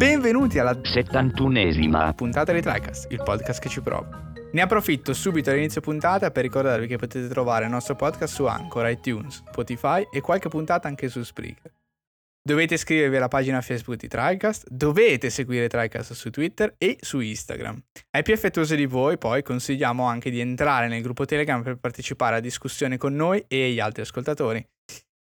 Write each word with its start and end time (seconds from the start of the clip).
Benvenuti 0.00 0.58
alla 0.58 0.72
71esima 0.72 2.14
puntata 2.14 2.54
di 2.54 2.62
TriCast, 2.62 3.12
il 3.12 3.20
podcast 3.22 3.60
che 3.60 3.68
ci 3.68 3.82
prova. 3.82 4.32
Ne 4.50 4.62
approfitto 4.62 5.12
subito 5.12 5.50
all'inizio 5.50 5.82
puntata 5.82 6.30
per 6.30 6.42
ricordarvi 6.42 6.86
che 6.86 6.96
potete 6.96 7.28
trovare 7.28 7.66
il 7.66 7.70
nostro 7.70 7.96
podcast 7.96 8.32
su 8.32 8.46
Anchor, 8.46 8.88
iTunes, 8.88 9.42
Spotify 9.46 10.08
e 10.10 10.22
qualche 10.22 10.48
puntata 10.48 10.88
anche 10.88 11.10
su 11.10 11.22
Spreaker. 11.22 11.70
Dovete 12.42 12.74
iscrivervi 12.74 13.14
alla 13.14 13.28
pagina 13.28 13.60
Facebook 13.60 13.98
di 13.98 14.08
TriCast, 14.08 14.68
dovete 14.70 15.28
seguire 15.28 15.68
TriCast 15.68 16.14
su 16.14 16.30
Twitter 16.30 16.74
e 16.78 16.96
su 16.98 17.20
Instagram. 17.20 17.78
Ai 18.12 18.22
più 18.22 18.32
affettuosi 18.32 18.76
di 18.76 18.86
voi 18.86 19.18
poi 19.18 19.42
consigliamo 19.42 20.04
anche 20.04 20.30
di 20.30 20.40
entrare 20.40 20.88
nel 20.88 21.02
gruppo 21.02 21.26
Telegram 21.26 21.62
per 21.62 21.76
partecipare 21.76 22.36
a 22.36 22.40
discussioni 22.40 22.96
con 22.96 23.14
noi 23.14 23.44
e 23.46 23.70
gli 23.70 23.80
altri 23.80 24.00
ascoltatori. 24.00 24.66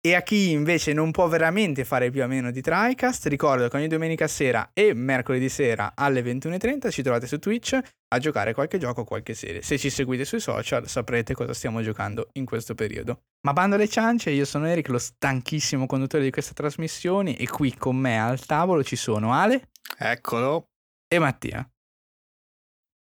E 0.02 0.16
a 0.16 0.22
chi 0.22 0.52
invece 0.52 0.94
non 0.94 1.12
può 1.12 1.28
veramente 1.28 1.84
fare 1.84 2.10
più 2.10 2.24
a 2.24 2.28
meno 2.28 2.52
di 2.52 2.62
TriCast, 2.62 3.26
ricordo 3.26 3.68
che 3.68 3.76
ogni 3.76 3.90
domenica 3.90 4.30
sera 4.30 4.70
e 4.74 4.94
mercoledì 4.94 5.50
sera 5.50 5.92
alle 5.94 6.22
21.30 6.22 6.90
ci 6.90 7.02
trovate 7.02 7.28
su 7.28 7.38
Twitch 7.38 7.78
a 8.08 8.18
giocare 8.18 8.54
qualche 8.54 8.78
gioco 8.78 9.02
o 9.02 9.04
qualche 9.04 9.34
serie. 9.34 9.62
Se 9.62 9.78
ci 9.78 9.90
seguite 9.90 10.24
sui 10.24 10.40
social 10.40 10.88
saprete 10.88 11.34
cosa 11.34 11.54
stiamo 11.54 11.82
giocando 11.82 12.30
in 12.34 12.46
questo 12.46 12.76
periodo. 12.76 13.24
Ma 13.46 13.52
bando 13.52 13.76
alle 13.76 13.90
ciance, 13.90 14.30
io 14.30 14.46
sono 14.46 14.68
Eric, 14.68 14.88
lo 14.88 15.00
stanchissimo 15.00 15.86
conduttore 15.86 16.24
di 16.24 16.32
queste 16.32 16.54
trasmissioni 16.54 17.36
e 17.36 17.50
qui 17.50 17.76
con 17.76 17.98
me 17.98 18.22
al 18.22 18.40
tavolo 18.46 18.86
ci 18.86 18.96
sono 18.96 19.34
Ale. 19.34 19.68
Eccolo. 19.98 20.70
E 21.10 21.20
Mattia. 21.20 21.70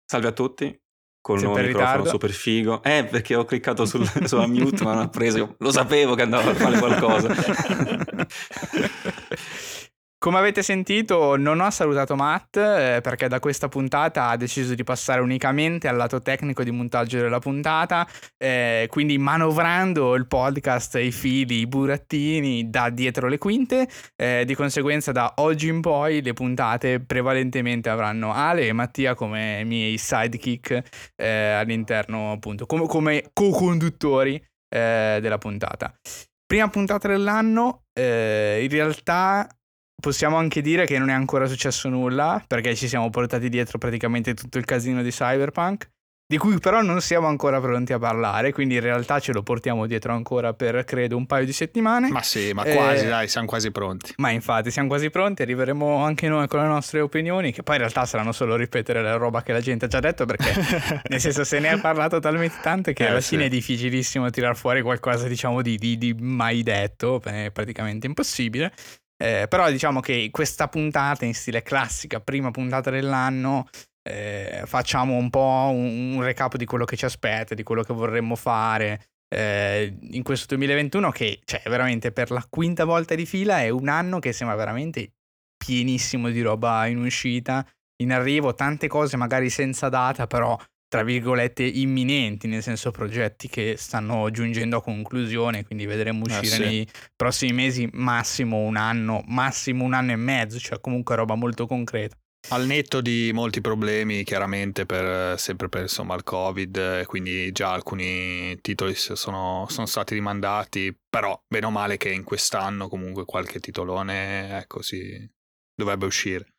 Salve 0.05 0.27
a 0.27 0.33
tutti 0.33 0.82
con 1.23 1.39
nuovo 1.39 1.55
microfono 1.55 1.85
ritardo. 1.85 2.09
super 2.09 2.31
figo. 2.31 2.83
Eh, 2.83 3.07
perché 3.09 3.33
ho 3.35 3.45
cliccato 3.45 3.85
sul, 3.85 4.05
sulla 4.27 4.45
mute, 4.45 4.83
ma 4.83 4.93
non 4.93 5.03
ho 5.05 5.09
preso. 5.09 5.55
Lo 5.59 5.71
sapevo 5.71 6.15
che 6.15 6.23
andava 6.23 6.51
a 6.51 6.53
fare 6.53 6.77
qualcosa. 6.77 7.33
Come 10.23 10.37
avete 10.37 10.63
sentito, 10.63 11.35
non 11.35 11.59
ho 11.59 11.69
salutato 11.69 12.15
Matt 12.15 12.55
eh, 12.55 13.01
perché 13.03 13.27
da 13.27 13.41
questa 13.41 13.67
puntata 13.67 14.29
ha 14.29 14.37
deciso 14.37 14.73
di 14.73 14.85
passare 14.85 15.19
unicamente 15.19 15.89
al 15.89 15.97
lato 15.97 16.21
tecnico 16.21 16.63
di 16.63 16.71
montaggio 16.71 17.19
della 17.19 17.39
puntata, 17.39 18.07
eh, 18.37 18.87
quindi 18.89 19.17
manovrando 19.17 20.15
il 20.15 20.25
podcast, 20.25 20.95
i 20.95 21.11
fili, 21.11 21.59
i 21.59 21.67
burattini 21.67 22.69
da 22.69 22.89
dietro 22.89 23.27
le 23.27 23.37
quinte. 23.37 23.85
eh, 24.15 24.45
di 24.45 24.55
conseguenza, 24.55 25.11
da 25.11 25.33
oggi 25.39 25.67
in 25.67 25.81
poi 25.81 26.21
le 26.21 26.31
puntate 26.31 27.01
prevalentemente 27.01 27.89
avranno 27.89 28.31
Ale 28.31 28.67
e 28.67 28.71
Mattia 28.71 29.15
come 29.15 29.65
miei 29.65 29.97
sidekick 29.97 31.11
eh, 31.17 31.27
all'interno, 31.27 32.31
appunto, 32.31 32.65
come, 32.65 32.87
come 32.87 33.29
co-conduttori 33.33 34.35
eh, 34.73 35.17
della 35.19 35.37
puntata. 35.37 35.93
Prima 36.45 36.69
puntata 36.69 37.09
dell'anno, 37.09 37.81
eh, 37.91 38.61
in 38.63 38.69
realtà 38.69 39.49
possiamo 40.03 40.35
anche 40.35 40.59
dire 40.59 40.85
che 40.85 40.99
non 40.99 41.09
è 41.09 41.13
ancora 41.13 41.45
successo 41.45 41.87
nulla, 41.87 42.43
perché 42.45 42.75
ci 42.75 42.89
siamo 42.89 43.09
portati 43.09 43.47
dietro 43.47 43.77
praticamente 43.77 44.33
tutto 44.33 44.57
il 44.57 44.65
casino 44.65 45.01
di 45.01 45.11
Cyberpunk, 45.11 45.89
di 46.25 46.37
cui 46.37 46.57
però 46.59 46.81
non 46.81 46.99
siamo 46.99 47.27
ancora 47.27 47.61
pronti 47.61 47.93
a 47.93 47.99
parlare, 47.99 48.51
quindi 48.51 48.75
in 48.75 48.81
realtà 48.81 49.19
ce 49.19 49.31
lo 49.31 49.43
portiamo 49.43 49.85
dietro 49.85 50.11
ancora 50.13 50.53
per 50.53 50.83
credo 50.83 51.15
un 51.15 51.25
paio 51.25 51.45
di 51.45 51.53
settimane. 51.53 52.09
Ma 52.09 52.21
sì, 52.21 52.51
ma 52.53 52.63
Eh, 52.63 52.75
quasi, 52.75 53.07
dai, 53.07 53.27
siamo 53.29 53.47
quasi 53.47 53.71
pronti. 53.71 54.13
Ma 54.17 54.31
infatti 54.31 54.71
siamo 54.71 54.89
quasi 54.89 55.09
pronti, 55.09 55.41
arriveremo 55.43 56.03
anche 56.03 56.27
noi 56.27 56.47
con 56.49 56.59
le 56.61 56.67
nostre 56.67 56.99
opinioni, 56.99 57.53
che 57.53 57.63
poi 57.63 57.75
in 57.75 57.81
realtà 57.81 58.05
saranno 58.05 58.33
solo 58.33 58.55
ripetere 58.57 59.01
la 59.01 59.15
roba 59.15 59.41
che 59.41 59.53
la 59.53 59.61
gente 59.61 59.85
ha 59.85 59.87
già 59.87 59.99
detto, 60.01 60.25
perché 60.25 60.51
nel 61.07 61.19
senso 61.21 61.45
se 61.45 61.59
ne 61.59 61.69
è 61.71 61.79
parlato 61.79 62.19
talmente 62.19 62.55
tanto 62.61 62.91
che 62.91 63.03
Eh, 63.03 63.07
alla 63.07 63.21
sì. 63.21 63.35
fine 63.35 63.45
è 63.45 63.49
difficilissimo 63.49 64.29
tirar 64.29 64.57
fuori 64.57 64.81
qualcosa 64.81 65.27
diciamo 65.29 65.61
di, 65.61 65.77
di- 65.77 65.97
di 65.97 66.13
mai 66.19 66.61
detto, 66.63 67.21
è 67.23 67.51
praticamente 67.53 68.05
impossibile. 68.07 68.73
Eh, 69.17 69.47
però 69.47 69.69
diciamo 69.69 69.99
che 69.99 70.29
questa 70.31 70.67
puntata 70.67 71.25
in 71.25 71.33
stile 71.33 71.61
classica, 71.61 72.19
prima 72.19 72.51
puntata 72.51 72.89
dell'anno, 72.89 73.67
eh, 74.07 74.63
facciamo 74.65 75.15
un 75.15 75.29
po' 75.29 75.71
un, 75.73 76.15
un 76.15 76.23
recap 76.23 76.57
di 76.57 76.65
quello 76.65 76.85
che 76.85 76.97
ci 76.97 77.05
aspetta, 77.05 77.55
di 77.55 77.63
quello 77.63 77.83
che 77.83 77.93
vorremmo 77.93 78.35
fare 78.35 79.13
eh, 79.33 79.97
in 80.11 80.21
questo 80.21 80.55
2021 80.55 81.09
che 81.09 81.39
cioè 81.43 81.61
veramente 81.65 82.11
per 82.11 82.29
la 82.29 82.45
quinta 82.47 82.85
volta 82.85 83.15
di 83.15 83.25
fila 83.25 83.61
è 83.61 83.69
un 83.69 83.87
anno 83.87 84.19
che 84.19 84.31
sembra 84.31 84.55
veramente 84.55 85.13
pienissimo 85.57 86.29
di 86.29 86.41
roba 86.41 86.85
in 86.85 86.99
uscita, 86.99 87.65
in 88.03 88.11
arrivo, 88.11 88.53
tante 88.53 88.87
cose 88.87 89.17
magari 89.17 89.49
senza 89.49 89.89
data, 89.89 90.27
però 90.27 90.57
tra 90.93 91.01
virgolette 91.01 91.63
imminenti, 91.63 92.45
nel 92.45 92.61
senso 92.61 92.91
progetti 92.91 93.47
che 93.47 93.73
stanno 93.79 94.29
giungendo 94.29 94.77
a 94.77 94.83
conclusione, 94.83 95.65
quindi 95.65 95.87
vedremo 95.87 96.23
Eh, 96.23 96.29
uscire 96.29 96.55
sì. 96.55 96.61
nei 96.61 96.87
prossimi 97.15 97.51
mesi 97.51 97.89
massimo 97.93 98.57
un 98.57 98.75
anno, 98.75 99.23
massimo 99.25 99.85
un 99.85 99.95
anno 99.95 100.11
e 100.11 100.17
mezzo, 100.17 100.59
cioè 100.59 100.79
comunque 100.79 101.15
roba 101.15 101.33
molto 101.33 101.65
concreta. 101.65 102.15
Al 102.49 102.67
netto 102.67 103.01
di 103.01 103.31
molti 103.33 103.59
problemi, 103.59 104.23
chiaramente, 104.23 104.85
per, 104.85 105.39
sempre 105.39 105.67
per 105.67 105.81
insomma, 105.81 106.13
il 106.13 106.21
Covid, 106.21 107.05
quindi 107.05 107.51
già 107.51 107.71
alcuni 107.73 108.55
titoli 108.61 108.93
sono, 108.93 109.65
sono 109.69 109.87
stati 109.87 110.13
rimandati, 110.13 110.95
però 111.09 111.41
bene 111.47 111.65
o 111.65 111.71
male 111.71 111.97
che 111.97 112.09
in 112.11 112.23
quest'anno 112.23 112.87
comunque 112.87 113.25
qualche 113.25 113.59
titolone 113.59 114.59
ecco, 114.59 114.83
si 114.83 115.27
dovrebbe 115.73 116.05
uscire. 116.05 116.53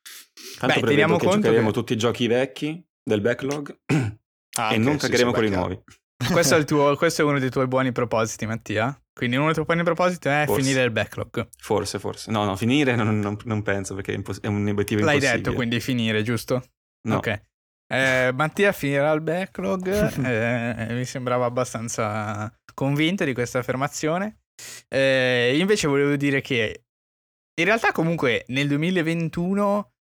Tanto 0.58 0.80
Beh, 0.80 0.86
teniamo 0.88 1.18
che 1.18 1.26
conto 1.26 1.40
giocheremo 1.42 1.68
che- 1.68 1.72
tutti 1.72 1.92
i 1.92 1.96
giochi 1.96 2.26
vecchi 2.26 2.84
del 3.00 3.20
backlog 3.20 3.78
e 4.56 4.62
Anche, 4.62 4.78
non 4.78 4.96
cagheremo 4.96 5.32
quelli 5.32 5.50
beh, 5.50 5.56
nuovi. 5.56 5.80
Questo 6.30 6.54
è, 6.54 6.58
il 6.58 6.64
tuo, 6.64 6.96
questo 6.96 7.22
è 7.22 7.24
uno 7.24 7.38
dei 7.38 7.50
tuoi 7.50 7.66
buoni 7.66 7.92
propositi, 7.92 8.46
Mattia? 8.46 8.98
Quindi 9.12 9.36
uno 9.36 9.46
dei 9.46 9.54
tuoi 9.54 9.66
buoni 9.66 9.82
propositi 9.82 10.28
è 10.28 10.44
Forse. 10.46 10.62
finire 10.62 10.84
il 10.84 10.90
backlog. 10.90 11.48
Forse, 11.58 11.98
forse. 11.98 12.30
No, 12.30 12.44
no, 12.44 12.56
finire 12.56 12.94
non, 12.96 13.18
non- 13.18 13.36
non 13.44 13.62
penso 13.62 13.94
perché 13.94 14.12
è, 14.12 14.16
impos- 14.16 14.40
è 14.40 14.46
un 14.46 14.66
obiettivo 14.66 15.04
L'hai 15.04 15.14
impossibile. 15.14 15.42
detto, 15.42 15.54
quindi 15.54 15.80
finire, 15.80 16.22
giusto? 16.22 16.62
No. 17.08 17.16
Ok. 17.16 17.42
Eh, 17.92 18.30
Mattia 18.34 18.72
finirà 18.72 19.12
il 19.12 19.20
backlog, 19.20 19.86
eh, 20.24 20.94
mi 20.94 21.04
sembrava 21.04 21.44
abbastanza 21.44 22.52
convinto 22.72 23.24
di 23.24 23.34
questa 23.34 23.58
affermazione. 23.58 24.38
Eh, 24.88 25.56
invece 25.58 25.88
volevo 25.88 26.16
dire 26.16 26.40
che 26.40 26.84
in 27.56 27.64
realtà 27.66 27.92
comunque 27.92 28.44
nel 28.48 28.68
2021 28.68 29.92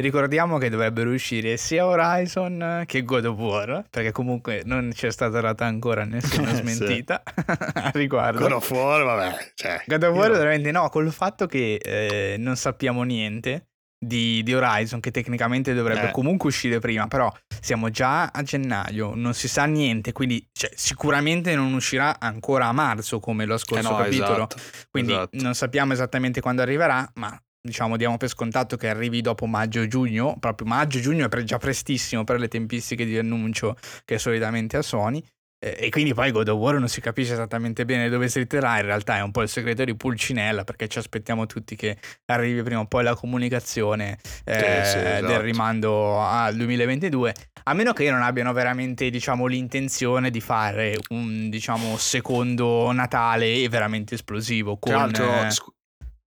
ricordiamo 0.00 0.58
che 0.58 0.68
dovrebbero 0.68 1.10
uscire 1.10 1.56
sia 1.56 1.86
Horizon 1.86 2.84
che 2.86 3.02
God 3.04 3.24
of 3.26 3.38
War, 3.38 3.84
perché 3.88 4.12
comunque 4.12 4.62
non 4.64 4.90
c'è 4.94 5.10
stata 5.10 5.40
data 5.40 5.64
ancora 5.64 6.04
nessuna 6.04 6.52
smentita 6.54 7.22
a 7.74 7.90
riguardo. 7.94 8.40
God 8.40 8.52
of 8.52 8.70
War, 8.70 9.04
vabbè. 9.04 9.36
Cioè, 9.54 9.82
God 9.86 10.02
of 10.02 10.16
War 10.16 10.30
io- 10.30 10.36
veramente 10.36 10.70
no, 10.70 10.88
col 10.88 11.10
fatto 11.12 11.46
che 11.46 11.74
eh, 11.76 12.36
non 12.38 12.56
sappiamo 12.56 13.02
niente 13.02 13.66
di, 14.02 14.42
di 14.42 14.54
Horizon, 14.54 14.98
che 15.00 15.10
tecnicamente 15.10 15.74
dovrebbe 15.74 16.08
Eh. 16.08 16.12
comunque 16.12 16.48
uscire 16.48 16.78
prima, 16.78 17.06
però 17.06 17.30
siamo 17.60 17.90
già 17.90 18.26
a 18.28 18.42
gennaio, 18.42 19.12
non 19.14 19.34
si 19.34 19.46
sa 19.46 19.66
niente, 19.66 20.12
quindi 20.12 20.48
cioè, 20.52 20.70
sicuramente 20.74 21.54
non 21.54 21.74
uscirà 21.74 22.18
ancora 22.18 22.66
a 22.66 22.72
marzo 22.72 23.20
come 23.20 23.44
lo 23.44 23.56
eh 23.56 23.58
scorso 23.58 23.90
no, 23.90 23.96
capitolo, 23.96 24.48
esatto, 24.48 24.56
quindi 24.90 25.12
esatto. 25.12 25.36
non 25.42 25.54
sappiamo 25.54 25.92
esattamente 25.92 26.40
quando 26.40 26.62
arriverà, 26.62 27.06
ma 27.16 27.38
diciamo 27.62 27.96
diamo 27.96 28.16
per 28.16 28.28
scontato 28.28 28.76
che 28.76 28.88
arrivi 28.88 29.20
dopo 29.20 29.46
maggio-giugno, 29.46 30.36
proprio 30.38 30.66
maggio-giugno 30.68 31.26
è 31.26 31.28
pre- 31.28 31.44
già 31.44 31.58
prestissimo 31.58 32.24
per 32.24 32.38
le 32.38 32.48
tempistiche 32.48 33.04
di 33.04 33.18
annuncio 33.18 33.76
che 34.04 34.18
solitamente 34.18 34.76
ha 34.76 34.82
Sony. 34.82 35.22
Eh, 35.62 35.76
E 35.78 35.90
quindi 35.90 36.14
poi 36.14 36.30
God 36.30 36.48
of 36.48 36.58
War 36.58 36.78
non 36.78 36.88
si 36.88 37.02
capisce 37.02 37.34
esattamente 37.34 37.84
bene 37.84 38.08
dove 38.08 38.28
slitterà, 38.28 38.78
in 38.78 38.86
realtà 38.86 39.18
è 39.18 39.20
un 39.20 39.30
po' 39.30 39.42
il 39.42 39.48
segreto 39.50 39.84
di 39.84 39.94
Pulcinella 39.94 40.64
perché 40.64 40.88
ci 40.88 40.98
aspettiamo 40.98 41.44
tutti 41.44 41.76
che 41.76 41.98
arrivi 42.32 42.62
prima 42.62 42.80
o 42.80 42.86
poi 42.86 43.04
la 43.04 43.14
comunicazione 43.14 44.18
eh, 44.44 44.54
sì, 44.84 44.96
esatto. 44.96 45.26
del 45.26 45.40
rimando 45.40 46.18
al 46.18 46.56
2022, 46.56 47.34
a 47.64 47.74
meno 47.74 47.92
che 47.92 48.10
non 48.10 48.22
abbiano 48.22 48.54
veramente 48.54 49.10
diciamo 49.10 49.44
l'intenzione 49.44 50.30
di 50.30 50.40
fare 50.40 50.96
un 51.10 51.50
diciamo 51.50 51.98
secondo 51.98 52.90
Natale 52.92 53.68
veramente 53.68 54.14
esplosivo 54.14 54.78
con 54.78 54.92
Tra 54.92 55.00
l'altro, 55.02 55.44
eh, 55.44 55.50
scu- 55.50 55.74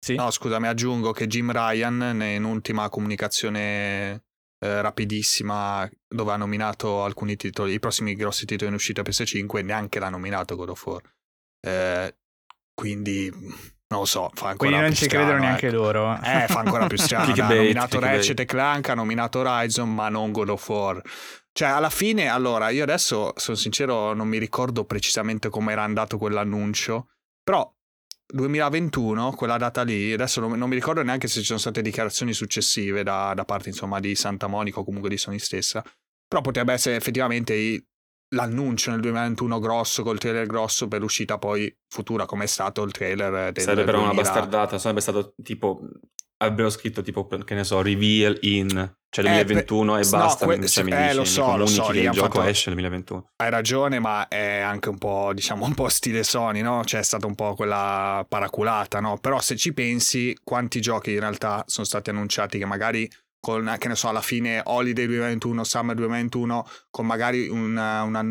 sì? 0.04 0.16
no, 0.16 0.32
scusami, 0.32 0.68
aggiungo 0.68 1.12
che 1.12 1.28
Jim 1.28 1.52
Ryan, 1.52 2.22
in 2.24 2.44
ultima 2.44 2.90
comunicazione 2.90 4.24
eh, 4.64 4.82
rapidissima, 4.82 5.90
dove 6.08 6.32
ha 6.32 6.38
nominato 6.38 7.04
alcuni 7.04 7.36
titoli, 7.36 7.74
i 7.74 7.80
prossimi 7.80 8.16
grossi 8.16 8.46
titoli 8.46 8.70
in 8.70 8.76
uscita 8.76 9.04
PS5, 9.04 9.64
neanche 9.64 10.00
l'ha 10.00 10.10
nominato 10.10 10.56
God 10.56 10.70
of 10.70 10.86
War. 10.86 11.02
Eh, 11.60 12.16
quindi, 12.74 13.30
non 13.30 14.00
lo 14.00 14.06
so, 14.06 14.32
fa 14.34 14.50
ancora 14.50 14.70
quindi 14.70 14.80
non 14.80 14.94
ci 14.94 15.08
credono 15.08 15.38
neanche 15.38 15.68
ecco. 15.68 15.76
loro. 15.76 16.14
Eh, 16.16 16.46
fa 16.48 16.60
ancora 16.60 16.88
più 16.88 16.98
strano. 16.98 17.34
ha 17.40 17.48
nominato. 17.48 18.00
Ratchet 18.00 18.40
e 18.40 18.46
Clank, 18.46 18.90
ha 18.90 18.96
nominato 18.96 19.40
Horizon, 19.40 19.94
ma 19.94 20.10
non 20.10 20.32
God 20.32 20.50
of 20.50 20.68
War. 20.68 21.02
Cioè, 21.52 21.68
alla 21.68 21.90
fine, 21.90 22.28
allora, 22.28 22.70
io 22.70 22.84
adesso, 22.84 23.34
sono 23.36 23.58
sincero, 23.58 24.14
non 24.14 24.28
mi 24.28 24.38
ricordo 24.38 24.86
precisamente 24.86 25.50
come 25.50 25.74
era 25.74 25.84
andato 25.84 26.18
quell'annuncio, 26.18 27.10
però 27.44 27.72
2021, 28.32 29.32
quella 29.34 29.58
data 29.58 29.84
lì, 29.84 30.14
adesso 30.14 30.40
non, 30.40 30.58
non 30.58 30.70
mi 30.70 30.76
ricordo 30.76 31.02
neanche 31.04 31.28
se 31.28 31.40
ci 31.40 31.46
sono 31.46 31.60
state 31.60 31.82
dichiarazioni 31.82 32.34
successive 32.34 33.04
da, 33.04 33.34
da 33.36 33.46
parte, 33.46 33.70
insomma, 33.70 34.00
di 34.00 34.16
Santa 34.16 34.48
Monica 34.48 34.80
o 34.80 34.84
comunque 34.84 35.10
di 35.10 35.18
Sony 35.18 35.40
stessa, 35.40 35.84
però 36.28 36.42
potrebbe 36.42 36.74
essere 36.74 36.96
effettivamente 36.96 37.54
i- 37.54 37.84
l'annuncio 38.34 38.92
nel 38.92 39.02
2021 39.02 39.60
grosso, 39.60 40.04
col 40.04 40.18
trailer 40.18 40.46
grosso 40.46 40.88
per 40.88 41.02
l'uscita 41.02 41.38
poi 41.38 41.74
futura, 41.88 42.26
come 42.26 42.46
è 42.46 42.48
stato 42.48 42.82
il 42.84 42.92
trailer 42.92 43.52
del 43.52 43.64
Sarebbe 43.64 43.84
però 43.84 44.00
una 44.00 44.12
2000. 44.14 44.22
bastardata, 44.32 44.78
sarebbe 44.80 45.02
stato 45.02 45.34
tipo 45.44 45.82
avrebbero 46.38 46.70
scritto 46.70 47.02
tipo, 47.04 47.28
che 47.28 47.54
ne 47.54 47.64
so, 47.64 47.82
reveal 47.82 48.38
in, 48.42 48.96
cioè 49.12 49.26
Eh, 49.26 49.44
2021 49.44 49.98
e 49.98 50.04
no, 50.04 50.10
basta, 50.10 50.46
que- 50.46 50.68
cioè 50.68 50.84
mi 50.86 50.92
eh, 50.92 51.02
dici, 51.04 51.16
lo 51.16 51.26
so, 51.26 51.58
lo 51.58 51.66
so, 51.66 51.88
che 51.88 52.00
il 52.00 52.10
gioco 52.12 52.40
fatto- 52.40 52.44
esce 52.44 52.70
nel 52.72 52.80
2021. 52.80 53.32
Hai 53.36 53.50
ragione, 53.50 54.00
ma 54.00 54.28
è 54.30 54.60
anche 54.60 54.88
un 54.88 54.98
po', 54.98 55.32
diciamo, 55.34 55.66
un 55.66 55.74
po' 55.74 55.90
stile 55.90 56.24
Sony, 56.24 56.62
no? 56.62 56.84
Cioè 56.86 57.02
è 57.02 57.04
stata 57.04 57.28
un 57.28 57.36
po' 57.36 57.54
quella 57.54 58.26
paraculata, 58.28 59.02
no? 59.02 59.18
Però 59.18 59.40
se 59.42 59.58
ci 59.58 59.74
pensi, 59.74 60.36
quanti 60.44 60.80
giochi 60.80 61.12
in 61.12 61.20
realtà 61.20 61.62
sono 61.68 61.86
stati 61.86 62.10
annunciati 62.10 62.58
che 62.58 62.66
magari 62.66 63.10
con, 63.38 63.76
che 63.78 63.88
ne 63.90 63.96
so, 63.96 64.08
alla 64.08 64.22
fine 64.22 64.62
Holiday 64.64 65.06
2021, 65.08 65.64
Summer 65.66 65.96
2021, 65.96 66.66
con 66.90 67.06
magari 67.06 67.50
una, 67.50 68.04
una 68.04 68.24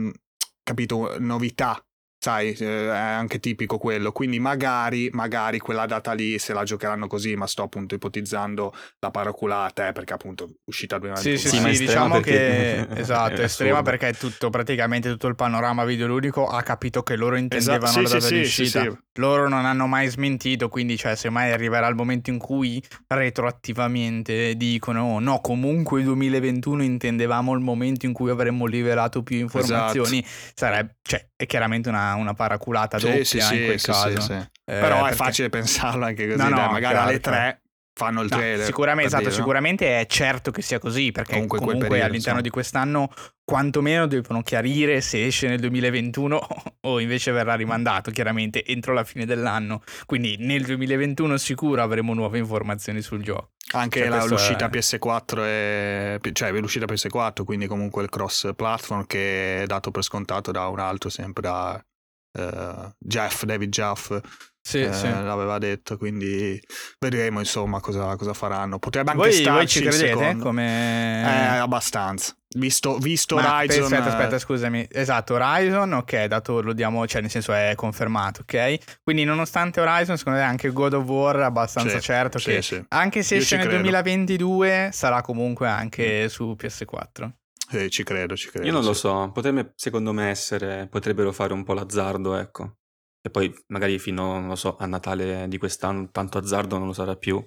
capito, 0.62 1.16
novità, 1.18 1.78
sai, 2.22 2.52
eh, 2.52 2.84
è 2.86 2.96
anche 2.96 3.40
tipico 3.40 3.78
quello. 3.78 4.12
Quindi 4.12 4.38
magari, 4.38 5.08
magari 5.12 5.58
quella 5.58 5.86
data 5.86 6.12
lì 6.12 6.38
se 6.38 6.52
la 6.52 6.64
giocheranno 6.64 7.06
così, 7.06 7.34
ma 7.34 7.46
sto 7.46 7.62
appunto 7.62 7.94
ipotizzando 7.94 8.74
la 8.98 9.10
paraculata, 9.10 9.88
eh, 9.88 9.92
perché 9.92 10.12
appunto 10.12 10.50
uscita 10.64 10.98
2021. 10.98 11.36
Sì, 11.38 11.48
sì, 11.48 11.56
Sì, 11.56 11.74
sì, 11.74 11.86
diciamo 11.86 12.20
perché- 12.20 12.86
che 12.92 13.00
esatto, 13.00 13.40
è 13.40 13.44
estrema 13.44 13.80
perché 13.82 14.12
tutto, 14.12 14.50
praticamente 14.50 15.08
tutto 15.08 15.28
il 15.28 15.34
panorama 15.34 15.84
videoludico 15.86 16.46
ha 16.46 16.62
capito 16.62 17.02
che 17.02 17.16
loro 17.16 17.36
intendevano 17.36 17.84
Esatto, 17.84 18.02
la 18.02 18.08
sì, 18.08 18.14
data 18.14 18.26
sì, 18.26 18.34
di 18.34 18.44
sì, 18.46 18.60
uscita. 18.62 18.82
sì, 18.82 18.90
sì. 18.90 18.98
Loro 19.14 19.48
non 19.48 19.64
hanno 19.64 19.86
mai 19.86 20.08
smentito, 20.08 20.68
quindi 20.68 20.96
cioè 20.98 21.14
se 21.16 21.30
mai 21.30 21.52
arriverà 21.52 21.86
il 21.88 21.94
momento 21.94 22.30
in 22.30 22.38
cui 22.38 22.82
retroattivamente 23.08 24.54
dicono 24.56 25.02
"Oh, 25.14 25.18
no, 25.20 25.40
comunque 25.40 26.00
il 26.00 26.06
2021 26.06 26.82
intendevamo 26.82 27.52
il 27.54 27.60
momento 27.60 28.06
in 28.06 28.12
cui 28.12 28.30
avremmo 28.30 28.66
rivelato 28.66 29.22
più 29.22 29.38
informazioni, 29.38 30.24
sarebbe, 30.54 30.96
cioè, 31.02 31.26
è 31.36 31.46
chiaramente 31.46 31.88
una, 31.88 32.09
una 32.14 32.34
paraculata 32.34 32.98
doppia 32.98 33.18
Esatto. 33.20 33.24
Sì, 33.24 33.40
sì, 33.40 33.54
in 33.54 33.58
sì, 33.60 33.64
quel 33.66 33.80
sì, 33.80 33.86
caso. 33.90 34.20
sì, 34.20 34.26
sì. 34.26 34.32
Eh, 34.32 34.48
Però 34.64 34.96
è 34.98 35.00
perché- 35.00 35.14
facile 35.16 35.48
pensarlo 35.48 36.04
anche 36.04 36.26
così, 36.26 36.36
No, 36.42 36.48
no, 36.48 36.54
dai, 36.56 36.66
magari 36.70 36.94
chiaro, 36.94 37.08
alle 37.08 37.20
tre 37.20 37.62
fanno 37.92 38.22
il 38.22 38.28
No, 38.30 38.36
trailer. 38.38 38.64
sicuramente, 38.64 39.06
esatto, 39.08 39.22
dire, 39.24 39.34
sicuramente 39.34 40.00
è 40.00 40.06
certo 40.06 40.50
che 40.52 40.62
sia 40.62 40.78
così, 40.78 41.12
perché 41.12 41.32
Comunque 41.32 41.58
comunque, 41.58 41.88
periodo, 41.88 42.06
all'interno 42.06 42.38
insomma. 42.38 42.40
di 42.40 42.50
quest'anno 42.50 43.10
quantomeno 43.44 44.06
devono 44.06 44.42
chiarire 44.42 45.00
se 45.02 45.26
esce 45.26 45.48
nel 45.48 45.58
2021 45.60 46.40
o 46.82 47.00
invece 47.00 47.32
verrà 47.32 47.54
rimandato, 47.56 48.10
chiaramente, 48.10 48.64
entro 48.64 48.94
la 48.94 49.04
fine 49.04 49.26
dell'anno. 49.26 49.82
Quindi 50.06 50.36
nel 50.38 50.62
2021 50.64 51.36
sicuro 51.36 51.82
avremo 51.82 52.14
nuove 52.14 52.38
informazioni 52.38 53.02
sul 53.02 53.22
gioco. 53.22 53.50
Anche 53.72 54.00
Cioè, 54.00 54.08
la- 54.08 54.24
l'uscita 54.24 54.66
è- 54.66 54.68
PS4 54.70 55.44
è, 55.44 56.18
cioè 56.32 56.52
l'uscita 56.52 56.86
PS4, 56.86 57.44
quindi 57.44 57.66
comunque 57.66 58.02
il 58.02 58.08
cross 58.08 58.50
platform 58.56 59.04
che 59.06 59.62
è 59.62 59.66
dato 59.66 59.90
per 59.90 60.04
scontato 60.04 60.50
da 60.52 60.66
un 60.68 60.78
altro, 60.78 61.10
sempre 61.10 61.42
da 61.42 61.84
eh, 62.32 62.94
Jeff, 62.98 63.44
David 63.44 63.70
Jeff, 63.70 64.18
Sì, 64.62 64.82
eh, 64.82 64.92
sì. 64.92 65.08
l'aveva 65.08 65.58
detto, 65.58 65.96
quindi 65.96 66.60
vedremo 66.98 67.38
insomma 67.40 67.80
cosa, 67.80 68.14
cosa 68.16 68.34
faranno. 68.34 68.78
Potrebbe 68.78 69.10
anche 69.12 69.22
Voi, 69.22 69.32
starci 69.32 69.52
voi 69.52 69.66
ci 69.68 69.80
credete? 69.98 70.18
secondo. 70.18 70.44
Come... 70.44 71.22
Eh, 71.22 71.56
abbastanza. 71.56 72.34
Visto, 72.56 72.98
visto 72.98 73.36
Ma 73.36 73.58
Horizon... 73.58 73.84
aspetta, 73.84 74.08
aspetta, 74.08 74.36
eh, 74.36 74.38
scusami. 74.40 74.86
Esatto, 74.90 75.34
Horizon, 75.34 75.92
ok, 75.92 76.24
dato 76.24 76.60
lo 76.60 76.72
diamo, 76.72 77.06
cioè 77.06 77.20
nel 77.20 77.30
senso 77.30 77.52
è 77.52 77.72
confermato, 77.76 78.40
ok? 78.42 78.98
Quindi 79.04 79.24
nonostante 79.24 79.80
Horizon, 79.80 80.18
secondo 80.18 80.40
me 80.40 80.44
anche 80.44 80.70
God 80.70 80.94
of 80.94 81.06
War 81.06 81.36
è 81.36 81.42
abbastanza 81.42 81.98
sì, 81.98 82.00
certo 82.00 82.38
sì, 82.38 82.50
che 82.50 82.62
sì. 82.62 82.84
anche 82.88 83.22
se 83.22 83.36
Io 83.36 83.40
esce 83.40 83.56
nel 83.56 83.66
credo. 83.66 83.82
2022 83.82 84.90
sarà 84.92 85.22
comunque 85.22 85.68
anche 85.68 86.28
su 86.28 86.56
PS4. 86.58 87.30
Sì, 87.70 87.88
ci 87.88 88.02
credo, 88.02 88.34
ci 88.36 88.48
credo. 88.50 88.66
Io 88.66 88.72
non 88.72 88.82
lo 88.84 88.92
sì. 88.92 89.00
so, 89.00 89.30
potrebbe, 89.32 89.72
secondo 89.76 90.12
me 90.12 90.28
essere, 90.28 90.88
potrebbero 90.88 91.30
fare 91.30 91.52
un 91.52 91.62
po' 91.62 91.72
l'azzardo, 91.72 92.34
ecco. 92.34 92.78
E 93.22 93.30
poi 93.30 93.52
magari 93.68 93.98
fino, 94.00 94.32
non 94.40 94.48
lo 94.48 94.56
so, 94.56 94.76
a 94.76 94.86
Natale 94.86 95.46
di 95.46 95.56
quest'anno 95.56 96.10
tanto 96.10 96.38
azzardo 96.38 96.78
non 96.78 96.88
lo 96.88 96.92
sarà 96.92 97.16
più, 97.16 97.40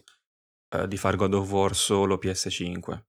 eh, 0.76 0.88
di 0.88 0.96
fare 0.98 1.18
God 1.18 1.34
of 1.34 1.52
War 1.52 1.76
solo 1.76 2.18
PS5. 2.18 3.06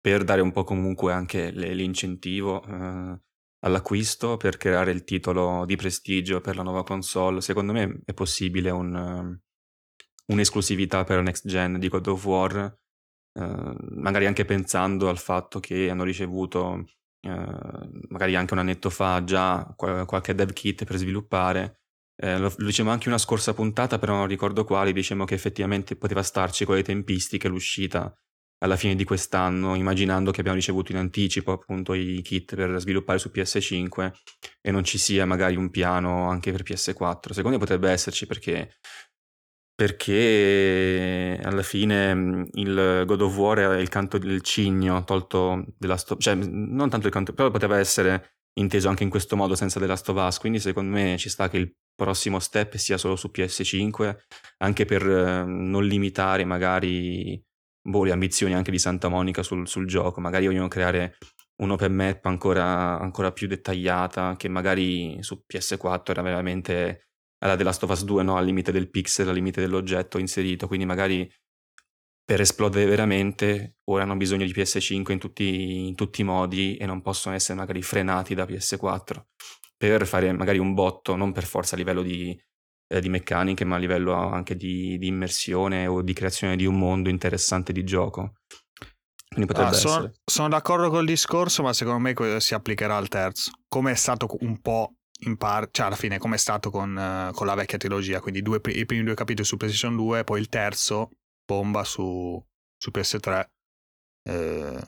Per 0.00 0.22
dare 0.22 0.40
un 0.40 0.52
po' 0.52 0.62
comunque 0.62 1.12
anche 1.12 1.50
le- 1.50 1.74
l'incentivo 1.74 2.62
eh, 2.64 3.20
all'acquisto, 3.64 4.36
per 4.36 4.56
creare 4.56 4.92
il 4.92 5.02
titolo 5.02 5.64
di 5.64 5.74
prestigio 5.74 6.40
per 6.40 6.54
la 6.54 6.62
nuova 6.62 6.84
console. 6.84 7.40
Secondo 7.40 7.72
me 7.72 8.02
è 8.04 8.12
possibile 8.14 8.70
un, 8.70 8.94
ehm, 8.94 9.40
un'esclusività 10.26 11.02
per 11.04 11.16
la 11.16 11.22
next 11.22 11.48
gen 11.48 11.78
di 11.78 11.88
God 11.88 12.06
of 12.06 12.24
War, 12.24 12.78
eh, 13.36 13.76
magari 13.96 14.26
anche 14.26 14.44
pensando 14.44 15.08
al 15.08 15.18
fatto 15.18 15.60
che 15.60 15.90
hanno 15.90 16.04
ricevuto 16.04 16.84
eh, 17.20 17.88
magari 18.08 18.36
anche 18.36 18.54
un 18.54 18.60
annetto 18.60 18.88
fa 18.90 19.22
già 19.24 19.72
qual- 19.76 20.06
qualche 20.06 20.34
dev 20.34 20.52
kit 20.52 20.84
per 20.84 20.96
sviluppare. 20.96 21.80
Eh, 22.18 22.38
lo, 22.38 22.52
lo 22.56 22.66
dicevamo 22.66 22.94
anche 22.94 23.08
una 23.08 23.18
scorsa 23.18 23.52
puntata, 23.52 23.98
però 23.98 24.14
non 24.14 24.26
ricordo 24.26 24.64
quali, 24.64 24.92
diciamo 24.92 25.24
che 25.24 25.34
effettivamente 25.34 25.96
poteva 25.96 26.22
starci 26.22 26.64
con 26.64 26.76
le 26.76 26.82
tempistiche 26.82 27.48
l'uscita 27.48 28.14
alla 28.58 28.76
fine 28.76 28.94
di 28.94 29.04
quest'anno, 29.04 29.74
immaginando 29.74 30.30
che 30.30 30.40
abbiamo 30.40 30.58
ricevuto 30.58 30.92
in 30.92 30.98
anticipo 30.98 31.52
appunto 31.52 31.92
i 31.92 32.22
kit 32.22 32.54
per 32.54 32.78
sviluppare 32.80 33.18
su 33.18 33.30
PS5 33.32 34.12
e 34.62 34.70
non 34.70 34.82
ci 34.82 34.96
sia 34.96 35.26
magari 35.26 35.56
un 35.56 35.70
piano 35.70 36.30
anche 36.30 36.52
per 36.52 36.62
PS4. 36.62 37.32
Secondo 37.32 37.50
me 37.50 37.58
potrebbe 37.58 37.90
esserci 37.90 38.26
perché 38.26 38.76
perché 39.76 41.38
alla 41.42 41.62
fine 41.62 42.14
mh, 42.14 42.48
il 42.54 43.02
God 43.06 43.20
of 43.20 43.36
War 43.36 43.58
è 43.58 43.78
il 43.78 43.90
canto 43.90 44.16
del 44.16 44.40
cigno 44.40 45.04
tolto 45.04 45.66
della 45.76 45.98
sto- 45.98 46.16
cioè 46.16 46.34
mh, 46.34 46.74
non 46.74 46.88
tanto 46.88 47.06
il 47.06 47.12
canto, 47.12 47.34
però 47.34 47.50
poteva 47.50 47.78
essere 47.78 48.38
inteso 48.58 48.88
anche 48.88 49.02
in 49.04 49.10
questo 49.10 49.36
modo 49.36 49.54
senza 49.54 49.78
The 49.78 49.86
Last 49.86 50.40
quindi 50.40 50.60
secondo 50.60 50.96
me 50.96 51.18
ci 51.18 51.28
sta 51.28 51.50
che 51.50 51.58
il 51.58 51.74
prossimo 51.94 52.38
step 52.38 52.76
sia 52.76 52.96
solo 52.96 53.16
su 53.16 53.30
PS5, 53.30 54.16
anche 54.58 54.86
per 54.86 55.06
eh, 55.06 55.44
non 55.44 55.84
limitare 55.84 56.44
magari 56.46 57.42
boh, 57.82 58.04
le 58.04 58.12
ambizioni 58.12 58.54
anche 58.54 58.70
di 58.70 58.78
Santa 58.78 59.08
Monica 59.08 59.42
sul, 59.42 59.68
sul 59.68 59.86
gioco, 59.86 60.20
magari 60.20 60.46
vogliono 60.46 60.68
creare 60.68 61.16
un 61.62 61.70
open 61.70 61.94
map 61.94 62.24
ancora, 62.26 62.98
ancora 62.98 63.32
più 63.32 63.46
dettagliata, 63.46 64.36
che 64.36 64.48
magari 64.48 65.18
su 65.22 65.42
PS4 65.46 66.10
era 66.10 66.22
veramente 66.22 67.08
alla 67.38 67.56
The 67.56 67.62
Last 67.62 67.82
of 67.82 67.90
Us 67.90 68.04
2, 68.04 68.22
no? 68.22 68.36
al 68.36 68.44
limite 68.44 68.72
del 68.72 68.90
pixel, 68.90 69.28
al 69.28 69.34
limite 69.34 69.60
dell'oggetto 69.60 70.18
inserito, 70.18 70.66
quindi 70.66 70.86
magari 70.86 71.30
per 72.24 72.40
esplodere 72.40 72.86
veramente 72.86 73.76
ora 73.84 74.02
hanno 74.02 74.16
bisogno 74.16 74.44
di 74.44 74.52
PS5 74.52 75.12
in 75.12 75.18
tutti, 75.18 75.86
in 75.86 75.94
tutti 75.94 76.22
i 76.22 76.24
modi 76.24 76.76
e 76.76 76.84
non 76.84 77.00
possono 77.00 77.34
essere 77.34 77.56
magari 77.56 77.82
frenati 77.82 78.34
da 78.34 78.44
PS4 78.44 79.22
per 79.76 80.06
fare 80.06 80.32
magari 80.32 80.58
un 80.58 80.74
botto, 80.74 81.14
non 81.14 81.32
per 81.32 81.44
forza 81.44 81.74
a 81.74 81.78
livello 81.78 82.02
di, 82.02 82.36
eh, 82.88 83.00
di 83.00 83.08
meccaniche, 83.08 83.64
ma 83.64 83.76
a 83.76 83.78
livello 83.78 84.12
anche 84.14 84.56
di, 84.56 84.98
di 84.98 85.06
immersione 85.06 85.86
o 85.86 86.02
di 86.02 86.12
creazione 86.14 86.56
di 86.56 86.66
un 86.66 86.78
mondo 86.78 87.10
interessante 87.10 87.72
di 87.72 87.84
gioco. 87.84 88.38
Quindi 89.28 89.52
potrebbe 89.52 89.76
Ah, 89.76 89.78
sono, 89.78 90.12
sono 90.24 90.48
d'accordo 90.48 90.88
col 90.88 91.04
discorso, 91.04 91.62
ma 91.62 91.72
secondo 91.72 92.00
me 92.00 92.40
si 92.40 92.54
applicherà 92.54 92.96
al 92.96 93.08
terzo. 93.08 93.50
Come 93.68 93.92
è 93.92 93.94
stato 93.94 94.26
un 94.40 94.60
po' 94.60 94.94
in 95.20 95.36
parte, 95.36 95.70
cioè 95.72 95.86
alla 95.86 95.96
fine, 95.96 96.18
come 96.18 96.34
è 96.36 96.38
stato 96.38 96.70
con, 96.70 96.96
eh, 96.96 97.30
con 97.34 97.46
la 97.46 97.54
vecchia 97.54 97.78
trilogia. 97.78 98.20
Quindi 98.20 98.42
due 98.42 98.60
i 98.64 98.84
primi 98.86 99.04
due 99.04 99.14
capitoli 99.14 99.46
su 99.46 99.56
PlayStation 99.56 99.96
2, 99.96 100.24
poi 100.24 100.40
il 100.40 100.48
terzo, 100.48 101.10
bomba 101.44 101.84
su, 101.84 102.42
su 102.76 102.90
PS3. 102.90 103.44
Eh, 104.28 104.86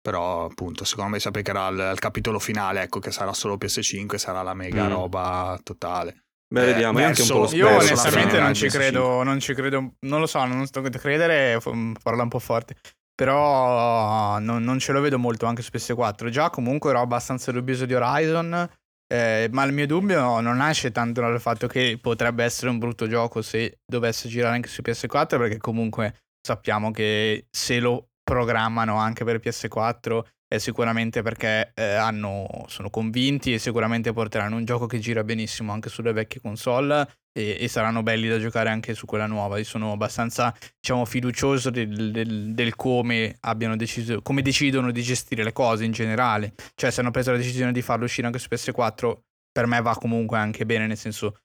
però, 0.00 0.46
appunto, 0.46 0.84
secondo 0.84 1.10
me 1.12 1.20
si 1.20 1.28
applicherà 1.28 1.66
al, 1.66 1.78
al 1.78 1.98
capitolo 1.98 2.38
finale, 2.38 2.82
ecco, 2.82 2.98
che 2.98 3.12
sarà 3.12 3.32
solo 3.32 3.56
PS5, 3.56 4.16
sarà 4.16 4.42
la 4.42 4.54
mega 4.54 4.86
Mm. 4.86 4.90
roba 4.90 5.60
totale. 5.62 6.24
Beh, 6.52 6.62
Eh, 6.62 6.66
vediamo, 6.72 6.98
io 7.00 7.06
anche 7.06 7.22
un 7.22 7.28
po' 7.28 7.34
lo 7.34 7.40
verso- 7.42 7.56
Io 7.56 7.66
Verso 7.68 7.92
onestamente 7.92 8.40
non 8.40 8.54
ci 8.54 8.68
credo, 8.68 9.22
non 9.22 9.38
ci 9.40 9.54
credo, 9.54 9.94
non 10.00 10.20
lo 10.20 10.26
so, 10.26 10.44
non 10.44 10.66
sto 10.66 10.80
a 10.80 10.88
credere, 10.90 11.58
f- 11.60 11.92
parla 12.02 12.24
un 12.24 12.28
po' 12.28 12.40
forte, 12.40 12.76
però 13.14 14.38
non, 14.38 14.62
non 14.62 14.78
ce 14.78 14.92
lo 14.92 15.00
vedo 15.00 15.18
molto 15.18 15.46
anche 15.46 15.62
su 15.62 15.70
PS4. 15.72 16.28
Già 16.30 16.50
comunque 16.50 16.90
ero 16.90 17.00
abbastanza 17.00 17.52
dubbioso 17.52 17.86
di 17.86 17.94
Horizon, 17.94 18.68
eh, 19.12 19.50
ma 19.52 19.62
il 19.64 19.74
mio 19.74 19.86
dubbio 19.86 20.40
non 20.40 20.56
nasce 20.56 20.90
tanto 20.90 21.20
dal 21.20 21.38
fatto 21.38 21.66
che 21.66 21.98
potrebbe 22.00 22.44
essere 22.44 22.70
un 22.70 22.78
brutto 22.78 23.06
gioco 23.06 23.42
se 23.42 23.80
dovesse 23.84 24.26
girare 24.26 24.54
anche 24.54 24.70
su 24.70 24.80
PS4, 24.80 25.36
perché 25.36 25.58
comunque 25.58 26.14
sappiamo 26.40 26.90
che 26.90 27.46
se 27.50 27.78
lo 27.78 28.08
programmano 28.24 28.96
anche 28.96 29.22
per 29.24 29.38
PS4 29.38 30.22
è 30.48 30.56
sicuramente 30.56 31.20
perché 31.20 31.72
eh, 31.74 31.92
hanno, 31.92 32.64
sono 32.68 32.88
convinti 32.88 33.52
e 33.52 33.58
sicuramente 33.58 34.14
porteranno 34.14 34.56
un 34.56 34.64
gioco 34.64 34.86
che 34.86 34.98
gira 34.98 35.22
benissimo 35.22 35.72
anche 35.72 35.90
sulle 35.90 36.12
vecchie 36.12 36.40
console 36.40 37.06
e, 37.32 37.56
e 37.58 37.68
saranno 37.68 38.02
belli 38.02 38.28
da 38.28 38.38
giocare 38.38 38.68
anche 38.68 38.94
su 38.94 39.06
quella 39.06 39.26
nuova. 39.26 39.58
Io 39.58 39.64
sono 39.64 39.92
abbastanza, 39.92 40.54
diciamo, 40.80 41.04
fiducioso 41.04 41.70
del, 41.70 42.10
del- 42.12 42.54
del 42.54 42.76
come 42.76 43.36
abbiano 43.40 43.76
deciso, 43.76 44.22
come 44.22 44.42
decidono 44.42 44.90
di 44.90 45.02
gestire 45.02 45.42
le 45.42 45.52
cose 45.52 45.84
in 45.84 45.92
generale. 45.92 46.54
Cioè, 46.74 46.90
se 46.90 47.00
hanno 47.00 47.10
preso 47.10 47.32
la 47.32 47.38
decisione 47.38 47.72
di 47.72 47.82
farlo 47.82 48.04
uscire 48.04 48.26
anche 48.26 48.38
su 48.38 48.48
PS4, 48.50 49.18
per 49.50 49.66
me 49.66 49.80
va 49.80 49.94
comunque 49.96 50.38
anche 50.38 50.64
bene, 50.66 50.86
nel 50.86 50.96
senso, 50.96 51.38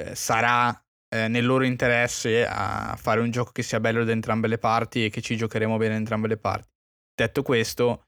eh, 0.00 0.14
sarà 0.14 0.70
eh, 1.14 1.28
nel 1.28 1.44
loro 1.44 1.64
interesse 1.64 2.46
a 2.46 2.96
fare 2.96 3.20
un 3.20 3.30
gioco 3.30 3.52
che 3.52 3.62
sia 3.62 3.80
bello 3.80 4.04
da 4.04 4.12
entrambe 4.12 4.48
le 4.48 4.58
parti 4.58 5.04
e 5.04 5.10
che 5.10 5.20
ci 5.20 5.36
giocheremo 5.36 5.76
bene 5.76 5.92
da 5.92 5.98
entrambe 5.98 6.28
le 6.28 6.38
parti. 6.38 6.70
Detto 7.14 7.42
questo, 7.42 8.06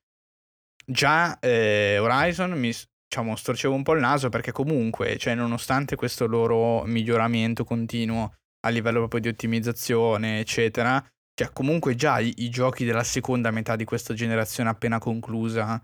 già 0.86 1.38
eh, 1.38 1.98
Horizon 1.98 2.52
mi 2.52 2.72
diciamo, 3.14 3.36
storcevo 3.36 3.74
un 3.74 3.84
po' 3.84 3.94
il 3.94 4.00
naso 4.00 4.28
perché 4.28 4.50
comunque, 4.50 5.16
cioè, 5.18 5.36
nonostante 5.36 5.94
questo 5.94 6.26
loro 6.26 6.82
miglioramento 6.84 7.62
continuo 7.62 8.34
a 8.66 8.70
livello 8.70 8.98
proprio 8.98 9.20
di 9.20 9.28
ottimizzazione, 9.28 10.40
eccetera. 10.40 11.04
Cioè, 11.32 11.52
comunque 11.52 11.94
già 11.94 12.18
i, 12.18 12.32
i 12.38 12.50
giochi 12.50 12.84
della 12.84 13.04
seconda 13.04 13.52
metà 13.52 13.76
di 13.76 13.84
questa 13.84 14.14
generazione 14.14 14.70
appena 14.70 14.98
conclusa 14.98 15.80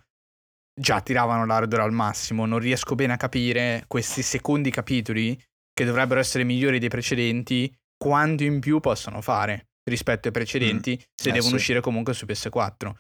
già 0.75 1.01
tiravano 1.01 1.47
l'hardware 1.47 1.85
al 1.85 1.93
massimo. 1.93 2.47
Non 2.47 2.59
riesco 2.59 2.97
bene 2.97 3.13
a 3.13 3.17
capire 3.17 3.85
questi 3.87 4.23
secondi 4.23 4.71
capitoli, 4.71 5.41
che 5.73 5.85
dovrebbero 5.85 6.19
essere 6.19 6.43
migliori 6.43 6.81
dei 6.81 6.89
precedenti, 6.89 7.73
quanto 7.97 8.43
in 8.43 8.59
più 8.59 8.81
possono 8.81 9.21
fare 9.21 9.69
rispetto 9.89 10.29
ai 10.29 10.33
precedenti 10.33 10.93
mm. 10.93 11.03
se 11.15 11.29
eh, 11.29 11.33
devono 11.33 11.51
sì. 11.51 11.57
uscire 11.57 11.81
comunque 11.81 12.13
su 12.13 12.27
PS4 12.27 12.93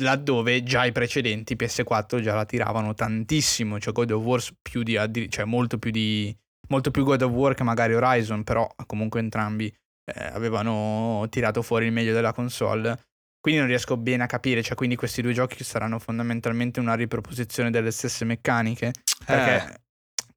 laddove 0.00 0.62
già 0.62 0.84
i 0.84 0.92
precedenti 0.92 1.54
PS4 1.54 2.20
già 2.20 2.34
la 2.34 2.44
tiravano 2.44 2.94
tantissimo, 2.94 3.78
cioè 3.78 3.92
God 3.92 4.10
of 4.10 4.24
War 4.24 4.42
più 4.60 4.82
di, 4.82 4.98
cioè 5.28 5.44
molto 5.44 5.78
più 5.78 5.90
di 5.90 6.36
molto 6.68 6.90
più 6.90 7.04
God 7.04 7.22
of 7.22 7.32
War 7.32 7.54
che 7.54 7.62
magari 7.64 7.94
Horizon, 7.94 8.44
però 8.44 8.68
comunque 8.86 9.20
entrambi 9.20 9.66
eh, 9.66 10.24
avevano 10.32 11.26
tirato 11.30 11.62
fuori 11.62 11.86
il 11.86 11.92
meglio 11.92 12.12
della 12.12 12.32
console. 12.32 13.04
Quindi 13.40 13.60
non 13.60 13.70
riesco 13.70 13.96
bene 13.96 14.24
a 14.24 14.26
capire, 14.26 14.62
cioè 14.62 14.76
quindi 14.76 14.96
questi 14.96 15.22
due 15.22 15.32
giochi 15.32 15.62
saranno 15.62 15.98
fondamentalmente 15.98 16.80
una 16.80 16.94
riproposizione 16.94 17.70
delle 17.70 17.92
stesse 17.92 18.24
meccaniche, 18.24 18.92
perché 19.24 19.72
eh 19.72 19.80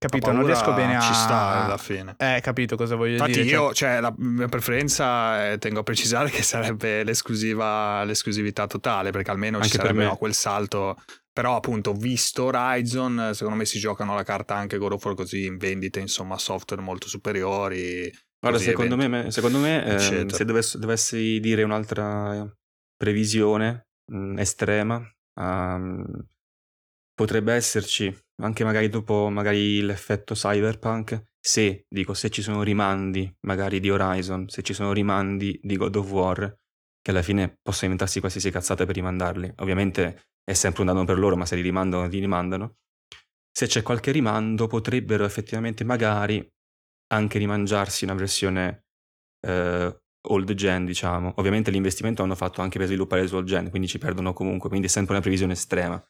capito? 0.08 0.32
Non 0.32 0.46
riesco 0.46 0.74
bene 0.74 0.98
a. 0.98 1.02
Ci 1.02 1.14
sta 1.14 1.66
alla 1.66 1.78
fine. 1.78 2.16
Eh, 2.18 2.40
capito 2.42 2.76
cosa 2.76 2.96
voglio 2.96 3.14
Infatti 3.14 3.32
dire. 3.32 3.44
Infatti, 3.44 3.64
io, 3.64 3.74
cioè... 3.74 3.92
cioè, 3.92 4.02
la 4.02 4.14
mia 4.18 4.48
preferenza, 4.48 5.52
eh, 5.52 5.58
tengo 5.60 5.82
a 5.82 5.84
precisare 5.84 6.30
che 6.30 6.42
sarebbe 6.42 7.04
l'esclusiva, 7.04 8.04
l'esclusività 8.04 8.66
totale, 8.66 9.12
perché 9.12 9.30
almeno 9.30 9.58
Anche 9.58 9.70
ci 9.70 9.76
sarebbe 9.78 10.06
no, 10.06 10.16
quel 10.16 10.34
salto. 10.34 10.98
Però, 11.32 11.56
appunto, 11.56 11.94
visto 11.94 12.46
Horizon, 12.46 13.32
secondo 13.34 13.58
me 13.58 13.66
si 13.66 13.80
giocano 13.80 14.16
la 14.16 14.24
carta 14.24 14.56
anche 14.56 14.78
God 14.78 14.94
of 14.94 15.06
War 15.06 15.16
così 15.16 15.46
in 15.46 15.58
vendite, 15.58 16.00
insomma, 16.00 16.38
software 16.38 16.82
molto 16.82 17.08
superiori. 17.08 18.12
Guarda, 18.40 18.58
secondo 18.58 18.98
me, 18.98 19.30
secondo 19.30 19.60
me 19.60 19.86
eh, 19.86 20.00
se 20.00 20.46
dovessi, 20.46 20.80
dovessi, 20.80 21.40
dire 21.40 21.62
un'altra 21.62 22.52
previsione 22.98 23.90
mh, 24.12 24.18
mm, 24.18 24.38
estrema, 24.40 25.02
um, 25.40 26.04
potrebbe 27.14 27.54
esserci 27.54 28.12
anche 28.42 28.64
magari 28.64 28.90
dopo 28.90 29.30
magari 29.30 29.82
l'effetto 29.82 30.34
cyberpunk, 30.34 31.30
se, 31.40 31.86
dico, 31.88 32.14
se 32.14 32.30
ci 32.30 32.42
sono 32.42 32.64
rimandi 32.64 33.34
magari 33.42 33.80
di 33.80 33.90
Horizon, 33.90 34.48
se 34.48 34.62
ci 34.62 34.74
sono 34.74 34.94
rimandi 34.94 35.60
di 35.64 35.76
God 35.76 35.96
of 35.96 36.12
War, 36.12 36.56
che 37.02 37.12
alla 37.12 37.24
fine 37.24 37.58
possono 37.62 37.92
inventarsi 37.92 38.20
qualsiasi 38.20 38.52
cazzata 38.52 38.86
per 38.86 38.96
rimandarli. 38.96 39.54
Ovviamente 39.58 40.24
è 40.44 40.54
sempre 40.54 40.82
un 40.82 40.88
danno 40.88 41.04
per 41.04 41.18
loro, 41.18 41.36
ma 41.36 41.46
se 41.46 41.56
li 41.56 41.62
rimandano, 41.62 42.08
li 42.08 42.20
rimandano. 42.20 42.76
Se 43.52 43.68
c'è 43.68 43.82
qualche 43.82 44.12
rimando, 44.12 44.68
potrebbero 44.68 45.26
effettivamente 45.26 45.84
magari 45.84 46.48
anche 47.14 47.38
rimangiarsi 47.38 48.06
una 48.06 48.14
versione 48.14 48.86
eh, 49.46 50.02
old 50.30 50.54
gen, 50.54 50.86
diciamo. 50.86 51.34
Ovviamente 51.38 51.72
l'investimento 51.72 52.22
hanno 52.24 52.36
fatto 52.36 52.62
anche 52.62 52.78
per 52.78 52.88
sviluppare 52.88 53.24
il 53.24 53.28
suo 53.28 53.44
gen, 53.44 53.70
quindi 53.70 53.88
ci 53.88 53.98
perdono 53.98 54.34
comunque, 54.34 54.70
quindi 54.70 54.88
è 54.88 54.90
sempre 54.90 55.14
una 55.14 55.22
previsione 55.22 55.54
estrema. 55.54 56.02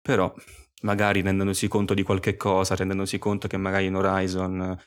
Però 0.00 0.34
magari 0.82 1.22
rendendosi 1.22 1.68
conto 1.68 1.94
di 1.94 2.02
qualche 2.02 2.36
cosa, 2.36 2.74
rendendosi 2.74 3.18
conto 3.18 3.48
che 3.48 3.56
magari 3.56 3.86
in 3.86 3.96
Horizon 3.96 4.78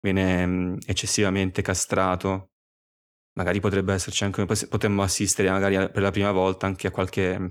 viene 0.00 0.46
mm, 0.46 0.76
eccessivamente 0.86 1.62
castrato, 1.62 2.50
magari 3.34 3.60
potrebbe 3.60 3.94
esserci 3.94 4.24
anche, 4.24 4.44
potremmo 4.44 5.02
assistere 5.02 5.50
magari 5.50 5.76
per 5.90 6.02
la 6.02 6.10
prima 6.10 6.30
volta 6.32 6.66
anche 6.66 6.88
a 6.88 6.90
qualche 6.90 7.38
mm, 7.38 7.46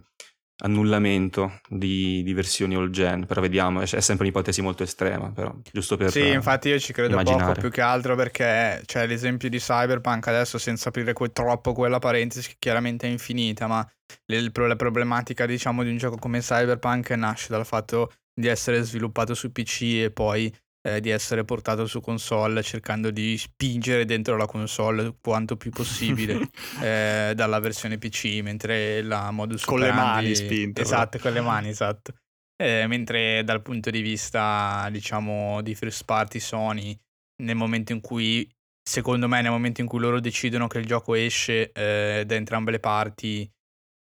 annullamento 0.63 1.59
di, 1.67 2.23
di 2.23 2.33
versioni 2.33 2.75
all 2.75 2.89
gen, 2.89 3.25
però 3.25 3.41
vediamo, 3.41 3.81
è, 3.81 3.85
sempre 3.85 4.25
un'ipotesi 4.25 4.61
molto 4.61 4.83
estrema, 4.83 5.29
però 5.31 5.53
giusto 5.71 5.97
per 5.97 6.09
Sì, 6.09 6.29
infatti 6.29 6.69
io 6.69 6.79
ci 6.79 6.93
credo 6.93 7.11
immaginare. 7.11 7.45
poco 7.45 7.59
più 7.59 7.69
che 7.69 7.81
altro 7.81 8.15
perché 8.15 8.81
c'è 8.85 9.05
l'esempio 9.05 9.49
di 9.49 9.59
Cyberpunk 9.59 10.27
adesso 10.27 10.57
senza 10.57 10.89
aprire 10.89 11.13
que- 11.13 11.31
troppo 11.31 11.73
quella 11.73 11.99
parentesi 11.99 12.49
che 12.49 12.55
chiaramente 12.59 13.07
è 13.07 13.09
infinita, 13.09 13.67
ma 13.67 13.87
le, 14.25 14.51
la 14.53 14.75
problematica 14.75 15.45
diciamo 15.45 15.83
di 15.83 15.89
un 15.89 15.97
gioco 15.97 16.17
come 16.17 16.39
Cyberpunk 16.39 17.09
nasce 17.11 17.47
dal 17.49 17.65
fatto 17.65 18.11
di 18.33 18.47
essere 18.47 18.81
sviluppato 18.83 19.33
su 19.33 19.51
PC 19.51 19.81
e 20.03 20.11
poi 20.11 20.53
eh, 20.85 20.99
di 20.99 21.09
essere 21.09 21.45
portato 21.45 21.87
su 21.87 22.01
console 22.01 22.61
cercando 22.61 23.09
di 23.09 23.37
spingere 23.37 24.05
dentro 24.05 24.35
la 24.35 24.45
console 24.45 25.15
quanto 25.21 25.55
più 25.55 25.71
possibile 25.71 26.49
eh, 26.83 27.31
dalla 27.35 27.59
versione 27.59 27.97
PC, 27.97 28.41
mentre 28.41 29.01
la 29.01 29.31
modus 29.31 29.63
con 29.63 29.79
operandi... 29.79 30.01
le 30.01 30.05
mani 30.05 30.35
spinte. 30.35 30.81
Esatto, 30.81 31.19
con 31.19 31.31
le 31.31 31.41
mani, 31.41 31.69
esatto. 31.69 32.13
Eh, 32.61 32.85
mentre 32.87 33.43
dal 33.43 33.61
punto 33.61 33.89
di 33.89 34.01
vista, 34.01 34.87
diciamo, 34.91 35.61
di 35.61 35.73
first 35.73 36.03
party 36.05 36.39
Sony, 36.39 36.97
nel 37.43 37.55
momento 37.55 37.93
in 37.93 38.01
cui, 38.01 38.47
secondo 38.81 39.27
me, 39.27 39.41
nel 39.41 39.51
momento 39.51 39.81
in 39.81 39.87
cui 39.87 39.99
loro 39.99 40.19
decidono 40.19 40.67
che 40.67 40.79
il 40.79 40.85
gioco 40.85 41.15
esce 41.15 41.71
eh, 41.71 42.23
da 42.25 42.35
entrambe 42.35 42.71
le 42.71 42.79
parti, 42.79 43.49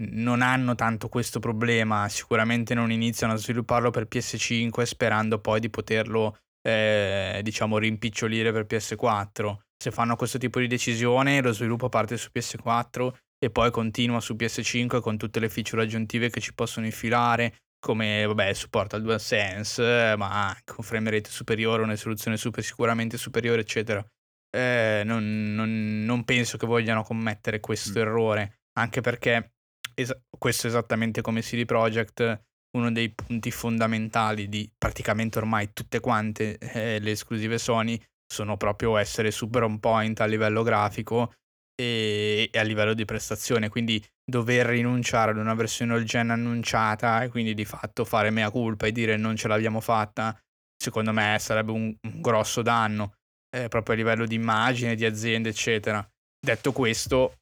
non 0.00 0.42
hanno 0.42 0.74
tanto 0.74 1.08
questo 1.08 1.40
problema, 1.40 2.08
sicuramente 2.08 2.74
non 2.74 2.92
iniziano 2.92 3.32
a 3.32 3.36
svilupparlo 3.36 3.90
per 3.90 4.06
PS5 4.08 4.82
sperando 4.82 5.40
poi 5.40 5.58
di 5.58 5.70
poterlo 5.70 6.36
eh, 6.68 7.40
diciamo 7.42 7.78
rimpicciolire 7.78 8.52
per 8.52 8.66
PS4. 8.66 9.56
Se 9.76 9.90
fanno 9.90 10.16
questo 10.16 10.38
tipo 10.38 10.60
di 10.60 10.66
decisione, 10.66 11.40
lo 11.40 11.52
sviluppo 11.52 11.88
parte 11.88 12.16
su 12.16 12.28
PS4 12.34 13.12
e 13.38 13.50
poi 13.50 13.70
continua 13.70 14.20
su 14.20 14.34
PS5 14.34 15.00
con 15.00 15.16
tutte 15.16 15.40
le 15.40 15.48
feature 15.48 15.82
aggiuntive 15.82 16.28
che 16.28 16.40
ci 16.40 16.52
possono 16.52 16.86
infilare, 16.86 17.56
come 17.78 18.26
vabbè, 18.26 18.52
supporta 18.52 18.96
il 18.96 19.02
DualSense, 19.02 20.14
ma 20.16 20.48
anche 20.48 20.74
un 20.76 20.84
frame 20.84 21.10
rate 21.10 21.30
superiore, 21.30 21.82
una 21.82 21.92
risoluzione 21.92 22.36
super, 22.36 22.62
sicuramente 22.62 23.16
superiore, 23.16 23.60
eccetera. 23.60 24.04
Eh, 24.50 25.02
non, 25.04 25.54
non, 25.54 26.04
non, 26.04 26.24
penso 26.24 26.56
che 26.56 26.66
vogliano 26.66 27.02
commettere 27.02 27.60
questo 27.60 27.98
mm. 27.98 28.02
errore, 28.02 28.60
anche 28.78 29.00
perché 29.00 29.52
es- 29.94 30.18
questo 30.36 30.66
è 30.66 30.70
esattamente 30.70 31.20
come 31.20 31.42
CD 31.42 31.64
Projekt 31.64 32.46
uno 32.76 32.92
dei 32.92 33.10
punti 33.10 33.50
fondamentali 33.50 34.48
di 34.48 34.70
praticamente 34.76 35.38
ormai 35.38 35.72
tutte 35.72 36.00
quante 36.00 36.58
eh, 36.58 36.98
le 37.00 37.10
esclusive 37.12 37.58
Sony 37.58 38.00
sono 38.26 38.56
proprio 38.56 38.96
essere 38.96 39.30
super 39.30 39.62
on 39.62 39.78
point 39.80 40.20
a 40.20 40.26
livello 40.26 40.62
grafico 40.62 41.32
e, 41.74 42.50
e, 42.52 42.58
a 42.58 42.62
livello 42.62 42.92
di 42.92 43.04
prestazione, 43.04 43.68
quindi 43.68 44.04
dover 44.24 44.66
rinunciare 44.66 45.30
ad 45.30 45.38
una 45.38 45.54
versione 45.54 45.94
all 45.94 46.02
gen 46.02 46.30
annunciata 46.30 47.22
e 47.22 47.28
quindi 47.28 47.54
di 47.54 47.64
fatto 47.64 48.04
fare 48.04 48.30
mea 48.30 48.50
culpa 48.50 48.86
e 48.86 48.92
dire 48.92 49.16
non 49.16 49.36
ce 49.36 49.48
l'abbiamo 49.48 49.80
fatta, 49.80 50.38
secondo 50.76 51.12
me 51.12 51.36
sarebbe 51.40 51.72
un, 51.72 51.94
un 52.02 52.20
grosso 52.20 52.60
danno 52.60 53.14
eh, 53.56 53.68
proprio 53.68 53.94
a 53.94 53.98
livello 53.98 54.26
di 54.26 54.34
immagine, 54.34 54.94
di 54.94 55.06
aziende, 55.06 55.48
eccetera. 55.48 56.06
Detto 56.38 56.72
questo, 56.72 57.37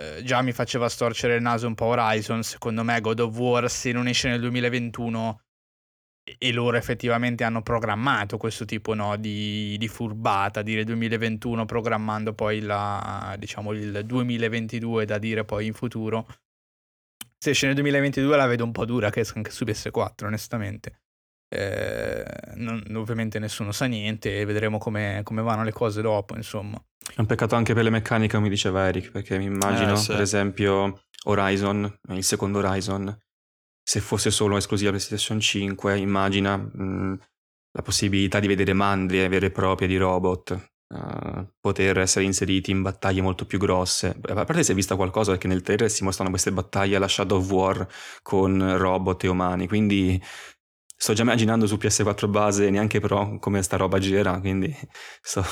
eh, 0.00 0.22
già 0.22 0.40
mi 0.40 0.52
faceva 0.52 0.88
storcere 0.88 1.36
il 1.36 1.42
naso 1.42 1.66
un 1.66 1.74
po' 1.74 1.86
Horizon, 1.86 2.42
secondo 2.42 2.82
me 2.82 3.00
God 3.00 3.20
of 3.20 3.36
War 3.36 3.68
se 3.68 3.92
non 3.92 4.08
esce 4.08 4.28
nel 4.28 4.40
2021 4.40 5.42
e 6.38 6.52
loro 6.52 6.76
effettivamente 6.76 7.44
hanno 7.44 7.62
programmato 7.62 8.36
questo 8.38 8.64
tipo 8.64 8.94
no, 8.94 9.16
di, 9.16 9.76
di, 9.78 9.88
furbata, 9.88 10.62
dire 10.62 10.84
2021 10.84 11.66
programmando 11.66 12.32
poi 12.32 12.60
la, 12.60 13.34
diciamo, 13.38 13.72
il 13.72 14.04
2022 14.04 15.04
da 15.04 15.18
dire 15.18 15.44
poi 15.44 15.66
in 15.66 15.74
futuro. 15.74 16.26
Se 17.36 17.50
esce 17.50 17.66
nel 17.66 17.74
2022 17.74 18.36
la 18.36 18.46
vedo 18.46 18.64
un 18.64 18.72
po' 18.72 18.84
dura 18.84 19.10
che 19.10 19.20
esca 19.20 19.36
anche 19.36 19.50
su 19.50 19.64
PS4 19.64 20.24
onestamente. 20.24 21.00
Eh, 21.52 22.24
non, 22.54 22.82
ovviamente 22.94 23.38
nessuno 23.38 23.72
sa 23.72 23.86
niente 23.86 24.38
e 24.38 24.44
vedremo 24.44 24.78
come, 24.78 25.22
come 25.24 25.42
vanno 25.42 25.64
le 25.64 25.72
cose 25.72 26.00
dopo 26.00 26.36
insomma. 26.36 26.82
È 27.20 27.22
un 27.22 27.28
peccato 27.28 27.54
anche 27.54 27.74
per 27.74 27.84
le 27.84 27.90
meccaniche, 27.90 28.34
come 28.34 28.48
diceva 28.48 28.86
Eric, 28.86 29.10
perché 29.10 29.36
mi 29.36 29.44
immagino, 29.44 29.92
eh, 29.92 29.96
sì. 29.96 30.06
per 30.06 30.22
esempio, 30.22 31.02
Horizon, 31.24 31.98
il 32.12 32.24
secondo 32.24 32.60
Horizon, 32.60 33.14
se 33.82 34.00
fosse 34.00 34.30
solo 34.30 34.56
esclusiva 34.56 34.88
PlayStation 34.88 35.38
5, 35.38 35.98
immagina 35.98 36.56
mh, 36.56 36.82
mm, 36.82 37.14
la 37.72 37.82
possibilità 37.82 38.40
di 38.40 38.46
vedere 38.46 38.72
mandrie 38.72 39.28
vere 39.28 39.48
e 39.48 39.50
proprie 39.50 39.86
di 39.86 39.98
robot, 39.98 40.70
uh, 40.94 41.46
poter 41.60 41.98
essere 41.98 42.24
inseriti 42.24 42.70
in 42.70 42.80
battaglie 42.80 43.20
molto 43.20 43.44
più 43.44 43.58
grosse. 43.58 44.18
A 44.22 44.44
parte 44.46 44.62
se 44.62 44.70
hai 44.70 44.76
visto 44.76 44.96
qualcosa, 44.96 45.32
perché 45.32 45.46
nel 45.46 45.60
trailer 45.60 45.90
si 45.90 46.02
mostrano 46.04 46.30
queste 46.30 46.52
battaglie 46.52 46.96
alla 46.96 47.06
Shadow 47.06 47.38
of 47.38 47.50
War 47.50 47.86
con 48.22 48.78
robot 48.78 49.24
e 49.24 49.28
umani, 49.28 49.68
quindi 49.68 50.18
sto 50.96 51.12
già 51.12 51.22
immaginando 51.22 51.66
su 51.66 51.76
PS4 51.76 52.30
base 52.30 52.70
neanche 52.70 52.98
però 53.00 53.38
come 53.38 53.62
sta 53.62 53.76
roba 53.76 53.98
gira, 53.98 54.40
quindi 54.40 54.74
sto 55.20 55.42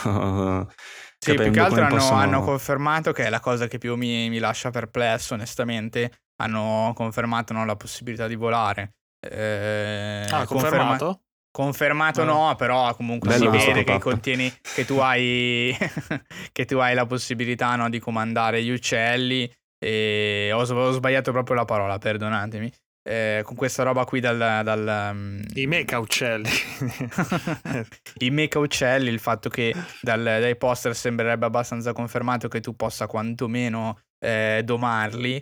sì, 1.18 1.34
più 1.34 1.50
che 1.50 1.60
altro 1.60 1.82
hanno, 1.82 1.96
possono... 1.96 2.18
hanno, 2.18 2.42
confermato 2.42 3.12
che 3.12 3.24
è 3.24 3.30
la 3.30 3.40
cosa 3.40 3.66
che 3.66 3.78
più 3.78 3.96
mi, 3.96 4.28
mi 4.28 4.38
lascia 4.38 4.70
perplesso, 4.70 5.34
onestamente. 5.34 6.12
Hanno 6.40 6.92
confermato 6.94 7.52
no, 7.52 7.64
la 7.64 7.76
possibilità 7.76 8.28
di 8.28 8.36
volare. 8.36 8.94
Eh, 9.20 10.24
ah, 10.30 10.46
confermato? 10.46 11.22
Confermato 11.50 12.22
no, 12.22 12.54
però 12.56 12.94
comunque 12.94 13.30
Bello 13.30 13.50
si 13.58 13.66
vede 13.66 13.82
che 13.82 13.98
contieni 13.98 14.52
che 14.62 14.84
tu 14.84 14.98
hai 14.98 15.76
che 16.52 16.64
tu 16.66 16.76
hai 16.76 16.94
la 16.94 17.06
possibilità 17.06 17.74
no, 17.74 17.88
di 17.88 17.98
comandare 17.98 18.62
gli 18.62 18.70
uccelli 18.70 19.50
e 19.76 20.50
ho, 20.52 20.60
ho, 20.60 20.90
sbagliato 20.92 21.32
proprio 21.32 21.56
la 21.56 21.64
parola, 21.64 21.98
perdonatemi. 21.98 22.72
Eh, 23.08 23.40
con 23.42 23.56
questa 23.56 23.84
roba 23.84 24.04
qui 24.04 24.20
dal... 24.20 24.36
dal 24.36 25.10
um... 25.14 25.42
I 25.54 25.66
mecha 25.66 25.98
uccelli. 25.98 26.50
I 28.18 28.30
mecha 28.30 28.58
uccelli, 28.58 29.08
il 29.08 29.18
fatto 29.18 29.48
che 29.48 29.74
dal, 30.02 30.22
dai 30.22 30.56
poster 30.56 30.94
sembrerebbe 30.94 31.46
abbastanza 31.46 31.94
confermato 31.94 32.48
che 32.48 32.60
tu 32.60 32.76
possa 32.76 33.06
quantomeno 33.06 33.98
eh, 34.18 34.60
domarli. 34.62 35.36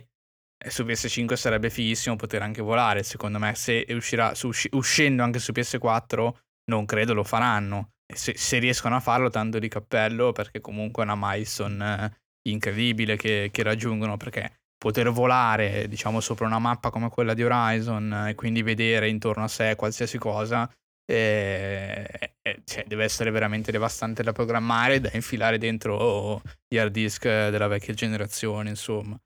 E 0.59 0.69
su 0.69 0.83
PS5 0.83 1.33
sarebbe 1.33 1.69
fighissimo 1.69 2.15
poter 2.15 2.41
anche 2.41 2.61
volare. 2.61 3.03
Secondo 3.03 3.37
me, 3.37 3.53
se 3.53 3.85
uscirà 3.89 4.33
su, 4.33 4.49
uscendo 4.71 5.23
anche 5.23 5.39
su 5.39 5.51
PS4, 5.51 6.33
non 6.71 6.85
credo 6.85 7.13
lo 7.13 7.25
faranno. 7.25 7.91
Se, 8.11 8.37
se, 8.37 8.59
riescono 8.59 8.95
a 8.95 9.01
farlo, 9.01 9.29
tanto 9.29 9.59
di 9.59 9.67
cappello, 9.67 10.31
perché 10.31 10.61
comunque 10.61 11.03
è 11.03 11.05
una 11.05 11.17
milestone 11.17 12.05
eh, 12.05 12.49
incredibile 12.49 13.17
che, 13.17 13.49
che 13.51 13.63
raggiungono. 13.63 14.15
Perché 14.15 14.61
poter 14.77 15.09
volare, 15.11 15.87
diciamo, 15.87 16.19
sopra 16.19 16.45
una 16.45 16.59
mappa 16.59 16.89
come 16.89 17.09
quella 17.09 17.33
di 17.33 17.43
Horizon 17.43 18.27
e 18.27 18.35
quindi 18.35 18.61
vedere 18.61 19.09
intorno 19.09 19.43
a 19.43 19.47
sé 19.47 19.75
qualsiasi 19.75 20.17
cosa, 20.17 20.69
eh, 21.09 22.35
eh, 22.41 22.61
cioè, 22.65 22.83
deve 22.85 23.03
essere 23.03 23.31
veramente 23.31 23.71
devastante 23.71 24.23
da 24.23 24.33
programmare, 24.33 24.99
da 24.99 25.09
infilare 25.13 25.57
dentro 25.57 26.41
gli 26.67 26.77
hard 26.77 26.91
disk 26.91 27.23
della 27.23 27.67
vecchia 27.67 27.93
generazione, 27.93 28.69
insomma. 28.69 29.17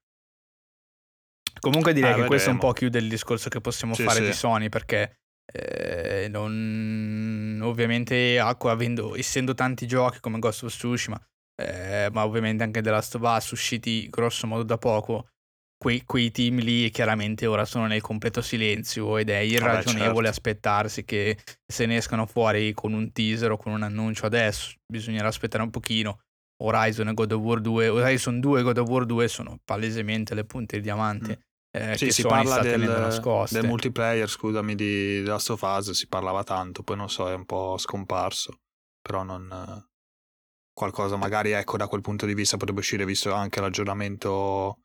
Comunque 1.59 1.93
direi 1.93 2.11
ah, 2.11 2.13
che 2.15 2.21
vedremo. 2.21 2.27
questo 2.27 2.49
un 2.49 2.57
po' 2.57 2.71
chiude 2.71 2.99
il 2.99 3.09
discorso 3.09 3.49
che 3.49 3.61
possiamo 3.61 3.93
sì, 3.93 4.03
fare 4.03 4.19
sì. 4.19 4.25
di 4.25 4.33
Sony 4.33 4.69
perché 4.69 5.17
eh, 5.51 6.27
non, 6.29 7.59
ovviamente 7.63 8.39
avendo, 8.39 9.15
essendo 9.15 9.53
tanti 9.53 9.85
giochi 9.85 10.19
come 10.19 10.39
Ghost 10.39 10.63
of 10.63 10.73
Tsushima, 10.73 11.19
eh, 11.55 12.09
ma 12.11 12.25
ovviamente 12.25 12.63
anche 12.63 12.81
The 12.81 12.89
Last 12.89 13.15
of 13.15 13.21
Us 13.23 13.51
usciti 13.51 14.09
grosso 14.09 14.47
modo 14.47 14.63
da 14.63 14.77
poco, 14.77 15.30
quei, 15.81 16.03
quei, 16.05 16.29
team 16.29 16.59
lì 16.59 16.91
chiaramente 16.91 17.47
ora 17.47 17.65
sono 17.65 17.87
nel 17.87 18.01
completo 18.01 18.43
silenzio 18.43 19.17
ed 19.17 19.31
è 19.31 19.37
irragionevole 19.37 20.05
ah, 20.05 20.13
certo. 20.13 20.29
aspettarsi 20.29 21.03
che 21.03 21.39
se 21.65 21.87
ne 21.87 21.97
escano 21.97 22.27
fuori 22.27 22.71
con 22.75 22.93
un 22.93 23.11
teaser 23.11 23.49
o 23.49 23.57
con 23.57 23.71
un 23.71 23.81
annuncio 23.81 24.27
adesso. 24.27 24.75
Bisognerà 24.85 25.27
aspettare 25.27 25.63
un 25.63 25.71
pochino. 25.71 26.19
Horizon 26.63 27.07
e 27.07 27.13
God 27.15 27.31
of 27.31 27.41
War 27.41 27.61
2, 27.61 27.87
Horizon 27.87 28.39
2 28.39 28.59
e 28.59 28.63
God 28.63 28.77
of 28.77 28.89
War 28.89 29.05
2 29.07 29.27
sono 29.27 29.59
palesemente 29.65 30.35
le 30.35 30.45
punte 30.45 30.75
di 30.75 30.83
diamante. 30.83 31.39
Mm. 31.39 31.49
Eh, 31.73 31.97
sì, 31.97 32.11
si 32.11 32.21
parla 32.21 32.59
del, 32.59 32.81
del, 33.49 33.65
multiplayer, 33.65 34.29
scusami, 34.29 34.75
di 34.75 35.23
Last 35.23 35.49
of 35.49 35.61
Us, 35.61 35.91
si 35.91 36.07
parlava 36.07 36.43
tanto, 36.43 36.83
poi 36.83 36.97
non 36.97 37.09
so, 37.09 37.27
è 37.27 37.33
un 37.33 37.45
po' 37.45 37.77
scomparso, 37.77 38.59
però 39.01 39.23
non... 39.23 39.83
Qualcosa 40.73 41.15
magari, 41.15 41.51
ecco, 41.51 41.77
da 41.77 41.87
quel 41.87 42.01
punto 42.01 42.25
di 42.25 42.33
vista 42.33 42.57
potrebbe 42.57 42.81
uscire, 42.81 43.05
visto 43.05 43.33
anche 43.33 43.61
l'aggiornamento 43.61 44.80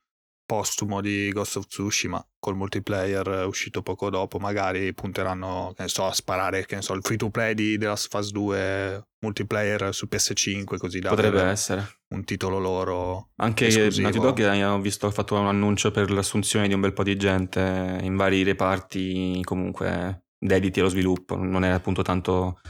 postumo 0.46 1.00
di 1.00 1.30
Ghost 1.32 1.56
of 1.56 1.66
Tsushima 1.66 2.24
col 2.38 2.56
multiplayer 2.56 3.44
uscito 3.46 3.82
poco 3.82 4.08
dopo 4.08 4.38
magari 4.38 4.94
punteranno 4.94 5.72
che 5.76 5.82
ne 5.82 5.88
so 5.88 6.06
a 6.06 6.12
sparare 6.12 6.64
che 6.64 6.76
ne 6.76 6.82
so 6.82 6.94
il 6.94 7.02
free 7.02 7.16
to 7.16 7.30
play 7.30 7.52
di 7.54 7.76
The 7.76 7.86
Last 7.86 8.14
of 8.14 8.20
Us 8.20 8.30
2 8.30 9.06
multiplayer 9.18 9.92
su 9.92 10.06
PS5 10.08 10.78
così 10.78 11.00
da 11.00 11.08
potrebbe 11.08 11.42
essere. 11.42 11.98
un 12.14 12.24
titolo 12.24 12.58
loro 12.58 13.30
anche 13.36 13.66
esclusivo. 13.66 14.08
Naughty 14.08 14.20
Dog 14.20 14.62
ho 14.62 14.80
visto 14.80 15.06
ha 15.08 15.10
fatto 15.10 15.34
un 15.34 15.48
annuncio 15.48 15.90
per 15.90 16.10
l'assunzione 16.10 16.68
di 16.68 16.74
un 16.74 16.80
bel 16.80 16.92
po' 16.92 17.02
di 17.02 17.16
gente 17.16 17.98
in 18.02 18.14
vari 18.14 18.44
reparti 18.44 19.40
comunque 19.42 20.26
dediti 20.38 20.80
allo 20.80 20.88
sviluppo. 20.88 21.36
Non 21.36 21.64
è 21.64 21.68
appunto 21.68 22.02
tanto 22.02 22.60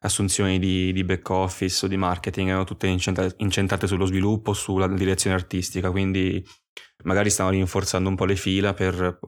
assunzioni 0.00 0.58
di, 0.58 0.92
di 0.92 1.02
back 1.02 1.28
office 1.30 1.86
o 1.86 1.88
di 1.88 1.96
marketing 1.96 2.48
erano 2.48 2.64
tutte 2.64 2.86
incentrate, 2.86 3.34
incentrate 3.38 3.86
sullo 3.86 4.04
sviluppo 4.04 4.52
sulla 4.52 4.86
direzione 4.86 5.36
artistica. 5.36 5.90
Quindi 5.90 6.44
magari 7.04 7.30
stanno 7.30 7.50
rinforzando 7.50 8.08
un 8.08 8.16
po' 8.16 8.24
le 8.24 8.36
fila 8.36 8.74
per 8.74 9.18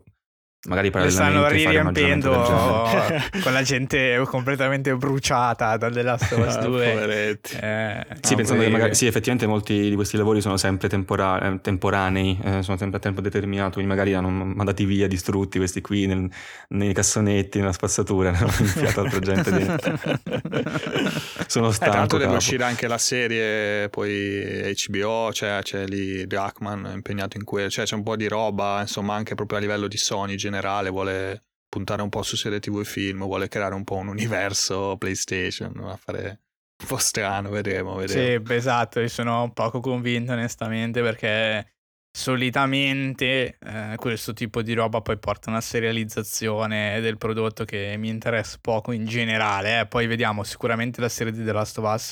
magari 0.66 0.90
parallelamente 0.90 1.58
stanno 1.58 1.90
riempendo 1.90 2.30
con 3.42 3.52
la 3.52 3.62
gente 3.62 4.22
completamente 4.26 4.94
bruciata 4.96 5.76
da 5.76 5.90
The 5.90 6.02
Last 6.02 6.32
of 6.32 6.46
Us 6.46 6.58
2 6.58 6.92
ah, 6.92 7.66
eh, 7.66 8.06
sì, 8.20 8.30
no, 8.30 8.36
pensando 8.36 8.62
che 8.62 8.68
magari, 8.68 8.94
sì, 8.94 9.06
effettivamente 9.06 9.46
molti 9.46 9.88
di 9.88 9.94
questi 9.94 10.16
lavori 10.16 10.40
sono 10.40 10.56
sempre 10.56 10.88
tempora- 10.88 11.40
eh, 11.40 11.60
temporanei 11.60 12.38
eh, 12.42 12.62
sono 12.62 12.76
sempre 12.76 12.98
a 12.98 13.00
tempo 13.00 13.20
determinato 13.20 13.74
quindi 13.74 13.90
magari 13.90 14.14
hanno 14.14 14.28
mandati 14.28 14.84
via 14.84 15.06
distrutti 15.06 15.58
questi 15.58 15.80
qui 15.80 16.06
nel, 16.06 16.28
nei 16.68 16.92
cassonetti 16.92 17.58
nella 17.58 17.72
spazzatura 17.72 18.30
hanno 18.36 18.52
infiato 18.58 19.00
altra 19.00 19.20
gente 19.20 19.50
dentro. 19.50 19.94
Sono 21.46 21.70
stanco 21.70 21.92
eh, 21.92 21.96
tanto 21.96 22.18
deve 22.18 22.34
uscire 22.34 22.64
anche 22.64 22.88
la 22.88 22.98
serie 22.98 23.88
poi 23.88 24.74
HBO 24.88 25.32
cioè 25.32 25.60
c'è 25.62 25.86
lì 25.86 26.26
Drachman 26.26 26.90
impegnato 26.92 27.36
in 27.36 27.44
quello 27.44 27.70
cioè 27.70 27.84
c'è 27.84 27.94
un 27.94 28.02
po' 28.02 28.16
di 28.16 28.26
roba 28.26 28.80
insomma 28.80 29.14
anche 29.14 29.34
proprio 29.34 29.58
a 29.58 29.60
livello 29.60 29.86
di 29.86 29.96
Sony 29.96 30.34
generale 30.34 30.55
generale 30.56 30.90
vuole 30.90 31.42
puntare 31.68 32.02
un 32.02 32.08
po' 32.08 32.22
su 32.22 32.36
serie 32.36 32.60
tv 32.60 32.80
e 32.80 32.84
film, 32.84 33.24
vuole 33.24 33.48
creare 33.48 33.74
un 33.74 33.84
po' 33.84 33.96
un 33.96 34.08
universo 34.08 34.96
PlayStation, 34.96 35.72
a 35.84 35.96
fare 35.96 36.40
un 36.82 36.88
po' 36.88 36.96
strano, 36.96 37.50
vedremo, 37.50 37.96
vedremo. 37.96 38.44
Sì, 38.46 38.54
esatto, 38.54 39.00
io 39.00 39.08
sono 39.08 39.50
poco 39.52 39.80
convinto 39.80 40.32
onestamente 40.32 41.02
perché 41.02 41.74
solitamente 42.16 43.58
eh, 43.60 43.94
questo 43.96 44.32
tipo 44.32 44.62
di 44.62 44.72
roba 44.72 45.02
poi 45.02 45.18
porta 45.18 45.48
a 45.48 45.50
una 45.52 45.60
serializzazione 45.60 47.00
del 47.00 47.18
prodotto 47.18 47.66
che 47.66 47.96
mi 47.98 48.08
interessa 48.08 48.56
poco 48.60 48.92
in 48.92 49.04
generale, 49.04 49.80
eh. 49.80 49.86
poi 49.86 50.06
vediamo 50.06 50.42
sicuramente 50.42 51.02
la 51.02 51.10
serie 51.10 51.32
di 51.32 51.44
The 51.44 51.52
Last 51.52 51.76
of 51.78 51.92
Us, 51.92 52.10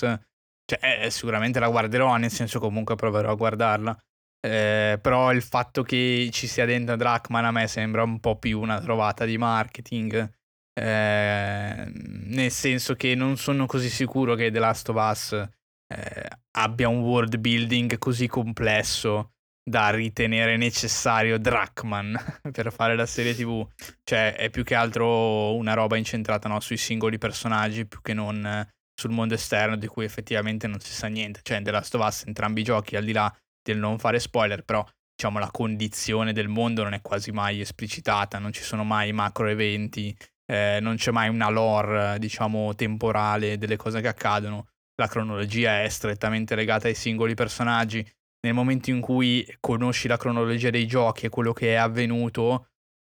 cioè 0.67 1.05
eh, 1.05 1.11
sicuramente 1.11 1.59
la 1.59 1.69
guarderò, 1.69 2.15
nel 2.17 2.31
senso 2.31 2.59
comunque 2.59 2.97
proverò 2.97 3.31
a 3.31 3.35
guardarla, 3.35 3.97
eh, 4.45 4.99
però 5.01 5.33
il 5.33 5.41
fatto 5.41 5.83
che 5.83 6.29
ci 6.31 6.47
sia 6.47 6.67
dentro 6.67 6.97
Drachman 6.97 7.47
a 7.47 7.51
me 7.51 7.67
sembra 7.67 8.03
un 8.03 8.21
po' 8.21 8.37
più 8.37 8.61
una 8.61 8.79
trovata 8.79 9.25
di 9.25 9.39
marketing. 9.39 10.31
Eh, 10.79 11.91
nel 11.95 12.51
senso 12.51 12.95
che 12.95 13.15
non 13.15 13.39
sono 13.39 13.65
così 13.65 13.89
sicuro 13.89 14.35
che 14.35 14.51
The 14.51 14.59
Last 14.59 14.91
of 14.91 14.97
Us 14.97 15.33
eh, 15.33 16.29
abbia 16.59 16.89
un 16.89 16.99
world 16.99 17.39
building 17.39 17.97
così 17.97 18.27
complesso 18.27 19.31
da 19.67 19.89
ritenere 19.89 20.59
necessario 20.59 21.39
Drachman 21.39 22.15
per 22.53 22.71
fare 22.71 22.97
la 22.97 23.07
serie 23.07 23.35
TV. 23.35 23.67
Cioè, 24.03 24.35
è 24.35 24.51
più 24.51 24.63
che 24.63 24.75
altro 24.75 25.57
una 25.57 25.73
roba 25.73 25.97
incentrata 25.97 26.51
no, 26.51 26.61
sui 26.61 26.77
singoli 26.77 27.17
personaggi 27.17 27.87
più 27.87 28.03
che 28.03 28.13
non 28.13 28.69
sul 28.95 29.11
mondo 29.11 29.35
esterno 29.35 29.77
di 29.77 29.87
cui 29.87 30.05
effettivamente 30.05 30.67
non 30.67 30.81
si 30.81 30.93
sa 30.93 31.07
niente. 31.07 31.41
Cioè, 31.43 31.63
The 31.63 31.71
Last 31.71 31.95
of 31.95 32.07
Us, 32.07 32.25
entrambi 32.27 32.61
i 32.61 32.65
giochi, 32.65 32.97
al 32.97 33.05
di 33.05 33.13
là 33.13 33.35
del 33.65 33.79
non 33.79 33.99
fare 33.99 34.21
spoiler, 34.21 34.63
però 34.63 34.85
diciamo 35.17 35.39
la 35.39 35.51
condizione 35.51 36.33
del 36.33 36.49
mondo 36.49 36.83
non 36.83 36.93
è 36.93 37.01
quasi 37.01 37.33
mai 37.33 37.61
esplicitata, 37.61 38.39
non 38.39 38.53
ci 38.53 38.63
sono 38.63 38.85
mai 38.85 39.13
macro 39.13 39.49
eventi, 39.49 40.15
eh, 40.47 40.79
non 40.81 40.97
c'è 40.97 41.11
mai 41.11 41.29
una 41.29 41.49
lore, 41.49 42.19
diciamo, 42.19 42.75
temporale 42.75 43.57
delle 43.59 43.77
cose 43.77 44.01
che 44.01 44.09
accadono. 44.09 44.69
La 44.97 45.09
cronologia 45.09 45.83
è 45.83 45.89
strettamente 45.89 46.55
legata 46.55 46.87
ai 46.87 46.95
singoli 46.95 47.35
personaggi. 47.35 48.07
Nel 48.45 48.55
momento 48.55 48.91
in 48.91 49.01
cui 49.01 49.45
conosci 49.59 50.07
la 50.07 50.19
cronologia 50.19 50.69
dei 50.69 50.87
giochi 50.87 51.27
e 51.27 51.31
quello 51.31 51.53
che 51.53 51.73
è 51.73 51.77
avvenuto, 51.77 52.69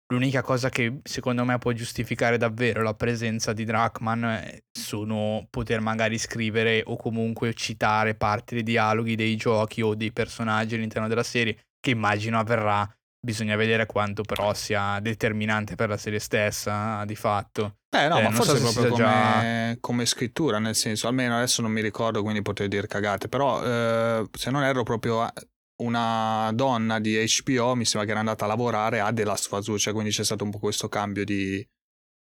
l'unica 0.08 0.42
cosa 0.42 0.68
che 0.68 1.00
secondo 1.02 1.44
me 1.44 1.58
può 1.58 1.72
giustificare 1.72 2.36
davvero 2.36 2.82
la 2.82 2.94
presenza 2.94 3.52
di 3.52 3.64
Drachman 3.64 4.24
eh, 4.24 4.64
sono 4.70 5.46
poter 5.48 5.80
magari 5.80 6.18
scrivere 6.18 6.82
o 6.84 6.96
comunque 6.96 7.54
citare 7.54 8.14
parti 8.14 8.54
dei 8.56 8.62
dialoghi 8.62 9.16
dei 9.16 9.36
giochi 9.36 9.80
o 9.80 9.94
dei 9.94 10.12
personaggi 10.12 10.74
all'interno 10.74 11.08
della 11.08 11.22
serie, 11.22 11.58
che 11.80 11.90
immagino 11.90 12.38
avverrà. 12.38 12.88
Bisogna 13.24 13.54
vedere 13.54 13.86
quanto 13.86 14.22
però 14.22 14.52
sia 14.52 14.98
determinante 15.00 15.76
per 15.76 15.88
la 15.88 15.96
serie 15.96 16.18
stessa, 16.18 17.04
di 17.04 17.14
fatto. 17.14 17.76
Eh 17.96 18.08
no, 18.08 18.18
eh, 18.18 18.22
ma 18.22 18.30
forse 18.32 18.56
so 18.56 18.72
proprio 18.72 18.90
come, 18.90 19.04
già... 19.04 19.76
come, 19.78 20.06
scrittura, 20.06 20.58
nel 20.58 20.74
senso, 20.74 21.06
almeno 21.06 21.36
adesso 21.36 21.62
non 21.62 21.70
mi 21.70 21.82
ricordo, 21.82 22.22
quindi 22.22 22.42
potrei 22.42 22.66
dire 22.66 22.88
cagate, 22.88 23.28
però 23.28 23.62
eh, 23.64 24.28
se 24.32 24.50
non 24.50 24.64
erro 24.64 24.82
proprio 24.82 25.30
una 25.76 26.50
donna 26.54 26.98
di 26.98 27.16
HBO 27.16 27.74
mi 27.74 27.84
sembra 27.84 28.04
che 28.04 28.10
era 28.10 28.20
andata 28.20 28.44
a 28.44 28.48
lavorare 28.48 29.00
a 29.00 29.12
The 29.12 29.24
Last 29.24 29.52
of 29.52 29.66
Us, 29.66 29.82
cioè 29.82 29.92
quindi 29.92 30.10
c'è 30.10 30.24
stato 30.24 30.44
un 30.44 30.50
po' 30.50 30.58
questo 30.58 30.88
cambio 30.88 31.24
di 31.24 31.66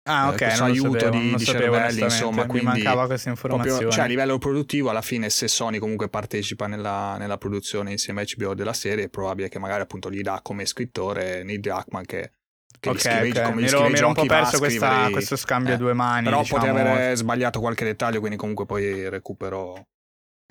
ah, 0.09 0.29
ok, 0.29 0.41
eh, 0.41 0.45
aiuto 0.45 0.99
sapevo, 0.99 1.19
di, 1.19 1.35
di 1.35 1.45
cervelli, 1.45 2.01
insomma, 2.03 2.43
mi 2.43 2.49
quindi 2.49 2.67
mancava 2.67 3.07
questa 3.07 3.31
informazione. 3.31 3.71
Proprio, 3.71 3.91
cioè 3.91 4.05
a 4.05 4.09
livello 4.09 4.39
produttivo 4.39 4.91
alla 4.91 5.03
fine 5.03 5.31
se 5.31 5.49
Sony 5.49 5.79
comunque 5.79 6.09
partecipa 6.09 6.67
nella, 6.67 7.17
nella, 7.19 7.39
produzione 7.39 7.93
insieme 7.93 8.23
a 8.23 8.25
HBO 8.37 8.55
della 8.55 8.73
serie 8.73 9.05
è 9.05 9.09
probabile 9.09 9.49
che 9.49 9.59
magari 9.59 9.83
appunto 9.83 10.11
gli 10.11 10.21
dà 10.21 10.41
come 10.43 10.67
scrittore 10.67 11.43
Neil 11.43 11.61
Druckmann 11.61 12.05
che 12.05 12.33
che 12.79 12.91
ok, 12.91 13.01
scrive, 13.01 13.31
okay. 13.31 13.45
Come 13.45 13.63
mi 13.63 13.67
ero, 13.67 13.89
mi 13.89 13.97
ero 13.97 14.09
un 14.09 14.15
po' 14.15 14.27
perso 14.27 14.59
questa, 14.59 15.09
questo 15.11 15.37
scambio 15.37 15.73
eh, 15.73 15.75
a 15.75 15.79
due 15.79 15.93
mani. 15.93 16.25
Però 16.25 16.41
diciamo... 16.41 16.63
potrei 16.63 16.81
avere 16.81 17.17
sbagliato 17.17 17.61
qualche 17.61 17.85
dettaglio, 17.85 18.19
quindi 18.19 18.37
comunque 18.37 18.67
poi 18.67 19.09
recupero 19.09 19.87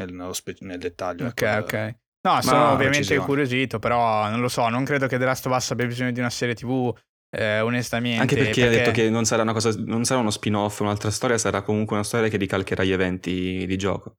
nel, 0.01 0.29
spe- 0.34 0.58
nel 0.60 0.79
dettaglio. 0.79 1.27
Ok, 1.27 1.41
ecco, 1.41 1.75
ok. 1.75 1.95
No, 2.25 2.41
sono 2.41 2.71
ovviamente 2.71 3.13
incuriosito, 3.13 3.77
però 3.77 4.27
non 4.29 4.41
lo 4.41 4.47
so, 4.47 4.67
non 4.67 4.83
credo 4.83 5.05
che 5.05 5.19
The 5.19 5.25
Last 5.25 5.45
of 5.45 5.55
Us 5.55 5.71
abbia 5.71 5.85
bisogno 5.85 6.11
di 6.11 6.19
una 6.19 6.31
serie 6.31 6.55
TV, 6.55 6.91
eh, 7.29 7.59
onestamente. 7.59 8.19
Anche 8.19 8.35
perché, 8.35 8.61
perché, 8.61 8.65
ha 8.65 8.79
detto 8.79 8.91
che 8.91 9.09
non 9.11 9.25
sarà, 9.25 9.43
una 9.43 9.53
cosa, 9.53 9.71
non 9.77 10.05
sarà 10.05 10.21
uno 10.21 10.31
spin-off, 10.31 10.79
un'altra 10.79 11.11
storia, 11.11 11.38
sarà 11.38 11.61
comunque 11.61 11.95
una 11.95 12.03
storia 12.03 12.27
che 12.27 12.38
ricalcherà 12.38 12.83
gli 12.83 12.91
eventi 12.91 13.65
di 13.67 13.77
gioco. 13.77 14.17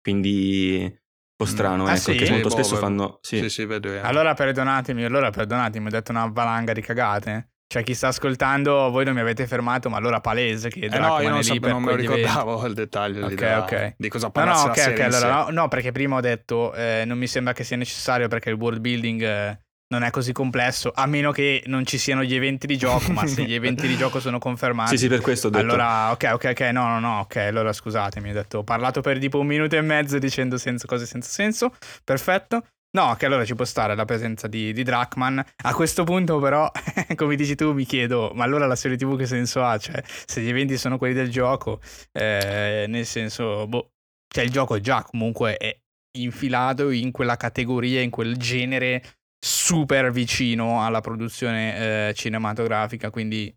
Quindi 0.00 0.78
un 0.80 0.92
po' 1.36 1.44
mm. 1.44 1.48
strano, 1.48 1.82
mm. 1.82 1.86
ecco, 1.88 1.92
ah, 1.92 1.96
sì? 1.96 2.14
che 2.14 2.30
molto 2.30 2.50
spesso 2.50 2.76
fanno... 2.76 3.18
Sì, 3.20 3.38
sì, 3.40 3.48
sì 3.48 3.64
vedo. 3.64 3.92
Eh. 3.92 3.98
Allora 3.98 4.32
perdonatemi, 4.32 5.04
allora 5.04 5.30
perdonatemi, 5.30 5.86
ho 5.88 5.90
detto 5.90 6.12
una 6.12 6.26
valanga 6.26 6.72
di 6.72 6.80
cagate. 6.80 7.50
Cioè, 7.72 7.84
chi 7.84 7.94
sta 7.94 8.08
ascoltando, 8.08 8.90
voi 8.90 9.04
non 9.04 9.14
mi 9.14 9.20
avete 9.20 9.46
fermato, 9.46 9.88
ma 9.88 9.96
allora 9.96 10.20
palese 10.20 10.70
che 10.70 10.80
Eh 10.86 10.98
no, 10.98 11.20
io 11.20 11.28
non, 11.28 11.40
per 11.60 11.70
non 11.70 11.82
me 11.84 11.90
lo 11.92 11.98
eventi. 12.02 12.20
ricordavo 12.22 12.66
il 12.66 12.74
dettaglio 12.74 13.20
lì 13.28 13.34
Ok, 13.34 13.40
della- 13.40 13.58
ok. 13.62 13.94
di 13.96 14.08
cosa 14.08 14.26
No, 14.26 14.32
parlasse 14.32 14.62
no, 14.62 14.66
la 14.66 14.72
ok, 14.72 14.78
serie 14.80 14.94
ok, 14.94 15.04
in 15.04 15.10
sé. 15.12 15.16
allora, 15.18 15.42
no, 15.44 15.50
no, 15.50 15.68
perché 15.68 15.92
prima 15.92 16.16
ho 16.16 16.20
detto, 16.20 16.74
eh, 16.74 17.04
non 17.06 17.16
mi 17.16 17.28
sembra 17.28 17.52
che 17.52 17.62
sia 17.62 17.76
necessario 17.76 18.26
perché 18.26 18.50
il 18.50 18.56
world 18.56 18.80
building 18.80 19.22
eh, 19.22 19.60
non 19.94 20.02
è 20.02 20.10
così 20.10 20.32
complesso, 20.32 20.90
a 20.92 21.06
meno 21.06 21.30
che 21.30 21.62
non 21.66 21.86
ci 21.86 21.96
siano 21.96 22.24
gli 22.24 22.34
eventi 22.34 22.66
di 22.66 22.76
gioco, 22.76 23.12
ma 23.12 23.24
se 23.28 23.44
gli 23.44 23.54
eventi 23.54 23.86
di 23.86 23.96
gioco 23.96 24.18
sono 24.18 24.40
confermati... 24.40 24.90
Sì, 24.98 25.02
sì, 25.04 25.08
per 25.08 25.20
questo 25.20 25.46
ho 25.46 25.50
detto. 25.50 25.62
Allora, 25.64 26.10
ok, 26.10 26.28
ok, 26.32 26.44
ok, 26.50 26.60
no, 26.72 26.88
no, 26.88 26.98
no, 26.98 27.18
ok, 27.20 27.36
allora 27.36 27.72
scusatemi, 27.72 28.30
ho 28.30 28.34
detto, 28.34 28.58
ho 28.58 28.64
parlato 28.64 29.00
per 29.00 29.20
tipo 29.20 29.38
un 29.38 29.46
minuto 29.46 29.76
e 29.76 29.80
mezzo 29.80 30.18
dicendo 30.18 30.58
senza 30.58 30.88
cose 30.88 31.06
senza 31.06 31.30
senso, 31.30 31.72
perfetto. 32.02 32.64
No, 32.92 33.14
che 33.14 33.26
allora 33.26 33.44
ci 33.44 33.54
può 33.54 33.64
stare 33.64 33.94
la 33.94 34.04
presenza 34.04 34.48
di, 34.48 34.72
di 34.72 34.82
Drachman. 34.82 35.44
A 35.62 35.74
questo 35.74 36.02
punto, 36.02 36.38
però, 36.40 36.68
come 37.14 37.36
dici 37.36 37.54
tu, 37.54 37.72
mi 37.72 37.84
chiedo, 37.84 38.32
ma 38.34 38.42
allora 38.42 38.66
la 38.66 38.74
serie 38.74 38.96
TV 38.96 39.16
che 39.16 39.26
senso 39.26 39.62
ha? 39.62 39.78
Cioè, 39.78 40.02
se 40.04 40.40
gli 40.40 40.48
eventi 40.48 40.76
sono 40.76 40.98
quelli 40.98 41.14
del 41.14 41.30
gioco, 41.30 41.80
eh, 42.12 42.86
nel 42.88 43.06
senso, 43.06 43.68
boh, 43.68 43.92
cioè 44.26 44.42
il 44.42 44.50
gioco 44.50 44.80
già 44.80 45.04
comunque 45.04 45.56
è 45.56 45.78
infilato 46.18 46.90
in 46.90 47.12
quella 47.12 47.36
categoria, 47.36 48.00
in 48.00 48.10
quel 48.10 48.36
genere 48.36 49.02
super 49.38 50.10
vicino 50.10 50.84
alla 50.84 51.00
produzione 51.00 52.08
eh, 52.08 52.14
cinematografica, 52.14 53.10
quindi 53.10 53.54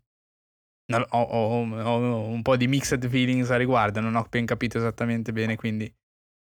ho, 0.92 1.06
ho- 1.10 1.76
ho 1.82 2.26
un 2.28 2.42
po' 2.42 2.56
di 2.56 2.68
mixed 2.68 3.08
feelings 3.08 3.50
a 3.50 3.56
riguardo, 3.56 4.00
non 4.00 4.14
ho 4.14 4.26
ben 4.28 4.46
capito 4.46 4.78
esattamente 4.78 5.32
bene, 5.32 5.56
quindi 5.56 5.92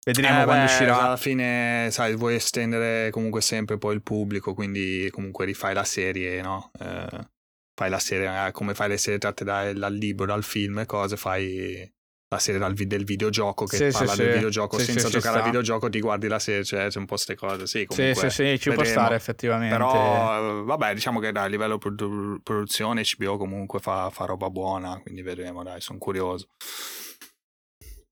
vedremo 0.03 0.41
Eh, 0.41 0.43
quando 0.45 0.63
beh, 0.65 0.71
uscirà. 0.71 1.01
Alla 1.01 1.17
fine, 1.17 1.89
sai, 1.91 2.15
vuoi 2.15 2.35
estendere 2.35 3.09
comunque 3.11 3.41
sempre 3.41 3.77
poi 3.77 3.95
il 3.95 4.01
pubblico, 4.01 4.53
quindi 4.53 5.09
comunque 5.11 5.45
rifai 5.45 5.73
la 5.73 5.83
serie, 5.83 6.41
no? 6.41 6.71
Eh, 6.79 7.29
fai 7.73 7.89
la 7.89 7.99
serie, 7.99 8.47
eh, 8.47 8.51
come 8.51 8.73
fai 8.73 8.89
le 8.89 8.97
serie 8.97 9.19
tratte 9.19 9.43
da- 9.43 9.71
dal 9.73 9.93
libro, 9.93 10.25
dal 10.25 10.43
film 10.43 10.79
e 10.79 10.85
cose, 10.85 11.17
fai 11.17 11.91
la 12.29 12.39
serie 12.39 12.59
dal 12.61 12.73
del 12.73 13.03
videogioco 13.03 13.65
che 13.65 13.75
Sì, 13.77 13.91
sì, 13.91 13.91
parla 13.91 14.13
sì. 14.13 14.21
del 14.21 14.31
videogioco, 14.31 14.77
Sì, 14.77 14.85
senza 14.85 15.01
sì, 15.01 15.11
ci 15.11 15.17
giocare 15.17 15.37
al 15.39 15.43
videogioco 15.43 15.89
ti 15.89 15.99
guardi 15.99 16.27
la 16.27 16.39
serie, 16.39 16.63
cioè 16.63 16.87
c'è 16.87 16.97
un 16.99 17.05
po' 17.05 17.15
queste 17.15 17.35
cose, 17.35 17.67
sì, 17.67 17.85
comunque. 17.85 18.29
sì, 18.29 18.29
sì, 18.29 18.59
ci 18.59 18.69
può 18.69 18.77
vedremo. 18.77 19.01
stare 19.01 19.15
effettivamente. 19.15 19.75
Però, 19.75 20.61
eh, 20.61 20.63
vabbè, 20.63 20.93
diciamo 20.93 21.19
che 21.19 21.31
dai, 21.31 21.45
a 21.45 21.47
livello 21.47 21.77
produ- 21.77 22.41
produzione 22.41 23.03
HBO 23.03 23.37
comunque 23.37 23.79
fa, 23.79 24.09
fa 24.09 24.25
roba 24.25 24.49
buona, 24.49 24.97
quindi 25.01 25.21
vedremo, 25.21 25.63
dai, 25.63 25.81
sono 25.81 25.97
curioso. 25.99 26.47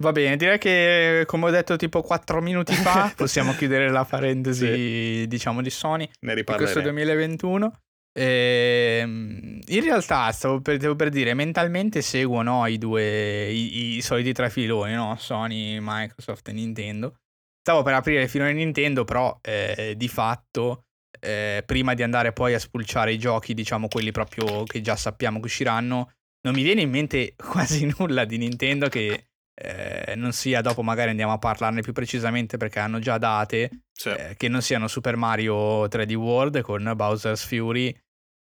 Va 0.02 0.14
bene, 0.14 0.38
direi 0.38 0.58
che 0.58 1.24
come 1.26 1.48
ho 1.48 1.50
detto 1.50 1.76
tipo 1.76 2.02
4 2.02 2.42
minuti 2.42 2.74
fa 2.74 3.12
possiamo 3.16 3.54
chiudere 3.54 3.90
la 3.90 4.06
parentesi 4.06 5.28
diciamo 5.28 5.62
di 5.62 5.70
Sony 5.70 6.10
Ne 6.22 6.36
di 6.36 6.44
questo 6.44 6.80
riparleremo. 6.80 6.92
2021. 6.92 7.80
Ehm, 8.18 9.60
in 9.68 9.82
realtà 9.82 10.32
stavo 10.32 10.62
per, 10.62 10.78
devo 10.78 10.96
per 10.96 11.10
dire 11.10 11.34
mentalmente 11.34 12.02
seguo 12.02 12.42
no, 12.42 12.66
i 12.66 12.78
due 12.78 13.50
i, 13.52 13.98
i 13.98 14.02
soliti 14.02 14.32
tre 14.32 14.50
filoni 14.50 14.94
no? 14.94 15.16
Sony, 15.18 15.78
Microsoft 15.80 16.48
e 16.48 16.54
Nintendo 16.54 17.16
stavo 17.62 17.84
per 17.84 17.94
aprire 17.94 18.24
il 18.24 18.30
filone 18.30 18.54
Nintendo 18.54 19.04
però 19.04 19.38
eh, 19.42 19.94
di 19.96 20.08
fatto 20.08 20.86
eh, 21.20 21.62
prima 21.66 21.94
di 21.94 22.04
andare 22.04 22.34
poi 22.34 22.54
a 22.54 22.60
spulciare 22.60 23.12
i 23.12 23.20
giochi 23.20 23.54
diciamo 23.54 23.88
quelli 23.88 24.12
proprio 24.12 24.64
che 24.64 24.82
già 24.82 24.96
sappiamo 24.96 25.40
che 25.40 25.46
usciranno 25.46 26.14
non 26.42 26.56
mi 26.56 26.64
viene 26.64 26.82
in 26.82 26.90
mente 26.90 27.36
quasi 27.38 27.94
nulla 27.98 28.26
di 28.26 28.38
Nintendo 28.38 28.88
che 28.88 29.29
eh, 29.62 30.14
non 30.16 30.32
sia 30.32 30.62
dopo 30.62 30.82
magari 30.82 31.10
andiamo 31.10 31.34
a 31.34 31.38
parlarne 31.38 31.82
più 31.82 31.92
precisamente 31.94 32.58
perché 32.58 32.80
hanno 32.80 33.00
già 33.00 33.18
date 33.18 33.82
Sì. 33.92 34.10
eh, 34.10 34.36
che 34.38 34.48
non 34.48 34.62
siano 34.62 34.88
Super 34.88 35.16
Mario 35.18 35.86
3D 35.88 36.14
World 36.14 36.62
con 36.62 36.92
Bowser's 36.96 37.44
Fury 37.46 37.88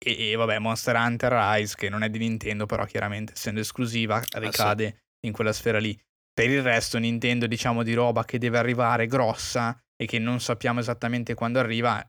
e, 0.04 0.32
e, 0.32 0.36
vabbè 0.36 0.58
Monster 0.60 0.96
Hunter 0.96 1.32
Rise 1.32 1.76
che 1.78 1.90
non 1.90 2.04
è 2.04 2.10
di 2.10 2.18
Nintendo 2.20 2.66
però 2.66 2.86
chiaramente 2.86 3.34
essendo 3.34 3.60
esclusiva 3.60 4.22
ricade 4.34 5.04
in 5.26 5.32
quella 5.32 5.54
sfera 5.54 5.78
lì. 5.80 5.98
Per 6.34 6.50
il 6.50 6.64
resto 6.64 6.98
Nintendo 6.98 7.46
diciamo 7.46 7.84
di 7.84 7.94
roba 7.94 8.26
che 8.26 8.40
deve 8.40 8.58
arrivare 8.58 9.06
grossa 9.06 9.80
e 9.96 10.06
che 10.08 10.18
non 10.20 10.40
sappiamo 10.40 10.80
esattamente 10.80 11.36
quando 11.36 11.60
arriva 11.60 12.02
eh, 12.02 12.08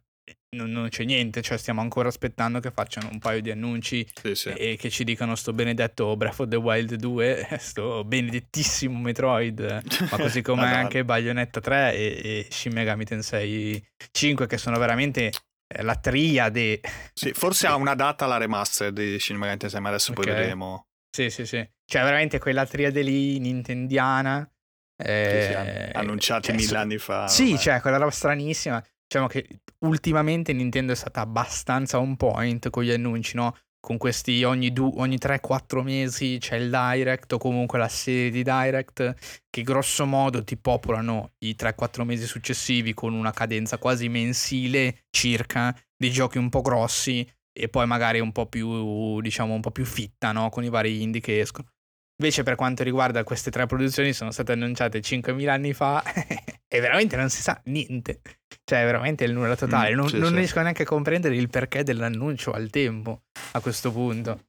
non, 0.54 0.70
non 0.70 0.88
c'è 0.88 1.04
niente, 1.04 1.42
cioè 1.42 1.58
stiamo 1.58 1.80
ancora 1.80 2.08
aspettando 2.08 2.60
che 2.60 2.70
facciano 2.70 3.08
un 3.12 3.18
paio 3.18 3.40
di 3.40 3.50
annunci 3.50 4.06
Sì, 4.22 4.34
sì. 4.34 4.48
e 4.50 4.76
che 4.76 4.88
ci 4.90 5.04
dicano 5.04 5.34
sto 5.34 5.52
benedetto 5.52 6.16
Breath 6.16 6.40
of 6.40 6.48
the 6.48 6.56
Wild 6.56 6.94
2, 6.94 7.48
sto 7.60 8.04
benedettissimo 8.04 8.98
Metroid, 8.98 9.82
ma 10.10 10.16
così 10.18 10.40
come 10.42 10.72
anche 10.72 11.04
Bayonetta 11.04 11.60
3 11.60 11.94
e, 11.94 12.20
e 12.22 12.46
Shin 12.50 12.72
Megami 12.72 13.04
Tensei 13.04 13.84
5 14.10 14.46
che 14.46 14.56
sono 14.58 14.78
veramente 14.78 15.30
eh, 15.66 15.82
la 15.82 15.96
triade. 15.96 16.80
Sì, 17.12 17.32
forse 17.32 17.66
ha 17.66 17.74
una 17.76 17.94
data 17.94 18.26
la 18.26 18.36
remaster 18.36 18.92
di 18.92 19.18
Shin 19.18 19.36
Megami 19.36 19.58
Tensei, 19.58 19.80
ma 19.80 19.88
adesso 19.88 20.12
Ok. 20.12 20.22
poi 20.22 20.32
vedremo. 20.32 20.86
Sì, 21.14 21.30
sì, 21.30 21.46
sì. 21.46 21.66
Cioè 21.86 22.02
veramente 22.02 22.38
quella 22.38 22.66
triade 22.66 23.02
lì 23.02 23.38
nintendiana. 23.38 24.48
Eh, 24.96 25.90
annunciati 25.92 26.48
cioè, 26.48 26.56
mille 26.56 26.76
anni 26.76 26.98
fa. 26.98 27.26
Sì, 27.28 27.42
ormai. 27.44 27.58
cioè 27.58 27.80
quella 27.80 27.96
roba 27.98 28.10
stranissima. 28.10 28.82
Diciamo 29.06 29.26
che 29.28 29.60
ultimamente 29.80 30.52
Nintendo 30.52 30.92
è 30.92 30.96
stata 30.96 31.20
abbastanza 31.20 31.98
on 32.00 32.16
point 32.16 32.70
con 32.70 32.82
gli 32.82 32.90
annunci, 32.90 33.36
no? 33.36 33.54
Con 33.78 33.98
questi 33.98 34.42
ogni, 34.44 34.72
du- 34.72 34.94
ogni 34.96 35.18
3-4 35.18 35.82
mesi 35.82 36.38
c'è 36.40 36.56
il 36.56 36.70
direct 36.70 37.32
o 37.34 37.38
comunque 37.38 37.78
la 37.78 37.88
serie 37.88 38.30
di 38.30 38.42
direct 38.42 39.14
che 39.50 39.62
grosso 39.62 40.06
modo 40.06 40.42
ti 40.42 40.56
popolano 40.56 41.34
i 41.40 41.54
3-4 41.54 42.04
mesi 42.04 42.26
successivi 42.26 42.94
con 42.94 43.12
una 43.12 43.30
cadenza 43.30 43.76
quasi 43.78 44.08
mensile 44.08 45.04
circa 45.10 45.76
di 45.96 46.10
giochi 46.10 46.38
un 46.38 46.48
po' 46.48 46.62
grossi 46.62 47.28
e 47.52 47.68
poi 47.68 47.86
magari 47.86 48.20
un 48.20 48.32
po' 48.32 48.46
più, 48.46 49.20
diciamo, 49.20 49.52
un 49.54 49.60
po' 49.60 49.70
più 49.70 49.84
fitta, 49.84 50.32
no? 50.32 50.48
Con 50.48 50.64
i 50.64 50.70
vari 50.70 51.02
indie 51.02 51.20
che 51.20 51.40
escono. 51.40 51.68
Invece 52.16 52.44
per 52.44 52.54
quanto 52.54 52.84
riguarda 52.84 53.24
queste 53.24 53.50
tre 53.50 53.66
produzioni 53.66 54.12
sono 54.12 54.30
state 54.30 54.52
annunciate 54.52 55.00
5.000 55.00 55.48
anni 55.48 55.72
fa 55.72 56.02
e 56.68 56.80
veramente 56.80 57.16
non 57.16 57.28
si 57.28 57.42
sa 57.42 57.60
niente. 57.64 58.20
Cioè 58.64 58.84
veramente 58.84 59.24
il 59.24 59.32
nulla 59.32 59.56
totale. 59.56 59.92
Mm, 59.92 59.96
non 59.96 60.08
sì, 60.08 60.18
non 60.18 60.28
sì. 60.30 60.36
riesco 60.36 60.60
neanche 60.60 60.82
a 60.82 60.86
comprendere 60.86 61.36
il 61.36 61.50
perché 61.50 61.82
dell'annuncio 61.82 62.52
al 62.52 62.70
tempo 62.70 63.22
a 63.52 63.60
questo 63.60 63.90
punto. 63.90 64.46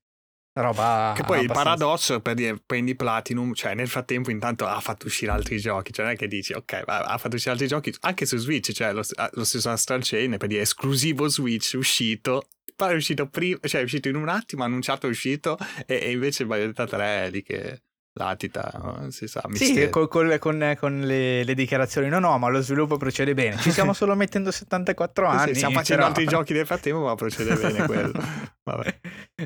Roba 0.58 1.12
Che 1.14 1.24
poi 1.24 1.40
il 1.40 1.50
abbastanza- 1.50 1.76
paradosso 1.76 2.22
per 2.22 2.34
dire 2.34 2.58
prendi 2.66 2.96
Platinum, 2.96 3.54
cioè 3.54 3.74
nel 3.74 3.90
frattempo 3.90 4.32
intanto 4.32 4.66
ha 4.66 4.80
fatto 4.80 5.08
uscire 5.08 5.32
altri 5.32 5.60
giochi, 5.60 5.92
cioè 5.92 6.06
non 6.06 6.14
è 6.14 6.18
che 6.18 6.28
dici 6.28 6.54
ok, 6.54 6.84
ha 6.86 7.18
fatto 7.18 7.36
uscire 7.36 7.52
altri 7.52 7.68
giochi 7.68 7.94
anche 8.02 8.26
su 8.26 8.38
Switch, 8.38 8.72
cioè 8.72 8.94
lo, 8.94 9.02
lo 9.32 9.44
stesso 9.44 9.70
Astral 9.70 10.02
Chain 10.02 10.38
per 10.38 10.48
dire 10.48 10.62
esclusivo 10.62 11.28
Switch 11.28 11.74
uscito, 11.76 12.48
poi 12.76 12.92
è 12.92 12.96
uscito 12.96 13.28
prima, 13.28 13.58
cioè 13.64 13.82
è 13.82 13.84
uscito 13.84 14.10
in 14.10 14.16
un 14.16 14.30
attimo, 14.30 14.64
annunciato 14.64 15.08
è 15.08 15.10
uscito 15.10 15.58
e, 15.86 15.96
e 15.96 16.12
invece 16.12 16.46
Bayonetta 16.46 16.86
3 16.86 17.26
è 17.26 17.30
lì 17.30 17.42
che 17.42 17.82
latita, 18.18 19.06
si 19.10 19.28
sa, 19.28 19.42
Sì, 19.54 19.66
mistero. 19.68 19.90
col- 19.90 20.08
col- 20.08 20.40
con, 20.40 20.76
con 20.80 21.02
le, 21.02 21.44
le 21.44 21.54
dichiarazioni. 21.54 22.08
No, 22.10 22.20
no, 22.20 22.38
ma 22.38 22.48
lo 22.48 22.62
sviluppo 22.62 22.98
procede 22.98 23.34
bene. 23.34 23.58
Ci 23.58 23.72
stiamo 23.72 23.92
solo 23.94 24.16
mettendo 24.16 24.52
74 24.52 25.26
Sì, 25.30 25.36
sì, 25.38 25.44
anni. 25.44 25.56
stiamo 25.56 25.76
facendo 25.76 26.02
però- 26.04 26.08
altri 26.16 26.26
giochi 26.26 26.54
nel 26.54 26.66
frattempo, 26.66 27.02
ma 27.04 27.16
procede 27.16 27.56
bene 27.56 27.86
quello. 27.86 28.14
Vabbè. 28.66 29.00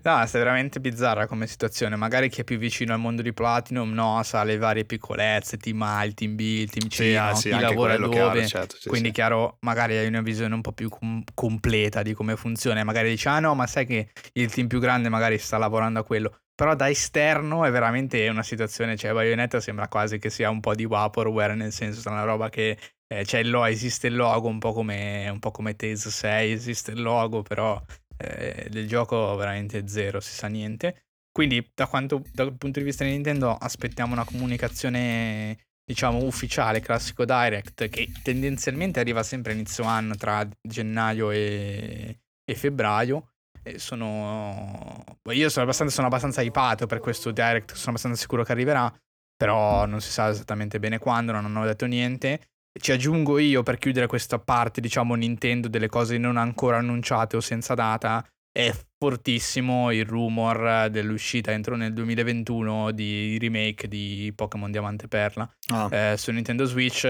No, 0.04 0.22
è 0.22 0.28
veramente 0.32 0.80
bizzarra 0.80 1.26
come 1.28 1.46
situazione. 1.48 1.96
Magari 1.98 2.30
chi 2.30 2.42
è 2.42 2.44
più 2.46 2.58
vicino 2.58 2.94
al 2.94 3.00
mondo 3.00 3.22
di 3.22 3.34
Platinum, 3.34 3.92
no, 3.92 4.22
sa 4.24 4.44
le 4.44 4.58
varie 4.58 4.86
piccolezze, 4.86 5.58
team 5.58 5.82
A, 5.82 6.06
il 6.06 6.14
team 6.14 6.36
B, 6.36 6.40
il 6.40 6.70
team 6.70 6.88
C, 6.88 6.94
Sì, 6.94 7.14
no? 7.16 7.36
sì, 7.36 7.50
chi 7.50 7.60
lavora 7.60 7.98
dove. 7.98 8.14
chiaro, 8.14 8.46
certo, 8.46 8.76
sì, 8.80 8.88
Quindi 8.88 9.08
sì. 9.10 9.14
chiaro, 9.16 9.58
magari 9.62 9.98
hai 9.98 10.08
una 10.08 10.22
visione 10.22 10.54
un 10.54 10.62
po' 10.62 10.72
più 10.72 10.88
com- 10.90 11.24
completa 11.34 12.02
di 12.02 12.14
come 12.14 12.36
funziona. 12.38 12.82
Magari 12.84 13.10
dici, 13.10 13.28
ah 13.28 13.40
no, 13.40 13.56
ma 13.56 13.68
sai 13.68 13.86
che 13.86 14.12
il 14.34 14.50
team 14.54 14.68
più 14.68 14.80
grande 14.80 15.10
magari 15.10 15.38
sta 15.38 15.58
lavorando 15.58 16.00
a 16.00 16.04
quello. 16.06 16.40
Però 16.60 16.76
da 16.76 16.90
esterno 16.90 17.64
è 17.64 17.72
veramente 17.72 18.28
una 18.28 18.44
situazione, 18.44 18.98
cioè 18.98 19.14
Bayonetta 19.14 19.62
sembra 19.62 19.88
quasi 19.88 20.20
che 20.20 20.30
sia 20.30 20.50
un 20.50 20.60
po' 20.60 20.76
di 20.76 20.86
vaporware, 20.86 21.56
nel 21.56 21.72
senso 21.72 22.10
è 22.10 22.12
una 22.12 22.26
roba 22.26 22.50
che 22.50 22.78
eh, 23.08 23.24
c'è 23.24 23.40
il 23.40 23.50
logo, 23.50 23.68
esiste 23.68 24.08
il 24.08 24.18
logo, 24.18 24.50
un 24.50 24.60
po' 24.60 24.74
come, 24.74 25.30
un 25.30 25.40
come 25.40 25.78
Tales 25.78 26.10
6, 26.10 26.52
esiste 26.52 26.92
il 26.92 27.02
logo, 27.02 27.44
però 27.44 27.82
eh, 28.18 28.68
del 28.70 28.90
gioco 28.90 29.38
veramente 29.38 29.88
zero, 29.88 30.20
si 30.20 30.34
sa 30.34 30.48
niente. 30.48 31.06
Quindi 31.32 31.66
da 31.74 31.88
quanto, 31.88 32.24
dal 32.34 32.54
punto 32.58 32.80
di 32.80 32.86
vista 32.86 33.06
di 33.06 33.12
Nintendo 33.12 33.56
aspettiamo 33.56 34.12
una 34.12 34.26
comunicazione 34.26 35.58
diciamo 35.86 36.26
ufficiale, 36.26 36.82
classico 36.82 37.24
direct, 37.24 37.88
che 37.88 38.12
tendenzialmente 38.22 39.00
arriva 39.00 39.24
sempre 39.24 39.54
inizio 39.54 39.86
anno 39.86 40.14
tra 40.16 40.46
gennaio 40.62 41.32
e, 41.32 42.20
e 42.44 42.56
febbraio. 42.56 43.30
Sono... 43.78 45.04
Io 45.32 45.50
sono 45.50 45.64
abbastanza, 45.64 45.94
sono 45.94 46.08
abbastanza 46.08 46.42
hypato 46.42 46.86
per 46.86 47.00
questo 47.00 47.32
direct, 47.32 47.74
sono 47.74 47.90
abbastanza 47.90 48.20
sicuro 48.20 48.44
che 48.44 48.52
arriverà, 48.52 48.92
però 49.36 49.86
non 49.86 50.02
si 50.02 50.12
sa 50.12 50.30
esattamente 50.30 50.80
bene 50.80 50.98
quando, 50.98 51.32
non 51.32 51.46
hanno 51.46 51.66
detto 51.66 51.86
niente. 51.86 52.50
Ci 52.80 52.92
aggiungo 52.92 53.40
io 53.40 53.64
per 53.64 53.78
chiudere 53.78 54.08
questa 54.08 54.40
parte, 54.40 54.80
diciamo, 54.80 55.16
Nintendo 55.16 55.68
delle 55.68 55.88
cose 55.88 56.18
non 56.18 56.38
ancora 56.38 56.78
annunciate 56.78 57.36
o 57.36 57.42
senza 57.42 57.74
data. 57.74 58.26
È 58.52 58.74
fortissimo 58.98 59.92
il 59.92 60.06
rumor 60.06 60.90
dell'uscita 60.90 61.52
entro 61.52 61.76
nel 61.76 61.94
2021 61.94 62.92
di 62.92 63.38
remake 63.40 63.88
di 63.88 64.34
Pokémon 64.36 64.72
Diamante 64.72 65.06
e 65.06 65.08
Perla 65.08 65.50
Ah, 65.72 65.88
eh, 65.96 66.18
su 66.18 66.32
Nintendo 66.32 66.66
Switch. 66.66 67.06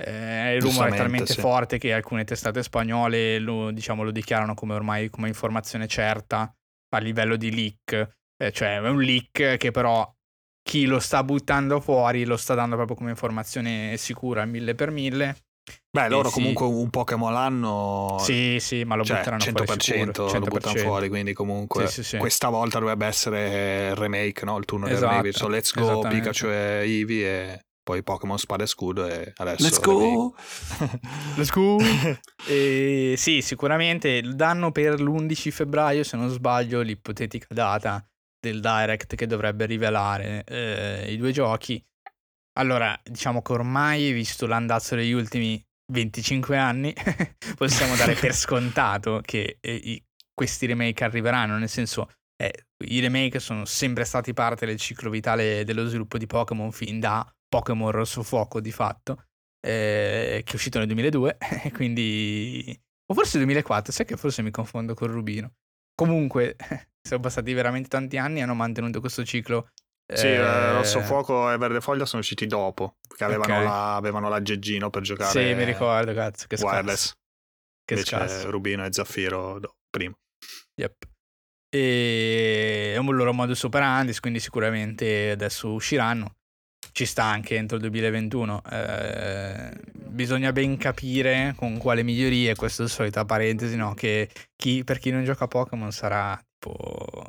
Eh, 0.00 0.54
il 0.54 0.62
rumore 0.62 0.90
è 0.90 0.96
talmente 0.96 1.32
sì. 1.32 1.40
forte 1.40 1.76
che 1.76 1.92
alcune 1.92 2.22
testate 2.22 2.62
spagnole 2.62 3.40
lo, 3.40 3.72
diciamo, 3.72 4.04
lo 4.04 4.12
dichiarano 4.12 4.54
come 4.54 4.74
ormai 4.74 5.10
come 5.10 5.26
informazione 5.26 5.88
certa 5.88 6.54
a 6.90 6.98
livello 6.98 7.34
di 7.36 7.52
leak, 7.52 8.08
eh, 8.36 8.52
cioè 8.52 8.76
è 8.76 8.88
un 8.88 9.00
leak 9.00 9.56
che 9.56 9.70
però 9.72 10.08
chi 10.62 10.84
lo 10.86 11.00
sta 11.00 11.24
buttando 11.24 11.80
fuori 11.80 12.24
lo 12.24 12.36
sta 12.36 12.54
dando 12.54 12.76
proprio 12.76 12.96
come 12.96 13.10
informazione 13.10 13.96
sicura 13.96 14.44
mille 14.44 14.74
per 14.74 14.90
mille. 14.90 15.36
Beh, 15.90 16.08
loro 16.08 16.28
sì. 16.28 16.34
comunque 16.34 16.66
un 16.66 16.88
Pokémon 16.88 17.32
l'anno 17.32 18.16
Sì, 18.20 18.58
sì, 18.58 18.84
ma 18.84 18.94
lo 18.94 19.04
cioè, 19.04 19.18
butteranno 19.18 19.42
100%, 19.44 19.64
fuori 19.64 19.80
sicuro, 19.80 20.38
lo 20.38 20.46
buttano 20.46 20.74
100%. 20.74 20.78
fuori, 20.80 21.08
quindi 21.08 21.32
comunque 21.34 21.86
Sì, 21.88 22.02
sì, 22.02 22.16
questa 22.16 22.48
volta 22.48 22.78
dovrebbe 22.78 23.06
essere 23.06 23.88
il 23.88 23.96
remake, 23.96 24.44
no? 24.44 24.56
Il 24.56 24.64
turno 24.64 24.86
Esatto, 24.86 25.00
del 25.00 25.08
remake. 25.08 25.32
So, 25.32 25.48
let's 25.48 25.74
go. 25.74 26.06
Pikachu 26.06 26.46
e 26.46 26.82
Eevee 26.84 27.26
e 27.26 27.64
poi 27.88 28.02
Pokémon 28.02 28.36
Spada 28.36 28.64
e 28.64 28.66
Scudo 28.66 29.06
e 29.06 29.32
adesso 29.36 29.62
Let's 29.62 29.80
go! 29.80 30.34
Let's 31.36 31.50
go! 31.50 31.78
E 32.46 33.14
sì, 33.16 33.40
sicuramente 33.40 34.10
il 34.10 34.34
danno 34.34 34.70
per 34.72 35.00
l'11 35.00 35.50
febbraio, 35.50 36.04
se 36.04 36.18
non 36.18 36.28
sbaglio, 36.28 36.82
l'ipotetica 36.82 37.46
data 37.48 38.06
del 38.38 38.60
Direct 38.60 39.14
che 39.14 39.26
dovrebbe 39.26 39.64
rivelare 39.64 40.44
eh, 40.44 41.10
i 41.10 41.16
due 41.16 41.32
giochi. 41.32 41.82
Allora, 42.58 42.94
diciamo 43.02 43.40
che 43.40 43.52
ormai, 43.52 44.12
visto 44.12 44.46
l'andazzo 44.46 44.94
degli 44.94 45.12
ultimi 45.12 45.58
25 45.90 46.58
anni, 46.58 46.92
possiamo 47.56 47.96
dare 47.96 48.12
per 48.16 48.34
scontato 48.36 49.22
che 49.24 49.56
eh, 49.62 49.74
i- 49.74 50.04
questi 50.34 50.66
remake 50.66 51.04
arriveranno, 51.04 51.56
nel 51.56 51.70
senso, 51.70 52.10
eh, 52.36 52.66
i 52.84 53.00
remake 53.00 53.38
sono 53.40 53.64
sempre 53.64 54.04
stati 54.04 54.34
parte 54.34 54.66
del 54.66 54.76
ciclo 54.76 55.08
vitale 55.08 55.64
dello 55.64 55.86
sviluppo 55.86 56.18
di 56.18 56.26
Pokémon 56.26 56.70
fin 56.70 57.00
da 57.00 57.26
Pokémon 57.48 57.90
Rosso 57.90 58.22
Fuoco 58.22 58.60
di 58.60 58.70
fatto 58.72 59.24
eh, 59.60 60.42
che 60.44 60.52
è 60.52 60.54
uscito 60.54 60.78
nel 60.78 60.86
2002, 60.86 61.38
e 61.64 61.72
quindi... 61.72 62.78
O 63.10 63.14
forse 63.14 63.38
2004, 63.38 63.92
sai 63.92 64.06
che 64.06 64.16
forse 64.16 64.42
mi 64.42 64.50
confondo 64.50 64.94
con 64.94 65.08
Rubino. 65.08 65.52
Comunque, 65.94 66.56
sono 67.02 67.20
passati 67.20 67.52
veramente 67.54 67.88
tanti 67.88 68.18
anni 68.18 68.38
e 68.38 68.42
hanno 68.42 68.54
mantenuto 68.54 69.00
questo 69.00 69.24
ciclo. 69.24 69.70
Sì, 70.10 70.26
eh, 70.26 70.34
eh, 70.36 70.72
Rosso 70.72 71.00
Fuoco 71.00 71.50
e 71.52 71.58
Verde 71.58 71.80
Foglia 71.80 72.06
sono 72.06 72.20
usciti 72.22 72.46
dopo, 72.46 72.96
perché 73.06 73.24
avevano, 73.24 73.56
Ok. 73.56 73.64
la, 73.64 73.96
avevano 73.96 74.28
l'aggeggino 74.28 74.90
per 74.90 75.02
giocare 75.02 75.30
Sì, 75.30 75.54
mi 75.54 75.64
ricordo, 75.64 76.14
cazzo, 76.14 76.46
che 76.46 76.56
scasso. 76.56 76.74
wireless. 76.74 77.12
Che 77.84 77.94
Invece 77.94 78.16
scasso. 78.16 78.50
Rubino 78.50 78.84
e 78.84 78.92
Zaffiro 78.92 79.58
do- 79.58 79.76
prima. 79.90 80.14
Yep. 80.80 81.08
E 81.70 82.92
è 82.94 82.96
un 82.96 83.14
loro 83.14 83.32
modus 83.34 83.62
operandi, 83.64 84.18
quindi 84.20 84.40
sicuramente 84.40 85.30
adesso 85.30 85.72
usciranno. 85.72 86.36
Ci 86.98 87.06
sta 87.06 87.22
anche 87.22 87.54
entro 87.54 87.76
il 87.76 87.82
2021. 87.82 88.60
Eh, 88.72 89.70
bisogna 90.08 90.50
ben 90.50 90.76
capire 90.76 91.54
con 91.54 91.78
quale 91.78 92.02
migliorie, 92.02 92.56
questa 92.56 92.82
è 92.82 92.86
la 92.86 92.90
solita 92.90 93.24
parentesi, 93.24 93.76
no? 93.76 93.94
Che 93.94 94.28
chi- 94.56 94.82
per 94.82 94.98
chi 94.98 95.12
non 95.12 95.22
gioca 95.22 95.44
a 95.44 95.46
Pokémon 95.46 95.92
sarà 95.92 96.36
tipo 96.58 97.24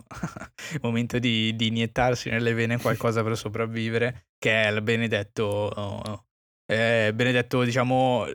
il 0.72 0.80
momento 0.82 1.20
di, 1.20 1.56
di 1.56 1.68
iniettarsi 1.68 2.32
nelle 2.32 2.56
vene 2.56 2.80
qualcosa 2.80 3.22
per 3.22 3.38
sopravvivere, 3.38 4.30
che 4.40 4.64
è 4.64 4.72
il 4.72 4.82
benedetto, 4.82 6.26
eh, 6.66 7.12
benedetto 7.14 7.62
diciamo, 7.64 8.26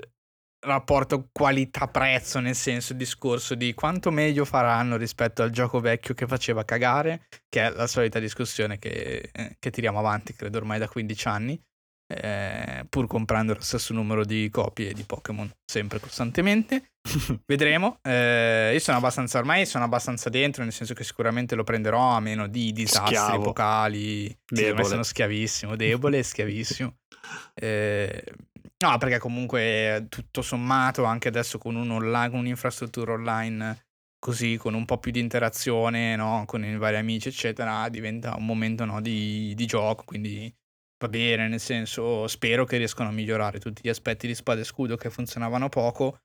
rapporto 0.64 1.28
qualità-prezzo, 1.32 2.40
nel 2.40 2.54
senso 2.54 2.92
il 2.92 2.98
discorso 2.98 3.54
di 3.54 3.74
quanto 3.74 4.10
meglio 4.10 4.44
faranno 4.44 4.96
rispetto 4.96 5.42
al 5.42 5.50
gioco 5.50 5.80
vecchio 5.80 6.14
che 6.14 6.26
faceva 6.26 6.64
cagare, 6.64 7.26
che 7.48 7.66
è 7.66 7.70
la 7.70 7.86
solita 7.86 8.18
discussione 8.18 8.78
che, 8.78 9.30
eh, 9.32 9.56
che 9.58 9.70
tiriamo 9.70 9.98
avanti, 9.98 10.34
credo 10.34 10.58
ormai 10.58 10.78
da 10.78 10.88
15 10.88 11.28
anni, 11.28 11.62
eh, 12.06 12.84
pur 12.88 13.06
comprando 13.06 13.54
lo 13.54 13.60
stesso 13.60 13.92
numero 13.94 14.24
di 14.24 14.48
copie 14.50 14.92
di 14.92 15.04
Pokémon, 15.04 15.50
sempre 15.64 16.00
costantemente. 16.00 16.90
Vedremo. 17.46 17.98
Eh, 18.02 18.70
io 18.72 18.78
sono 18.78 18.98
abbastanza, 18.98 19.38
ormai 19.38 19.66
sono 19.66 19.84
abbastanza 19.84 20.28
dentro, 20.28 20.62
nel 20.62 20.72
senso 20.72 20.94
che 20.94 21.04
sicuramente 21.04 21.54
lo 21.54 21.64
prenderò 21.64 22.10
a 22.10 22.20
meno 22.20 22.46
di 22.46 22.72
disastri 22.72 23.16
Schiavo. 23.16 23.42
epocali. 23.42 24.38
Sì, 24.44 24.64
ormai 24.64 24.84
sono 24.84 25.02
schiavissimo, 25.02 25.76
debole, 25.76 26.22
schiavissimo. 26.22 26.96
Eh, 27.54 28.22
no, 28.84 28.98
perché 28.98 29.18
comunque 29.18 30.06
tutto 30.08 30.42
sommato, 30.42 31.04
anche 31.04 31.28
adesso 31.28 31.58
con 31.58 31.74
un 31.74 31.90
online, 31.90 32.36
un'infrastruttura 32.36 33.12
online 33.12 33.86
così, 34.18 34.56
con 34.56 34.74
un 34.74 34.84
po' 34.84 34.98
più 34.98 35.10
di 35.10 35.20
interazione 35.20 36.16
no, 36.16 36.44
con 36.46 36.64
i 36.64 36.76
vari 36.76 36.96
amici, 36.96 37.28
eccetera, 37.28 37.88
diventa 37.88 38.36
un 38.36 38.44
momento 38.44 38.84
no, 38.84 39.00
di, 39.00 39.54
di 39.54 39.66
gioco. 39.66 40.04
Quindi 40.04 40.52
va 40.98 41.08
bene, 41.08 41.48
nel 41.48 41.60
senso, 41.60 42.26
spero 42.26 42.64
che 42.64 42.76
riescano 42.76 43.08
a 43.08 43.12
migliorare 43.12 43.58
tutti 43.58 43.82
gli 43.84 43.88
aspetti 43.88 44.26
di 44.26 44.34
spada 44.34 44.60
e 44.60 44.64
scudo 44.64 44.96
che 44.96 45.10
funzionavano 45.10 45.68
poco. 45.68 46.18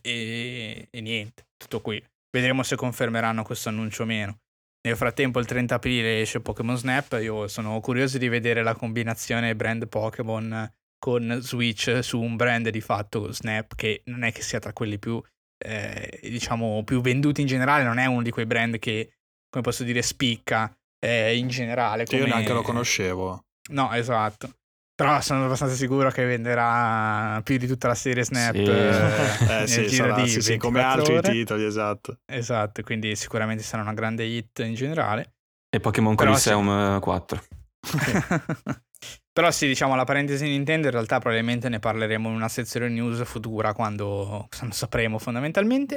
E, 0.00 0.88
e 0.90 1.00
niente, 1.00 1.48
tutto 1.56 1.80
qui. 1.80 2.02
Vedremo 2.30 2.62
se 2.62 2.76
confermeranno 2.76 3.42
questo 3.42 3.68
annuncio 3.68 4.02
o 4.02 4.06
meno. 4.06 4.38
Nel 4.86 4.96
frattempo, 4.96 5.38
il 5.38 5.46
30 5.46 5.74
aprile 5.74 6.20
esce 6.20 6.40
Pokémon 6.40 6.76
Snap. 6.76 7.18
Io 7.20 7.48
sono 7.48 7.80
curioso 7.80 8.18
di 8.18 8.28
vedere 8.28 8.62
la 8.62 8.74
combinazione 8.74 9.56
brand 9.56 9.88
Pokémon 9.88 10.70
con 10.98 11.38
Switch 11.40 11.98
su 12.02 12.20
un 12.20 12.36
brand 12.36 12.68
di 12.68 12.80
fatto 12.80 13.32
Snap, 13.32 13.74
che 13.74 14.02
non 14.06 14.22
è 14.24 14.32
che 14.32 14.42
sia 14.42 14.58
tra 14.58 14.72
quelli 14.72 14.98
più, 14.98 15.22
eh, 15.64 16.18
diciamo, 16.22 16.82
più 16.84 17.00
venduti 17.00 17.40
in 17.40 17.46
generale. 17.46 17.84
Non 17.84 17.98
è 17.98 18.06
uno 18.06 18.22
di 18.22 18.30
quei 18.30 18.46
brand 18.46 18.78
che, 18.78 19.12
come 19.48 19.62
posso 19.62 19.84
dire, 19.84 20.02
spicca 20.02 20.74
eh, 20.98 21.36
in 21.36 21.48
generale. 21.48 22.02
Io 22.08 22.18
come- 22.18 22.28
neanche 22.30 22.52
lo 22.52 22.62
conoscevo. 22.62 23.44
No, 23.70 23.92
esatto. 23.92 24.50
Però 24.96 25.20
sono 25.20 25.44
abbastanza 25.44 25.74
sicuro 25.74 26.10
che 26.10 26.24
venderà 26.24 27.38
più 27.44 27.58
di 27.58 27.66
tutta 27.66 27.86
la 27.86 27.94
serie 27.94 28.24
Snap 28.24 28.54
Sì. 28.54 28.62
eh, 28.62 28.96
Eh 29.40 29.46
nel 29.46 29.68
sì, 29.68 29.88
sarà, 29.90 30.14
di 30.22 30.26
sì, 30.28 30.40
sì, 30.40 30.56
come 30.56 30.80
24 30.80 31.00
altri 31.00 31.16
ore. 31.18 31.30
titoli, 31.32 31.64
esatto. 31.66 32.18
Esatto, 32.24 32.82
quindi 32.82 33.14
sicuramente 33.14 33.62
sarà 33.62 33.82
una 33.82 33.92
grande 33.92 34.24
hit 34.24 34.60
in 34.60 34.72
generale. 34.72 35.34
E 35.68 35.80
Pokémon 35.80 36.14
Coliseum 36.14 36.94
eh, 36.96 37.00
4. 37.00 37.44
Però 39.36 39.50
sì, 39.50 39.66
diciamo 39.66 39.94
la 39.94 40.04
parentesi 40.04 40.48
Nintendo, 40.48 40.86
in 40.86 40.94
realtà 40.94 41.18
probabilmente 41.18 41.68
ne 41.68 41.78
parleremo 41.78 42.30
in 42.30 42.34
una 42.36 42.48
sezione 42.48 42.88
news 42.88 43.22
futura 43.24 43.74
quando, 43.74 44.48
quando 44.56 44.74
sapremo 44.74 45.18
fondamentalmente. 45.18 45.96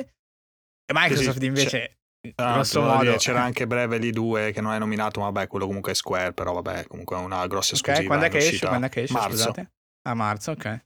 E 0.86 0.92
Microsoft 0.94 1.36
Sì, 1.36 1.40
sì, 1.40 1.46
invece, 1.46 2.00
grosso 2.36 2.82
volevo 2.82 2.98
modo... 3.06 3.18
c'era 3.18 3.42
anche 3.42 3.66
Bravely 3.66 4.10
2 4.12 4.52
che 4.52 4.60
non 4.60 4.74
è 4.74 4.78
nominato, 4.78 5.22
ma 5.22 5.28
vabbè, 5.30 5.48
quello 5.48 5.68
comunque 5.68 5.94
è 5.94 5.96
Square, 5.96 6.34
però 6.34 6.52
vabbè, 6.52 6.88
comunque 6.88 7.16
è 7.16 7.20
una 7.20 7.48
grossa 7.48 7.76
Ok, 7.76 7.82
esclusiva. 7.82 8.08
quando 8.08 8.26
è 8.26 8.30
che 8.30 8.38
esce? 8.40 8.68
Quando 8.68 8.88
è 8.88 8.90
che 8.90 9.02
esce, 9.04 9.14
marzo. 9.14 9.32
scusate? 9.38 9.72
A 10.10 10.14
marzo, 10.16 10.52
ok. 10.52 10.80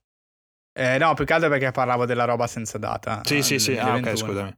Eh, 0.77 0.97
no, 0.99 1.15
più 1.15 1.25
che 1.25 1.33
altro 1.33 1.49
perché 1.49 1.71
parlavo 1.71 2.05
della 2.05 2.25
roba 2.25 2.45
senza 2.45 2.77
data. 2.77 3.21
Sì, 3.23 3.37
eh, 3.37 3.41
sì, 3.41 3.57
sì, 3.57 3.71
del 3.73 3.79
ah, 3.79 3.95
ok, 3.95 4.01
2021. 4.01 4.27
scusami. 4.27 4.53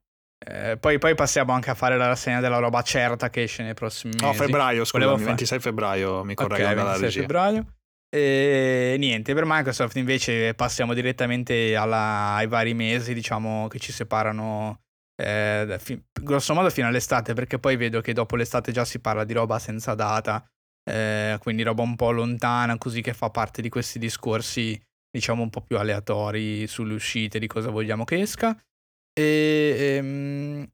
Eh, 0.47 0.77
poi, 0.77 0.97
poi 0.97 1.15
passiamo 1.15 1.53
anche 1.53 1.69
a 1.69 1.75
fare 1.75 1.95
la 1.95 2.08
rassegna 2.08 2.41
della 2.41 2.58
roba 2.58 2.81
certa 2.81 3.29
che 3.29 3.43
esce 3.43 3.63
nei 3.63 3.73
prossimi 3.73 4.15
mesi. 4.15 4.25
No, 4.25 4.34
febbraio, 4.34 4.84
Volevo 4.91 5.12
scusami, 5.12 5.15
fare- 5.19 5.25
26 5.27 5.60
febbraio 5.62 6.23
mi 6.25 6.34
Ok, 6.34 6.36
correggo 6.36 6.73
dalla 6.73 6.97
26 6.97 7.01
regia. 7.01 7.19
febbraio. 7.21 7.65
E 8.10 8.96
niente, 8.98 9.34
per 9.34 9.44
Microsoft 9.46 9.98
invece 9.98 10.54
passiamo 10.54 10.94
direttamente 10.94 11.76
alla- 11.76 12.36
ai 12.36 12.48
vari 12.48 12.74
mesi, 12.74 13.13
diciamo, 13.13 13.68
che 13.68 13.80
ci 13.80 13.91
separano 13.91 14.80
eh, 15.18 15.78
fi- 15.80 16.02
grosso 16.22 16.54
modo 16.54 16.70
fino 16.70 16.88
all'estate, 16.88 17.34
perché 17.34 17.58
poi 17.58 17.78
vedo 17.78 18.02
che 18.02 18.12
dopo 18.13 18.36
l'estate 18.36 18.72
già 18.74 18.84
si 18.84 19.00
parla 19.00 19.24
di 19.24 19.32
roba 19.34 19.60
senza 19.60 19.96
data, 19.96 20.46
eh, 20.84 21.38
quindi 21.39 21.63
roba 21.63 21.84
un 21.84 21.96
po' 21.96 22.12
lontana, 22.12 22.78
così 22.78 23.02
che 23.02 23.13
fa 23.13 23.30
parte 23.30 23.62
di 23.62 23.70
questi 23.70 23.98
discorsi, 23.98 24.78
diciamo, 25.10 25.41
un 25.41 25.50
po' 25.50 25.62
più 25.62 25.78
aleatori 25.78 26.68
sulle 26.68 26.94
uscite, 26.96 27.39
di 27.39 27.48
cosa 27.48 27.70
vogliamo 27.70 28.04
che 28.04 28.20
esca. 28.20 28.58
E, 29.18 29.76
ehm, 29.98 30.68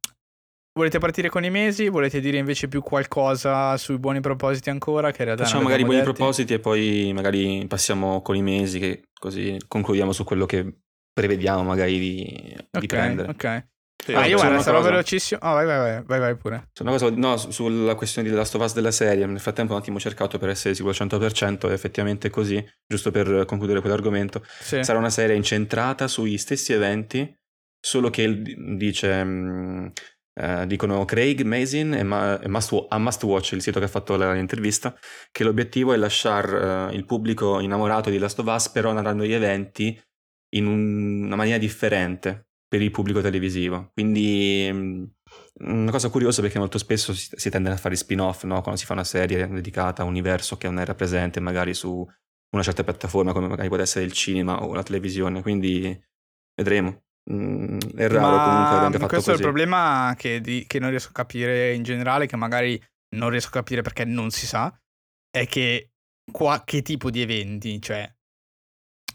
volete 0.74 1.00
partire 1.00 1.30
con 1.30 1.44
i 1.44 1.50
mesi? 1.50 1.88
Volete 1.90 2.20
dire 2.20 2.38
invece 2.38 2.68
più 2.68 2.82
qualcosa 2.82 3.76
sui 3.78 3.98
buoni 4.00 4.22
propositi 4.22 4.70
ancora? 4.70 5.12
Che 5.12 5.20
in 5.20 5.26
realtà 5.26 5.44
Facciamo 5.44 5.64
magari 5.64 5.82
i 5.82 5.86
buoni 5.86 6.00
detti? 6.02 6.14
propositi 6.14 6.54
e 6.54 6.60
poi 6.60 7.12
magari 7.14 7.66
passiamo 7.68 8.22
con 8.22 8.36
i 8.36 8.42
mesi, 8.42 8.80
che 8.80 9.04
così 9.20 9.58
concludiamo 9.68 10.12
su 10.12 10.24
quello 10.24 10.46
che 10.46 10.78
prevediamo 11.14 11.64
magari 11.64 12.00
di, 12.00 12.24
di 12.70 12.78
Ok, 12.80 12.86
prendere. 12.86 13.30
ok. 13.30 13.68
Sì, 14.04 14.14
Ah, 14.14 14.26
io 14.26 14.38
guarda, 14.38 14.62
sarò 14.62 14.78
cosa. 14.80 14.90
velocissimo. 14.90 15.40
Oh, 15.44 15.54
vai, 15.54 15.66
vai, 15.68 15.78
vai, 15.78 16.04
vai, 16.04 16.20
vai 16.20 16.36
pure. 16.36 16.70
C'è 16.74 16.82
una 16.82 16.92
cosa, 16.94 17.12
no, 17.12 17.38
su- 17.38 17.52
sulla 17.52 17.94
questione 17.94 18.28
di 18.28 18.34
Last 18.34 18.56
of 18.56 18.64
Us 18.64 18.74
della 18.74 18.90
serie, 18.90 19.28
nel 19.28 19.40
frattempo 19.40 19.74
ho 19.74 19.76
un 19.76 19.82
attimo 19.84 20.00
cercato 20.00 20.40
per 20.40 20.50
essere 20.50 20.74
sicuro 20.74 20.96
al 20.98 21.08
100%, 21.08 21.70
è 21.70 21.72
effettivamente 21.72 22.32
così, 22.32 22.66
giusto 22.88 23.12
per 23.12 23.46
concludere 23.46 23.80
quell'argomento. 23.80 24.44
Sì. 24.60 24.84
Sarà 24.84 24.98
una 24.98 25.12
serie 25.12 25.36
incentrata 25.36 26.08
sugli 26.08 26.40
stessi 26.40 26.74
eventi, 26.74 27.32
solo 27.80 28.10
che 28.10 28.42
dice, 28.76 29.92
eh, 30.34 30.66
dicono 30.68 31.04
Craig 31.06 31.42
Mazin 31.42 31.94
e, 31.94 32.04
Ma- 32.04 32.40
e 32.40 32.48
Must, 32.48 32.86
a 32.90 32.98
Must 32.98 33.24
Watch, 33.24 33.52
il 33.54 33.62
sito 33.62 33.80
che 33.80 33.86
ha 33.86 33.90
fatto 33.90 34.16
l'intervista, 34.16 34.96
che 35.32 35.44
l'obiettivo 35.44 35.94
è 35.94 35.98
lasciare 35.98 36.94
il 36.94 37.06
pubblico 37.06 37.60
innamorato 37.60 38.10
di 38.10 38.18
Last 38.18 38.40
of 38.40 38.48
Us, 38.48 38.70
però 38.70 38.92
narrando 38.94 39.24
gli 39.26 39.34
eventi 39.34 40.00
in 40.56 40.66
un- 40.66 41.24
una 41.26 41.36
maniera 41.36 41.58
differente 41.58 42.48
per 42.68 42.82
il 42.82 42.92
pubblico 42.92 43.22
televisivo. 43.22 43.92
Quindi 43.94 44.70
mm, 44.72 45.04
una 45.66 45.92
cosa 45.92 46.10
curiosa 46.10 46.42
perché 46.42 46.60
molto 46.60 46.78
spesso 46.78 47.14
si, 47.14 47.30
si 47.36 47.50
tende 47.50 47.70
a 47.70 47.78
fare 47.78 47.96
spin-off, 47.96 48.44
no? 48.44 48.62
quando 48.62 48.80
si 48.80 48.86
fa 48.86 48.94
una 48.94 49.04
serie 49.04 49.48
dedicata 49.48 50.02
a 50.02 50.06
un 50.06 50.12
universo 50.12 50.58
che 50.58 50.68
non 50.68 50.80
era 50.80 50.96
presente 50.96 51.40
magari 51.40 51.74
su 51.74 52.06
una 52.54 52.64
certa 52.64 52.84
piattaforma 52.84 53.34
come 53.34 53.48
magari 53.48 53.68
può 53.70 53.78
essere 53.78 54.06
il 54.06 54.12
cinema 54.12 54.64
o 54.64 54.74
la 54.74 54.84
televisione, 54.84 55.42
quindi 55.42 55.98
vedremo. 56.56 57.04
Mm, 57.32 57.80
è 57.96 58.08
raro 58.08 58.38
Ma 58.38 58.44
comunque 58.44 58.80
venga 58.80 58.98
fatto 59.00 59.08
questo 59.08 59.30
è 59.32 59.34
il 59.34 59.40
così. 59.40 59.42
problema 59.42 60.14
che, 60.18 60.42
di- 60.42 60.66
che 60.68 60.80
non 60.80 60.90
riesco 60.90 61.10
a 61.10 61.14
capire 61.14 61.74
in 61.74 61.84
generale, 61.84 62.26
che 62.28 62.36
magari 62.36 62.82
non 63.16 63.30
riesco 63.30 63.48
a 63.50 63.52
capire 63.52 63.82
perché 63.82 64.06
non 64.06 64.32
si 64.32 64.46
sa, 64.48 64.74
è 65.30 65.48
che 65.48 65.92
qua 66.32 66.64
che 66.66 66.82
tipo 66.82 67.10
di 67.10 67.22
eventi, 67.22 67.82
cioè 67.82 68.10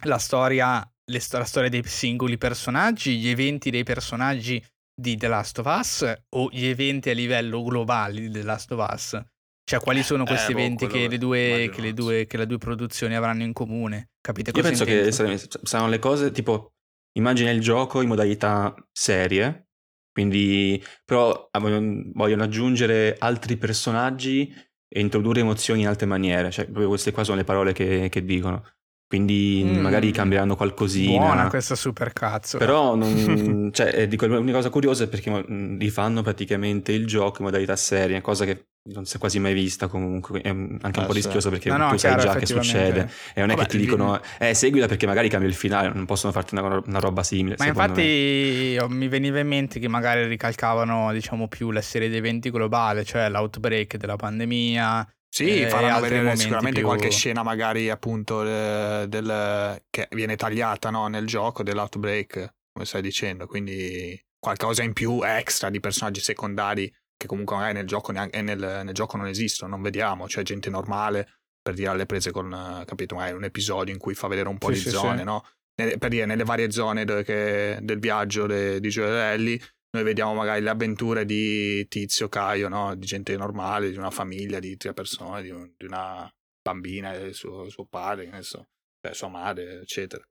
la 0.04 0.18
storia, 0.18 0.78
le 1.10 1.20
la 1.30 1.44
storia 1.44 1.68
dei 1.70 1.82
singoli 1.84 2.36
personaggi, 2.36 3.18
gli 3.18 3.28
eventi 3.28 3.70
dei 3.70 3.84
personaggi 3.84 4.62
di 4.98 5.16
The 5.16 5.28
Last 5.28 5.58
of 5.58 5.66
Us 5.66 6.14
o 6.36 6.48
gli 6.50 6.66
eventi 6.66 7.10
a 7.10 7.14
livello 7.14 7.62
globale 7.62 8.20
di 8.20 8.30
The 8.30 8.42
Last 8.42 8.72
of 8.72 8.86
Us? 8.92 9.20
Cioè, 9.68 9.80
quali 9.80 10.02
sono 10.04 10.24
questi 10.24 10.52
boh, 10.52 10.58
eventi 10.60 10.86
che 10.86 11.08
le, 11.08 11.18
due, 11.18 11.70
che, 11.72 11.80
le 11.80 11.92
due, 11.92 12.26
che 12.26 12.36
le 12.36 12.46
due 12.46 12.58
produzioni 12.58 13.16
avranno 13.16 13.42
in 13.42 13.52
comune? 13.52 14.10
Capite 14.20 14.50
Io 14.50 14.56
cosa 14.62 14.68
penso 14.68 14.84
che 14.84 14.92
intendo? 14.92 15.16
saranno- 15.16 15.66
saranno 15.66 15.90
le 15.90 15.98
cose 15.98 16.30
tipo 16.30 16.74
immagina 17.16 17.50
il 17.50 17.60
gioco 17.60 18.00
in 18.00 18.08
modalità 18.08 18.74
serie, 18.92 19.68
quindi 20.12 20.82
però 21.04 21.48
ah, 21.50 21.58
vogliono, 21.58 22.42
aggiungere 22.42 23.16
altri 23.18 23.56
personaggi 23.56 24.50
e 24.88 25.00
introdurre 25.00 25.40
emozioni 25.40 25.82
in 25.82 25.88
altre 25.88 26.06
maniere, 26.06 26.50
cioè 26.50 26.64
proprio 26.64 26.88
queste 26.88 27.12
qua 27.12 27.24
sono 27.24 27.36
le 27.36 27.44
parole 27.44 27.72
che, 27.72 28.08
che 28.08 28.24
dicono. 28.24 28.64
Quindi 29.08 29.62
Mm. 29.64 29.78
magari 29.78 30.10
cambieranno 30.10 30.56
qualcosina. 30.56 31.18
Buona 31.18 31.48
questa 31.48 31.76
super 31.76 32.12
cazzo. 32.12 32.58
Però 32.58 32.94
non, 32.96 33.70
cioè, 33.72 33.92
eh, 33.94 34.08
dico, 34.08 34.26
l'unica 34.26 34.56
cosa 34.56 34.70
curiosa 34.70 35.04
è 35.04 35.08
perché 35.08 35.44
rifanno 35.78 36.22
praticamente 36.22 36.92
il 36.92 37.06
gioco 37.06 37.38
in 37.38 37.44
modalità 37.44 37.76
serie, 37.76 38.20
cosa 38.20 38.44
che 38.44 38.66
non 38.86 39.04
si 39.04 39.16
è 39.16 39.18
quasi 39.18 39.38
mai 39.38 39.52
vista 39.54 39.88
comunque, 39.88 40.40
è 40.40 40.50
un- 40.50 40.78
anche 40.80 40.98
un 40.98 41.04
Ah, 41.04 41.06
po' 41.08 41.12
sì. 41.12 41.20
rischioso 41.20 41.50
perché 41.50 41.68
No, 41.70 41.76
no, 41.76 41.90
tu 41.90 41.96
sai 41.96 42.14
chiaro, 42.14 42.32
già 42.32 42.38
che 42.38 42.46
succede 42.46 43.10
e 43.34 43.40
non 43.40 43.50
è 43.50 43.54
Vabbè, 43.54 43.68
che 43.68 43.76
ti 43.76 43.78
dicono 43.78 44.20
eh 44.38 44.54
seguila 44.54 44.86
perché 44.86 45.06
magari 45.06 45.28
cambia 45.28 45.48
il 45.48 45.54
finale, 45.54 45.90
non 45.92 46.04
possono 46.06 46.32
farti 46.32 46.54
una, 46.56 46.82
una 46.84 46.98
roba 46.98 47.22
simile. 47.22 47.56
Ma 47.58 47.64
me. 47.64 47.70
infatti 47.70 48.76
oh, 48.80 48.88
mi 48.88 49.08
veniva 49.08 49.38
in 49.40 49.48
mente 49.48 49.78
che 49.80 49.88
magari 49.88 50.26
ricalcavano, 50.26 51.12
diciamo, 51.12 51.48
più 51.48 51.70
la 51.70 51.82
serie 51.82 52.08
di 52.08 52.16
eventi 52.16 52.50
globale, 52.50 53.04
cioè 53.04 53.28
l'outbreak 53.28 53.96
della 53.96 54.16
pandemia. 54.16 55.08
Sì, 55.28 55.62
eh, 55.64 55.68
faranno 55.68 56.00
vedere 56.00 56.34
sicuramente 56.36 56.78
più- 56.78 56.88
qualche 56.88 57.10
scena 57.10 57.42
magari 57.42 57.90
appunto 57.90 58.42
eh, 58.42 59.04
del, 59.08 59.82
che 59.90 60.08
viene 60.12 60.36
tagliata 60.36 60.88
no, 60.90 61.08
nel 61.08 61.26
gioco 61.26 61.62
dell'outbreak, 61.62 62.54
come 62.72 62.86
stai 62.86 63.02
dicendo, 63.02 63.46
quindi 63.46 64.18
qualcosa 64.38 64.82
in 64.82 64.92
più 64.92 65.22
extra 65.24 65.68
di 65.70 65.80
personaggi 65.80 66.20
secondari 66.20 66.90
che 67.16 67.26
comunque 67.26 67.56
magari 67.56 67.74
nel 67.74 67.86
gioco, 67.86 68.12
neanche, 68.12 68.40
nel, 68.42 68.58
nel 68.84 68.94
gioco 68.94 69.16
non 69.16 69.26
esistono, 69.26 69.70
non 69.70 69.82
vediamo, 69.82 70.28
cioè 70.28 70.42
gente 70.44 70.68
normale 70.70 71.28
per 71.62 71.74
dire 71.74 71.88
alle 71.88 72.06
prese 72.06 72.30
con, 72.30 72.52
eh, 72.52 72.84
capito, 72.84 73.14
magari 73.16 73.34
un 73.36 73.44
episodio 73.44 73.92
in 73.92 73.98
cui 73.98 74.14
fa 74.14 74.28
vedere 74.28 74.48
un 74.48 74.58
po' 74.58 74.68
Sì, 74.68 74.74
di 74.74 74.78
sì, 74.80 74.90
zone, 74.90 75.18
sì. 75.18 75.24
no? 75.24 75.44
Nelle- 75.80 75.98
per 75.98 76.10
dire, 76.10 76.24
nelle 76.26 76.44
varie 76.44 76.70
zone 76.70 77.04
dove 77.04 77.22
che- 77.24 77.78
del 77.82 77.98
viaggio 77.98 78.46
de- 78.46 78.78
di 78.80 78.88
Gioelli 78.88 79.60
noi 79.90 80.04
vediamo 80.04 80.34
magari 80.34 80.60
le 80.62 80.70
avventure 80.70 81.24
di 81.24 81.86
Tizio, 81.88 82.28
Caio, 82.28 82.68
no? 82.68 82.94
di 82.94 83.06
gente 83.06 83.34
normale, 83.36 83.90
di 83.90 83.96
una 83.96 84.10
famiglia 84.10 84.58
di 84.58 84.76
tre 84.76 84.92
persone, 84.92 85.42
di, 85.42 85.50
un- 85.50 85.72
di 85.76 85.86
una 85.86 86.30
bambina 86.62 87.14
e 87.14 87.32
suo, 87.32 87.68
suo 87.70 87.86
padre, 87.86 88.28
che 88.28 88.42
so, 88.42 88.66
cioè 89.00 89.14
sua 89.14 89.28
madre, 89.28 89.80
eccetera. 89.80 90.22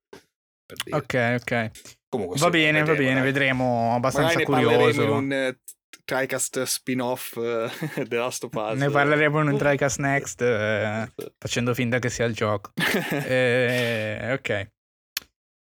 Dire. 0.83 0.97
Ok, 0.97 1.37
ok. 1.41 1.71
Comunque, 2.09 2.39
Va 2.39 2.49
bene, 2.49 2.79
va 2.79 2.85
vedremo, 2.85 2.97
bene, 3.07 3.13
dai. 3.21 3.23
vedremo 3.23 3.93
abbastanza 3.95 4.41
curioso. 4.41 5.03
in 5.03 5.09
un 5.09 5.31
eh, 5.31 5.59
TriCast 6.05 6.63
spin-off 6.63 7.35
eh, 7.37 7.69
The 8.07 8.15
Last 8.15 8.43
of 8.43 8.53
Us. 8.53 8.77
Ne 8.77 8.89
parleremo 8.89 9.41
in 9.41 9.47
un 9.49 9.57
TriCast 9.57 9.99
Next 9.99 10.41
eh, 10.41 11.11
facendo 11.37 11.73
finta 11.73 11.99
che 11.99 12.09
sia 12.09 12.25
il 12.25 12.33
gioco. 12.33 12.71
Eh, 13.25 14.31
ok. 14.33 14.69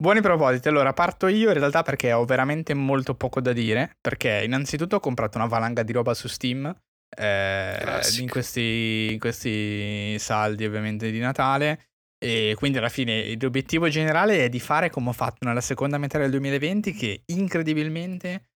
Buoni 0.01 0.21
propositi, 0.21 0.69
allora 0.69 0.93
parto 0.93 1.27
io 1.27 1.51
in 1.51 1.57
realtà 1.57 1.81
perché 1.81 2.13
ho 2.13 2.23
veramente 2.23 2.73
molto 2.73 3.15
poco 3.15 3.41
da 3.41 3.51
dire, 3.51 3.97
perché 3.99 4.43
innanzitutto 4.45 4.95
ho 4.95 4.99
comprato 5.01 5.37
una 5.37 5.47
valanga 5.47 5.83
di 5.83 5.91
roba 5.91 6.13
su 6.13 6.29
Steam, 6.29 6.73
eh, 7.17 7.99
in, 8.19 8.29
questi, 8.29 9.09
in 9.11 9.19
questi 9.19 10.17
saldi 10.17 10.63
ovviamente 10.63 11.11
di 11.11 11.19
Natale, 11.19 11.89
e 12.17 12.53
quindi 12.57 12.77
alla 12.77 12.87
fine 12.87 13.35
l'obiettivo 13.37 13.89
generale 13.89 14.45
è 14.45 14.49
di 14.49 14.61
fare 14.61 14.89
come 14.89 15.09
ho 15.09 15.13
fatto 15.13 15.45
nella 15.45 15.59
seconda 15.61 15.97
metà 15.97 16.17
del 16.17 16.31
2020, 16.31 16.93
che 16.93 17.23
incredibilmente 17.25 18.48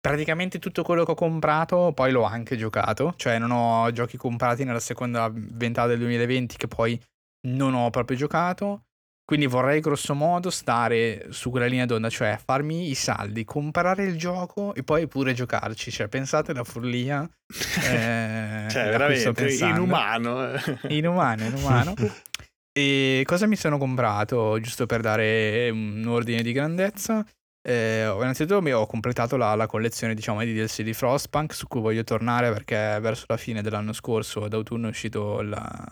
praticamente 0.00 0.58
tutto 0.58 0.82
quello 0.82 1.04
che 1.04 1.10
ho 1.12 1.14
comprato 1.14 1.92
poi 1.94 2.12
l'ho 2.12 2.24
anche 2.24 2.56
giocato, 2.56 3.14
cioè 3.16 3.38
non 3.38 3.50
ho 3.50 3.90
giochi 3.92 4.16
comprati 4.16 4.64
nella 4.64 4.80
seconda 4.80 5.30
ventata 5.32 5.88
del 5.88 5.98
2020 5.98 6.56
che 6.56 6.68
poi 6.68 7.00
non 7.48 7.74
ho 7.74 7.90
proprio 7.90 8.16
giocato. 8.16 8.82
Quindi 9.28 9.44
vorrei 9.44 9.80
grosso 9.80 10.14
modo 10.14 10.48
stare 10.48 11.26
su 11.28 11.50
quella 11.50 11.66
linea 11.66 11.84
d'onda, 11.84 12.08
cioè 12.08 12.38
farmi 12.42 12.88
i 12.88 12.94
saldi, 12.94 13.44
comprare 13.44 14.04
il 14.04 14.16
gioco 14.16 14.72
e 14.72 14.82
poi 14.82 15.06
pure 15.06 15.34
giocarci. 15.34 15.90
Cioè, 15.90 16.08
pensate 16.08 16.52
alla 16.52 16.64
follia. 16.64 17.28
eh, 17.84 18.66
cioè, 18.70 18.88
veramente 18.88 19.30
pensando. 19.32 19.82
inumano. 19.82 20.54
eh. 20.54 20.78
Inumano, 20.96 21.44
inumano. 21.44 21.92
e 22.72 23.22
cosa 23.26 23.46
mi 23.46 23.56
sono 23.56 23.76
comprato, 23.76 24.58
giusto 24.60 24.86
per 24.86 25.02
dare 25.02 25.68
un 25.68 26.06
ordine 26.08 26.40
di 26.40 26.52
grandezza? 26.52 27.22
Eh, 27.68 28.06
ho- 28.06 28.22
innanzitutto 28.22 28.62
mi 28.62 28.72
ho 28.72 28.86
completato 28.86 29.36
la, 29.36 29.54
la 29.54 29.66
collezione, 29.66 30.14
diciamo, 30.14 30.42
di 30.42 30.54
DLC 30.54 30.80
di 30.80 30.94
Frostpunk, 30.94 31.52
su 31.52 31.66
cui 31.66 31.80
voglio 31.82 32.02
tornare 32.02 32.50
perché 32.50 32.98
verso 33.00 33.26
la 33.28 33.36
fine 33.36 33.60
dell'anno 33.60 33.92
scorso, 33.92 34.48
d'autunno, 34.48 34.86
è 34.86 34.90
uscito 34.90 35.42
la- 35.42 35.86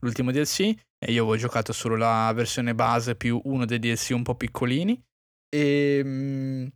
l'ultimo 0.00 0.32
DLC 0.32 0.60
e 0.98 1.12
io 1.12 1.22
avevo 1.22 1.36
giocato 1.36 1.72
solo 1.72 1.94
la 1.96 2.32
versione 2.34 2.74
base 2.74 3.14
più 3.14 3.40
uno 3.44 3.64
dei 3.64 3.78
DLC 3.78 4.10
un 4.10 4.24
po' 4.24 4.34
piccolini 4.34 5.00
e, 5.54 6.00
mm, 6.04 6.66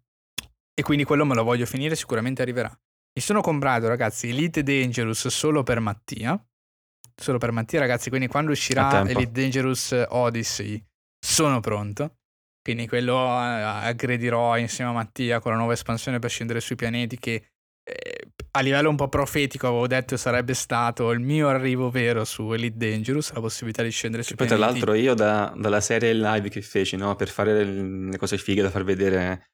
e 0.72 0.83
quindi 0.83 1.03
quello 1.03 1.24
me 1.24 1.35
lo 1.35 1.42
voglio 1.42 1.66
finire, 1.66 1.96
sicuramente 1.96 2.40
arriverà. 2.40 2.68
Mi 2.68 3.20
sono 3.20 3.40
comprato, 3.40 3.88
ragazzi, 3.88 4.29
Elite 4.29 4.62
Dangerous 4.62 5.27
solo 5.27 5.64
per 5.64 5.81
Mattia. 5.81 6.40
Solo 7.20 7.38
per 7.38 7.51
Mattia, 7.51 7.81
ragazzi. 7.81 8.09
Quindi 8.11 8.29
quando 8.29 8.53
uscirà. 8.53 8.88
Elite 9.11 9.33
Dangerous 9.33 10.05
Odyssey, 10.11 10.81
sono 11.18 11.59
pronto. 11.59 12.17
Quindi 12.68 12.87
quello 12.87 13.16
eh, 13.16 13.62
aggredirò 13.88 14.59
insieme 14.59 14.90
a 14.90 14.92
Mattia 14.92 15.40
con 15.40 15.52
la 15.52 15.57
nuova 15.57 15.72
espansione 15.72 16.18
per 16.18 16.28
scendere 16.28 16.61
sui 16.61 16.76
pianeti 16.76 17.18
che 17.18 17.42
eh, 17.83 18.28
a 18.50 18.61
livello 18.61 18.90
un 18.90 18.96
po' 18.96 19.09
profetico 19.09 19.68
avevo 19.68 19.87
detto 19.87 20.18
sarebbe 20.18 20.52
stato 20.52 21.11
il 21.12 21.20
mio 21.20 21.48
arrivo 21.48 21.88
vero 21.88 22.26
su 22.26 22.52
Elite 22.52 22.76
Dangerous, 22.76 23.33
la 23.33 23.40
possibilità 23.40 23.83
di 23.83 23.90
scendere 23.90 24.22
sui 24.22 24.37
Poi 24.37 24.46
tra 24.46 24.57
pianeti. 24.57 24.81
l'altro 24.81 24.94
io 24.94 25.14
da- 25.14 25.50
dalla 25.57 25.81
serie 25.81 26.12
live 26.12 26.50
che 26.50 26.61
feci, 26.61 26.96
no, 26.96 27.16
per 27.16 27.31
fare 27.31 27.64
le 27.64 28.18
cose 28.18 28.37
fighe 28.37 28.61
da 28.61 28.68
far 28.68 28.85
vedere 28.85 29.48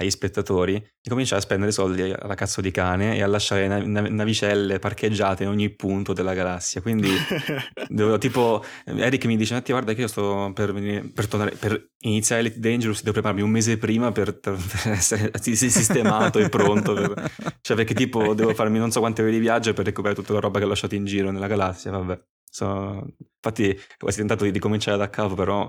agli 0.00 0.10
spettatori, 0.10 0.82
cominciai 1.08 1.38
a 1.38 1.42
spendere 1.42 1.72
soldi 1.72 2.02
alla 2.02 2.34
cazzo 2.34 2.60
di 2.60 2.70
cane 2.70 3.16
e 3.16 3.22
a 3.22 3.26
lasciare 3.26 3.66
nav- 3.68 3.84
nav- 3.84 4.08
navicelle 4.08 4.78
parcheggiate 4.78 5.42
in 5.42 5.50
ogni 5.50 5.70
punto 5.74 6.12
della 6.12 6.34
galassia. 6.34 6.80
Quindi 6.80 7.10
dovevo 7.88 8.18
tipo 8.18 8.64
Eric 8.84 9.24
mi 9.26 9.36
dice 9.36 9.54
Matti 9.54 9.72
guarda 9.72 9.92
che 9.92 10.00
io 10.02 10.06
sto 10.08 10.52
per, 10.54 10.72
venire- 10.72 11.10
per 11.12 11.26
tornare 11.26 11.54
per 11.56 11.90
iniziare 12.00 12.40
Elite 12.40 12.58
Dangerous 12.58 13.00
devo 13.00 13.12
prepararmi 13.12 13.42
un 13.42 13.50
mese 13.50 13.76
prima 13.76 14.10
per, 14.12 14.38
per 14.38 14.56
essere 14.86 15.30
sistemato 15.42 16.38
e 16.38 16.48
pronto 16.48 16.94
per- 16.94 17.32
cioè 17.60 17.76
perché 17.76 17.94
tipo 17.94 18.34
devo 18.34 18.54
farmi 18.54 18.78
non 18.78 18.90
so 18.90 19.00
quante 19.00 19.22
ore 19.22 19.30
di 19.30 19.38
viaggio 19.38 19.72
per 19.72 19.84
recuperare 19.84 20.18
tutta 20.18 20.32
la 20.32 20.40
roba 20.40 20.58
che 20.58 20.64
ho 20.64 20.68
lasciato 20.68 20.94
in 20.94 21.04
giro 21.04 21.30
nella 21.30 21.46
galassia 21.46 21.90
vabbè 21.90 22.18
So- 22.50 23.06
infatti 23.36 23.68
ho 23.70 23.96
quasi 23.98 24.18
tentato 24.18 24.44
di, 24.44 24.50
di 24.50 24.58
cominciare 24.58 24.96
da 24.96 25.08
capo 25.10 25.34
però 25.34 25.68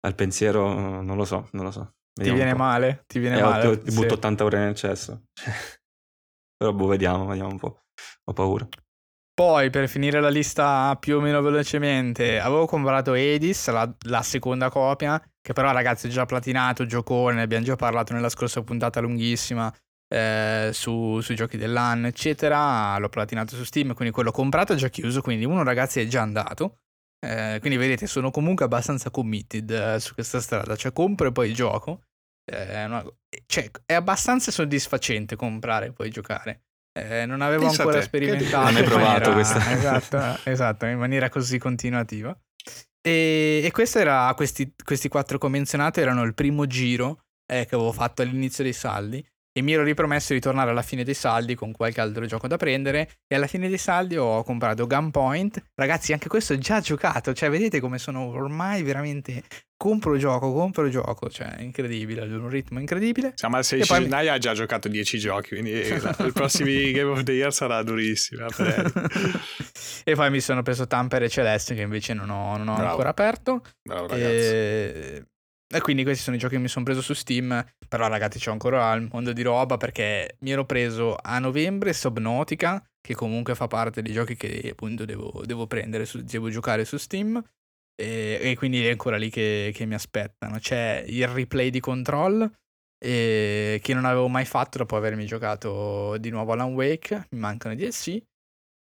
al 0.00 0.14
pensiero 0.14 1.00
non 1.02 1.16
lo 1.16 1.24
so 1.24 1.48
non 1.52 1.64
lo 1.64 1.70
so 1.70 1.94
Ti 2.22 2.30
viene 2.32 2.54
male? 2.54 3.04
Ti 3.06 3.18
viene 3.18 3.36
Eh, 3.36 3.42
ho- 3.42 3.50
male? 3.50 3.78
ti 3.78 3.90
Sì. 3.90 4.00
butto 4.00 4.14
80 4.14 4.44
ore 4.44 4.58
nel 4.58 4.74
cesso 4.74 5.24
però 6.56 6.72
boh 6.72 6.86
vediamo 6.86 7.26
vediamo 7.26 7.50
un 7.50 7.58
po' 7.58 7.82
ho 8.24 8.32
paura 8.32 8.66
Poi 9.34 9.68
per 9.68 9.86
finire 9.88 10.20
la 10.20 10.30
lista 10.30 10.96
più 10.98 11.18
o 11.18 11.20
meno 11.20 11.42
velocemente, 11.42 12.40
avevo 12.40 12.64
comprato 12.64 13.12
Edis, 13.12 13.68
la, 13.70 13.86
la 14.06 14.22
seconda 14.22 14.70
copia, 14.70 15.22
che 15.42 15.52
però 15.52 15.72
ragazzi 15.72 16.06
è 16.06 16.10
già 16.10 16.24
platinato, 16.24 16.86
giocone, 16.86 17.34
ne 17.34 17.42
abbiamo 17.42 17.64
già 17.64 17.76
parlato 17.76 18.14
nella 18.14 18.30
scorsa 18.30 18.62
puntata 18.62 18.98
lunghissima 19.00 19.70
eh, 20.08 20.70
su- 20.72 21.20
sui 21.20 21.34
giochi 21.34 21.58
dell'anno, 21.58 22.06
eccetera. 22.06 22.96
L'ho 22.98 23.10
platinato 23.10 23.54
su 23.56 23.64
Steam, 23.64 23.92
quindi 23.92 24.14
quello 24.14 24.30
comprato 24.30 24.72
è 24.72 24.76
già 24.76 24.88
chiuso, 24.88 25.20
quindi 25.20 25.44
uno 25.44 25.62
ragazzi 25.62 26.00
è 26.00 26.06
già 26.06 26.22
andato. 26.22 26.78
Eh, 27.20 27.58
quindi 27.60 27.76
vedete, 27.78 28.06
sono 28.06 28.30
comunque 28.30 28.64
abbastanza 28.64 29.10
committed 29.10 29.70
eh, 29.70 30.00
su 30.00 30.14
questa 30.14 30.40
strada, 30.40 30.76
cioè 30.76 30.92
compro 30.94 31.28
e 31.28 31.32
poi 31.32 31.52
gioco. 31.52 32.04
Eh, 32.50 32.84
una- 32.84 33.04
cioè, 33.46 33.70
è 33.84 33.94
abbastanza 33.94 34.50
soddisfacente 34.50 35.36
comprare 35.36 35.86
e 35.86 35.92
poi 35.92 36.10
giocare. 36.10 36.62
Eh, 36.96 37.26
non 37.26 37.42
avevo 37.42 37.64
Pensa 37.66 37.82
ancora 37.82 37.96
te, 38.00 38.02
che 38.02 38.08
sperimentato. 38.08 38.64
Non 38.64 38.76
hai 38.76 38.84
provato 38.84 39.30
maniera- 39.30 39.32
questa. 39.32 39.58
Esatto, 39.70 40.50
esatto, 40.50 40.86
in 40.86 40.98
maniera 40.98 41.28
così 41.28 41.58
continuativa. 41.58 42.36
E, 43.02 43.60
e 43.64 43.70
questo 43.70 43.98
era, 43.98 44.32
questi, 44.34 44.74
questi 44.82 45.08
quattro 45.08 45.38
convenzionati 45.38 46.00
erano 46.00 46.22
il 46.22 46.34
primo 46.34 46.66
giro 46.66 47.24
eh, 47.52 47.66
che 47.66 47.74
avevo 47.74 47.92
fatto 47.92 48.22
all'inizio 48.22 48.64
dei 48.64 48.72
saldi. 48.72 49.24
E 49.56 49.62
mi 49.62 49.72
ero 49.72 49.84
ripromesso 49.84 50.34
di 50.34 50.40
tornare 50.40 50.68
alla 50.68 50.82
fine 50.82 51.02
dei 51.02 51.14
saldi 51.14 51.54
con 51.54 51.72
qualche 51.72 52.02
altro 52.02 52.26
gioco 52.26 52.46
da 52.46 52.58
prendere 52.58 53.20
e 53.26 53.36
alla 53.36 53.46
fine 53.46 53.68
dei 53.68 53.78
saldi 53.78 54.14
ho 54.18 54.42
comprato 54.42 54.86
Gunpoint. 54.86 55.70
Ragazzi, 55.74 56.12
anche 56.12 56.28
questo 56.28 56.52
è 56.52 56.58
già 56.58 56.80
giocato, 56.80 57.32
cioè 57.32 57.48
vedete 57.48 57.80
come 57.80 57.96
sono 57.96 58.26
ormai 58.26 58.82
veramente 58.82 59.44
compro 59.74 60.18
gioco, 60.18 60.52
compro 60.52 60.90
gioco, 60.90 61.30
cioè 61.30 61.56
incredibile, 61.60 62.20
ad 62.20 62.32
un 62.32 62.50
ritmo 62.50 62.80
incredibile. 62.80 63.32
Siamo 63.34 63.56
al 63.56 63.64
16 63.64 63.88
poi- 63.90 64.02
gennaio 64.02 64.32
ha 64.34 64.38
già 64.38 64.52
giocato 64.52 64.88
10 64.88 65.18
giochi, 65.18 65.48
quindi 65.48 65.70
il 65.80 66.32
prossimo 66.34 66.68
Game 66.68 67.10
of 67.12 67.22
the 67.22 67.32
Year 67.32 67.50
sarà 67.50 67.82
durissimo. 67.82 68.48
e 70.04 70.14
poi 70.14 70.30
mi 70.30 70.40
sono 70.40 70.60
preso 70.60 70.86
Tamper 70.86 71.22
e 71.22 71.28
Celeste 71.30 71.74
che 71.74 71.80
invece 71.80 72.12
non 72.12 72.28
ho, 72.28 72.58
non 72.58 72.68
ho 72.68 72.76
ancora 72.76 73.08
aperto. 73.08 73.62
Bravo 73.82 74.06
ragazzi. 74.06 74.34
E... 74.34 75.26
e 75.68 75.80
quindi 75.80 76.04
questi 76.04 76.22
sono 76.22 76.36
i 76.36 76.38
giochi 76.38 76.54
che 76.54 76.60
mi 76.60 76.68
sono 76.68 76.84
preso 76.84 77.00
su 77.02 77.12
Steam. 77.14 77.64
Però 77.88 78.06
ragazzi 78.08 78.38
c'ho 78.38 78.52
ancora 78.52 78.92
il 78.94 79.08
mondo 79.10 79.32
di 79.32 79.42
roba 79.42 79.76
perché 79.76 80.36
mi 80.40 80.50
ero 80.50 80.64
preso 80.64 81.16
a 81.20 81.38
novembre 81.38 81.92
Subnautica, 81.92 82.84
che 83.00 83.14
comunque 83.14 83.54
fa 83.54 83.66
parte 83.66 84.02
dei 84.02 84.12
giochi 84.12 84.36
che 84.36 84.68
appunto 84.72 85.04
devo, 85.04 85.42
devo 85.44 85.66
prendere, 85.66 86.04
su- 86.04 86.22
devo 86.22 86.50
giocare 86.50 86.84
su 86.84 86.96
Steam. 86.96 87.42
E, 87.98 88.38
e 88.42 88.56
quindi 88.56 88.84
è 88.86 88.90
ancora 88.90 89.16
lì 89.16 89.30
che, 89.30 89.70
che 89.74 89.86
mi 89.86 89.94
aspettano. 89.94 90.58
C'è 90.58 91.04
il 91.06 91.26
replay 91.28 91.70
di 91.70 91.80
Control. 91.80 92.50
eh, 92.98 93.78
che 93.82 93.94
non 93.94 94.04
avevo 94.06 94.28
mai 94.28 94.44
fatto 94.46 94.78
dopo 94.78 94.96
avermi 94.96 95.26
giocato 95.26 96.16
di 96.18 96.30
nuovo 96.30 96.52
Alan 96.52 96.72
Wake. 96.74 97.26
Mi 97.30 97.38
mancano 97.38 97.74
i 97.74 97.76
DLC. 97.76 98.22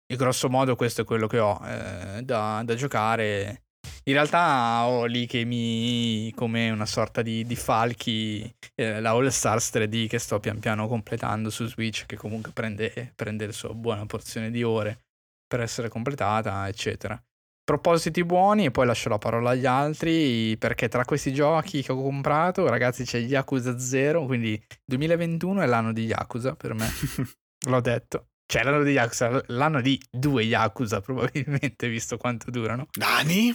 E 0.08 0.16
grosso 0.16 0.48
modo 0.48 0.76
questo 0.76 1.02
è 1.02 1.04
quello 1.04 1.26
che 1.26 1.38
ho 1.38 1.60
eh, 1.66 2.22
da, 2.22 2.62
da 2.64 2.74
giocare. 2.74 3.65
In 4.04 4.12
realtà 4.12 4.86
ho 4.86 5.04
lì 5.04 5.26
che 5.26 5.44
mi. 5.44 6.32
come 6.34 6.70
una 6.70 6.86
sorta 6.86 7.22
di, 7.22 7.44
di 7.44 7.56
falchi. 7.56 8.52
eh, 8.74 9.00
la 9.00 9.10
All 9.10 9.28
Stars 9.28 9.70
3D 9.74 10.06
che 10.08 10.18
sto 10.18 10.38
pian 10.40 10.58
piano 10.58 10.86
completando 10.88 11.50
su 11.50 11.66
Switch, 11.66 12.06
che 12.06 12.16
comunque 12.16 12.52
prende, 12.52 13.12
prende 13.14 13.46
la 13.46 13.52
sua 13.52 13.72
buona 13.74 14.06
porzione 14.06 14.50
di 14.50 14.62
ore 14.62 15.00
per 15.46 15.60
essere 15.60 15.88
completata, 15.88 16.66
eccetera. 16.68 17.20
Propositi 17.64 18.24
buoni 18.24 18.66
e 18.66 18.70
poi 18.70 18.86
lascio 18.86 19.08
la 19.08 19.18
parola 19.18 19.50
agli 19.50 19.66
altri 19.66 20.56
perché 20.56 20.86
tra 20.86 21.04
questi 21.04 21.32
giochi 21.32 21.82
che 21.82 21.90
ho 21.90 22.00
comprato, 22.00 22.68
ragazzi, 22.68 23.04
c'è 23.04 23.18
Yakuza 23.18 23.76
0, 23.76 24.24
quindi 24.24 24.60
2021 24.84 25.62
è 25.62 25.66
l'anno 25.66 25.92
di 25.92 26.04
Yakuza 26.04 26.54
per 26.54 26.74
me, 26.74 26.88
l'ho 27.66 27.80
detto. 27.80 28.28
Cioè 28.46 28.62
l'anno 28.62 28.84
di 28.84 28.92
Yakuza, 28.92 29.42
l'anno 29.48 29.80
di 29.80 30.00
due 30.08 30.44
Yakuza 30.44 31.00
probabilmente, 31.02 31.88
visto 31.88 32.16
quanto 32.16 32.52
durano. 32.52 32.86
Dani? 32.92 33.52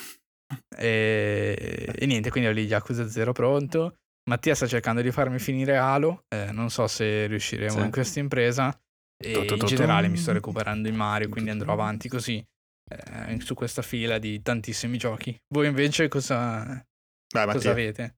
E, 0.78 1.94
e 1.96 2.06
niente, 2.06 2.30
quindi 2.30 2.50
ho 2.50 2.54
lì 2.54 2.66
Yakuza 2.66 3.08
0 3.08 3.32
pronto. 3.32 3.96
Mattia 4.30 4.54
sta 4.56 4.68
cercando 4.68 5.02
di 5.02 5.12
farmi 5.12 5.40
finire 5.40 5.78
Halo, 5.78 6.26
eh, 6.30 6.52
non 6.52 6.70
so 6.70 6.88
se 6.88 7.26
riusciremo 7.28 7.80
Sì. 7.80 7.82
in 7.82 7.92
questa 7.92 8.20
impresa. 8.20 8.70
E 9.18 9.30
in 9.32 9.34
Tu-tu-tu-tu. 9.42 9.66
generale 9.66 10.08
mi 10.08 10.18
sto 10.18 10.32
recuperando 10.32 10.88
in 10.88 10.96
Mario, 10.96 11.30
quindi 11.30 11.50
andrò 11.50 11.74
avanti 11.74 12.08
così 12.10 12.44
eh, 12.90 13.40
su 13.42 13.54
questa 13.54 13.82
fila 13.82 14.18
di 14.20 14.42
tantissimi 14.42 14.98
giochi. 14.98 15.36
Voi 15.54 15.68
invece 15.68 16.08
cosa, 16.08 16.84
Dai, 17.28 17.46
cosa 17.52 17.72
avete? 17.72 18.16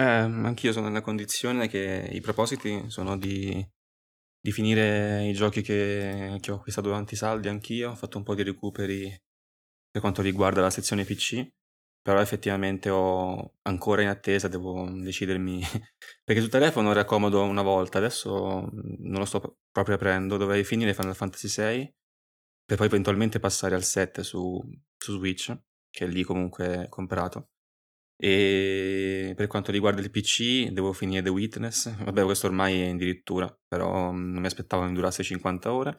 Eh, 0.00 0.04
anch'io 0.04 0.72
sono 0.72 0.86
nella 0.88 1.02
condizione 1.02 1.68
che 1.68 2.08
i 2.10 2.20
propositi 2.20 2.84
sono 2.88 3.18
di, 3.18 3.64
di 4.40 4.52
finire 4.52 5.26
i 5.26 5.32
giochi 5.34 5.60
che, 5.62 6.36
che 6.40 6.50
ho 6.50 6.56
acquistato 6.56 6.88
durante 6.88 7.14
i 7.14 7.18
saldi 7.18 7.48
anch'io. 7.48 7.90
Ho 7.90 7.94
fatto 7.96 8.16
un 8.16 8.24
po' 8.24 8.34
di 8.34 8.42
recuperi 8.42 9.14
per 9.90 10.00
quanto 10.00 10.22
riguarda 10.22 10.60
la 10.60 10.70
sezione 10.70 11.04
PC, 11.04 11.48
però 12.02 12.20
effettivamente 12.20 12.88
ho 12.88 13.56
ancora 13.62 14.02
in 14.02 14.08
attesa, 14.08 14.48
devo 14.48 14.88
decidermi. 14.90 15.60
Perché 16.24 16.40
sul 16.40 16.50
telefono 16.50 16.90
era 16.90 17.04
comodo 17.04 17.42
una 17.42 17.62
volta, 17.62 17.98
adesso 17.98 18.68
non 18.72 19.18
lo 19.18 19.24
sto 19.24 19.58
proprio 19.70 19.96
aprendo. 19.96 20.36
Dovrei 20.38 20.64
finire 20.64 20.94
Final 20.94 21.14
Fantasy 21.14 21.48
VI 21.48 21.94
per 22.64 22.78
poi 22.78 22.86
eventualmente 22.86 23.38
passare 23.40 23.74
al 23.74 23.84
7 23.84 24.22
su, 24.22 24.60
su 24.96 25.16
Switch, 25.18 25.54
che 25.90 26.04
è 26.04 26.08
lì 26.08 26.22
comunque 26.22 26.86
comprato. 26.88 27.50
E 28.16 29.32
per 29.34 29.46
quanto 29.46 29.72
riguarda 29.72 30.00
il 30.00 30.10
PC, 30.10 30.68
devo 30.68 30.92
finire 30.92 31.22
The 31.22 31.30
Witness. 31.30 31.90
Vabbè, 32.04 32.22
questo 32.24 32.46
ormai 32.46 32.80
è 32.80 32.90
addirittura, 32.90 33.52
però 33.66 34.10
non 34.12 34.40
mi 34.40 34.46
aspettavo 34.46 34.86
che 34.86 34.92
durasse 34.92 35.22
50 35.22 35.72
ore. 35.72 35.98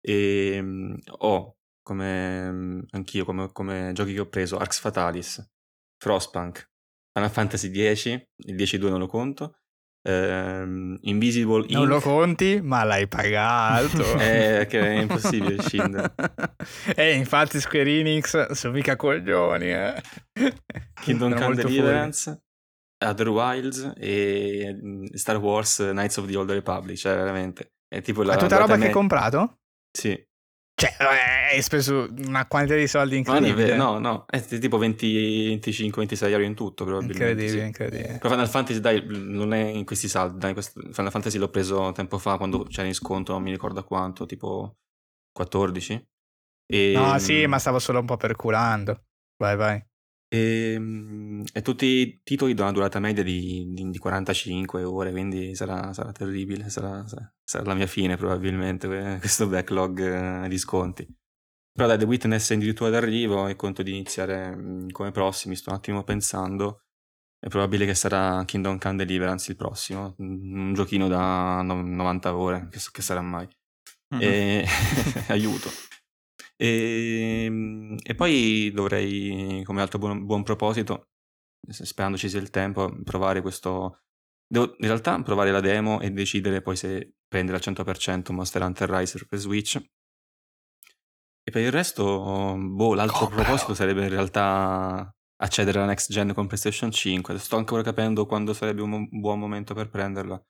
E 0.00 0.58
mm, 0.60 0.94
ho, 1.18 1.56
come 1.84 2.50
mm, 2.50 2.80
anch'io, 2.90 3.24
come, 3.24 3.52
come 3.52 3.92
giochi 3.92 4.14
che 4.14 4.20
ho 4.20 4.28
preso, 4.28 4.56
Arx 4.58 4.80
Fatalis, 4.80 5.48
Frostpunk, 5.96 6.70
Final 7.12 7.30
Fantasy 7.30 7.94
X, 7.94 8.06
il 8.06 8.56
10-2 8.56 8.88
non 8.88 8.98
lo 8.98 9.06
conto, 9.06 9.58
ehm, 10.02 10.98
Invisible 11.02 11.66
Non 11.68 11.86
lo 11.86 11.96
Inc. 11.96 12.02
conti, 12.02 12.60
ma 12.60 12.82
l'hai 12.82 13.06
pagato. 13.06 14.02
Eh, 14.18 14.66
che 14.68 14.80
è 14.80 15.00
impossibile 15.00 15.62
scindere. 15.62 16.14
E 16.96 17.12
infatti 17.12 17.60
Square 17.60 17.90
Enix 17.90 18.50
sono 18.52 18.72
mica 18.72 18.96
coglioni. 18.96 19.70
Eh. 19.70 20.02
Kingdom 21.02 21.34
Come. 21.34 21.54
Deliverance, 21.54 22.42
Other 23.04 23.28
Wilds 23.28 23.92
e 23.96 24.78
mm, 24.82 25.04
Star 25.12 25.36
Wars 25.36 25.76
Knights 25.76 26.16
of 26.16 26.26
the 26.26 26.36
Old 26.36 26.50
Republic, 26.50 26.96
cioè 26.96 27.14
veramente 27.14 27.74
è 27.86 28.00
tipo 28.00 28.22
la 28.22 28.34
Ma 28.34 28.40
tutta 28.40 28.56
roba 28.56 28.76
che 28.76 28.86
hai 28.86 28.92
comprato? 28.92 29.58
Sì, 29.96 30.18
Cioè, 30.76 30.96
eh, 30.98 31.54
hai 31.54 31.62
speso 31.62 32.08
una 32.26 32.46
quantità 32.46 32.74
di 32.76 32.88
soldi 32.88 33.16
incredibile. 33.16 33.76
no, 33.76 33.98
no, 34.00 34.24
è 34.28 34.44
tipo 34.44 34.76
20, 34.76 35.46
25, 35.46 35.98
26 35.98 36.32
euro 36.32 36.42
in 36.44 36.54
tutto 36.54 36.84
probabilmente. 36.84 37.22
Incredibile, 37.24 37.60
sì. 37.60 37.66
incredibile. 37.66 38.18
Però 38.18 38.28
Final 38.30 38.48
Fantasy, 38.48 38.80
dai, 38.80 39.04
non 39.06 39.54
è 39.54 39.62
in 39.62 39.84
questi 39.84 40.08
saldi, 40.08 40.38
dai, 40.38 40.52
questo- 40.52 40.80
Final 40.92 41.10
Fantasy 41.12 41.38
l'ho 41.38 41.48
preso 41.48 41.92
tempo 41.92 42.18
fa 42.18 42.36
quando 42.36 42.64
c'era 42.64 42.88
in 42.88 42.94
sconto, 42.94 43.32
non 43.32 43.42
mi 43.42 43.50
ricordo 43.52 43.78
a 43.80 43.84
quanto, 43.84 44.26
tipo 44.26 44.78
14. 45.32 46.04
E, 46.66 46.92
No, 46.94 47.18
sì, 47.18 47.46
ma 47.46 47.58
stavo 47.58 47.78
solo 47.78 48.00
un 48.00 48.06
po' 48.06 48.16
perculando. 48.16 49.04
Vai, 49.36 49.56
vai. 49.56 49.84
E, 50.34 50.76
mm, 50.78 51.42
e 51.52 51.62
tutti 51.62 51.86
i 51.86 52.20
titoli 52.24 52.54
da 52.54 52.64
una 52.64 52.72
durata 52.72 52.98
media 52.98 53.22
di, 53.22 53.66
di- 53.72 53.90
di 53.90 53.98
45 53.98 54.82
ore, 54.82 55.10
quindi 55.12 55.54
sarà, 55.54 55.92
sarà 55.92 56.12
terribile, 56.12 56.68
sarà, 56.70 57.04
sarà- 57.06 57.64
la 57.64 57.74
mia 57.74 57.86
fine 57.86 58.16
probabilmente 58.16 58.86
que- 58.88 59.18
questo 59.20 59.46
backlog 59.48 60.44
eh, 60.44 60.48
di 60.48 60.58
sconti. 60.58 61.06
Però 61.72 61.86
dai, 61.88 61.98
The 61.98 62.04
Witness 62.04 62.50
è 62.52 62.54
addirittura 62.54 62.90
d'arrivo 62.90 63.48
e 63.48 63.56
conto 63.56 63.82
di 63.82 63.90
iniziare 63.90 64.54
mm, 64.56 64.88
come 64.90 65.10
prossimi, 65.10 65.56
sto 65.56 65.70
un 65.70 65.76
attimo 65.76 66.02
pensando. 66.04 66.80
È 67.38 67.48
probabile 67.48 67.84
che 67.84 67.94
sarà 67.94 68.42
Kingdom 68.44 68.78
Come 68.78 68.96
Deliverance 68.96 69.50
il 69.50 69.56
prossimo, 69.56 70.14
mm, 70.22 70.58
un 70.68 70.74
giochino 70.74 71.08
da 71.08 71.62
no- 71.62 71.82
90 71.82 72.36
ore, 72.36 72.68
che, 72.70 72.78
che 72.90 73.02
sarà 73.02 73.20
mai. 73.20 73.46
E... 74.20 74.64
aiuto. 75.28 75.70
E... 76.56 77.96
e 78.02 78.14
poi 78.14 78.70
dovrei, 78.72 79.62
come 79.64 79.80
altro 79.80 79.98
buon, 79.98 80.24
buon 80.24 80.42
proposito, 80.42 81.08
sperando 81.68 82.16
ci 82.16 82.28
sia 82.28 82.40
il 82.40 82.50
tempo, 82.50 82.92
provare 83.02 83.40
questo... 83.40 84.00
Devo 84.46 84.74
in 84.78 84.86
realtà 84.86 85.20
provare 85.22 85.50
la 85.50 85.60
demo 85.60 86.00
e 86.00 86.10
decidere 86.10 86.60
poi 86.60 86.76
se 86.76 87.14
prendere 87.26 87.56
al 87.56 87.62
100% 87.64 88.32
Monster 88.32 88.62
Hunter 88.62 88.90
Rise 88.90 89.24
per 89.26 89.38
Switch. 89.38 89.76
E 89.76 91.50
per 91.50 91.62
il 91.62 91.72
resto, 91.72 92.56
boh, 92.56 92.94
l'altro 92.94 93.18
Compralo. 93.18 93.42
proposito 93.42 93.74
sarebbe 93.74 94.04
in 94.04 94.10
realtà 94.10 95.14
accedere 95.36 95.78
alla 95.78 95.88
next 95.88 96.10
gen 96.10 96.32
con 96.32 96.46
PlayStation 96.46 96.90
5. 96.90 97.38
Sto 97.38 97.56
ancora 97.56 97.82
capendo 97.82 98.26
quando 98.26 98.54
sarebbe 98.54 98.82
un 98.82 99.08
buon 99.10 99.38
momento 99.38 99.74
per 99.74 99.88
prenderla. 99.88 100.42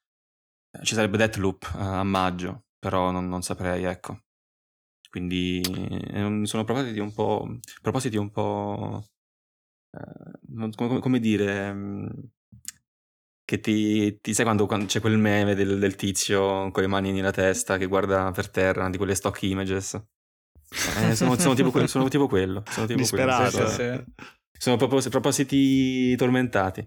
Eh, 0.71 0.85
Ci 0.85 0.95
sarebbe 0.95 1.17
Deathloop 1.17 1.73
eh, 1.75 1.81
a 1.81 2.03
maggio, 2.05 2.67
però 2.79 3.11
non, 3.11 3.29
non 3.29 3.43
saprei, 3.43 3.85
ecco. 3.85 4.21
Quindi 5.15 5.61
eh, 5.61 6.41
sono 6.43 6.65
propositi 6.65 6.99
un 6.99 7.12
po'. 7.12 7.49
Propositi 7.81 8.17
un 8.17 8.33
po'. 8.33 9.05
eh, 9.93 10.71
come, 10.75 10.99
come 10.99 11.21
dire. 11.21 11.73
mm, 11.73 12.07
Che 13.45 13.61
ti, 13.61 14.19
ti 14.21 14.35
sai 14.35 14.45
quando, 14.45 14.67
quando 14.67 14.87
c'è 14.87 14.99
quel 14.99 15.17
meme 15.17 15.55
del, 15.55 15.79
del 15.79 15.95
tizio 15.95 16.69
con 16.73 16.83
le 16.83 16.89
mani 16.89 17.12
nella 17.12 17.31
testa 17.31 17.77
che 17.79 17.87
guarda 17.87 18.33
per 18.33 18.51
terra, 18.51 18.91
di 18.91 18.97
quelle 18.97 19.15
stock 19.15 19.41
images? 19.43 19.95
Eh, 20.99 21.15
sono, 21.15 21.39
sono 21.39 21.55
tipo 21.55 21.71
que- 21.71 21.87
sono 21.87 22.09
tipo 22.09 22.27
quello. 22.27 22.65
Sono 22.69 22.87
tipo 22.87 23.07
quello, 23.07 23.27
Disperato. 23.27 23.69
sì. 23.69 23.75
Sì, 23.75 23.83
sì. 23.95 24.25
Sono 24.59 24.77
propos- 24.77 25.09
propositi 25.11 26.17
tormentati. 26.17 26.85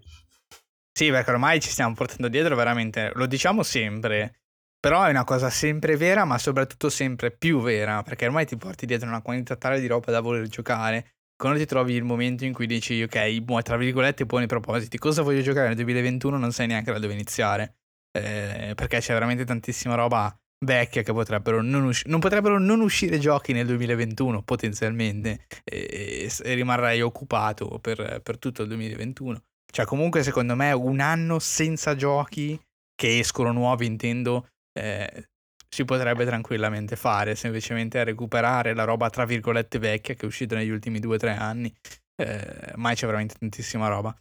Sì, 0.92 1.10
perché 1.12 1.32
ormai 1.32 1.62
ci 1.62 1.70
stiamo 1.70 1.94
portando 1.94 2.28
dietro 2.28 2.58
veramente, 2.58 3.12
lo 3.16 3.26
diciamo 3.26 3.64
sempre, 3.64 4.42
però 4.80 5.04
è 5.04 5.10
una 5.10 5.24
cosa 5.24 5.50
sempre 5.50 5.98
vera, 5.98 6.26
ma 6.26 6.38
soprattutto 6.38 6.90
sempre 6.90 7.32
più 7.32 7.60
vera, 7.60 8.04
perché 8.04 8.26
ormai 8.26 8.46
ti 8.46 8.58
porti 8.58 8.86
dietro 8.86 9.08
una 9.08 9.22
quantità 9.22 9.56
tale 9.56 9.80
di 9.80 9.88
roba 9.88 10.12
da 10.12 10.22
voler 10.22 10.48
giocare. 10.48 11.14
Quando 11.36 11.60
ti 11.60 11.66
trovi 11.66 11.94
il 11.94 12.04
momento 12.04 12.46
in 12.46 12.54
cui 12.54 12.66
dici, 12.66 13.02
ok, 13.04 13.62
tra 13.62 13.78
virgolette, 13.78 14.26
buoni 14.26 14.48
propositi, 14.48 14.98
cosa 14.98 15.22
voglio 15.22 15.42
giocare 15.42 15.68
nel 15.68 15.76
2021, 15.76 16.38
non 16.38 16.52
sai 16.52 16.68
neanche 16.68 16.92
da 16.92 17.00
dove 17.00 17.14
iniziare, 17.14 17.76
Eh, 18.12 18.74
perché 18.76 19.00
c'è 19.00 19.14
veramente 19.14 19.46
tantissima 19.46 19.94
roba 19.96 20.36
vecchia 20.66 21.04
che 21.04 21.14
potrebbero 21.14 21.62
non, 21.62 21.84
usci- 21.84 22.08
non 22.10 22.20
potrebbero 22.20 22.58
non 22.58 22.80
uscire 22.80 23.20
giochi 23.20 23.54
nel 23.54 23.68
2021 23.68 24.42
potenzialmente 24.42 25.46
e, 25.64 26.32
e 26.44 26.54
rimarrei 26.56 27.02
occupato 27.02 27.78
per, 27.80 28.22
per 28.24 28.40
tutto 28.40 28.64
il 28.64 28.70
2021. 28.70 29.42
Cioè, 29.72 29.86
comunque, 29.86 30.24
secondo 30.24 30.56
me, 30.56 30.72
un 30.72 31.00
anno 31.00 31.40
senza 31.40 31.96
giochi 31.96 32.60
che 32.96 33.20
escono 33.20 33.52
nuovi, 33.52 33.86
intendo, 33.86 34.48
eh, 34.78 35.30
si 35.70 35.86
potrebbe 35.86 36.26
tranquillamente 36.26 36.96
fare, 36.96 37.36
semplicemente 37.36 38.04
recuperare 38.04 38.74
la 38.74 38.84
roba 38.84 39.10
tra 39.10 39.26
virgolette 39.26 39.80
vecchia 39.80 40.14
che 40.14 40.22
è 40.22 40.26
uscita 40.26 40.56
negli 40.56 40.70
ultimi 40.70 41.00
due 41.00 41.16
o 41.16 41.18
tre 41.18 41.36
anni. 41.36 41.74
Eh, 42.16 42.74
mai 42.76 42.96
c'è 42.96 43.06
veramente 43.06 43.36
tantissima 43.38 43.88
roba. 43.88 44.16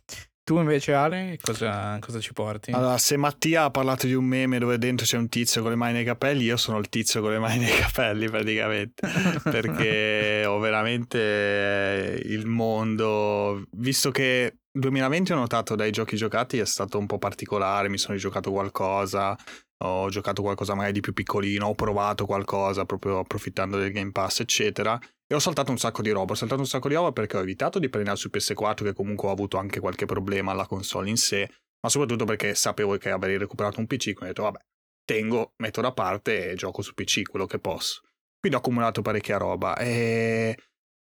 Tu 0.47 0.57
invece 0.61 0.92
Ale, 0.92 1.36
cosa, 1.42 1.99
cosa, 2.01 2.20
ci 2.20 2.32
porti? 2.32 2.70
Allora, 2.70 2.99
se 2.99 3.16
Mattia 3.16 3.64
ha 3.64 3.70
parlato 3.72 4.07
di 4.07 4.14
un 4.14 4.24
meme 4.24 4.61
dove 4.61 4.78
dentro 4.78 5.05
c'è 5.05 5.16
un 5.16 5.28
tizio 5.28 5.61
con 5.61 5.70
le 5.70 5.76
mani 5.76 5.94
nei 5.94 6.05
capelli, 6.05 6.44
io 6.44 6.57
sono 6.57 6.78
il 6.78 6.88
tizio 6.88 7.20
con 7.20 7.32
le 7.32 7.40
mani 7.40 7.64
nei 7.64 7.76
capelli 7.76 8.30
praticamente, 8.30 9.09
perché 9.42 10.44
ho 10.47 10.61
veramente 10.61 11.18
eh, 11.18 12.22
il 12.26 12.47
mondo, 12.47 13.64
visto 13.72 14.12
che 14.12 14.59
2020 14.70 15.32
ho 15.32 15.36
notato 15.36 15.74
dai 15.74 15.90
giochi 15.90 16.14
giocati 16.14 16.59
è 16.59 16.64
stato 16.64 16.97
un 16.97 17.07
po' 17.07 17.18
particolare, 17.18 17.88
mi 17.88 17.99
sono 17.99 18.14
rigiocato 18.14 18.53
qualcosa, 18.53 19.36
ho 19.78 20.09
giocato 20.11 20.42
qualcosa 20.42 20.74
magari 20.74 20.92
di 20.92 21.01
più 21.01 21.12
piccolino, 21.12 21.66
ho 21.66 21.74
provato 21.74 22.24
qualcosa 22.24 22.84
proprio 22.84 23.18
approfittando 23.18 23.78
del 23.78 23.90
Game 23.90 24.12
Pass, 24.12 24.38
eccetera. 24.38 24.97
E 25.28 25.34
ho 25.34 25.38
saltato 25.40 25.72
un 25.72 25.78
sacco 25.78 26.02
di 26.02 26.10
roba. 26.10 26.32
Ho 26.32 26.36
saltato 26.36 26.60
un 26.60 26.66
sacco 26.66 26.88
di 26.88 26.94
roba 26.94 27.12
perché 27.12 27.36
ho 27.36 27.40
evitato 27.40 27.78
di 27.78 27.88
prendere 27.88 28.16
su 28.16 28.28
PS4, 28.32 28.84
che 28.84 28.92
comunque 28.92 29.28
ho 29.28 29.32
avuto 29.32 29.56
anche 29.56 29.80
qualche 29.80 30.06
problema 30.06 30.52
alla 30.52 30.66
console 30.66 31.08
in 31.08 31.16
sé, 31.16 31.48
ma 31.80 31.88
soprattutto 31.88 32.24
perché 32.24 32.54
sapevo 32.54 32.96
che 32.96 33.10
avrei 33.10 33.36
recuperato 33.36 33.80
un 33.80 33.86
PC, 33.86 34.12
quindi 34.12 34.24
ho 34.24 34.26
detto, 34.28 34.42
vabbè, 34.42 34.58
tengo, 35.04 35.52
metto 35.56 35.80
da 35.80 35.92
parte 35.92 36.50
e 36.50 36.54
gioco 36.54 36.82
su 36.82 36.94
PC 36.94 37.22
quello 37.22 37.46
che 37.46 37.58
posso. 37.58 38.02
Quindi 38.38 38.56
ho 38.56 38.60
accumulato 38.60 39.02
parecchia 39.02 39.36
roba. 39.36 39.76
E 39.76 40.56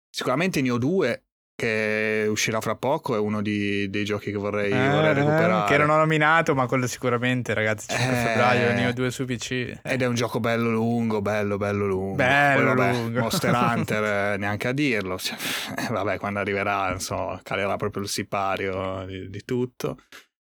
sicuramente 0.09 0.61
ne 0.61 0.71
ho 0.71 0.77
due 0.77 1.25
che 1.55 2.25
uscirà 2.29 2.59
fra 2.61 2.75
poco, 2.75 3.15
è 3.15 3.19
uno 3.19 3.41
di, 3.41 3.89
dei 3.89 4.03
giochi 4.03 4.31
che 4.31 4.37
vorrei, 4.37 4.71
eh, 4.71 4.89
vorrei, 4.89 5.13
recuperare. 5.13 5.67
Che 5.69 5.77
non 5.77 5.89
ho 5.89 5.97
nominato, 5.97 6.55
ma 6.55 6.65
quello 6.65 6.87
sicuramente, 6.87 7.53
ragazzi, 7.53 7.87
5 7.89 8.05
eh, 8.05 8.25
febbraio, 8.25 8.73
ne 8.73 8.87
ho 8.87 8.93
due 8.93 9.11
su 9.11 9.25
PC. 9.25 9.79
Ed 9.83 10.01
è 10.01 10.05
un 10.05 10.15
gioco 10.15 10.39
bello 10.39 10.71
lungo, 10.71 11.21
bello, 11.21 11.57
bello 11.57 11.85
lungo. 11.85 12.15
Bello 12.15 12.73
Poi, 12.73 12.91
lungo. 12.91 13.19
Monster 13.19 13.53
Hunter, 13.53 14.39
neanche 14.39 14.67
a 14.67 14.73
dirlo. 14.73 15.17
Cioè, 15.17 15.37
vabbè, 15.91 16.17
quando 16.17 16.39
arriverà, 16.39 16.91
insomma, 16.91 17.39
calerà 17.43 17.75
proprio 17.75 18.03
il 18.03 18.09
sipario 18.09 19.05
di, 19.05 19.29
di 19.29 19.43
tutto. 19.45 19.97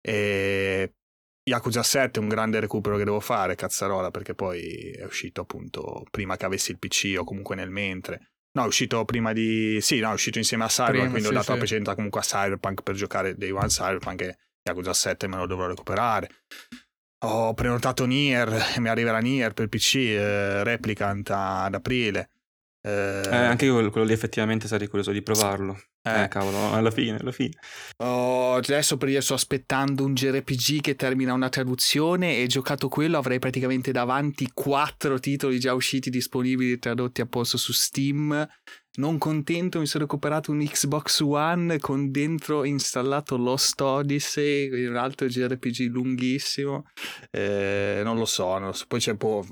E 0.01 0.93
Yakuza 1.43 1.83
7 1.83 2.19
è 2.19 2.23
un 2.23 2.29
grande 2.29 2.61
recupero 2.61 2.95
che 2.95 3.03
devo 3.03 3.19
fare, 3.19 3.55
cazzarola, 3.55 4.09
perché 4.09 4.33
poi 4.33 4.91
è 4.91 5.03
uscito 5.03 5.41
appunto 5.41 6.03
prima 6.09 6.37
che 6.37 6.45
avessi 6.45 6.71
il 6.71 6.79
PC 6.79 7.15
o 7.17 7.25
comunque 7.25 7.55
nel 7.55 7.69
mentre. 7.69 8.32
No, 8.55 8.63
è 8.63 8.67
uscito 8.67 9.03
prima 9.03 9.33
di... 9.33 9.79
Sì, 9.81 9.99
no, 9.99 10.11
è 10.11 10.13
uscito 10.13 10.37
insieme 10.37 10.65
a 10.65 10.67
Cyberpunk, 10.67 11.09
quindi 11.09 11.21
sì, 11.23 11.27
ho 11.27 11.31
dato 11.31 11.45
sì. 11.45 11.51
la 11.51 11.57
precedenza 11.57 11.95
comunque 11.95 12.19
a 12.19 12.23
Cyberpunk 12.23 12.81
per 12.83 12.95
giocare 12.95 13.35
Day 13.35 13.49
One 13.49 13.67
Cyberpunk 13.67 14.21
e 14.21 14.37
Yakuza 14.63 14.93
7 14.93 15.27
me 15.27 15.37
lo 15.37 15.47
dovrò 15.47 15.67
recuperare. 15.67 16.29
Ho 17.25 17.53
prenotato 17.53 18.05
Nier 18.05 18.75
mi 18.77 18.89
arriverà 18.89 19.19
Nier 19.19 19.53
per 19.53 19.69
PC, 19.69 19.95
eh, 19.95 20.63
Replicant 20.63 21.29
ad 21.31 21.73
aprile. 21.73 22.29
Eh, 22.85 23.21
eh, 23.25 23.35
anche 23.35 23.63
io 23.63 23.89
quello 23.91 24.05
lì 24.05 24.11
effettivamente 24.11 24.67
sarei 24.67 24.87
curioso 24.87 25.11
di 25.11 25.21
provarlo. 25.21 25.79
Eh, 26.01 26.23
eh 26.23 26.27
cavolo, 26.27 26.73
alla 26.73 26.91
fine, 26.91 27.17
alla 27.17 27.31
fine. 27.31 27.53
Oh, 28.03 28.55
adesso 28.55 28.97
per 28.97 29.07
io 29.07 29.21
sto 29.21 29.35
aspettando 29.35 30.03
un 30.03 30.13
JRPG 30.13 30.81
che 30.81 30.95
termina 30.95 31.31
una 31.31 31.47
traduzione 31.47 32.39
e 32.39 32.47
giocato 32.47 32.89
quello 32.89 33.17
avrei 33.17 33.39
praticamente 33.39 33.93
davanti 33.93 34.49
quattro 34.53 35.17
titoli 35.17 35.59
già 35.59 35.73
usciti 35.73 36.09
disponibili 36.09 36.77
tradotti 36.77 37.21
a 37.21 37.25
posto 37.25 37.55
su 37.55 37.71
Steam. 37.71 38.45
Non 38.95 39.17
contento 39.17 39.79
mi 39.79 39.87
sono 39.87 40.03
recuperato 40.03 40.51
un 40.51 40.59
Xbox 40.59 41.21
One 41.21 41.79
con 41.79 42.11
dentro 42.11 42.65
installato 42.65 43.37
Lost 43.37 43.79
Odyssey, 43.79 44.85
un 44.85 44.97
altro 44.97 45.27
JRPG 45.27 45.89
lunghissimo. 45.89 46.85
Eh, 47.31 48.01
non 48.03 48.17
lo 48.17 48.25
so, 48.25 48.57
non 48.57 48.67
lo 48.67 48.73
so. 48.73 48.85
poi 48.89 48.99
c'è 48.99 49.11
un 49.11 49.17
po'... 49.17 49.45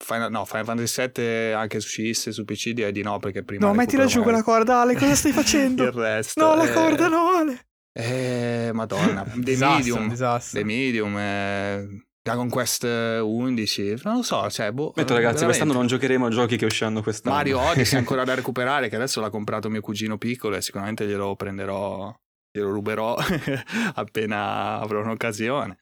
Eh, 0.00 0.04
Final, 0.04 0.30
no, 0.30 0.44
Final 0.44 0.64
Fantasy 0.64 1.10
VII 1.14 1.52
anche 1.52 1.80
su 1.80 2.00
e 2.00 2.14
su 2.14 2.44
PC 2.44 2.70
direi 2.70 2.92
di 2.92 3.02
no 3.02 3.18
perché 3.18 3.44
prima... 3.44 3.66
No, 3.66 3.74
mettila 3.74 4.06
giù 4.06 4.22
quella 4.22 4.42
corda 4.42 4.80
Ale, 4.80 4.96
cosa 4.96 5.14
stai 5.14 5.32
facendo? 5.32 5.84
Il 5.84 5.92
resto... 5.92 6.40
No, 6.40 6.54
la 6.54 6.70
corda 6.70 7.08
no 7.08 7.28
Ale! 7.30 7.66
Eh, 7.92 8.70
madonna, 8.72 9.24
The 9.34 9.40
disastro, 9.40 9.94
Medium, 9.94 10.08
disastro. 10.08 10.58
The 10.58 10.64
Medium, 10.64 11.18
eh, 11.18 12.04
Dragon 12.22 12.48
Quest 12.48 12.84
11, 12.84 14.00
non 14.04 14.16
lo 14.16 14.22
so, 14.22 14.48
cioè, 14.48 14.70
boh, 14.72 14.92
Metto 14.94 15.14
ragazzi, 15.14 15.40
veramente. 15.40 15.44
quest'anno 15.44 15.72
non 15.72 15.86
giocheremo 15.86 16.26
a 16.26 16.30
giochi 16.30 16.56
che 16.56 16.64
usciranno 16.66 17.02
quest'anno. 17.02 17.34
Mario 17.34 17.60
Odyssey 17.60 17.98
ancora 17.98 18.24
da 18.24 18.34
recuperare, 18.34 18.88
che 18.88 18.96
adesso 18.96 19.20
l'ha 19.20 19.30
comprato 19.30 19.68
mio 19.68 19.80
cugino 19.80 20.18
piccolo 20.18 20.56
e 20.56 20.62
sicuramente 20.62 21.06
glielo 21.06 21.34
prenderò, 21.34 22.14
glielo 22.50 22.70
ruberò 22.70 23.16
appena 23.94 24.78
avrò 24.78 25.00
un'occasione. 25.00 25.78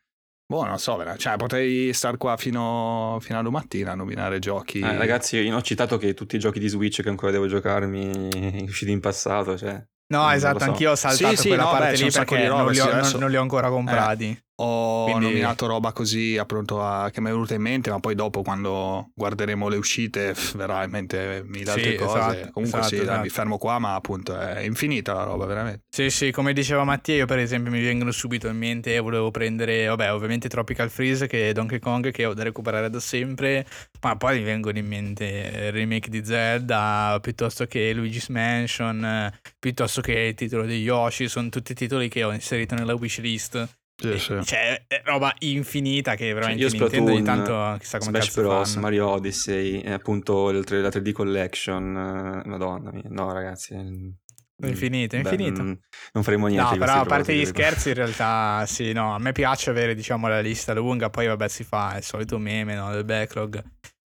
Boh, 0.51 0.65
non 0.65 0.79
so, 0.79 0.99
cioè 1.19 1.37
potrei 1.37 1.93
star 1.93 2.17
qua 2.17 2.39
fino, 2.39 3.19
fino 3.21 3.39
a 3.39 3.43
domattina 3.43 3.93
a 3.93 3.95
nominare 3.95 4.39
giochi. 4.39 4.81
Eh, 4.81 4.97
ragazzi, 4.97 5.37
io 5.37 5.55
ho 5.55 5.61
citato 5.61 5.99
che 5.99 6.15
tutti 6.15 6.37
i 6.37 6.39
giochi 6.39 6.59
di 6.59 6.69
Switch 6.69 7.03
che 7.03 7.11
ancora 7.11 7.31
devo 7.31 7.47
giocarmi 7.47 8.65
usciti 8.67 8.91
in 8.91 9.01
passato, 9.01 9.59
cioè... 9.59 9.87
No, 10.07 10.31
esatto, 10.31 10.61
so. 10.61 10.65
anch'io 10.65 10.93
ho 10.93 10.95
saltato 10.95 11.37
sì, 11.37 11.49
quella 11.49 11.65
no, 11.65 11.71
parte 11.71 11.99
beh, 11.99 12.03
lì 12.03 12.11
perché 12.11 12.49
non 12.49 12.71
li, 12.71 12.81
ho, 12.81 12.91
non, 12.91 13.11
non 13.19 13.31
li, 13.31 13.37
ho, 13.37 13.43
ancora 13.43 13.69
comprati. 13.69 14.25
Eh. 14.31 14.43
Ho 14.61 15.05
Quindi... 15.05 15.27
nominato 15.27 15.67
roba 15.67 15.93
così 15.93 16.37
appunto 16.37 16.83
a, 16.83 17.11
che 17.11 17.21
mi 17.21 17.29
è 17.29 17.31
venuta 17.31 17.55
in 17.55 17.63
mente, 17.63 17.91
ma 17.91 18.01
poi 18.01 18.17
dopo 18.17 18.43
quando 18.43 19.11
guarderemo 19.15 19.69
le 19.69 19.77
uscite 19.77 20.35
verrà 20.55 20.83
in 20.83 20.91
mente 20.91 21.43
mille 21.47 21.71
altre 21.71 21.91
sì, 21.93 21.97
cose. 21.97 22.19
Esatto, 22.19 22.51
Comunque 22.53 22.79
esatto, 22.81 22.95
sì, 22.95 22.95
esatto. 22.97 23.11
Dai, 23.13 23.23
mi 23.23 23.29
fermo 23.29 23.57
qua, 23.57 23.79
ma 23.79 23.95
appunto 23.95 24.37
è 24.37 24.63
infinita 24.63 25.13
la 25.13 25.23
roba, 25.23 25.47
veramente. 25.47 25.83
Sì, 25.89 26.11
sì, 26.11 26.33
come 26.33 26.53
diceva 26.53 26.83
Mattia, 26.83 27.15
io 27.15 27.27
per 27.27 27.39
esempio 27.39 27.71
mi 27.71 27.81
vengono 27.81 28.11
subito 28.11 28.49
in 28.49 28.57
mente 28.57 28.97
e 28.97 28.99
volevo 28.99 29.31
prendere, 29.31 29.87
vabbè, 29.87 30.13
ovviamente 30.13 30.49
Tropical 30.49 30.91
Freeze 30.91 31.29
che 31.29 31.51
è 31.51 31.53
Donkey 31.53 31.79
Kong 31.79 32.11
che 32.11 32.27
ho 32.27 32.35
da 32.35 32.43
recuperare 32.43 32.91
da 32.91 32.99
sempre, 32.99 33.65
ma 34.03 34.17
poi 34.17 34.39
mi 34.39 34.45
vengono 34.45 34.77
in 34.79 34.87
mente 34.87 35.25
il 35.25 35.73
remake 35.73 36.11
di 36.11 36.25
Zelda, 36.25 37.17
piuttosto 37.21 37.67
che 37.67 37.93
Luigi's 37.93 38.27
Mansion, 38.27 39.33
piuttosto 39.57 40.01
che 40.01 40.19
il 40.19 40.35
titolo 40.35 40.65
di 40.65 40.81
Yoshi, 40.81 41.29
sono 41.29 41.49
tutti 41.49 41.75
titoli 41.75 42.09
che 42.09 42.25
ho 42.25 42.33
inserito 42.33 42.75
nella 42.75 42.95
wishlist 42.95 43.77
sì, 44.01 44.19
sì. 44.19 44.45
Cioè, 44.45 44.85
è 44.87 45.03
roba 45.05 45.35
infinita 45.41 46.15
che 46.15 46.33
veramente 46.33 46.71
cioè, 46.71 46.79
Nintendo 46.79 47.11
ogni 47.11 47.23
tanto 47.23 47.77
chissà 47.79 47.99
come 47.99 48.21
Smash 48.21 48.35
Bros, 48.35 48.71
fanno. 48.71 48.81
Mario 48.83 49.09
Odyssey, 49.09 49.81
e 49.81 49.91
appunto 49.91 50.51
il 50.51 50.65
3, 50.65 50.81
la 50.81 50.89
3D 50.89 51.13
Collection, 51.13 52.43
eh, 52.45 52.49
madonna 52.49 52.93
mia, 52.93 53.09
no 53.09 53.33
ragazzi... 53.33 54.17
Infinito, 54.61 55.15
infinito. 55.15 55.63
Beh, 55.63 55.79
non 56.15 56.25
faremo 56.25 56.49
niente. 56.49 56.73
No, 56.73 56.79
però 56.79 57.01
a 57.01 57.05
parte 57.05 57.33
gli 57.33 57.45
scherzi, 57.45 57.91
in 57.91 57.95
realtà, 57.95 58.65
sì, 58.67 58.93
no, 58.93 59.15
a 59.15 59.19
me 59.19 59.31
piace 59.31 59.71
avere, 59.71 59.95
diciamo, 59.95 60.27
la 60.27 60.41
lista 60.41 60.75
lunga, 60.75 61.11
poi 61.11 61.29
vabbè 61.29 61.47
si 61.47 61.63
fa 61.63 61.97
il 61.97 62.03
solito 62.03 62.39
meme, 62.39 62.75
no, 62.75 62.91
del 62.91 63.05
backlog. 63.05 63.63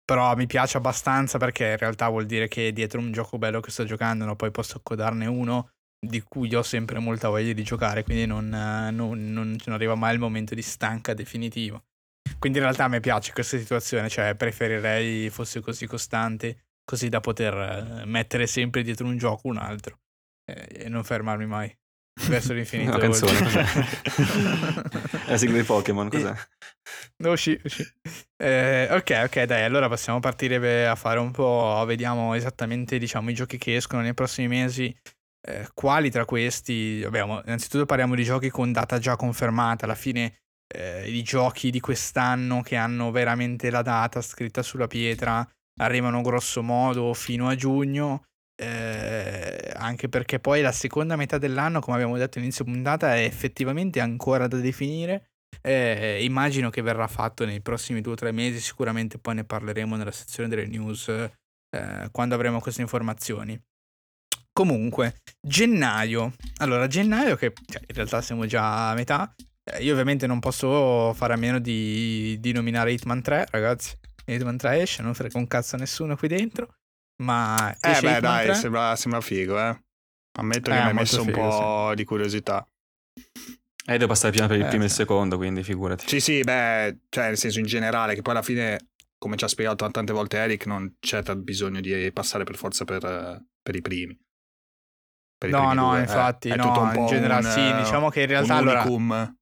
Però 0.06 0.34
mi 0.36 0.48
piace 0.48 0.78
abbastanza 0.78 1.38
perché 1.38 1.72
in 1.72 1.78
realtà 1.78 2.08
vuol 2.08 2.26
dire 2.26 2.48
che 2.48 2.72
dietro 2.72 3.02
un 3.02 3.12
gioco 3.12 3.38
bello 3.38 3.60
che 3.60 3.70
sto 3.70 3.84
giocando, 3.84 4.24
no, 4.24 4.38
poi 4.38 4.50
posso 4.50 4.80
codarne 4.82 5.26
uno 5.26 5.72
di 6.00 6.22
cui 6.22 6.54
ho 6.56 6.64
sempre 6.64 7.00
molta 7.00 7.28
voglia 7.28 7.52
di 7.52 7.64
giocare, 7.64 8.04
quindi 8.04 8.26
non, 8.26 8.48
non, 8.48 9.32
non, 9.32 9.58
arriva 9.68 9.96
mai 9.96 10.14
il 10.14 10.20
momento 10.20 10.56
di 10.56 10.62
stanca 10.62 11.14
definitivo. 11.14 11.84
Quindi 12.40 12.60
in 12.60 12.64
realtà 12.64 12.86
a 12.86 12.88
me 12.88 13.02
piace 13.02 13.34
questa 13.34 13.58
situazione, 13.58 14.08
cioè 14.08 14.36
preferirei 14.36 15.30
fosse 15.30 15.60
così 15.60 15.86
costante, 15.88 16.68
così 16.86 17.10
da 17.10 17.20
poter 17.20 17.54
eh, 18.02 18.06
mettere 18.06 18.48
sempre 18.48 18.82
dietro 18.82 19.08
un 19.08 19.18
gioco 19.18 19.48
un 19.48 19.58
altro 19.58 20.00
eh, 20.46 20.86
e 20.86 20.90
non 20.90 21.04
fermarmi 21.04 21.46
mai. 21.46 21.76
Verso 22.28 22.54
l'infinito. 22.54 22.92
Una 22.96 23.00
canzone, 23.00 23.40
la 25.28 25.38
sigla 25.38 25.58
di 25.58 25.64
Pokémon, 25.64 26.10
cos'è? 26.10 26.34
No, 27.18 27.32
uscì, 27.32 27.60
uscì. 27.64 27.84
Eh, 28.36 28.88
ok, 28.92 29.22
ok, 29.26 29.44
dai, 29.44 29.64
allora 29.64 29.88
possiamo 29.88 30.20
partire 30.20 30.88
a 30.88 30.96
fare 30.96 31.20
un 31.20 31.32
po', 31.32 31.82
vediamo 31.88 32.34
esattamente, 32.34 32.98
diciamo, 32.98 33.30
i 33.30 33.34
giochi 33.34 33.58
che 33.58 33.76
escono 33.76 34.02
nei 34.02 34.14
prossimi 34.14 34.48
mesi 34.48 34.94
eh, 35.42 35.68
quali 35.74 36.10
tra 36.10 36.26
questi, 36.26 37.02
vabbè, 37.02 37.44
innanzitutto 37.46 37.86
parliamo 37.86 38.16
di 38.16 38.24
giochi 38.24 38.50
con 38.50 38.72
data 38.72 39.00
già 39.00 39.16
confermata, 39.16 39.86
alla 39.86 39.96
fine 39.96 40.36
eh, 40.72 41.10
i 41.10 41.24
giochi 41.24 41.72
di 41.72 41.80
quest'anno 41.80 42.62
che 42.62 42.76
hanno 42.76 43.12
veramente 43.12 43.70
la 43.70 43.82
data 43.82 44.22
scritta 44.22 44.62
sulla 44.62 44.88
pietra 44.88 45.48
arrivano 45.82 46.22
grosso 46.22 46.62
modo 46.62 47.14
fino 47.14 47.48
a 47.48 47.56
giugno, 47.56 48.26
eh, 48.62 49.72
anche 49.76 50.10
perché 50.10 50.40
poi 50.40 50.62
la 50.62 50.74
seconda 50.74 51.16
metà 51.16 51.38
dell'anno, 51.38 51.80
come 51.80 51.96
abbiamo 51.96 52.18
detto 52.18 52.38
all'inizio 52.38 52.66
puntata, 52.66 53.16
è 53.16 53.24
effettivamente 53.24 54.00
ancora 54.00 54.48
da 54.48 54.58
definire. 54.58 55.30
Eh, 55.62 56.24
immagino 56.24 56.70
che 56.70 56.82
verrà 56.82 57.08
fatto 57.08 57.46
nei 57.46 57.62
prossimi 57.62 58.02
due 58.02 58.14
o 58.14 58.16
tre 58.16 58.32
mesi, 58.32 58.60
sicuramente 58.60 59.18
poi 59.18 59.36
ne 59.36 59.44
parleremo 59.46 59.96
nella 59.96 60.12
sezione 60.12 60.48
delle 60.48 60.68
news 60.68 61.08
eh, 61.08 62.10
quando 62.12 62.36
avremo 62.36 62.60
queste 62.60 62.82
informazioni. 62.82 63.60
Comunque, 64.60 65.22
gennaio. 65.40 66.34
Allora, 66.58 66.86
gennaio, 66.88 67.38
che 67.38 67.54
cioè, 67.66 67.82
in 67.88 67.96
realtà 67.96 68.22
siamo 68.22 68.46
già 68.46 68.90
a 68.90 68.94
metà. 68.94 69.34
Eh, 69.64 69.82
io 69.84 69.94
ovviamente 69.94 70.28
non 70.28 70.42
posso 70.42 71.14
fare 71.14 71.32
a 71.32 71.38
meno 71.38 71.60
di, 71.60 72.36
di 72.42 72.52
nominare 72.52 72.92
Hitman 72.92 73.22
3, 73.22 73.48
ragazzi. 73.52 73.96
Hitman 74.26 74.58
3 74.58 74.82
esce, 74.82 75.02
non 75.02 75.14
frega 75.14 75.38
un 75.38 75.48
cazzo 75.48 75.78
a 75.78 75.80
nessuno 75.80 76.18
qui 76.18 76.28
dentro. 76.28 76.76
Ma... 77.24 77.74
Eh 77.80 78.02
beh, 78.02 78.20
dai, 78.20 78.54
sembra, 78.54 78.98
sembra, 78.98 79.22
figo, 79.22 79.58
eh. 79.58 79.82
Ammetto 80.38 80.72
che 80.72 80.78
eh, 80.78 80.82
mi 80.82 80.88
hai 80.90 80.94
messo 80.94 81.24
figo, 81.24 81.42
un 81.42 81.50
po' 81.50 81.88
sì. 81.92 81.96
di 81.96 82.04
curiosità. 82.04 82.70
Eh, 83.86 83.94
devo 83.94 84.08
passare 84.08 84.32
prima 84.32 84.48
per 84.48 84.58
il 84.58 84.64
Eh, 84.64 84.68
primo 84.68 84.84
e 84.84 84.88
il 84.88 84.92
sì. 84.92 84.98
secondo, 84.98 85.38
quindi 85.38 85.64
figurati. 85.64 86.06
Sì, 86.06 86.20
sì, 86.20 86.42
beh, 86.42 87.04
cioè 87.08 87.28
nel 87.28 87.38
senso 87.38 87.60
in 87.60 87.66
generale, 87.66 88.14
che 88.14 88.22
poi 88.22 88.34
alla 88.34 88.44
fine, 88.44 88.90
come 89.18 89.38
ci 89.38 89.46
ha 89.46 89.48
spiegato 89.48 89.90
tante 89.90 90.12
volte 90.12 90.36
Eric, 90.36 90.66
non 90.66 90.98
c'è 91.00 91.24
tanto 91.24 91.44
bisogno 91.44 91.80
di 91.80 92.12
passare 92.12 92.44
per 92.44 92.58
forza 92.58 92.84
per, 92.84 93.42
per 93.62 93.76
i 93.78 93.82
primi. 93.82 94.20
No, 95.48 95.74
no, 95.74 95.90
due, 95.90 95.98
eh. 95.98 96.02
infatti, 96.02 96.50
È 96.50 96.56
no, 96.56 96.64
tutto 96.64 96.82
un 96.82 96.96
in 96.96 97.06
generale 97.08 97.46
un, 97.48 97.54
sì, 97.54 97.60
eh, 97.68 97.76
diciamo 97.78 98.10
che 98.10 98.22
in 98.22 98.28
realtà, 98.28 98.56
allora- 98.56 98.82
unicum. 98.82 99.36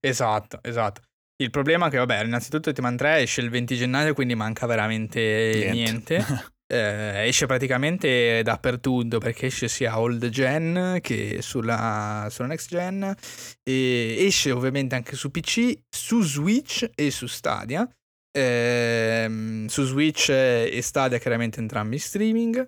Esatto, 0.00 0.58
esatto. 0.62 1.02
Il 1.42 1.50
problema 1.50 1.86
è 1.86 1.90
che, 1.90 1.96
vabbè, 1.98 2.24
innanzitutto 2.24 2.70
Hitman 2.70 2.96
3 2.96 3.20
esce 3.22 3.40
il 3.40 3.50
20 3.50 3.76
gennaio, 3.76 4.14
quindi 4.14 4.34
manca 4.34 4.66
veramente 4.66 5.68
niente. 5.72 6.24
Eh, 6.72 7.26
esce 7.26 7.44
praticamente 7.44 8.40
dappertutto 8.42 9.18
perché 9.18 9.44
esce 9.44 9.68
sia 9.68 9.98
old 9.98 10.26
gen 10.30 11.00
che 11.02 11.42
sulla, 11.42 12.28
sulla 12.30 12.48
next 12.48 12.70
gen 12.70 13.14
e 13.62 14.16
esce 14.18 14.52
ovviamente 14.52 14.94
anche 14.94 15.14
su 15.14 15.30
PC, 15.30 15.80
su 15.94 16.22
Switch 16.22 16.88
e 16.94 17.10
su 17.10 17.26
Stadia. 17.26 17.86
Ehm, 18.34 19.66
su 19.66 19.84
Switch 19.84 20.30
e 20.30 20.78
Stadia 20.80 21.18
chiaramente 21.18 21.60
entrambi 21.60 21.96
in 21.96 22.00
streaming. 22.00 22.66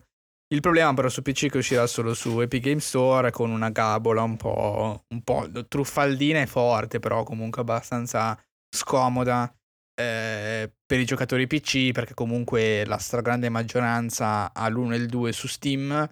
Il 0.55 0.61
problema 0.61 0.95
però 0.95 1.09
su 1.09 1.21
PC 1.21 1.49
che 1.49 1.59
uscirà 1.59 1.85
solo 1.89 2.15
su 2.15 2.41
Epic 2.41 2.63
Game 2.63 2.79
Store 2.79 3.33
con 3.33 3.51
una 3.51 3.71
gabola 3.71 4.23
un 4.23 4.37
po', 4.37 5.05
un 5.09 5.23
po' 5.23 5.49
truffaldina 5.67 6.41
e 6.43 6.47
forte, 6.47 7.01
però 7.01 7.25
comunque 7.25 7.63
abbastanza 7.63 8.41
scomoda 8.71 9.53
eh, 10.01 10.73
per 10.87 11.01
i 11.01 11.05
giocatori 11.05 11.49
PC 11.49 11.91
perché 11.91 12.15
comunque 12.15 12.85
la 12.87 12.99
stragrande 12.99 13.49
maggioranza 13.49 14.53
ha 14.55 14.69
l'1 14.69 14.93
e 14.93 14.97
il 14.97 15.07
2 15.09 15.33
su 15.33 15.49
Steam. 15.49 16.09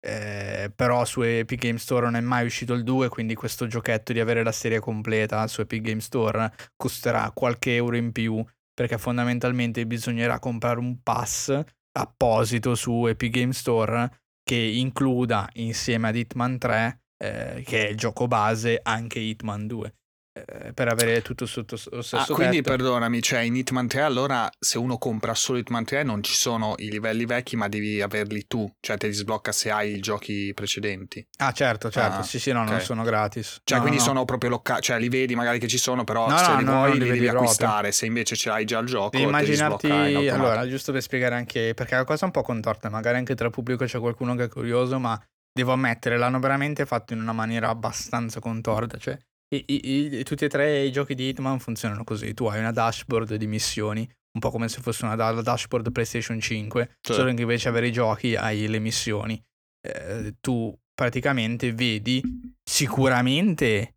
eh, 0.00 0.70
però 0.76 1.06
su 1.06 1.22
Epic 1.22 1.58
Game 1.60 1.78
Store 1.78 2.04
non 2.04 2.16
è 2.16 2.20
mai 2.20 2.44
uscito 2.44 2.74
il 2.74 2.84
2, 2.84 3.08
quindi 3.08 3.34
questo 3.34 3.66
giochetto 3.66 4.12
di 4.12 4.20
avere 4.20 4.44
la 4.44 4.52
serie 4.52 4.80
completa 4.80 5.46
su 5.46 5.62
Epic 5.62 5.80
Game 5.80 6.00
Store 6.00 6.52
costerà 6.76 7.30
qualche 7.32 7.74
euro 7.74 7.96
in 7.96 8.12
più 8.12 8.44
perché 8.74 8.98
fondamentalmente 8.98 9.86
bisognerà 9.86 10.38
comprare 10.38 10.78
un 10.78 11.02
pass 11.02 11.64
apposito 11.98 12.74
su 12.74 13.06
Epic 13.06 13.32
Game 13.32 13.52
Store 13.52 14.10
che 14.42 14.56
includa 14.56 15.48
insieme 15.54 16.08
ad 16.08 16.16
Hitman 16.16 16.58
3, 16.58 17.02
eh, 17.18 17.62
che 17.66 17.86
è 17.86 17.90
il 17.90 17.96
gioco 17.96 18.26
base, 18.26 18.80
anche 18.82 19.18
Hitman 19.18 19.66
2. 19.66 19.97
Eh, 20.46 20.72
per 20.72 20.88
avere 20.88 21.22
tutto 21.22 21.46
sotto 21.46 21.76
lo 21.90 22.02
stesso 22.02 22.32
Ah, 22.32 22.34
quindi 22.34 22.56
tetto. 22.56 22.70
perdonami, 22.70 23.20
cioè 23.22 23.40
in 23.40 23.56
Hitman 23.56 23.86
3 23.88 24.02
allora 24.02 24.48
se 24.58 24.78
uno 24.78 24.98
compra 24.98 25.34
solo 25.34 25.58
Hitman 25.58 25.84
3 25.84 26.02
non 26.02 26.22
ci 26.22 26.34
sono 26.34 26.74
i 26.78 26.90
livelli 26.90 27.24
vecchi 27.24 27.56
ma 27.56 27.68
devi 27.68 28.00
averli 28.00 28.46
tu, 28.46 28.70
cioè 28.80 28.96
te 28.96 29.06
li 29.08 29.12
sblocca 29.12 29.52
se 29.52 29.70
hai 29.70 29.96
i 29.96 30.00
giochi 30.00 30.52
precedenti. 30.54 31.26
Ah, 31.38 31.52
certo, 31.52 31.90
certo. 31.90 32.20
Ah, 32.20 32.22
sì, 32.22 32.38
sì, 32.38 32.52
no, 32.52 32.64
non 32.64 32.74
ok. 32.74 32.82
sono 32.82 33.02
gratis. 33.02 33.60
Cioè 33.64 33.76
No, 33.78 33.82
quindi 33.84 33.98
no. 34.00 34.04
sono 34.06 34.24
proprio 34.24 34.50
locali, 34.50 34.80
cioè 34.82 34.98
li 34.98 35.08
vedi 35.08 35.34
magari 35.34 35.58
che 35.58 35.68
ci 35.68 35.78
sono 35.78 36.04
però 36.04 36.28
No, 36.28 36.36
se 36.36 36.52
no, 36.52 36.56
li 36.58 36.64
no, 36.64 36.72
vuoi 36.72 36.88
non 36.90 36.98
li 36.98 37.04
li 37.04 37.10
devi 37.12 37.26
proprio. 37.26 37.42
acquistare, 37.42 37.92
se 37.92 38.06
invece 38.06 38.36
ce 38.36 38.48
l'hai 38.50 38.64
già 38.64 38.78
il 38.78 38.86
gioco 38.86 39.10
Devi 39.10 39.24
immaginarti, 39.24 39.90
allora, 39.90 40.66
giusto 40.68 40.92
per 40.92 41.02
spiegare 41.02 41.34
anche, 41.34 41.72
perché 41.74 41.92
è 41.92 41.96
una 41.96 42.04
cosa 42.04 42.24
un 42.24 42.30
po' 42.30 42.42
contorta, 42.42 42.88
magari 42.88 43.16
anche 43.18 43.34
tra 43.34 43.50
pubblico 43.50 43.84
c'è 43.84 43.98
qualcuno 43.98 44.34
che 44.34 44.44
è 44.44 44.48
curioso, 44.48 44.98
ma 44.98 45.20
devo 45.52 45.72
ammettere, 45.72 46.16
l'hanno 46.16 46.38
veramente 46.38 46.86
fatto 46.86 47.12
in 47.14 47.20
una 47.20 47.32
maniera 47.32 47.68
abbastanza 47.68 48.38
contorta, 48.40 48.96
cioè 48.98 49.18
i- 49.54 49.64
i- 49.66 50.18
i- 50.18 50.24
tutti 50.24 50.44
e 50.44 50.48
tre 50.48 50.82
i 50.84 50.92
giochi 50.92 51.14
di 51.14 51.28
Hitman 51.28 51.58
funzionano 51.58 52.04
così, 52.04 52.34
tu 52.34 52.46
hai 52.46 52.58
una 52.58 52.72
dashboard 52.72 53.34
di 53.34 53.46
missioni, 53.46 54.00
un 54.00 54.40
po' 54.40 54.50
come 54.50 54.68
se 54.68 54.80
fosse 54.80 55.04
una 55.04 55.14
da- 55.16 55.32
dashboard 55.40 55.90
PlayStation 55.90 56.38
5, 56.40 56.96
Sì. 57.00 57.14
solo 57.14 57.32
che 57.32 57.40
invece 57.42 57.68
avere 57.68 57.88
i 57.88 57.92
giochi 57.92 58.34
hai 58.36 58.66
le 58.68 58.78
missioni. 58.78 59.42
Eh, 59.80 60.34
tu 60.40 60.76
praticamente 60.94 61.72
vedi 61.72 62.20
sicuramente 62.62 63.94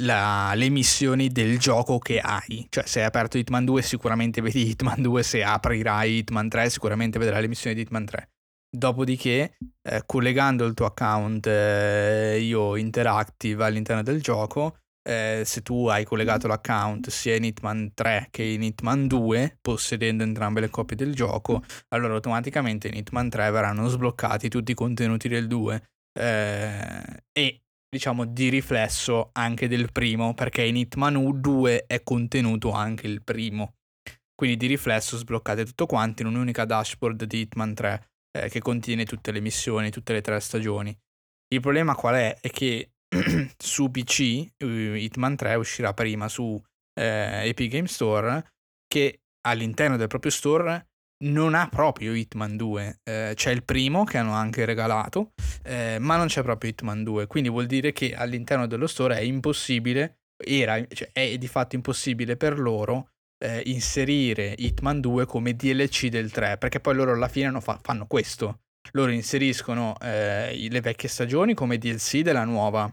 la- 0.00 0.52
le 0.54 0.68
missioni 0.68 1.28
del 1.28 1.58
gioco 1.58 1.98
che 1.98 2.18
hai. 2.20 2.66
Cioè, 2.68 2.86
se 2.86 3.00
hai 3.00 3.06
aperto 3.06 3.38
Hitman 3.38 3.64
2, 3.64 3.80
sicuramente 3.82 4.40
vedi 4.42 4.68
Hitman 4.68 5.00
2. 5.00 5.22
Se 5.22 5.42
aprirai 5.42 6.18
Hitman 6.18 6.48
3, 6.48 6.68
sicuramente 6.70 7.18
vedrai 7.18 7.40
le 7.40 7.48
missioni 7.48 7.74
di 7.74 7.82
Hitman 7.82 8.04
3. 8.04 8.28
Dopodiché, 8.76 9.56
eh, 9.80 10.02
collegando 10.04 10.66
il 10.66 10.74
tuo 10.74 10.84
account 10.84 11.46
eh, 11.46 12.38
io 12.40 12.76
Interactive 12.76 13.64
all'interno 13.64 14.02
del 14.02 14.20
gioco, 14.20 14.80
eh, 15.02 15.44
se 15.46 15.62
tu 15.62 15.86
hai 15.86 16.04
collegato 16.04 16.46
l'account 16.46 17.08
sia 17.08 17.36
in 17.36 17.44
Hitman 17.44 17.92
3 17.94 18.28
che 18.30 18.42
in 18.42 18.62
Hitman 18.62 19.06
2, 19.06 19.60
possedendo 19.62 20.24
entrambe 20.24 20.60
le 20.60 20.68
copie 20.68 20.94
del 20.94 21.14
gioco, 21.14 21.62
allora 21.88 22.14
automaticamente 22.14 22.88
in 22.88 22.96
Hitman 22.96 23.30
3 23.30 23.50
verranno 23.50 23.88
sbloccati 23.88 24.50
tutti 24.50 24.72
i 24.72 24.74
contenuti 24.74 25.28
del 25.28 25.46
2 25.46 25.82
eh, 26.18 27.22
e 27.32 27.62
diciamo 27.88 28.26
di 28.26 28.50
riflesso 28.50 29.30
anche 29.32 29.68
del 29.68 29.90
primo 29.90 30.34
perché 30.34 30.62
in 30.62 30.76
Hitman 30.76 31.40
2 31.40 31.84
è 31.86 32.02
contenuto 32.02 32.72
anche 32.72 33.06
il 33.06 33.22
primo. 33.22 33.76
Quindi 34.34 34.58
di 34.58 34.66
riflesso 34.66 35.16
sbloccate 35.16 35.64
tutto 35.64 35.86
quanto 35.86 36.20
in 36.20 36.28
un'unica 36.28 36.66
dashboard 36.66 37.24
di 37.24 37.38
Hitman 37.38 37.72
3 37.72 38.10
eh, 38.44 38.48
che 38.48 38.60
contiene 38.60 39.04
tutte 39.04 39.32
le 39.32 39.40
missioni 39.40 39.90
tutte 39.90 40.12
le 40.12 40.20
tre 40.20 40.38
stagioni. 40.40 40.96
Il 41.48 41.60
problema 41.60 41.94
qual 41.94 42.14
è? 42.14 42.38
è 42.40 42.50
che 42.50 42.90
su 43.56 43.90
PC 43.90 44.50
eh, 44.56 44.98
Hitman 44.98 45.36
3 45.36 45.54
uscirà 45.54 45.94
prima 45.94 46.28
su 46.28 46.60
eh, 46.98 47.48
Epic 47.48 47.70
Game 47.70 47.86
Store 47.86 48.44
che 48.86 49.20
all'interno 49.46 49.96
del 49.96 50.08
proprio 50.08 50.30
store 50.30 50.88
non 51.24 51.54
ha 51.54 51.68
proprio 51.68 52.14
Hitman 52.14 52.56
2 52.56 53.00
Eh, 53.02 53.32
c'è 53.34 53.50
il 53.50 53.64
primo 53.64 54.04
che 54.04 54.18
hanno 54.18 54.32
anche 54.32 54.64
regalato 54.64 55.32
eh, 55.62 55.98
ma 55.98 56.16
non 56.16 56.26
c'è 56.26 56.42
proprio 56.42 56.70
Hitman 56.70 57.02
2, 57.02 57.26
quindi 57.26 57.48
vuol 57.48 57.66
dire 57.66 57.92
che 57.92 58.14
all'interno 58.14 58.66
dello 58.66 58.86
store 58.86 59.16
è 59.16 59.20
impossibile, 59.20 60.20
era, 60.36 60.84
cioè 60.88 61.10
è 61.12 61.36
di 61.38 61.48
fatto 61.48 61.74
impossibile 61.74 62.36
per 62.36 62.58
loro 62.58 63.10
eh, 63.38 63.62
inserire 63.66 64.54
Hitman 64.56 65.00
2 65.00 65.26
come 65.26 65.54
DLC 65.54 66.08
del 66.08 66.30
3, 66.30 66.56
perché 66.58 66.80
poi 66.80 66.94
loro 66.94 67.12
alla 67.12 67.28
fine 67.28 67.60
fa- 67.60 67.78
fanno 67.82 68.06
questo, 68.06 68.60
loro 68.92 69.10
inseriscono 69.10 69.96
eh, 70.00 70.68
le 70.70 70.80
vecchie 70.80 71.08
stagioni 71.08 71.54
come 71.54 71.78
DLC 71.78 72.20
della 72.20 72.44
nuova, 72.44 72.92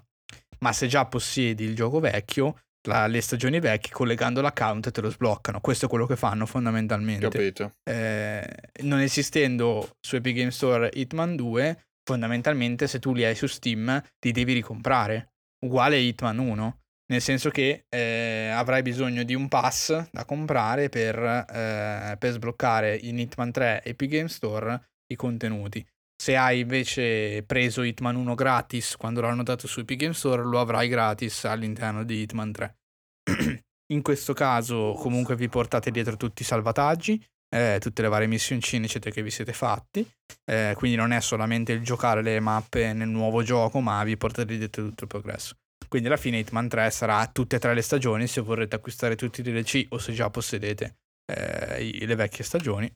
ma 0.59 0.73
se 0.73 0.87
già 0.87 1.05
possiedi 1.05 1.63
il 1.63 1.75
gioco 1.75 1.99
vecchio, 1.99 2.59
la- 2.87 3.07
le 3.07 3.21
stagioni 3.21 3.59
vecchie 3.59 3.91
collegando 3.93 4.41
l'account 4.41 4.91
te 4.91 5.01
lo 5.01 5.09
sbloccano, 5.09 5.61
questo 5.61 5.85
è 5.85 5.89
quello 5.89 6.05
che 6.05 6.17
fanno 6.17 6.45
fondamentalmente 6.45 7.29
Capito? 7.29 7.75
eh, 7.89 8.45
non 8.81 8.99
esistendo 8.99 9.95
su 10.01 10.15
Epic 10.17 10.35
Game 10.35 10.51
Store 10.51 10.89
Hitman 10.93 11.35
2, 11.35 11.85
fondamentalmente 12.03 12.87
se 12.87 12.99
tu 12.99 13.13
li 13.13 13.23
hai 13.23 13.35
su 13.35 13.47
Steam 13.47 14.01
li 14.19 14.31
devi 14.31 14.53
ricomprare. 14.53 15.29
Uguale 15.63 15.97
Hitman 15.97 16.37
1, 16.39 16.79
nel 17.07 17.21
senso 17.21 17.49
che 17.49 17.85
eh, 17.89 18.49
avrai 18.53 18.81
bisogno 18.81 19.23
di 19.23 19.35
un 19.35 19.47
pass 19.47 20.09
da 20.11 20.25
comprare 20.25 20.89
per, 20.89 21.17
eh, 21.17 22.15
per 22.17 22.31
sbloccare 22.31 22.95
in 22.95 23.19
Hitman 23.19 23.51
3 23.51 23.83
Epic 23.83 24.09
Game 24.09 24.29
Store 24.29 24.81
i 25.07 25.15
contenuti. 25.15 25.85
Se 26.15 26.35
hai 26.37 26.61
invece 26.61 27.43
preso 27.43 27.83
Hitman 27.83 28.15
1 28.15 28.35
gratis 28.35 28.95
quando 28.95 29.21
l'hanno 29.21 29.43
dato 29.43 29.67
su 29.67 29.81
Epic 29.81 29.99
Game 29.99 30.13
Store, 30.13 30.43
lo 30.43 30.59
avrai 30.59 30.87
gratis 30.87 31.43
all'interno 31.45 32.03
di 32.03 32.21
Hitman 32.21 32.51
3. 32.51 32.77
In 33.91 34.01
questo 34.01 34.33
caso 34.33 34.93
comunque 34.93 35.35
vi 35.35 35.49
portate 35.49 35.91
dietro 35.91 36.15
tutti 36.15 36.41
i 36.41 36.45
salvataggi, 36.45 37.21
eh, 37.53 37.77
tutte 37.81 38.01
le 38.01 38.07
varie 38.07 38.27
missioncine 38.27 38.85
eccetera 38.85 39.13
che 39.13 39.21
vi 39.21 39.29
siete 39.29 39.53
fatti, 39.53 40.09
eh, 40.45 40.73
quindi 40.77 40.95
non 40.97 41.11
è 41.11 41.19
solamente 41.19 41.73
il 41.73 41.83
giocare 41.83 42.21
le 42.21 42.39
mappe 42.39 42.93
nel 42.93 43.09
nuovo 43.09 43.43
gioco, 43.43 43.81
ma 43.81 44.03
vi 44.03 44.15
portate 44.15 44.57
dietro 44.57 44.85
tutto 44.85 45.03
il 45.03 45.09
progresso. 45.09 45.57
Quindi 45.93 46.09
alla 46.09 46.19
fine 46.19 46.39
Hitman 46.39 46.67
3 46.67 46.89
sarà 46.89 47.27
tutte 47.27 47.57
e 47.57 47.59
tre 47.59 47.75
le 47.75 47.83
stagioni 47.83 48.25
se 48.25 48.41
vorrete 48.41 48.75
acquistare 48.75 49.15
tutti 49.15 49.41
i 49.41 49.43
DLC 49.43 49.85
o 49.89 49.99
se 49.99 50.11
già 50.11 50.27
possedete 50.27 50.95
eh, 51.31 52.03
le 52.03 52.15
vecchie 52.15 52.43
stagioni 52.43 52.91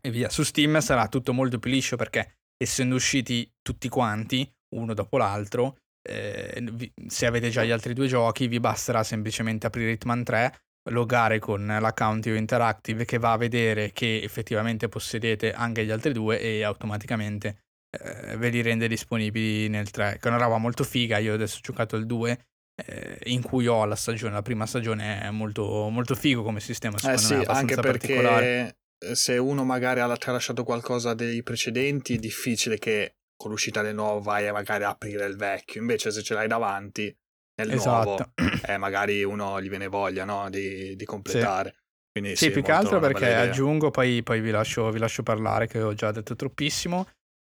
e 0.00 0.10
via. 0.10 0.30
Su 0.30 0.42
Steam 0.42 0.78
sarà 0.80 1.08
tutto 1.08 1.34
molto 1.34 1.58
più 1.58 1.70
liscio 1.70 1.96
perché 1.96 2.38
essendo 2.56 2.94
usciti 2.94 3.52
tutti 3.60 3.90
quanti, 3.90 4.50
uno 4.76 4.94
dopo 4.94 5.18
l'altro, 5.18 5.76
eh, 6.08 6.66
vi- 6.72 6.90
se 7.06 7.26
avete 7.26 7.50
già 7.50 7.62
gli 7.64 7.70
altri 7.70 7.92
due 7.92 8.06
giochi 8.06 8.46
vi 8.46 8.60
basterà 8.60 9.02
semplicemente 9.02 9.66
aprire 9.66 9.90
Hitman 9.90 10.24
3, 10.24 10.58
loggare 10.88 11.38
con 11.38 11.66
l'account 11.66 12.24
io 12.24 12.34
Interactive 12.34 13.04
che 13.04 13.18
va 13.18 13.32
a 13.32 13.36
vedere 13.36 13.92
che 13.92 14.22
effettivamente 14.22 14.88
possedete 14.88 15.52
anche 15.52 15.84
gli 15.84 15.90
altri 15.90 16.14
due 16.14 16.40
e 16.40 16.62
automaticamente 16.62 17.65
eh, 18.00 18.36
ve 18.36 18.48
li 18.48 18.62
rende 18.62 18.88
disponibili 18.88 19.68
nel 19.68 19.90
3, 19.90 20.18
che 20.20 20.28
è 20.28 20.32
una 20.32 20.42
roba 20.42 20.58
molto 20.58 20.84
figa, 20.84 21.18
io 21.18 21.34
adesso 21.34 21.58
ho 21.58 21.62
giocato 21.62 21.96
il 21.96 22.06
2 22.06 22.46
eh, 22.76 23.18
in 23.24 23.42
cui 23.42 23.66
ho 23.66 23.84
la 23.84 23.96
stagione, 23.96 24.34
la 24.34 24.42
prima 24.42 24.66
stagione 24.66 25.22
è 25.22 25.30
molto, 25.30 25.88
molto 25.88 26.14
figo 26.14 26.42
come 26.42 26.60
sistema, 26.60 26.96
Eh 26.96 27.00
secondo 27.00 27.20
sì, 27.20 27.34
me, 27.34 27.44
anche 27.44 27.76
perché 27.76 28.76
eh, 28.98 29.14
se 29.14 29.38
uno 29.38 29.64
magari 29.64 30.00
ha 30.00 30.16
tralasciato 30.16 30.64
qualcosa 30.64 31.14
dei 31.14 31.42
precedenti, 31.42 32.14
è 32.14 32.18
difficile 32.18 32.78
che 32.78 33.16
con 33.36 33.50
l'uscita 33.50 33.82
del 33.82 33.94
nuovo 33.94 34.20
vai 34.20 34.46
a 34.46 34.52
magari 34.52 34.84
aprire 34.84 35.26
il 35.26 35.36
vecchio. 35.36 35.80
Invece 35.80 36.10
se 36.10 36.22
ce 36.22 36.34
l'hai 36.34 36.48
davanti 36.48 37.14
nel 37.56 37.74
nuovo, 37.74 38.16
Esatto. 38.16 38.32
eh, 38.66 38.76
magari 38.76 39.22
uno 39.24 39.60
gli 39.60 39.68
viene 39.68 39.88
voglia 39.88 40.24
no? 40.24 40.48
di, 40.50 40.96
di 40.96 41.04
completare. 41.04 41.76
Quindi, 42.12 42.36
Sì, 42.36 42.50
più 42.50 42.62
che 42.62 42.72
altro 42.72 42.98
perché 42.98 43.34
aggiungo, 43.34 43.90
poi, 43.90 44.22
poi 44.22 44.40
vi, 44.40 44.50
lascio, 44.50 44.90
vi 44.90 44.98
lascio 44.98 45.22
parlare 45.22 45.66
che 45.66 45.82
ho 45.82 45.92
già 45.92 46.12
detto 46.12 46.34
troppissimo. 46.34 47.06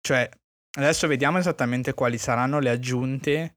Cioè, 0.06 0.28
adesso 0.76 1.06
vediamo 1.06 1.38
esattamente 1.38 1.94
quali 1.94 2.18
saranno 2.18 2.58
le 2.58 2.68
aggiunte 2.68 3.56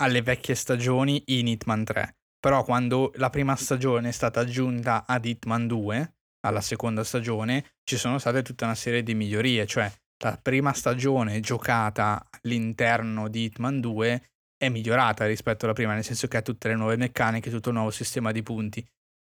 alle 0.00 0.22
vecchie 0.22 0.54
stagioni 0.54 1.20
in 1.26 1.48
Hitman 1.48 1.84
3. 1.84 2.16
Però 2.38 2.62
quando 2.62 3.10
la 3.16 3.28
prima 3.28 3.56
stagione 3.56 4.10
è 4.10 4.12
stata 4.12 4.38
aggiunta 4.38 5.04
ad 5.04 5.24
Hitman 5.24 5.66
2, 5.66 6.14
alla 6.46 6.60
seconda 6.60 7.02
stagione, 7.02 7.72
ci 7.82 7.96
sono 7.96 8.18
state 8.18 8.42
tutta 8.42 8.66
una 8.66 8.76
serie 8.76 9.02
di 9.02 9.14
migliorie, 9.14 9.66
cioè 9.66 9.92
la 10.22 10.38
prima 10.40 10.72
stagione 10.72 11.40
giocata 11.40 12.24
all'interno 12.30 13.28
di 13.28 13.44
Hitman 13.44 13.80
2 13.80 14.30
è 14.56 14.68
migliorata 14.68 15.26
rispetto 15.26 15.64
alla 15.64 15.74
prima, 15.74 15.94
nel 15.94 16.04
senso 16.04 16.28
che 16.28 16.36
ha 16.36 16.42
tutte 16.42 16.68
le 16.68 16.76
nuove 16.76 16.96
meccaniche, 16.96 17.50
tutto 17.50 17.70
il 17.70 17.74
nuovo 17.74 17.90
sistema 17.90 18.30
di 18.30 18.44
punti. 18.44 18.86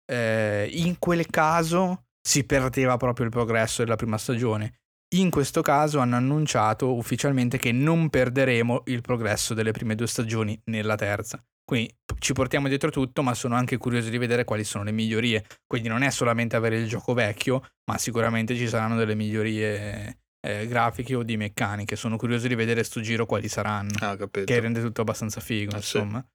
Eh, 0.09 0.69
in 0.71 0.97
quel 0.97 1.27
caso 1.27 2.05
si 2.21 2.45
perdeva 2.45 2.95
proprio 2.95 3.25
il 3.25 3.31
progresso 3.31 3.83
della 3.83 3.97
prima 3.97 4.17
stagione. 4.17 4.82
In 5.13 5.29
questo 5.29 5.61
caso 5.61 5.99
hanno 5.99 6.15
annunciato 6.15 6.95
ufficialmente 6.95 7.57
che 7.57 7.71
non 7.71 8.09
perderemo 8.09 8.83
il 8.87 9.01
progresso 9.01 9.53
delle 9.53 9.71
prime 9.71 9.93
due 9.95 10.07
stagioni 10.07 10.59
nella 10.65 10.95
terza. 10.95 11.43
Quindi 11.63 11.95
ci 12.19 12.33
portiamo 12.33 12.67
dietro 12.67 12.89
tutto, 12.89 13.21
ma 13.21 13.33
sono 13.35 13.55
anche 13.55 13.77
curioso 13.77 14.09
di 14.09 14.17
vedere 14.17 14.43
quali 14.43 14.63
sono 14.63 14.83
le 14.83 14.91
migliorie. 14.91 15.45
Quindi 15.67 15.87
non 15.87 16.01
è 16.01 16.09
solamente 16.09 16.55
avere 16.55 16.77
il 16.77 16.87
gioco 16.87 17.13
vecchio, 17.13 17.61
ma 17.89 17.97
sicuramente 17.97 18.55
ci 18.55 18.67
saranno 18.67 18.95
delle 18.97 19.15
migliorie 19.15 20.17
eh, 20.45 20.67
grafiche 20.67 21.15
o 21.15 21.23
di 21.23 21.37
meccaniche. 21.37 21.95
Sono 21.95 22.17
curioso 22.17 22.47
di 22.47 22.55
vedere 22.55 22.83
sto 22.83 22.99
giro 22.99 23.25
quali 23.27 23.47
saranno. 23.47 23.91
Ah, 23.99 24.17
capito. 24.17 24.45
Che 24.45 24.59
rende 24.59 24.81
tutto 24.81 25.01
abbastanza 25.01 25.39
figo, 25.39 25.75
Ah, 25.75 25.81
sì. 25.81 25.97
insomma. 25.97 26.25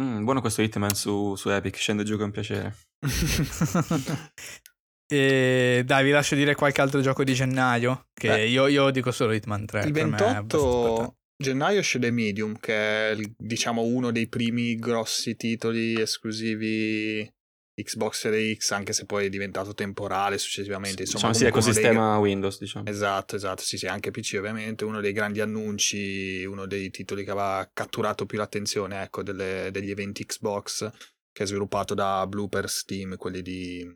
Mm, 0.00 0.24
buono 0.24 0.40
questo 0.40 0.62
Hitman 0.62 0.94
su, 0.94 1.36
su 1.36 1.48
Epic, 1.48 1.76
scende 1.76 2.02
giù 2.02 2.18
con 2.18 2.32
piacere. 2.32 2.74
e 5.06 5.82
dai, 5.84 6.04
vi 6.04 6.10
lascio 6.10 6.34
dire 6.34 6.54
qualche 6.54 6.80
altro 6.80 7.00
gioco 7.00 7.24
di 7.24 7.34
gennaio. 7.34 8.08
Che 8.14 8.40
io, 8.44 8.66
io 8.66 8.90
dico 8.90 9.10
solo 9.10 9.32
Hitman 9.32 9.66
3. 9.66 9.84
Il 9.84 9.92
per 9.92 10.06
me 10.06 10.16
è 10.18 10.20
abbastanza 10.22 10.66
28 10.66 11.16
gennaio 11.36 11.80
esce 11.80 11.98
The 11.98 12.10
Medium, 12.10 12.56
che 12.58 12.74
è 12.74 13.10
il- 13.10 13.34
diciamo 13.36 13.82
uno 13.82 14.10
dei 14.12 14.28
primi 14.28 14.76
grossi 14.76 15.34
titoli 15.36 16.00
esclusivi 16.00 17.28
Xbox 17.76 18.20
Series 18.20 18.56
X, 18.58 18.70
anche 18.70 18.92
se 18.92 19.04
poi 19.04 19.26
è 19.26 19.28
diventato 19.28 19.74
temporale 19.74 20.38
successivamente. 20.38 21.02
Insomma, 21.02 21.32
Diciamo 21.32 21.34
sì, 21.34 21.42
uno 21.42 21.50
dei- 21.50 21.60
ecosistema 21.82 22.18
Windows, 22.18 22.58
diciamo. 22.60 22.86
Esatto, 22.86 23.34
esatto, 23.34 23.62
sì, 23.62 23.76
sì, 23.78 23.86
anche 23.88 24.12
PC 24.12 24.36
ovviamente, 24.38 24.84
uno 24.84 25.00
dei 25.00 25.12
grandi 25.12 25.40
annunci, 25.40 26.44
uno 26.44 26.66
dei 26.66 26.90
titoli 26.90 27.24
che 27.24 27.30
aveva 27.32 27.68
catturato 27.72 28.26
più 28.26 28.38
l'attenzione, 28.38 29.02
ecco, 29.02 29.24
delle- 29.24 29.70
degli 29.72 29.90
eventi 29.90 30.24
Xbox, 30.24 30.88
che 31.32 31.42
è 31.42 31.46
sviluppato 31.46 31.94
da 31.94 32.24
Bloopers 32.28 32.84
Team, 32.84 33.16
quelli 33.16 33.42
di 33.42 33.90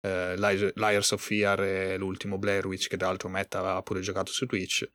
eh, 0.00 0.36
Liars 0.36 1.10
of 1.12 1.24
Fear 1.24 1.60
e 1.62 1.96
l'ultimo 1.96 2.38
Blair 2.38 2.66
Witch, 2.66 2.88
che 2.88 2.96
tra 2.96 3.08
l'altro 3.08 3.28
Matt 3.28 3.54
aveva 3.54 3.82
pure 3.82 4.00
giocato 4.00 4.32
su 4.32 4.46
Twitch. 4.46 4.88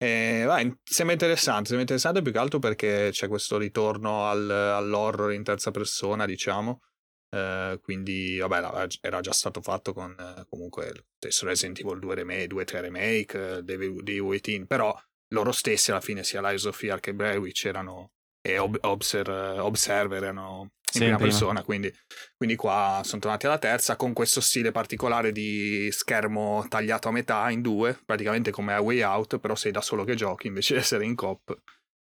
E, 0.00 0.44
vai, 0.46 0.72
sembra 0.84 1.14
interessante, 1.14 1.64
sembra 1.64 1.80
interessante 1.80 2.22
più 2.22 2.30
che 2.30 2.38
altro 2.38 2.58
perché 2.58 3.08
c'è 3.10 3.26
questo 3.26 3.58
ritorno 3.58 4.28
al- 4.28 4.48
all'horror 4.50 5.32
in 5.32 5.42
terza 5.42 5.70
persona, 5.70 6.24
diciamo. 6.24 6.82
Eh, 7.30 7.78
quindi, 7.82 8.38
vabbè, 8.38 8.86
era 9.00 9.20
già 9.20 9.32
stato 9.32 9.60
fatto 9.60 9.92
con 9.92 10.14
comunque 10.48 11.06
stesso 11.18 11.46
Resident 11.46 11.80
Evil 11.80 11.98
2 11.98 12.14
remake, 12.14 12.46
2-3 12.46 12.80
remake, 12.80 13.56
eh, 13.56 13.62
dei 13.62 14.18
Waiting, 14.20 14.66
però 14.66 14.96
loro 15.32 15.52
stessi 15.52 15.90
alla 15.90 16.00
fine, 16.00 16.24
sia 16.24 16.40
Lies 16.40 16.64
of 16.64 16.78
Fear 16.78 17.00
che 17.00 17.12
Blair 17.14 17.38
Witch 17.38 17.66
erano 17.66 18.12
e 18.52 18.58
Ob- 18.58 18.78
Obser- 18.82 19.28
Observer 19.60 20.22
erano 20.22 20.70
in 20.94 21.00
prima 21.00 21.16
prima. 21.16 21.28
persona, 21.30 21.62
quindi, 21.62 21.92
quindi 22.36 22.56
qua 22.56 23.02
sono 23.04 23.20
tornati 23.20 23.46
alla 23.46 23.58
terza 23.58 23.96
con 23.96 24.14
questo 24.14 24.40
stile 24.40 24.72
particolare 24.72 25.32
di 25.32 25.88
schermo 25.92 26.64
tagliato 26.68 27.08
a 27.08 27.12
metà 27.12 27.50
in 27.50 27.60
due, 27.60 27.98
praticamente 28.04 28.50
come 28.50 28.72
a 28.72 28.80
Way 28.80 29.02
Out, 29.02 29.38
però 29.38 29.54
sei 29.54 29.70
da 29.70 29.82
solo 29.82 30.04
che 30.04 30.14
giochi 30.14 30.46
invece 30.46 30.74
di 30.74 30.80
essere 30.80 31.04
in 31.04 31.14
coop. 31.14 31.56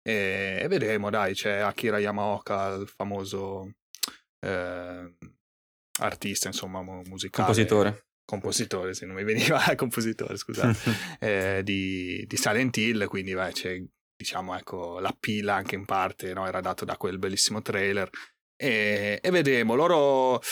E, 0.00 0.60
e 0.62 0.68
vedremo, 0.68 1.10
dai, 1.10 1.34
c'è 1.34 1.58
Akira 1.58 1.98
Yamaoka, 1.98 2.74
il 2.74 2.86
famoso 2.88 3.72
eh, 4.46 5.14
artista, 6.00 6.46
insomma, 6.46 6.80
mu- 6.82 7.02
musicale. 7.06 7.46
Compositore. 7.46 8.02
Compositore, 8.24 8.94
se 8.94 9.06
non 9.06 9.16
mi 9.16 9.24
veniva, 9.24 9.58
compositore, 9.74 10.36
scusate 10.36 10.78
eh, 11.18 11.60
di, 11.64 12.24
di 12.26 12.36
Silent 12.36 12.76
Hill, 12.76 13.06
quindi 13.06 13.34
beh, 13.34 13.52
c'è 13.52 13.82
diciamo 14.18 14.56
ecco 14.58 14.98
la 14.98 15.14
pila 15.18 15.54
anche 15.54 15.76
in 15.76 15.84
parte 15.84 16.34
no? 16.34 16.46
era 16.46 16.60
dato 16.60 16.84
da 16.84 16.96
quel 16.96 17.18
bellissimo 17.18 17.62
trailer 17.62 18.10
e, 18.60 19.20
e 19.22 19.30
vedremo 19.30 19.76
loro 19.76 20.42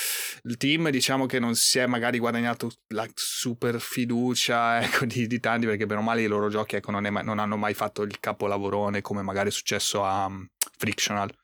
il 0.45 0.57
team 0.57 0.91
diciamo 0.91 1.27
che 1.27 1.41
non 1.41 1.57
si 1.57 1.81
è 1.81 1.87
magari 1.87 2.21
guadagnato 2.21 2.71
la 2.95 3.05
super 3.13 3.81
fiducia 3.81 4.81
ecco, 4.85 5.05
di, 5.05 5.27
di 5.27 5.41
tanti 5.41 5.67
perché 5.67 5.87
per 5.87 5.99
o 5.99 6.03
male 6.03 6.23
i 6.23 6.29
loro 6.29 6.49
giochi 6.49 6.77
ecco, 6.77 6.93
non, 6.93 7.05
è 7.05 7.11
non 7.11 7.41
hanno 7.41 7.57
mai 7.57 7.75
fatto 7.75 8.03
il 8.03 8.21
capolavorone 8.21 9.01
come 9.01 9.23
magari 9.23 9.49
è 9.49 9.53
successo 9.53 10.05
a 10.05 10.27
um, 10.27 10.47
Frictional 10.79 11.35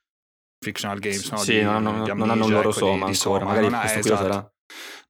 Frictional 0.62 1.00
Games 1.00 1.28
no? 1.30 1.38
sì, 1.38 1.54
Di- 1.54 1.62
non, 1.62 1.74
hanno- 1.74 2.04
di 2.04 2.08
non 2.10 2.30
hanno 2.30 2.44
Amnesia, 2.44 2.54
loro 2.54 2.68
ecco, 2.68 2.78
soma 2.78 3.06
di 3.06 3.14
Soma. 3.14 3.44
magari 3.44 3.68
Non 3.68 3.80
questo 3.80 3.98
lo 3.98 4.04
esatto. 4.04 4.22
sarà. 4.22 4.52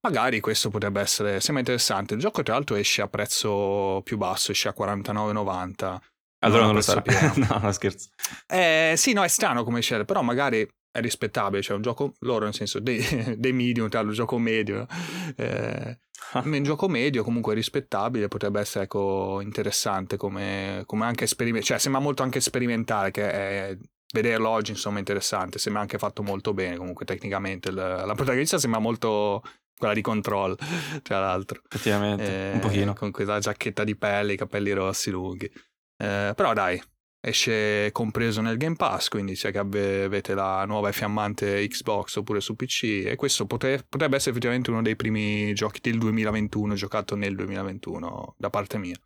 Magari 0.00 0.40
questo 0.40 0.70
potrebbe 0.70 1.00
essere, 1.00 1.40
sembra 1.40 1.60
interessante. 1.60 2.14
Il 2.14 2.20
gioco 2.20 2.42
tra 2.42 2.54
l'altro 2.54 2.74
esce 2.74 3.02
a 3.02 3.08
prezzo 3.08 4.00
più 4.02 4.16
basso, 4.16 4.50
esce 4.50 4.66
a 4.68 4.74
49,90. 4.76 5.98
Allora 6.42 6.62
a 6.62 6.66
non 6.66 6.74
lo 6.74 6.80
sarà. 6.80 7.02
no, 7.36 7.58
no, 7.60 7.72
scherzo. 7.72 8.08
Eh, 8.46 8.94
sì, 8.96 9.12
no, 9.12 9.22
è 9.22 9.28
strano 9.28 9.64
come 9.64 9.80
scelta, 9.80 10.04
però 10.04 10.22
magari 10.22 10.68
è 10.90 11.00
rispettabile, 11.00 11.62
cioè 11.62 11.76
un 11.76 11.82
gioco 11.82 12.14
loro 12.20 12.44
nel 12.44 12.54
senso 12.54 12.78
dei, 12.78 13.02
dei 13.38 13.52
medium, 13.52 13.88
tra 13.88 14.00
l'altro, 14.00 14.16
gioco 14.16 14.38
medio. 14.38 14.86
Eh, 15.36 15.98
un 16.34 16.62
gioco 16.62 16.88
medio 16.88 17.24
comunque 17.24 17.54
rispettabile, 17.54 18.28
potrebbe 18.28 18.60
essere 18.60 18.84
ecco, 18.84 19.40
interessante 19.40 20.16
come, 20.16 20.82
come 20.86 21.04
anche 21.04 21.26
sperimentale, 21.26 21.66
cioè 21.66 21.78
sembra 21.78 22.00
molto 22.00 22.22
anche 22.22 22.40
sperimentale 22.40 23.10
che 23.10 23.30
è, 23.30 23.76
vederlo 24.14 24.48
oggi 24.48 24.70
insomma 24.70 24.98
interessante, 24.98 25.58
sembra 25.58 25.82
anche 25.82 25.98
fatto 25.98 26.22
molto 26.22 26.54
bene 26.54 26.76
comunque 26.76 27.04
tecnicamente, 27.04 27.70
la, 27.70 28.04
la 28.04 28.14
protagonista 28.14 28.58
sembra 28.58 28.80
molto 28.80 29.42
quella 29.76 29.94
di 29.94 30.00
Control 30.00 30.56
tra 31.02 31.18
l'altro. 31.18 31.60
Effettivamente, 31.68 32.50
Eh, 32.50 32.52
un 32.52 32.60
pochino. 32.60 32.92
Con 32.94 33.10
quella 33.10 33.40
giacchetta 33.40 33.84
di 33.84 33.96
pelle, 33.96 34.34
i 34.34 34.36
capelli 34.36 34.70
rossi 34.72 35.10
lunghi. 35.10 35.50
Eh, 35.96 36.32
però 36.34 36.52
dai, 36.52 36.80
esce 37.20 37.90
compreso 37.92 38.40
nel 38.40 38.56
Game 38.56 38.76
Pass, 38.76 39.08
quindi 39.08 39.36
se 39.36 39.50
che 39.50 39.58
ave- 39.58 40.04
avete 40.04 40.34
la 40.34 40.64
nuova 40.64 40.88
e 40.88 40.92
fiammante 40.92 41.66
Xbox 41.68 42.16
oppure 42.16 42.40
su 42.40 42.56
PC, 42.56 43.04
e 43.06 43.16
questo 43.16 43.46
potre- 43.46 43.84
potrebbe 43.88 44.16
essere 44.16 44.30
effettivamente 44.30 44.70
uno 44.70 44.82
dei 44.82 44.96
primi 44.96 45.52
giochi 45.54 45.80
del 45.80 45.98
2021, 45.98 46.74
giocato 46.74 47.14
nel 47.14 47.34
2021 47.36 48.34
da 48.36 48.50
parte 48.50 48.78
mia. 48.78 48.96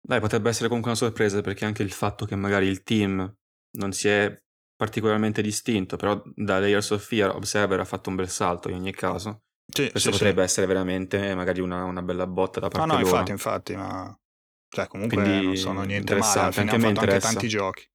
Dai, 0.00 0.20
potrebbe 0.20 0.48
essere 0.48 0.68
comunque 0.68 0.90
una 0.90 1.00
sorpresa 1.00 1.40
perché 1.40 1.64
anche 1.64 1.82
il 1.82 1.92
fatto 1.92 2.24
che 2.24 2.36
magari 2.36 2.66
il 2.66 2.82
team 2.82 3.34
non 3.76 3.92
si 3.92 4.08
è 4.08 4.34
particolarmente 4.76 5.42
distinto, 5.42 5.96
però 5.96 6.22
da 6.34 6.60
Layers 6.60 6.90
of 6.90 7.04
Fear 7.04 7.34
Observer 7.34 7.80
ha 7.80 7.84
fatto 7.84 8.10
un 8.10 8.16
bel 8.16 8.28
salto 8.28 8.68
in 8.68 8.76
ogni 8.76 8.92
caso. 8.92 9.42
Sì, 9.70 9.90
Questo 9.90 10.10
potrebbe 10.10 10.42
essere 10.42 10.66
veramente 10.66 11.34
magari 11.34 11.60
una, 11.60 11.84
una 11.84 12.00
bella 12.00 12.26
botta 12.26 12.60
da 12.60 12.68
No, 12.68 12.78
parte 12.78 12.92
no, 12.94 13.00
loro. 13.00 13.10
infatti, 13.10 13.30
infatti, 13.32 13.76
ma... 13.76 14.18
Cioè, 14.70 14.86
comunque 14.86 15.22
Quindi, 15.22 15.44
non 15.44 15.56
sono 15.56 15.82
niente 15.82 16.16
male, 16.16 16.40
alla 16.40 16.52
fine 16.52 16.70
anche 16.70 16.86
hanno 16.86 16.94
fatto 16.94 17.12
anche 17.12 17.18
tanti 17.18 17.48
giochi. 17.48 17.88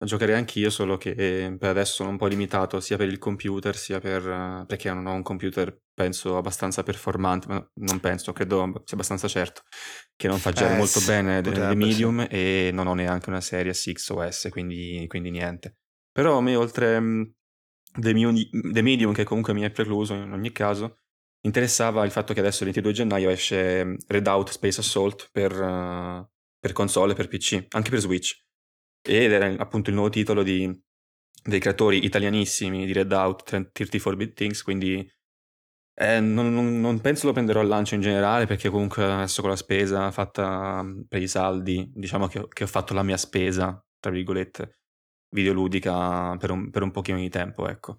Lo 0.00 0.06
giocherei 0.06 0.36
anch'io, 0.36 0.70
solo 0.70 0.96
che 0.96 1.10
eh, 1.10 1.56
per 1.58 1.70
adesso 1.70 1.94
sono 1.94 2.10
un 2.10 2.18
po' 2.18 2.28
limitato 2.28 2.78
sia 2.78 2.96
per 2.96 3.08
il 3.08 3.18
computer, 3.18 3.76
sia 3.76 3.98
per... 3.98 4.24
eh, 4.28 4.64
perché 4.64 4.92
non 4.92 5.06
ho 5.06 5.12
un 5.12 5.22
computer, 5.22 5.76
penso, 5.92 6.36
abbastanza 6.36 6.84
performante, 6.84 7.48
ma 7.48 7.70
non 7.80 7.98
penso, 7.98 8.32
credo 8.32 8.62
sia 8.84 8.94
abbastanza 8.96 9.26
certo, 9.26 9.62
che 10.14 10.28
non 10.28 10.38
fa 10.38 10.52
girare 10.52 10.74
Eh, 10.74 10.78
molto 10.78 11.00
sì, 11.00 11.06
bene 11.10 11.40
potrebbe, 11.40 11.74
medium 11.74 12.26
e 12.30 12.70
non 12.72 12.86
ho 12.86 12.94
neanche 12.94 13.28
una 13.28 13.40
serie 13.40 13.74
X 13.74 14.10
o 14.10 14.30
S, 14.30 14.48
quindi, 14.50 15.04
quindi 15.08 15.30
niente. 15.30 15.78
Però 16.12 16.38
a 16.38 16.42
me, 16.42 16.54
oltre 16.54 17.00
Muni- 17.00 18.48
The 18.50 18.82
Medium, 18.82 19.12
che 19.12 19.24
comunque 19.24 19.52
mi 19.52 19.62
è 19.62 19.70
precluso 19.70 20.14
in 20.14 20.30
ogni 20.30 20.52
caso, 20.52 21.00
interessava 21.42 22.04
il 22.04 22.10
fatto 22.10 22.32
che 22.34 22.40
adesso 22.40 22.58
il 22.64 22.66
22 22.66 22.92
gennaio 22.92 23.30
esce 23.30 23.84
mh, 23.84 23.96
Redout 24.08 24.50
Space 24.50 24.80
Assault 24.80 25.28
per, 25.32 25.52
eh, 25.52 26.28
per 26.58 26.72
console 26.72 27.14
per 27.14 27.28
PC, 27.28 27.66
anche 27.70 27.90
per 27.90 28.00
Switch. 28.00 28.36
Ed 29.02 29.32
era 29.32 29.46
appunto 29.62 29.90
il 29.90 29.96
nuovo 29.96 30.10
titolo 30.10 30.42
di- 30.42 30.70
dei 31.42 31.60
creatori 31.60 32.04
italianissimi 32.04 32.84
di 32.86 32.92
Redout 32.92 33.44
34 33.72 34.16
Bit 34.16 34.34
Things, 34.34 34.62
quindi 34.62 35.08
eh, 35.94 36.20
non, 36.20 36.52
non- 36.52 36.80
non 36.80 37.00
penso 37.00 37.26
lo 37.26 37.32
prenderò 37.32 37.60
al 37.60 37.66
lancio 37.68 37.94
in 37.94 38.00
generale 38.00 38.46
perché 38.46 38.68
comunque 38.70 39.04
adesso 39.04 39.40
con 39.40 39.50
la 39.50 39.56
spesa 39.56 40.10
fatta 40.12 40.82
mm, 40.82 41.02
per 41.08 41.22
i 41.22 41.28
saldi, 41.28 41.90
diciamo 41.94 42.26
che, 42.28 42.46
che 42.48 42.64
ho 42.64 42.66
fatto 42.66 42.94
la 42.94 43.02
mia 43.02 43.16
spesa, 43.16 43.82
tra 43.98 44.10
virgolette, 44.10 44.78
videoludica 45.30 46.36
per 46.36 46.50
un, 46.50 46.70
per 46.70 46.82
un 46.82 46.90
pochino 46.92 47.18
di 47.18 47.28
tempo, 47.30 47.68
ecco. 47.68 47.98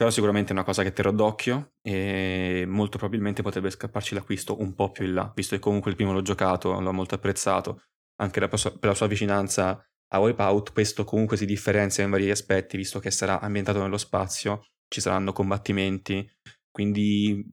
Però 0.00 0.10
sicuramente 0.10 0.48
è 0.48 0.52
una 0.54 0.64
cosa 0.64 0.82
che 0.82 0.94
terrò 0.94 1.10
d'occhio 1.10 1.74
e 1.82 2.64
molto 2.66 2.96
probabilmente 2.96 3.42
potrebbe 3.42 3.68
scapparci 3.68 4.14
l'acquisto 4.14 4.58
un 4.58 4.74
po' 4.74 4.90
più 4.90 5.04
in 5.04 5.12
là, 5.12 5.30
visto 5.34 5.54
che 5.54 5.60
comunque 5.60 5.90
il 5.90 5.96
primo 5.96 6.14
l'ho 6.14 6.22
giocato, 6.22 6.80
l'ho 6.80 6.92
molto 6.94 7.16
apprezzato, 7.16 7.82
anche 8.22 8.40
per 8.48 8.78
la 8.80 8.94
sua 8.94 9.06
vicinanza 9.06 9.86
a 10.12 10.18
Wipeout, 10.18 10.72
questo 10.72 11.04
comunque 11.04 11.36
si 11.36 11.44
differenzia 11.44 12.02
in 12.02 12.08
vari 12.08 12.30
aspetti, 12.30 12.78
visto 12.78 12.98
che 12.98 13.10
sarà 13.10 13.40
ambientato 13.40 13.82
nello 13.82 13.98
spazio, 13.98 14.68
ci 14.88 15.02
saranno 15.02 15.32
combattimenti, 15.32 16.26
quindi 16.70 17.46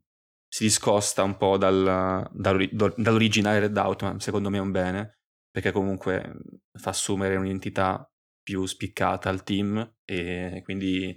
si 0.48 0.64
discosta 0.64 1.24
un 1.24 1.36
po' 1.36 1.58
dal, 1.58 2.30
dall'ori- 2.32 2.70
dall'originale 2.72 3.60
Redout, 3.60 4.04
ma 4.04 4.20
secondo 4.22 4.50
me 4.50 4.56
è 4.56 4.62
un 4.62 4.72
bene, 4.72 5.18
perché 5.52 5.74
comunque 5.74 6.38
fa 6.80 6.92
assumere 6.92 7.36
un'identità 7.36 8.10
più 8.42 8.66
spiccata 8.66 9.28
al 9.28 9.44
team 9.44 9.96
e 10.06 10.62
quindi 10.64 11.14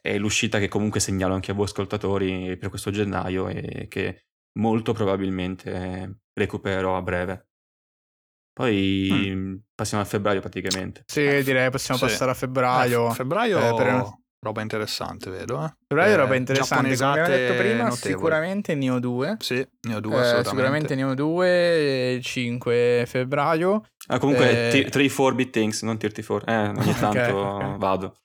è 0.00 0.16
l'uscita 0.18 0.58
che 0.58 0.68
comunque 0.68 1.00
segnalo 1.00 1.34
anche 1.34 1.50
a 1.50 1.54
voi 1.54 1.64
ascoltatori 1.64 2.56
per 2.56 2.68
questo 2.68 2.90
gennaio 2.90 3.48
e 3.48 3.86
che 3.88 4.26
molto 4.58 4.92
probabilmente 4.92 6.20
recupererò 6.32 6.96
a 6.96 7.02
breve. 7.02 7.50
Poi 8.52 9.32
mm. 9.34 9.54
passiamo 9.74 10.02
a 10.02 10.06
febbraio 10.06 10.40
praticamente. 10.40 11.04
Sì, 11.06 11.24
eh, 11.24 11.42
direi 11.42 11.70
possiamo 11.70 11.98
sì. 11.98 12.06
passare 12.06 12.32
a 12.32 12.34
febbraio. 12.34 13.10
Eh, 13.10 13.14
febbraio 13.14 13.58
eh, 13.58 13.74
per... 13.74 14.04
roba 14.44 14.60
interessante, 14.60 15.30
vedo. 15.30 15.64
Eh. 15.64 15.72
Febbraio 15.86 16.12
eh, 16.12 16.16
roba 16.16 16.34
interessante, 16.34 16.94
come 16.94 17.10
abbiamo 17.10 17.28
detto 17.28 17.54
prima, 17.54 17.84
notevoli. 17.84 17.96
sicuramente 17.96 18.74
Neo 18.74 18.98
2. 18.98 19.36
Sì, 19.38 19.66
Neo 19.88 20.00
2 20.00 20.14
assolutamente. 20.14 20.48
Sicuramente 20.48 20.94
Neo 20.94 21.14
2, 21.14 22.20
5 22.22 23.04
febbraio. 23.06 23.84
Ah, 24.08 24.18
comunque 24.18 24.70
3-4 24.70 25.34
bit 25.34 25.50
things, 25.50 25.82
non 25.82 25.96
34. 25.96 26.52
Eh, 26.52 26.68
ogni 26.68 26.94
tanto 26.98 27.18
okay, 27.18 27.30
okay. 27.30 27.78
vado. 27.78 28.16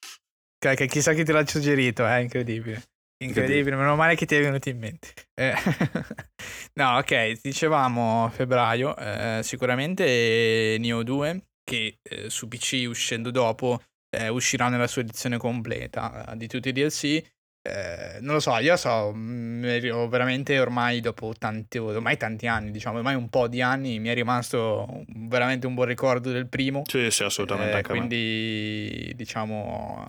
Che 0.74 0.88
chissà 0.88 1.14
chi 1.14 1.24
te 1.24 1.32
l'ha 1.32 1.46
suggerito, 1.46 2.06
è 2.06 2.18
incredibile. 2.18 2.82
Incredibile, 3.24 3.76
meno 3.76 3.96
male 3.96 4.16
che 4.16 4.26
ti 4.26 4.36
è 4.36 4.42
venuto 4.42 4.70
in 4.70 4.78
mente. 4.78 5.14
Eh, 5.34 5.54
no, 6.76 6.98
ok, 6.98 7.40
dicevamo 7.42 8.30
febbraio, 8.30 8.96
eh, 8.98 9.40
sicuramente 9.42 10.76
Neo 10.80 11.04
2, 11.04 11.46
che 11.64 12.00
eh, 12.02 12.30
su 12.30 12.48
PC 12.48 12.86
uscendo 12.88 13.32
dopo 13.32 13.82
eh, 14.10 14.28
uscirà 14.28 14.68
nella 14.68 14.88
sua 14.88 15.02
edizione 15.02 15.38
completa 15.38 16.32
eh, 16.32 16.38
di 16.38 16.48
tutti 16.48 16.70
i 16.70 16.72
DLC. 16.74 17.24
Eh, 17.68 18.20
non 18.20 18.36
lo 18.36 18.40
so, 18.40 18.56
io 18.58 18.76
so, 18.76 19.12
mh, 19.12 19.66
mm, 19.66 20.08
veramente 20.08 20.60
ormai 20.60 21.00
dopo 21.00 21.34
tanti, 21.38 21.78
ormai 21.78 22.18
tanti 22.18 22.48
anni, 22.48 22.70
diciamo, 22.70 22.98
ormai 22.98 23.16
un 23.16 23.30
po' 23.30 23.48
di 23.48 23.62
anni, 23.62 23.98
mi 24.00 24.10
è 24.10 24.14
rimasto 24.14 25.06
veramente 25.08 25.66
un 25.66 25.74
buon 25.74 25.88
ricordo 25.88 26.32
del 26.32 26.48
primo. 26.48 26.84
Sì, 26.86 27.10
sì, 27.10 27.24
assolutamente. 27.24 27.82
quindi, 27.82 29.12
diciamo, 29.16 30.08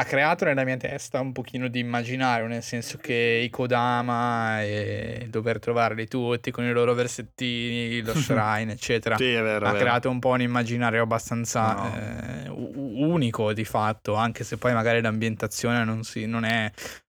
ha 0.00 0.04
creato 0.04 0.46
nella 0.46 0.64
mia 0.64 0.78
testa 0.78 1.20
un 1.20 1.32
pochino 1.32 1.68
di 1.68 1.78
immaginario, 1.78 2.46
nel 2.46 2.62
senso 2.62 2.96
che 2.96 3.42
i 3.44 3.50
Kodama 3.50 4.62
e 4.62 5.26
dover 5.28 5.58
trovarli 5.58 6.08
tutti 6.08 6.50
con 6.50 6.64
i 6.64 6.72
loro 6.72 6.94
versettini, 6.94 8.00
lo 8.00 8.14
shrine, 8.18 8.72
eccetera. 8.72 9.16
sì, 9.16 9.24
vero, 9.24 9.66
ha 9.66 9.74
creato 9.74 10.08
un 10.08 10.18
po' 10.18 10.30
un 10.30 10.40
immaginario 10.40 11.02
abbastanza 11.02 11.74
no. 11.74 11.94
eh, 11.94 12.48
unico 12.48 13.52
di 13.52 13.66
fatto, 13.66 14.14
anche 14.14 14.42
se 14.42 14.56
poi 14.56 14.72
magari 14.72 15.02
l'ambientazione 15.02 15.84
non, 15.84 16.02
si, 16.02 16.24
non 16.24 16.44
è 16.44 16.70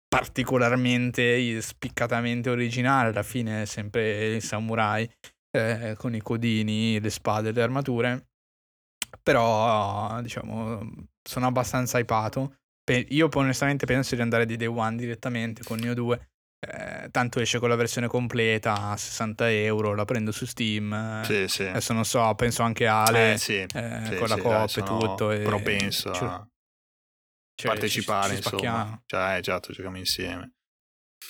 particolarmente 0.08 1.62
spiccatamente 1.62 2.50
originale, 2.50 3.10
alla 3.10 3.24
fine 3.24 3.64
è 3.64 3.66
sempre 3.66 4.36
i 4.36 4.42
samurai 4.42 5.10
eh, 5.52 5.96
con 5.98 6.16
i 6.16 6.22
codini, 6.22 7.02
le 7.02 7.10
spade, 7.10 7.52
le 7.52 7.62
armature. 7.62 8.28
Però, 9.22 10.22
diciamo, 10.22 10.80
sono 11.22 11.48
abbastanza 11.48 12.00
hypato 12.00 12.56
io 12.94 13.30
onestamente 13.34 13.86
penso 13.86 14.16
di 14.16 14.22
andare 14.22 14.46
di 14.46 14.56
Day 14.56 14.68
One 14.68 14.96
direttamente 14.98 15.64
con 15.64 15.80
Neo 15.80 15.94
2. 15.94 16.30
Eh, 16.60 17.10
tanto 17.12 17.40
esce 17.40 17.60
con 17.60 17.70
la 17.70 17.76
versione 17.76 18.08
completa 18.08 18.90
a 18.90 18.98
60 18.98 19.52
euro, 19.52 19.94
la 19.94 20.06
prendo 20.06 20.32
su 20.32 20.46
Steam. 20.46 21.22
Sì, 21.24 21.48
sì. 21.48 21.64
Adesso 21.64 21.94
non 21.94 22.06
so, 22.06 22.34
penso 22.36 22.64
anche 22.64 22.88
Ale 22.88 23.34
eh, 23.34 23.38
sì, 23.38 23.58
eh, 23.58 24.16
con 24.18 24.28
la 24.28 24.38
coop 24.38 24.76
e 24.76 24.84
tutto. 24.84 25.32
E, 25.32 25.40
propenso 25.42 26.12
cioè, 26.14 26.28
a 26.28 26.48
cioè, 27.56 27.72
partecipare, 27.72 28.36
ci, 28.36 28.42
ci 28.42 28.54
insomma. 28.54 29.02
Cioè, 29.06 29.36
eh, 29.36 29.40
esatto, 29.40 29.72
giochiamo 29.72 29.98
insieme. 29.98 30.54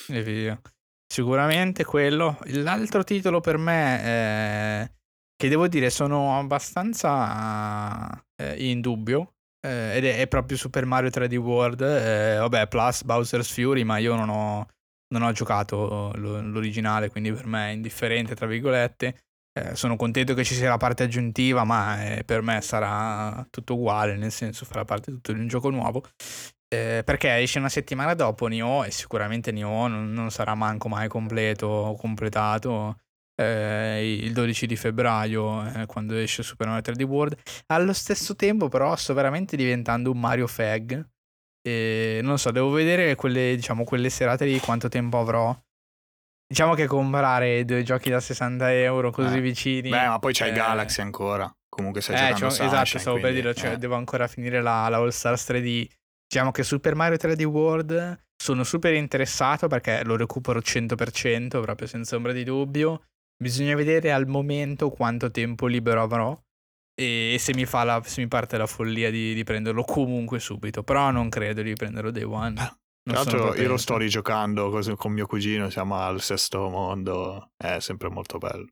E 0.08 0.22
via. 0.22 0.60
Sicuramente 1.06 1.84
quello. 1.84 2.38
L'altro 2.46 3.02
titolo 3.04 3.40
per 3.40 3.56
me 3.56 4.02
è... 4.02 4.92
che 5.36 5.48
devo 5.48 5.68
dire 5.68 5.90
sono 5.90 6.38
abbastanza 6.38 8.22
eh, 8.36 8.70
in 8.70 8.80
dubbio 8.80 9.37
eh, 9.60 9.96
ed 9.96 10.04
è, 10.04 10.18
è, 10.18 10.28
proprio 10.28 10.56
Super 10.56 10.84
Mario 10.86 11.10
3D 11.10 11.36
World, 11.36 11.80
eh, 11.80 12.36
vabbè, 12.38 12.68
plus 12.68 13.04
Bowser's 13.04 13.52
Fury, 13.52 13.82
ma 13.82 13.98
io 13.98 14.14
non 14.14 14.28
ho, 14.28 14.66
non 15.14 15.22
ho 15.22 15.32
giocato 15.32 16.12
l'originale, 16.14 17.10
quindi 17.10 17.32
per 17.32 17.46
me 17.46 17.70
è 17.70 17.72
indifferente, 17.72 18.34
tra 18.34 18.46
virgolette. 18.46 19.16
Eh, 19.58 19.74
sono 19.74 19.96
contento 19.96 20.34
che 20.34 20.44
ci 20.44 20.54
sia 20.54 20.68
la 20.68 20.76
parte 20.76 21.02
aggiuntiva, 21.02 21.64
ma 21.64 22.16
eh, 22.16 22.24
per 22.24 22.42
me 22.42 22.60
sarà 22.60 23.44
tutto 23.50 23.74
uguale, 23.74 24.16
nel 24.16 24.30
senso 24.30 24.64
farà 24.64 24.84
parte 24.84 25.10
tutto 25.10 25.32
di 25.32 25.40
un 25.40 25.48
gioco 25.48 25.70
nuovo. 25.70 26.04
Eh, 26.70 27.02
perché 27.04 27.34
esce 27.38 27.58
una 27.58 27.70
settimana 27.70 28.12
dopo 28.14 28.46
Nioh 28.46 28.84
e 28.84 28.90
sicuramente 28.90 29.52
Nioh 29.52 29.88
non, 29.88 30.12
non 30.12 30.30
sarà 30.30 30.54
manco 30.54 30.88
mai 30.88 31.08
completo 31.08 31.66
o 31.66 31.96
completato 31.96 32.98
eh, 33.40 34.18
il 34.20 34.32
12 34.32 34.66
di 34.66 34.76
febbraio 34.76 35.64
eh, 35.72 35.86
quando 35.86 36.16
esce 36.16 36.42
Super 36.42 36.66
Mario 36.66 36.92
3D 36.92 37.02
World. 37.04 37.36
Allo 37.66 37.92
stesso 37.92 38.34
tempo 38.34 38.68
però 38.68 38.94
sto 38.96 39.14
veramente 39.14 39.56
diventando 39.56 40.10
un 40.10 40.18
Mario 40.18 40.46
Fag. 40.46 41.06
E 41.62 42.20
non 42.22 42.38
so, 42.38 42.50
devo 42.50 42.70
vedere 42.70 43.14
quelle, 43.14 43.54
diciamo, 43.54 43.84
quelle 43.84 44.10
serate 44.10 44.46
di 44.46 44.58
quanto 44.58 44.88
tempo 44.88 45.18
avrò. 45.18 45.56
Diciamo 46.46 46.74
che 46.74 46.86
comprare 46.86 47.64
due 47.64 47.82
giochi 47.82 48.10
da 48.10 48.20
60 48.20 48.72
euro 48.74 49.10
così 49.10 49.36
eh. 49.36 49.40
vicini. 49.40 49.90
Beh, 49.90 50.08
ma 50.08 50.18
poi 50.18 50.32
c'hai 50.32 50.50
eh... 50.50 50.54
Galaxy 50.54 51.02
ancora. 51.02 51.50
Comunque 51.68 52.00
stai 52.00 52.16
eh, 52.16 52.32
giocando 52.32 52.54
cioè, 52.54 52.66
Esatto, 52.66 52.98
stavo 52.98 53.18
quindi, 53.18 53.42
per 53.42 53.52
dire, 53.52 53.54
cioè, 53.54 53.72
eh. 53.74 53.78
devo 53.78 53.94
ancora 53.94 54.26
finire 54.26 54.60
la, 54.62 54.88
la 54.88 54.96
All 54.96 55.10
Stars 55.10 55.50
3D. 55.50 55.86
Diciamo 56.26 56.50
che 56.50 56.62
Super 56.62 56.94
Mario 56.94 57.18
3D 57.18 57.44
World 57.44 58.24
sono 58.36 58.64
super 58.64 58.94
interessato 58.94 59.68
perché 59.68 60.02
lo 60.04 60.16
recupero 60.16 60.58
100%, 60.60 61.60
proprio 61.60 61.86
senza 61.86 62.16
ombra 62.16 62.32
di 62.32 62.44
dubbio. 62.44 63.02
Bisogna 63.40 63.76
vedere 63.76 64.12
al 64.12 64.26
momento 64.26 64.90
quanto 64.90 65.30
tempo 65.30 65.66
libero 65.66 66.02
avrò 66.02 66.36
e 66.98 67.36
se 67.38 67.54
mi, 67.54 67.64
la, 67.70 68.02
se 68.04 68.20
mi 68.20 68.26
parte 68.26 68.58
la 68.58 68.66
follia 68.66 69.08
di, 69.10 69.32
di, 69.32 69.44
prenderlo 69.44 69.84
comunque 69.84 70.40
subito. 70.40 70.82
Però 70.82 71.12
non 71.12 71.28
credo 71.28 71.62
di 71.62 71.72
prenderlo 71.74 72.10
day 72.10 72.24
one. 72.24 72.54
Tra 72.54 73.22
l'altro 73.22 73.54
io 73.54 73.68
lo 73.68 73.76
sto 73.76 73.96
rigiocando 73.96 74.70
con 74.96 75.12
mio 75.12 75.26
cugino, 75.26 75.70
siamo 75.70 75.96
al 75.96 76.20
sesto 76.20 76.68
mondo, 76.68 77.52
è 77.56 77.78
sempre 77.78 78.08
molto 78.10 78.38
bello. 78.38 78.66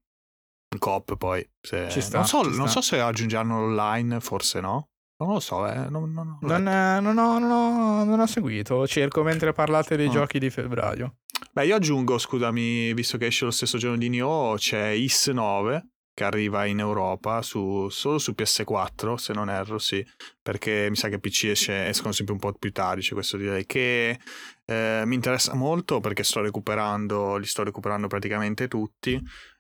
Un 0.75 0.79
cop 0.79 1.17
poi. 1.17 1.49
Se... 1.61 1.89
Sta, 1.89 2.19
non, 2.19 2.27
so, 2.27 2.43
non 2.43 2.69
so, 2.69 2.81
se 2.81 3.01
aggiungeranno 3.01 3.57
online, 3.57 4.21
forse 4.21 4.61
no. 4.61 4.89
Non 5.19 5.33
lo 5.33 5.41
so, 5.41 5.67
eh. 5.67 5.89
non, 5.89 6.13
non, 6.13 6.39
non, 6.43 6.63
non, 6.63 7.19
ho, 7.19 7.37
ho, 7.37 8.05
non, 8.05 8.21
ho, 8.21 8.27
seguito. 8.27 8.87
Cerco 8.87 9.23
mentre 9.23 9.53
parlate 9.53 9.97
dei 9.97 10.09
oh. 10.09 10.11
giochi 10.11 10.39
di 10.39 10.51
febbraio. 10.51 11.21
Beh, 11.57 11.65
io 11.65 11.77
aggiungo, 11.77 12.19
scusami, 12.19 12.93
visto 12.93 13.17
che 13.17 13.25
esce 13.25 13.47
lo 13.47 13.51
stesso 13.51 13.79
giorno 13.79 13.97
di 13.97 14.11
Nioh, 14.11 14.57
c'è 14.59 14.89
Is 14.89 15.29
9 15.29 15.87
che 16.13 16.23
arriva 16.23 16.67
in 16.67 16.81
Europa 16.81 17.41
su, 17.41 17.89
solo 17.89 18.19
su 18.19 18.35
PS4, 18.37 19.15
se 19.15 19.33
non 19.33 19.49
erro, 19.49 19.79
sì, 19.79 20.07
perché 20.43 20.89
mi 20.91 20.97
sa 20.97 21.09
che 21.09 21.19
PC 21.19 21.45
esce, 21.45 21.89
escono 21.89 22.13
sempre 22.13 22.35
un 22.35 22.41
po' 22.41 22.53
più 22.53 22.71
tardi, 22.73 23.01
c'è 23.01 23.15
questo 23.15 23.39
direi, 23.39 23.65
che 23.65 24.21
eh, 24.67 25.03
mi 25.07 25.15
interessa 25.15 25.55
molto 25.55 25.99
perché 26.01 26.25
sto 26.25 26.43
recuperando, 26.43 27.39
li 27.39 27.47
sto 27.47 27.65
recuperando 27.65 28.07
praticamente 28.07 28.69
tutti. 28.69 29.19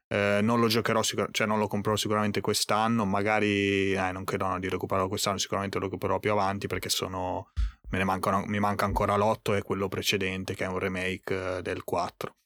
Eh, 0.09 0.40
non 0.42 0.61
lo 0.61 0.68
giocherò, 0.68 1.03
sicur- 1.03 1.30
cioè 1.32 1.47
non 1.47 1.59
lo 1.59 1.66
comprerò 1.66 1.97
sicuramente 1.97 2.42
quest'anno, 2.42 3.07
magari 3.07 3.94
eh, 3.94 4.12
non 4.12 4.24
credo 4.24 4.55
di 4.61 4.68
recuperarlo 4.68 5.09
quest'anno, 5.09 5.38
sicuramente 5.38 5.78
lo 5.78 5.84
recupererò 5.84 6.18
più 6.18 6.30
avanti 6.30 6.66
perché 6.66 6.90
sono 6.90 7.53
me 7.91 7.99
ne 7.99 8.05
mancano, 8.05 8.45
mi 8.47 8.59
manca 8.59 8.84
ancora 8.84 9.16
l'8 9.16 9.57
e 9.57 9.62
quello 9.62 9.89
precedente 9.89 10.55
che 10.55 10.64
è 10.64 10.68
un 10.68 10.78
remake 10.78 11.59
eh, 11.59 11.62
del 11.62 11.84
4 11.84 12.37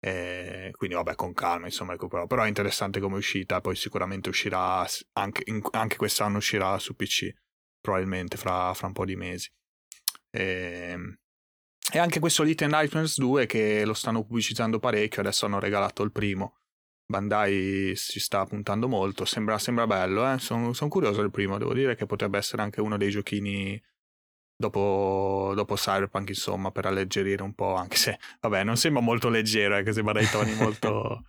e 0.00 0.70
quindi 0.72 0.94
vabbè 0.94 1.16
con 1.16 1.32
calma 1.32 1.66
insomma 1.66 1.92
recupero 1.92 2.28
però 2.28 2.44
è 2.44 2.48
interessante 2.48 3.00
come 3.00 3.16
uscita 3.16 3.60
poi 3.60 3.74
sicuramente 3.74 4.28
uscirà 4.28 4.86
anche, 5.14 5.42
in, 5.46 5.60
anche 5.72 5.96
quest'anno 5.96 6.36
uscirà 6.36 6.78
su 6.78 6.94
PC 6.94 7.32
probabilmente 7.80 8.36
fra, 8.36 8.74
fra 8.74 8.86
un 8.86 8.92
po' 8.92 9.04
di 9.04 9.16
mesi. 9.16 9.50
E, 10.30 10.96
e 11.90 11.98
anche 11.98 12.20
questo 12.20 12.42
Little 12.42 12.66
Nightmares 12.68 13.18
2 13.18 13.46
che 13.46 13.84
lo 13.84 13.94
stanno 13.94 14.22
pubblicizzando 14.24 14.78
parecchio 14.78 15.22
adesso 15.22 15.46
hanno 15.46 15.58
regalato 15.58 16.02
il 16.02 16.12
primo. 16.12 16.56
Bandai 17.06 17.92
si 17.96 18.20
sta 18.20 18.44
puntando 18.44 18.86
molto, 18.86 19.24
sembra, 19.24 19.58
sembra 19.58 19.86
bello, 19.86 20.30
eh? 20.30 20.38
sono 20.38 20.74
son 20.74 20.90
curioso 20.90 21.22
del 21.22 21.30
primo, 21.30 21.56
devo 21.56 21.72
dire 21.72 21.96
che 21.96 22.04
potrebbe 22.04 22.36
essere 22.36 22.60
anche 22.60 22.82
uno 22.82 22.98
dei 22.98 23.08
giochini 23.08 23.82
dopo, 24.58 25.52
dopo 25.54 25.76
Cyberpunk, 25.76 26.30
insomma, 26.30 26.72
per 26.72 26.86
alleggerire 26.86 27.42
un 27.42 27.54
po', 27.54 27.74
anche 27.74 27.96
se, 27.96 28.18
vabbè, 28.40 28.64
non 28.64 28.76
sembra 28.76 29.00
molto 29.00 29.28
leggero, 29.28 29.76
eh, 29.76 29.84
che 29.84 29.92
sembra 29.92 30.12
dai 30.12 30.28
toni 30.28 30.52
molto, 30.58 31.22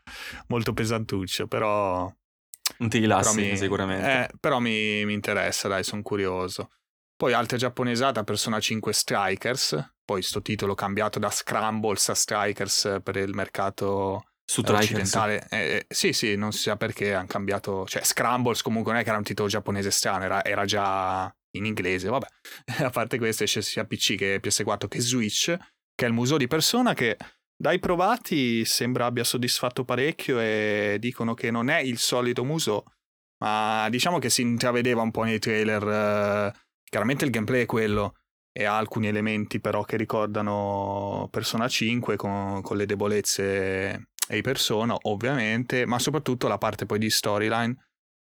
molto 0.48 0.74
pesantuccio, 0.74 1.48
però... 1.48 2.12
Non 2.78 2.90
ti 2.90 3.00
rilassi 3.00 3.42
mi, 3.42 3.58
sicuramente. 3.58 4.08
Eh, 4.08 4.30
però 4.40 4.60
mi, 4.60 5.06
mi 5.06 5.14
interessa, 5.14 5.68
dai, 5.68 5.84
sono 5.84 6.02
curioso. 6.02 6.72
Poi 7.16 7.34
altra 7.34 7.58
giapponesata, 7.58 8.24
Persona 8.24 8.60
5 8.60 8.94
Strikers, 8.94 9.94
poi 10.06 10.22
sto 10.22 10.42
titolo 10.42 10.74
cambiato 10.76 11.20
da 11.20 11.30
Scrambles 11.30 12.10
a 12.10 12.16
Strikers 12.16 13.00
per 13.04 13.18
il 13.18 13.34
mercato 13.34 14.30
su 14.46 14.64
occidentale. 14.66 15.46
Eh, 15.50 15.58
eh, 15.58 15.86
sì, 15.90 16.14
sì, 16.14 16.36
non 16.36 16.52
si 16.52 16.62
sa 16.62 16.78
perché 16.78 17.14
hanno 17.14 17.28
cambiato, 17.28 17.86
cioè 17.86 18.04
Scrambles 18.04 18.62
comunque 18.62 18.92
non 18.92 19.02
è 19.02 19.04
che 19.04 19.10
era 19.10 19.18
un 19.18 19.26
titolo 19.26 19.50
giapponese 19.50 19.92
strano, 19.92 20.24
era, 20.24 20.44
era 20.46 20.66
già 20.66 21.32
in 21.52 21.66
inglese, 21.66 22.10
vabbè. 22.10 22.28
A 22.84 22.90
parte 22.90 23.18
questo 23.18 23.44
esce 23.44 23.62
sia 23.62 23.86
PC 23.86 24.16
che 24.16 24.40
PS4 24.42 24.88
che 24.88 25.00
Switch, 25.00 25.56
che 25.96 26.06
è 26.06 26.08
il 26.08 26.14
museo 26.14 26.38
di 26.38 26.48
persona 26.48 26.94
che 26.94 27.18
dai 27.56 27.80
provati 27.80 28.64
sembra 28.64 29.06
abbia 29.06 29.24
soddisfatto 29.24 29.84
parecchio 29.84 30.40
e 30.40 30.98
dicono 31.00 31.34
che 31.34 31.52
non 31.52 31.70
è 31.70 31.80
il 31.80 31.98
solito 31.98 32.46
museo, 32.46 32.84
ma 33.44 33.88
diciamo 33.90 34.20
che 34.20 34.30
si 34.30 34.42
intravedeva 34.42 35.02
un 35.02 35.12
po' 35.12 35.24
nei 35.24 35.40
trailer. 35.40 35.84
eh, 35.84 36.60
chiaramente 36.84 37.26
il 37.26 37.32
gameplay 37.32 37.64
è 37.64 37.66
quello 37.66 38.16
e 38.52 38.64
ha 38.64 38.78
alcuni 38.78 39.08
elementi 39.08 39.60
però 39.60 39.84
che 39.84 39.98
ricordano 39.98 41.28
Persona 41.32 41.68
5 41.68 42.16
con, 42.16 42.62
con 42.62 42.78
le 42.78 42.86
debolezze 42.86 44.10
di 44.28 44.42
Persona, 44.42 44.96
ovviamente, 45.04 45.86
ma 45.86 46.00
soprattutto 46.00 46.48
la 46.48 46.58
parte 46.58 46.86
poi 46.86 47.00
di 47.00 47.10
storyline 47.10 47.76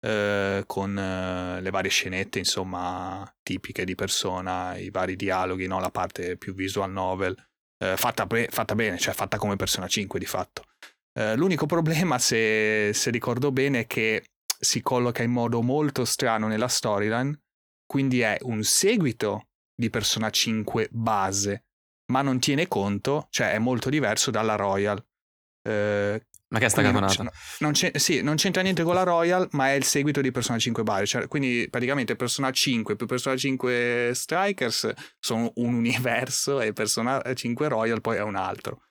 eh, 0.04 0.64
con 0.68 0.98
eh, 0.98 1.62
le 1.62 1.70
varie 1.70 1.90
scenette, 1.90 2.38
insomma, 2.38 3.26
tipiche 3.42 3.86
di 3.86 3.96
Persona, 3.96 4.76
i 4.78 4.90
vari 4.90 5.16
dialoghi, 5.16 5.66
no? 5.66 5.80
la 5.80 5.92
parte 5.92 6.36
più 6.36 6.54
visual 6.54 6.92
novel, 6.92 7.36
eh, 7.78 7.96
fatta, 7.96 8.28
pre- 8.28 8.50
fatta 8.50 8.76
bene, 8.76 8.98
cioè 8.98 9.14
fatta 9.14 9.38
come 9.38 9.56
Persona 9.56 9.88
5 9.88 10.20
di 10.20 10.26
fatto. 10.26 10.64
Eh, 11.18 11.38
l'unico 11.38 11.66
problema, 11.68 12.20
se, 12.20 12.92
se 12.94 13.12
ricordo 13.12 13.52
bene, 13.54 13.82
è 13.82 13.88
che 13.88 14.26
si 14.60 14.82
colloca 14.82 15.24
in 15.24 15.32
modo 15.32 15.62
molto 15.62 16.04
strano 16.04 16.48
nella 16.48 16.68
storyline, 16.68 17.40
quindi 17.86 18.20
è 18.20 18.38
un 18.42 18.62
seguito 18.64 19.48
di 19.74 19.90
Persona 19.90 20.30
5 20.30 20.90
base, 20.92 21.66
ma 22.12 22.22
non 22.22 22.40
tiene 22.40 22.68
conto, 22.68 23.28
cioè 23.30 23.54
è 23.54 23.58
molto 23.58 23.90
diverso 23.90 24.32
dalla 24.32 24.56
Royal. 24.56 25.02
Eh, 25.66 26.28
Ma 26.54 26.60
che 26.60 26.66
è 26.66 26.70
sta 26.70 26.84
non, 26.84 26.92
caponata? 26.94 27.34
non 27.60 27.74
sì, 27.74 28.22
non 28.22 28.36
c'entra 28.36 28.62
niente 28.62 28.84
con 28.84 28.94
la 28.94 29.02
Royal, 29.02 29.48
ma 29.54 29.70
è 29.70 29.72
il 29.72 29.84
seguito 29.84 30.22
di 30.22 30.32
Persona 30.32 30.60
5 30.60 30.84
base. 30.84 31.06
Cioè, 31.08 31.28
quindi 31.28 31.68
praticamente 31.68 32.16
Persona 32.16 32.52
5 32.52 32.96
più 32.96 33.08
Persona 33.08 33.36
5 33.36 34.12
Strikers 34.14 34.94
sono 35.18 35.52
un 35.56 35.74
universo 35.74 36.62
e 36.62 36.72
Persona 36.72 37.20
5 37.34 37.68
Royal 37.68 38.02
poi 38.02 38.18
è 38.18 38.22
un 38.22 38.36
altro. 38.36 38.84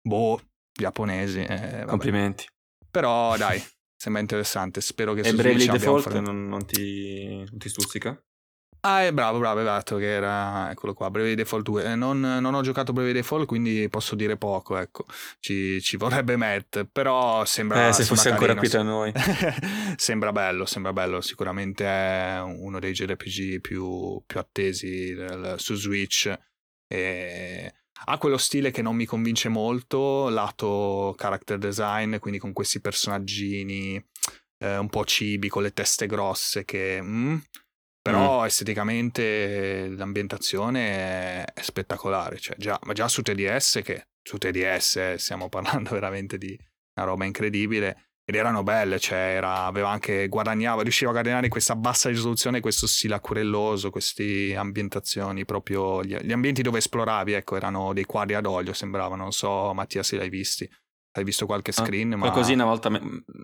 Boh, 0.00 0.40
giapponesi. 0.72 1.40
eh. 1.40 1.84
Complimenti. 1.88 2.46
Però 2.88 3.36
dai, 3.36 3.60
sembra 3.96 4.20
interessante. 4.20 4.80
Spero 4.80 5.12
che 5.12 5.22
E 5.22 5.30
su 5.30 5.34
Bravely 5.34 5.66
Default 5.66 6.20
non, 6.20 6.46
non 6.46 6.64
ti, 6.66 7.36
non 7.36 7.58
ti 7.58 7.68
stuzzica? 7.68 8.16
Ah, 8.80 9.04
è 9.04 9.12
bravo, 9.12 9.38
bravo, 9.38 9.60
esatto, 9.60 9.96
che 9.96 10.06
era, 10.06 10.70
eccolo 10.70 10.94
qua, 10.94 11.10
Bravely 11.10 11.34
Default 11.34 11.64
2. 11.64 11.84
Eh, 11.84 11.94
non, 11.96 12.20
non 12.20 12.54
ho 12.54 12.60
giocato 12.62 12.92
Bravely 12.92 13.12
Default, 13.14 13.46
quindi 13.46 13.88
posso 13.88 14.14
dire 14.14 14.36
poco, 14.36 14.76
ecco. 14.76 15.04
Ci, 15.40 15.80
ci 15.80 15.96
vorrebbe 15.96 16.36
Matt, 16.36 16.84
però 16.84 17.44
sembra 17.44 17.88
eh, 17.88 17.92
se 17.92 18.04
sembra 18.04 18.14
fosse 18.14 18.30
ancora 18.30 18.54
qui 18.54 18.68
carino, 18.68 18.84
tra 18.84 18.90
noi. 18.90 19.12
sembra 19.96 20.32
bello, 20.32 20.64
sembra 20.64 20.92
bello. 20.92 21.20
Sicuramente 21.20 21.84
è 21.84 22.40
uno 22.40 22.78
dei 22.78 22.92
JRPG 22.92 23.60
più, 23.60 24.22
più 24.24 24.38
attesi 24.38 25.12
del- 25.12 25.54
su 25.58 25.74
Switch. 25.74 26.32
E 26.86 27.72
ha 28.06 28.18
quello 28.18 28.38
stile 28.38 28.70
che 28.70 28.80
non 28.82 28.94
mi 28.94 29.06
convince 29.06 29.48
molto, 29.48 30.28
lato 30.28 31.14
character 31.16 31.58
design, 31.58 32.18
quindi 32.18 32.38
con 32.38 32.52
questi 32.52 32.80
personaggini 32.80 34.02
eh, 34.58 34.76
un 34.76 34.88
po' 34.88 35.04
cibi, 35.04 35.48
con 35.48 35.62
le 35.62 35.72
teste 35.72 36.06
grosse 36.06 36.64
che... 36.64 37.00
mm, 37.02 37.36
però 38.00 38.44
esteticamente 38.44 39.88
l'ambientazione 39.88 41.44
è, 41.44 41.62
spettacolare, 41.62 42.38
cioè 42.38 42.56
già, 42.56 42.78
ma 42.84 42.92
già 42.92 43.08
su 43.08 43.22
TDS, 43.22 43.80
che 43.82 44.08
su 44.22 44.38
TDS 44.38 44.96
eh, 44.96 45.14
stiamo 45.18 45.48
parlando 45.50 45.90
veramente 45.90 46.38
di 46.38 46.58
una 46.94 47.06
roba 47.06 47.24
incredibile, 47.24 48.08
ed 48.28 48.34
erano 48.34 48.62
belle, 48.62 48.98
cioè 48.98 49.16
era, 49.16 49.64
aveva 49.64 49.88
anche 49.88 50.28
guadagnava, 50.28 50.82
riusciva 50.82 51.10
a 51.10 51.14
guadagnare 51.14 51.48
questa 51.48 51.74
bassa 51.74 52.10
risoluzione 52.10 52.60
questo 52.60 52.86
stile 52.86 53.14
acquerelloso, 53.14 53.88
queste 53.88 54.54
ambientazioni 54.54 55.46
proprio, 55.46 56.04
gli, 56.04 56.14
gli 56.14 56.32
ambienti 56.32 56.60
dove 56.60 56.76
esploravi, 56.76 57.32
ecco, 57.32 57.56
erano 57.56 57.94
dei 57.94 58.04
quadri 58.04 58.34
ad 58.34 58.44
olio, 58.44 58.74
sembravano, 58.74 59.22
non 59.22 59.32
so 59.32 59.72
Mattia 59.72 60.02
se 60.02 60.18
l'hai 60.18 60.28
visti, 60.28 60.68
hai 61.18 61.24
visto 61.24 61.46
qualche 61.46 61.70
Ah, 61.76 61.84
screen, 61.84 62.10
ma... 62.10 62.18
Qualcosina, 62.18 62.62
una 62.62 62.72
volta, 62.72 62.88
me- 62.88 63.00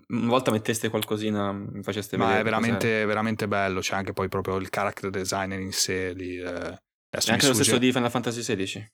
una 0.09 0.27
volta 0.27 0.51
metteste 0.51 0.89
qualcosina, 0.89 1.51
mi 1.51 1.83
faceste 1.83 2.17
Ma 2.17 2.25
vedere. 2.25 2.39
è 2.39 2.43
cos'era. 2.43 2.59
veramente, 2.61 3.05
veramente 3.05 3.47
bello. 3.47 3.79
C'è 3.79 3.95
anche 3.95 4.13
poi 4.13 4.27
proprio 4.29 4.55
il 4.57 4.69
character 4.69 5.09
designer 5.09 5.59
in 5.59 5.71
sé. 5.71 6.13
Lì, 6.13 6.37
eh. 6.37 6.43
Adesso 6.45 7.29
È 7.29 7.31
anche 7.33 7.47
lo 7.47 7.53
stesso 7.53 7.77
di 7.77 7.91
Final 7.91 8.09
Fantasy 8.11 8.41
XVI. 8.41 8.87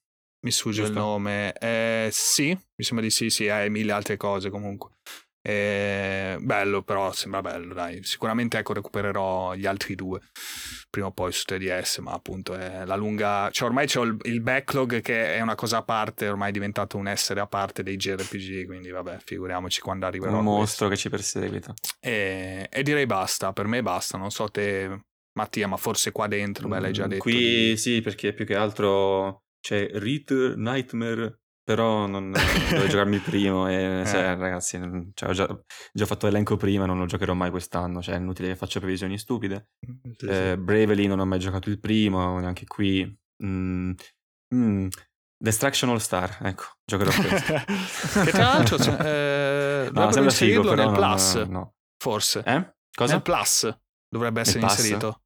mi 0.43 0.51
sfugge 0.51 0.81
il 0.81 0.87
giusto? 0.87 0.99
nome. 1.01 1.53
Eh, 1.53 2.09
sì, 2.11 2.47
mi 2.49 2.83
sembra 2.83 3.05
di 3.05 3.11
sì, 3.11 3.29
sì, 3.29 3.47
hai 3.49 3.69
mille 3.69 3.91
altre 3.91 4.17
cose 4.17 4.49
comunque. 4.49 4.91
Eh, 5.43 6.37
bello, 6.39 6.83
però 6.83 7.11
sembra 7.13 7.41
bello, 7.41 7.73
dai. 7.73 8.03
Sicuramente 8.03 8.57
ecco, 8.59 8.73
recupererò 8.73 9.53
gli 9.55 9.65
altri 9.65 9.95
due 9.95 10.19
prima 10.89 11.07
o 11.07 11.11
poi 11.11 11.31
su 11.31 11.43
3DS, 11.47 11.99
ma 11.99 12.11
appunto 12.11 12.53
è 12.53 12.85
la 12.85 12.95
lunga... 12.95 13.49
Cioè 13.51 13.67
ormai 13.67 13.87
c'ho 13.87 14.03
il, 14.03 14.17
il 14.23 14.41
backlog 14.41 15.01
che 15.01 15.35
è 15.35 15.41
una 15.41 15.55
cosa 15.55 15.77
a 15.77 15.83
parte, 15.83 16.27
ormai 16.27 16.49
è 16.49 16.51
diventato 16.51 16.97
un 16.97 17.07
essere 17.07 17.39
a 17.39 17.47
parte 17.47 17.81
dei 17.81 17.95
JRPG, 17.97 18.65
quindi 18.65 18.89
vabbè, 18.91 19.17
figuriamoci 19.23 19.81
quando 19.81 20.05
arriverò 20.05 20.37
Un 20.37 20.43
questo. 20.43 20.59
mostro 20.59 20.87
che 20.89 20.97
ci 20.97 21.09
perseguita. 21.09 21.73
E, 21.99 22.67
e 22.69 22.83
direi 22.83 23.05
basta, 23.05 23.51
per 23.53 23.67
me 23.67 23.81
basta, 23.81 24.17
non 24.17 24.31
so 24.31 24.47
te 24.49 25.05
Mattia, 25.33 25.65
ma 25.67 25.77
forse 25.77 26.11
qua 26.11 26.27
dentro, 26.27 26.67
beh 26.67 26.79
l'hai 26.81 26.91
già 26.93 27.05
Mm, 27.05 27.09
detto. 27.09 27.23
Qui 27.23 27.33
di- 27.69 27.77
sì, 27.77 28.01
perché 28.01 28.33
più 28.33 28.45
che 28.45 28.55
altro 28.55 29.43
c'è 29.61 29.87
Reader 29.93 30.57
Nightmare, 30.57 31.39
però 31.71 32.05
non 32.05 32.31
dovevo 32.31 32.87
giocarmi 32.89 33.15
il 33.15 33.21
primo 33.21 33.67
e 33.69 34.03
se, 34.05 34.21
ragazzi, 34.35 34.77
non- 34.77 35.11
cioè, 35.13 35.29
ho 35.29 35.33
già, 35.33 35.47
già 35.93 36.05
fatto 36.05 36.25
l'elenco 36.25 36.57
prima, 36.57 36.85
non 36.85 36.97
lo 36.97 37.05
giocherò 37.05 37.33
mai 37.33 37.49
quest'anno, 37.49 38.01
cioè 38.01 38.15
è 38.15 38.17
inutile 38.17 38.49
che 38.49 38.55
faccia 38.55 38.79
previsioni 38.79 39.17
stupide. 39.17 39.69
Sì, 39.79 40.15
sì. 40.19 40.25
Eh, 40.27 40.57
Bravely 40.57 41.07
non 41.07 41.19
ho 41.19 41.25
mai 41.25 41.39
giocato 41.39 41.69
il 41.69 41.79
primo, 41.79 42.39
neanche 42.39 42.65
qui. 42.65 43.17
Mm, 43.43 43.91
mm, 44.55 44.87
Destruction 45.41 45.89
All 45.89 45.97
Star, 45.97 46.37
ecco, 46.43 46.65
giocherò 46.85 47.11
questo. 47.11 47.53
che 48.23 48.31
tra 48.31 48.43
l'altro 48.43 48.75
eh, 48.77 49.89
no, 49.93 50.11
sembra 50.11 50.31
figo, 50.31 50.61
inserirlo 50.61 50.69
però 50.69 50.75
nel 50.75 50.85
non- 50.91 50.93
Plus, 50.95 51.33
no. 51.47 51.73
forse. 51.97 52.43
Eh? 52.45 52.73
Cosa? 52.93 53.13
Nel 53.13 53.21
Plus 53.21 53.77
dovrebbe 54.09 54.41
essere 54.41 54.59
inserito. 54.59 55.20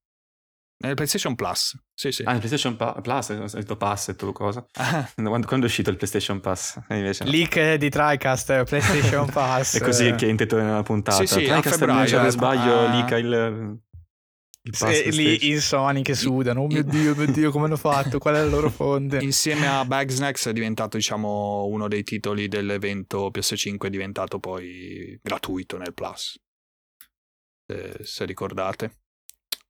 Nel 0.78 0.94
PlayStation 0.94 1.36
Plus, 1.36 1.78
sì 1.94 2.12
sì. 2.12 2.24
Ah, 2.24 2.34
il 2.34 2.40
PlayStation 2.40 2.76
Pa- 2.76 3.00
Plus, 3.02 3.30
ho 3.30 3.46
detto 3.58 3.78
Pass 3.78 4.10
e 4.10 4.16
tu 4.16 4.32
cosa? 4.34 4.66
Ah, 4.74 5.10
Quando, 5.16 5.48
quando 5.48 5.66
è 5.66 5.70
uscito 5.70 5.90
il 5.90 5.96
PlayStation 5.96 6.42
Pass? 6.42 6.80
E 6.90 6.98
invece 6.98 7.24
no. 7.24 7.32
Leak 7.32 7.76
di 7.76 7.90
TriCast, 7.90 8.64
PlayStation 8.66 9.30
Pass. 9.32 9.78
È 9.80 9.82
così 9.82 10.14
che 10.16 10.26
è 10.26 10.30
intitolato 10.30 10.68
nella 10.68 10.84
puntata. 10.84 11.26
Sì, 11.26 11.28
sì, 11.28 11.46
a 11.50 11.54
Tricast, 11.54 11.78
febbraio, 11.80 12.08
se 12.08 12.16
non 12.18 12.26
eh. 12.26 12.30
sbaglio, 12.30 12.80
Ah. 12.80 12.94
lica 13.02 13.18
il, 13.18 13.80
Sì, 14.70 15.12
lì 15.12 15.48
in 15.50 15.62
Sony 15.62 16.02
che 16.02 16.14
sudano. 16.14 16.64
Oh 16.64 16.68
mio 16.68 16.84
dio, 16.84 17.16
mio 17.16 17.32
dio, 17.32 17.52
come 17.52 17.66
hanno 17.66 17.78
fatto? 17.78 18.18
Qual 18.20 18.36
è 18.36 18.40
la 18.40 18.46
loro 18.50 18.70
fonte? 18.70 19.20
insieme 19.20 19.68
a 19.68 19.86
Bagsnacks 19.86 20.48
è 20.48 20.54
diventato 20.54 20.98
diciamo 20.98 21.66
uno 21.68 21.88
dei 21.88 22.04
titoli 22.04 22.48
dell'evento 22.50 23.32
PS5 23.32 23.78
è 23.78 23.90
diventato 23.90 24.40
poi 24.40 25.18
gratuito 25.24 25.78
nel 25.78 25.94
Plus. 25.94 26.38
Se, 27.66 27.96
se 28.04 28.26
ricordate. 28.26 28.98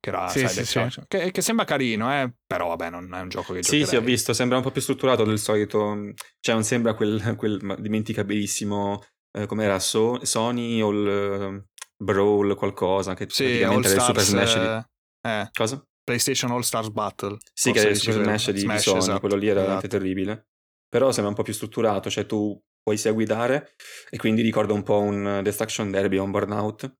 Che 0.06 0.12
era 0.12 0.28
Sì, 0.28 0.46
sì, 0.46 0.60
Destruction. 0.60 1.04
Che, 1.08 1.32
che 1.32 1.40
sembra 1.42 1.64
carino, 1.64 2.12
eh? 2.12 2.32
però 2.46 2.68
vabbè, 2.68 2.90
non 2.90 3.12
è 3.12 3.20
un 3.20 3.28
gioco 3.28 3.52
che 3.52 3.64
Sì, 3.64 3.78
sì, 3.78 3.82
ho 3.82 3.84
giocherei. 3.86 4.04
visto, 4.06 4.32
sembra 4.32 4.56
un 4.56 4.62
po' 4.62 4.70
più 4.70 4.80
strutturato 4.80 5.24
del 5.24 5.38
solito, 5.40 6.12
cioè 6.38 6.54
non 6.54 6.62
sembra 6.62 6.94
quel, 6.94 7.34
quel 7.36 7.76
dimenticabilissimo, 7.80 9.02
eh, 9.36 9.46
com'era, 9.46 9.80
So- 9.80 10.24
Sony 10.24 10.80
o 10.80 10.90
il 10.90 11.08
eh, 11.08 11.64
Brawl 11.96 12.54
qualcosa, 12.54 13.14
che 13.14 13.26
Sì, 13.28 13.44
praticamente 13.44 13.88
era 13.88 13.96
il 13.96 14.02
Super 14.02 14.22
Smash 14.22 14.58
di... 14.58 14.64
eh, 14.64 14.86
eh, 15.28 15.48
Cosa? 15.52 15.84
PlayStation 16.04 16.52
All 16.52 16.60
Stars 16.60 16.90
Battle. 16.90 17.36
Sì, 17.52 17.72
che 17.72 17.80
era 17.80 17.88
il 17.88 17.96
Super. 17.96 18.22
Smash 18.22 18.46
di, 18.46 18.52
di 18.52 18.58
Smash, 18.60 18.82
Sony, 18.82 18.98
esatto, 18.98 19.18
quello 19.20 19.34
lì 19.34 19.48
era 19.48 19.60
veramente 19.60 19.86
esatto. 19.86 20.02
terribile. 20.02 20.46
Però 20.88 21.10
sembra 21.10 21.30
un 21.30 21.36
po' 21.36 21.42
più 21.42 21.52
strutturato, 21.52 22.08
cioè 22.10 22.26
tu 22.26 22.56
poi 22.80 22.96
sai 22.96 23.10
guidare 23.12 23.74
e 24.08 24.16
quindi 24.18 24.42
ricorda 24.42 24.72
un 24.72 24.84
po' 24.84 25.00
un 25.00 25.40
Destruction 25.42 25.90
Derby 25.90 26.18
o 26.18 26.22
un 26.22 26.30
Burnout, 26.30 26.94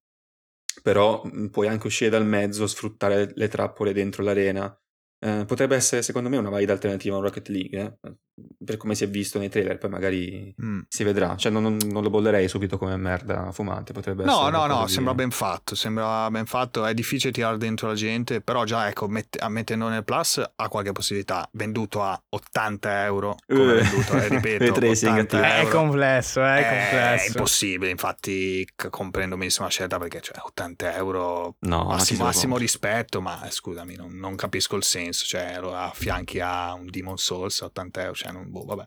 però 0.83 1.23
mh, 1.25 1.49
puoi 1.49 1.69
anche 1.69 1.87
uscire 1.87 2.11
dal 2.11 2.27
mezzo, 2.27 2.67
sfruttare 2.67 3.33
le 3.35 3.49
trappole 3.49 3.93
dentro 3.93 4.23
l'arena. 4.23 4.77
Eh, 5.19 5.45
potrebbe 5.47 5.77
essere 5.77 6.03
secondo 6.03 6.29
me 6.29 6.37
una 6.37 6.51
valida 6.51 6.73
alternativa 6.73 7.15
a 7.15 7.19
un 7.19 7.25
Rocket 7.25 7.49
League, 7.49 7.99
eh, 8.03 8.15
per 8.63 8.77
come 8.77 8.95
si 8.95 9.05
è 9.05 9.09
visto 9.09 9.39
nei 9.39 9.49
trailer, 9.49 9.79
poi 9.79 9.89
magari 9.91 10.55
Mm. 10.63 10.81
si 10.89 11.05
vedrà. 11.05 11.37
Cioè 11.37 11.51
non, 11.51 11.63
non- 11.87 12.03
lo 12.03 12.11
bollerei 12.11 12.49
subito 12.49 12.77
come 12.77 12.97
merda 12.97 13.51
fumante, 13.53 13.93
potrebbe 13.95 14.25
No, 14.25 14.33
essere... 14.33 14.51
no, 14.51 14.67
no, 14.67 14.85
di- 14.85 14.93
sembra 14.93 15.15
ben 15.15 15.31
fatto, 15.31 15.75
sembra 15.75 16.31
ben 16.31 16.45
fatto, 16.47 16.85
è 16.85 16.93
difficile 16.93 17.33
tirare 17.33 17.57
dentro 17.57 17.89
la 17.89 17.95
gente, 17.95 18.41
però 18.43 18.65
già 18.65 18.89
ecco, 18.89 19.09
a 19.39 19.49
mettendo 19.49 19.89
nel 19.89 20.05
Plus 20.05 20.43
ha 20.55 20.69
qualche 20.69 20.93
possibilità, 20.93 21.49
venduto 21.53 22.03
a 22.03 22.21
80 22.29 23.05
euro, 23.05 23.37
come 23.47 23.73
Eh, 23.79 23.83
venduto, 23.83 24.17
eh, 24.19 24.29
ripeto, 24.29 24.65
ray 24.65 24.73
tracing 24.73 25.13
80 25.19 25.37
attivo. 25.37 25.43
È 25.43 25.59
euro. 25.65 25.79
complesso, 25.79 26.43
è 26.43 26.57
È 26.59 26.89
complesso. 26.91 27.27
impossibile, 27.29 27.91
infatti 27.91 28.69
c- 28.77 28.91
comprendo 28.91 29.37
benissimo 29.37 29.65
la 29.67 29.71
scelta 29.73 29.99
perché 29.99 30.21
cioè, 30.21 30.39
80 30.43 30.95
euro, 30.95 31.57
No, 31.61 31.85
massimo, 31.85 32.25
massimo 32.25 32.57
rispetto, 32.59 33.21
ma 33.23 33.43
eh, 33.47 33.51
scusami, 33.51 33.95
non, 33.97 34.13
non 34.19 34.37
capisco 34.37 34.77
il 34.77 34.83
senso, 34.85 35.25
cioè 35.25 35.59
lo 35.61 35.75
affianchi 35.75 36.41
a 36.41 36.75
un 36.75 36.87
Demon 36.91 37.17
Souls 37.17 37.63
a 37.63 37.67
80 37.67 38.01
euro, 38.03 38.15
cioè 38.15 38.26
non, 38.33 38.51
boh, 38.51 38.65
vabbè. 38.65 38.85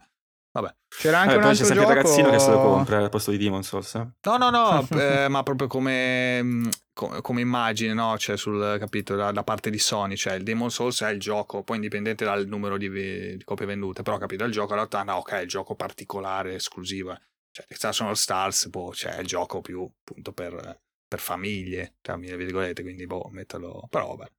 vabbè. 0.52 0.76
C'era 0.88 1.20
anche 1.20 1.36
Vabbè, 1.36 1.46
un 1.48 1.54
c'è 1.54 1.62
altro 1.62 1.66
sempre 1.66 1.84
gioco... 1.84 1.92
il 1.92 1.98
ragazzino 1.98 2.30
che 2.32 2.40
se 2.40 2.50
lo 2.52 2.60
compra 2.62 2.98
al 2.98 3.10
posto 3.10 3.32
di 3.32 3.38
Demon 3.38 3.64
Souls. 3.64 3.96
eh. 3.96 4.08
No, 4.22 4.38
no, 4.38 4.50
no, 4.50 4.88
eh, 5.00 5.28
ma 5.30 5.44
proprio 5.44 5.68
come, 5.68 6.70
co- 6.94 7.22
come 7.22 7.42
immagine, 7.42 7.94
no? 7.94 8.18
Cioè, 8.18 8.36
sul 8.38 8.78
capito, 8.80 9.16
da, 9.16 9.32
da 9.32 9.44
parte 9.44 9.70
di 9.70 9.78
Sony, 9.80 10.16
cioè 10.16 10.34
il 10.34 10.44
Demon 10.44 10.72
Souls 10.72 11.02
è 11.02 11.10
il 11.10 11.20
gioco, 11.20 11.64
poi 11.64 11.76
indipendente 11.78 12.26
dal 12.26 12.48
numero 12.48 12.78
di, 12.78 12.88
ve- 12.90 13.38
di 13.38 13.44
copie 13.44 13.66
vendute, 13.66 14.02
però 14.02 14.18
capito, 14.18 14.44
il 14.44 14.52
gioco 14.52 14.70
in 14.70 14.76
realtà, 14.76 15.04
no, 15.04 15.16
ok, 15.18 15.32
è 15.32 15.40
il 15.42 15.48
gioco 15.48 15.76
particolare, 15.76 16.56
esclusivo. 16.56 17.16
Cioè, 17.52 17.66
Destruction 17.68 18.08
All 18.08 18.14
Stars, 18.14 18.68
boh, 18.68 18.94
cioè, 18.94 19.16
è 19.16 19.20
il 19.22 19.28
gioco 19.28 19.62
più, 19.62 19.82
appunto, 19.84 20.34
per, 20.34 20.82
per 21.08 21.20
famiglie, 21.20 21.96
tra 22.02 22.16
mille 22.18 22.36
virgolette, 22.38 22.82
quindi 22.82 23.06
boh, 23.06 23.30
metterlo, 23.32 23.88
però 23.90 24.16
vabbè. 24.16 24.32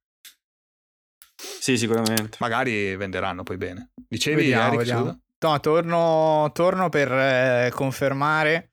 Sì, 1.59 1.77
sicuramente. 1.77 2.37
Magari 2.39 2.95
venderanno 2.95 3.43
poi 3.43 3.57
bene. 3.57 3.91
Dicevi, 4.07 4.41
Vediamo, 4.41 4.67
Eric, 4.67 4.77
vediamo. 4.77 5.19
No, 5.39 5.59
torno, 5.59 6.51
torno 6.53 6.89
per 6.89 7.11
eh, 7.11 7.71
confermare 7.73 8.71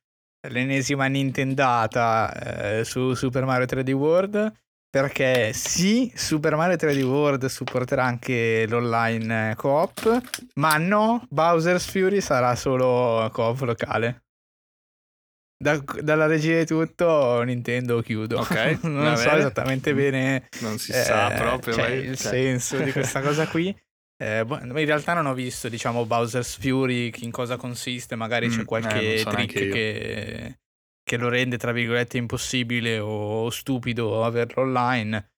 l'ennesima 0.48 1.06
Nintendata 1.06 2.78
eh, 2.78 2.84
su 2.84 3.14
Super 3.14 3.44
Mario 3.44 3.66
3D 3.66 3.92
World. 3.92 4.52
Perché 4.90 5.52
sì, 5.52 6.10
Super 6.14 6.56
Mario 6.56 6.76
3D 6.76 7.02
World 7.02 7.44
supporterà 7.44 8.04
anche 8.04 8.66
l'online 8.66 9.50
eh, 9.50 9.54
co-op, 9.54 10.22
ma 10.54 10.78
no, 10.78 11.26
Bowser's 11.28 11.84
Fury 11.90 12.22
sarà 12.22 12.54
solo 12.54 13.28
co-op 13.30 13.60
locale. 13.60 14.27
Da- 15.60 15.82
dalla 16.02 16.26
regia 16.26 16.56
di 16.58 16.66
tutto, 16.66 17.42
Nintendo 17.42 18.00
chiudo. 18.00 18.38
Ok, 18.38 18.78
non 18.84 19.02
va 19.02 19.16
so 19.16 19.30
esattamente 19.30 19.92
bene 19.92 20.48
Non 20.60 20.78
si 20.78 20.92
sa 20.92 21.34
eh, 21.34 21.36
proprio. 21.36 21.74
cioè, 21.74 21.88
ma- 21.88 21.94
il 21.94 22.16
cioè. 22.16 22.30
senso 22.30 22.78
di 22.78 22.92
questa 22.92 23.20
cosa 23.20 23.46
qui. 23.48 23.76
Eh, 24.20 24.44
boh, 24.44 24.58
in 24.58 24.72
realtà 24.72 25.14
non 25.14 25.26
ho 25.26 25.32
visto, 25.32 25.68
diciamo, 25.68 26.04
Bowser's 26.04 26.58
Fury 26.58 27.12
in 27.18 27.30
cosa 27.30 27.56
consiste. 27.56 28.16
Magari 28.16 28.48
Mm, 28.48 28.50
c'è 28.50 28.60
eh, 28.62 28.64
qualche 28.64 29.04
non 29.04 29.16
so 29.18 29.30
trick 29.30 29.52
che, 29.68 30.58
che 31.04 31.16
lo 31.16 31.28
rende, 31.28 31.56
tra 31.56 31.70
virgolette, 31.70 32.16
impossibile 32.16 32.98
o 32.98 33.48
stupido 33.50 34.24
averlo 34.24 34.62
online. 34.62 35.34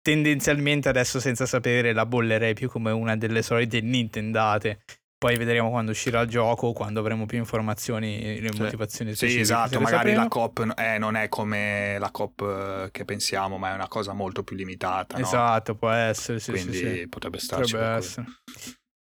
Tendenzialmente 0.00 0.88
adesso 0.88 1.18
senza 1.18 1.44
sapere 1.44 1.92
la 1.92 2.06
bollerei 2.06 2.54
più 2.54 2.68
come 2.68 2.92
una 2.92 3.16
delle 3.16 3.42
solite 3.42 3.80
Nintendate. 3.80 4.84
Poi 5.18 5.36
vedremo 5.36 5.68
quando 5.70 5.90
uscirà 5.90 6.20
il 6.20 6.28
gioco, 6.28 6.72
quando 6.72 7.00
avremo 7.00 7.26
più 7.26 7.38
informazioni, 7.38 8.40
le 8.40 8.52
Sì. 8.52 8.62
motivazioni 8.62 9.10
Sì, 9.10 9.16
specifiche. 9.16 9.44
se 9.46 9.52
esatto, 9.52 9.80
magari 9.80 10.10
sapremo. 10.14 10.20
la 10.22 10.28
COP 10.28 10.74
eh, 10.76 10.98
non 10.98 11.16
è 11.16 11.28
come 11.28 11.96
la 11.98 12.10
COP 12.12 12.40
eh, 12.42 12.88
che 12.92 13.04
pensiamo, 13.04 13.58
ma 13.58 13.72
è 13.72 13.74
una 13.74 13.88
cosa 13.88 14.12
molto 14.12 14.44
più 14.44 14.54
limitata, 14.54 15.18
no? 15.18 15.26
Esatto, 15.26 15.74
può 15.74 15.90
essere, 15.90 16.38
sì, 16.38 16.52
Quindi 16.52 16.72
sì, 16.76 16.94
sì. 17.00 17.08
potrebbe 17.08 17.38
starci 17.40 17.72
Potrebbe 17.72 17.96
essere. 17.96 18.26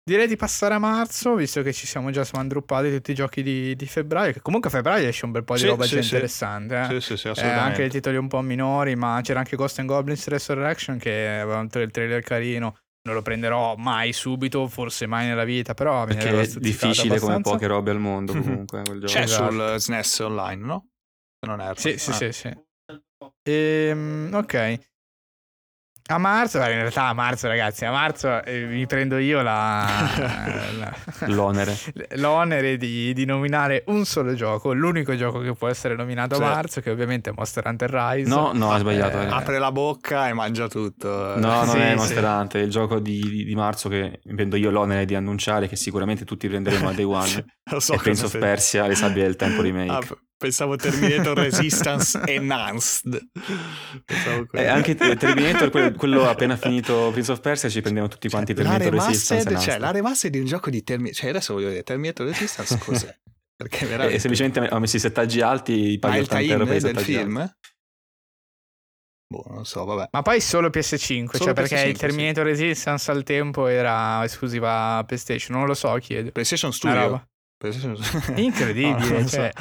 Direi 0.06 0.28
di 0.28 0.36
passare 0.36 0.74
a 0.76 0.80
marzo, 0.80 1.34
visto 1.34 1.62
che 1.64 1.72
ci 1.74 1.88
siamo 1.88 2.12
già 2.12 2.24
smandruppati 2.26 2.92
tutti 2.92 3.12
i 3.12 3.16
giochi 3.16 3.42
di, 3.42 3.74
di 3.76 3.86
febbraio. 3.88 4.34
Che 4.34 4.42
comunque 4.42 4.70
a 4.70 4.74
febbraio 4.74 5.08
esce 5.08 5.26
un 5.26 5.32
bel 5.32 5.46
po' 5.46 5.54
di 5.54 5.62
Sì, 5.62 5.66
roba 5.68 5.86
sì, 5.86 5.96
già 5.96 6.02
sì. 6.02 6.04
interessante. 6.04 6.80
eh. 6.80 6.86
Sì, 6.86 7.00
sì, 7.00 7.18
sì, 7.18 7.28
Eh, 7.28 7.32
assolutamente. 7.32 7.60
anche 7.70 7.84
i 7.86 7.90
titoli 7.90 8.18
un 8.18 8.28
po' 8.28 8.42
minori, 8.42 8.96
ma 8.98 9.20
c'era 9.24 9.40
anche 9.40 9.56
Ghost 9.56 9.80
and 9.80 9.88
Goblins 9.88 10.28
Resurrection 10.28 10.98
che 10.98 11.40
aveva 11.42 11.58
un 11.60 11.70
il 11.74 11.90
trailer 11.90 12.22
carino. 12.22 12.76
Non 13.06 13.16
lo 13.16 13.22
prenderò 13.22 13.76
mai 13.76 14.14
subito, 14.14 14.66
forse 14.68 15.08
mai 15.08 15.28
nella 15.28 15.44
vita, 15.44 15.74
però 15.74 16.06
mi 16.06 16.16
Perché 16.16 16.30
è 16.42 16.48
difficile 16.60 17.20
come 17.20 17.34
abbastanza. 17.34 17.52
poche 17.52 17.68
robe 17.68 17.92
al 17.92 18.00
mondo 18.00 18.32
comunque 18.42 18.82
quel 18.84 19.00
gioco. 19.02 19.12
C'è 19.12 19.22
Esatto. 19.24 19.52
sul 19.52 19.76
SNES 19.80 20.20
online, 20.20 20.66
no? 20.66 20.88
Se 21.40 21.48
non 21.50 21.60
erro. 21.60 21.76
Sì, 21.80 21.98
sì, 21.98 22.10
Ah. 22.12 22.14
sì, 22.14 22.32
sì. 22.32 22.52
Ehm, 23.44 24.30
ok. 24.34 24.80
A 26.06 26.18
marzo, 26.18 26.58
in 26.58 26.66
realtà 26.66 27.06
a 27.08 27.14
marzo, 27.14 27.48
ragazzi, 27.48 27.86
a 27.86 27.92
marzo 27.92 28.44
eh, 28.44 28.66
mi 28.66 28.86
prendo 28.86 29.18
io 29.18 29.42
la, 29.42 29.86
la- 30.78 30.94
L'onere. 31.28 31.78
l'onere 32.16 32.76
di, 32.76 33.14
di 33.14 33.24
nominare 33.24 33.84
un 33.88 34.04
solo 34.04 34.34
gioco, 34.36 34.74
l'unico 34.74 35.16
gioco 35.16 35.40
che 35.40 35.54
può 35.54 35.70
essere 35.70 35.96
nominato 35.96 36.36
Sì. 36.36 36.42
a 36.42 36.46
marzo, 36.46 36.82
che 36.82 36.90
ovviamente 36.90 37.30
è 37.30 37.34
Monster 37.36 37.66
Hunter 37.66 37.90
Rise. 37.90 38.28
No, 38.28 38.52
no, 38.54 38.72
hai 38.74 38.80
sbagliato. 38.82 39.22
Eh. 39.22 39.28
Apre 39.28 39.60
la 39.60 39.72
bocca 39.72 40.28
e 40.28 40.34
mangia 40.34 40.68
tutto. 40.68 41.08
No, 41.40 41.64
non 41.64 41.70
Sì, 41.70 41.78
è 41.78 41.90
sì. 41.92 41.96
Monster 41.96 42.24
Hunter, 42.26 42.62
è 42.62 42.64
il 42.66 42.70
gioco 42.70 43.00
di, 43.00 43.20
di- 43.22 43.46
di 43.46 43.56
marzo 43.56 43.88
che 43.88 44.20
mi 44.26 44.36
prendo 44.36 44.58
io 44.58 44.72
l'onere 44.72 45.06
di 45.06 45.16
annunciare 45.16 45.70
che 45.70 45.78
sicuramente 45.78 46.26
tutti 46.26 46.50
prenderemo 46.50 46.90
a 46.90 46.94
Day 46.94 47.06
One. 47.06 47.46
Lo 47.72 47.80
so 47.80 47.94
e 47.94 47.98
Prince 47.98 48.26
of 48.26 48.32
sei- 48.32 48.42
Persia, 48.42 48.88
le 48.88 48.96
sabbie 48.96 49.24
del 49.24 49.38
tempo 49.38 49.62
remake. 49.62 49.92
Ah, 49.92 50.00
p- 50.00 50.18
pensavo 50.38 50.76
Terminator 50.76 51.38
Resistance 51.38 52.20
Enhanced. 52.26 53.28
Pensavo 54.06 54.46
Eh, 54.52 54.66
anche 54.66 54.96
te- 54.96 55.16
Terminator, 55.16 55.70
quello, 55.70 55.92
quello 55.98 56.28
appena 56.30 56.56
finito 56.58 57.10
Prince 57.12 57.32
of 57.32 57.40
Persia, 57.40 57.70
ci 57.70 57.82
prendiamo 57.82 58.08
tutti 58.08 58.30
quanti 58.30 58.54
la 58.54 58.62
Terminator 58.78 58.92
Resistance. 58.94 59.34
remastered, 59.34 59.58
e 59.58 59.64
cioè 59.72 59.80
la 59.80 59.92
remastered 59.92 60.36
di 60.36 60.42
un 60.42 60.48
gioco 60.48 60.70
di 60.70 60.84
Terminator. 60.84 61.18
Cioè, 61.20 61.30
adesso 61.30 61.54
voglio 61.54 61.68
vedere 61.68 61.84
Terminator 61.84 62.28
Resistance 62.28 62.78
cos'è? 62.78 63.16
Perché 63.56 63.86
E 63.86 63.88
veramente. 63.88 64.20
semplicemente 64.20 64.60
ho 64.74 64.80
messo 64.80 64.96
i 64.98 65.00
settaggi 65.00 65.40
alti, 65.42 65.98
paghi 66.00 66.16
è 66.16 66.20
il 66.20 66.24
80 66.26 66.52
euro 66.52 66.66
per 66.66 66.76
i 66.76 66.80
del 66.80 66.90
settaggi 66.90 67.14
film? 67.14 67.38
alti. 67.38 67.54
Boh, 69.34 69.44
non 69.50 69.66
so, 69.66 69.84
vabbè. 69.86 70.10
Ma 70.12 70.22
poi 70.22 70.40
solo 70.42 70.68
PS5, 70.70 70.98
Solo 70.98 71.28
cioè 71.46 71.54
perché 71.54 71.76
PS5, 71.76 71.88
il 71.88 71.98
Terminator 71.98 72.46
Resistance 72.46 73.10
al 73.10 73.24
tempo 73.24 73.66
era 73.68 74.24
esclusiva 74.24 75.04
PlayStation, 75.08 75.58
non 75.58 75.66
lo 75.66 75.74
so, 75.74 75.94
chiedo. 75.96 76.32
PlayStation 76.32 76.72
Una 76.84 76.92
Studio. 76.92 77.28
Incredibile, 78.36 79.20
No, 79.22 79.28
so. 79.28 79.36
cioè. 79.36 79.52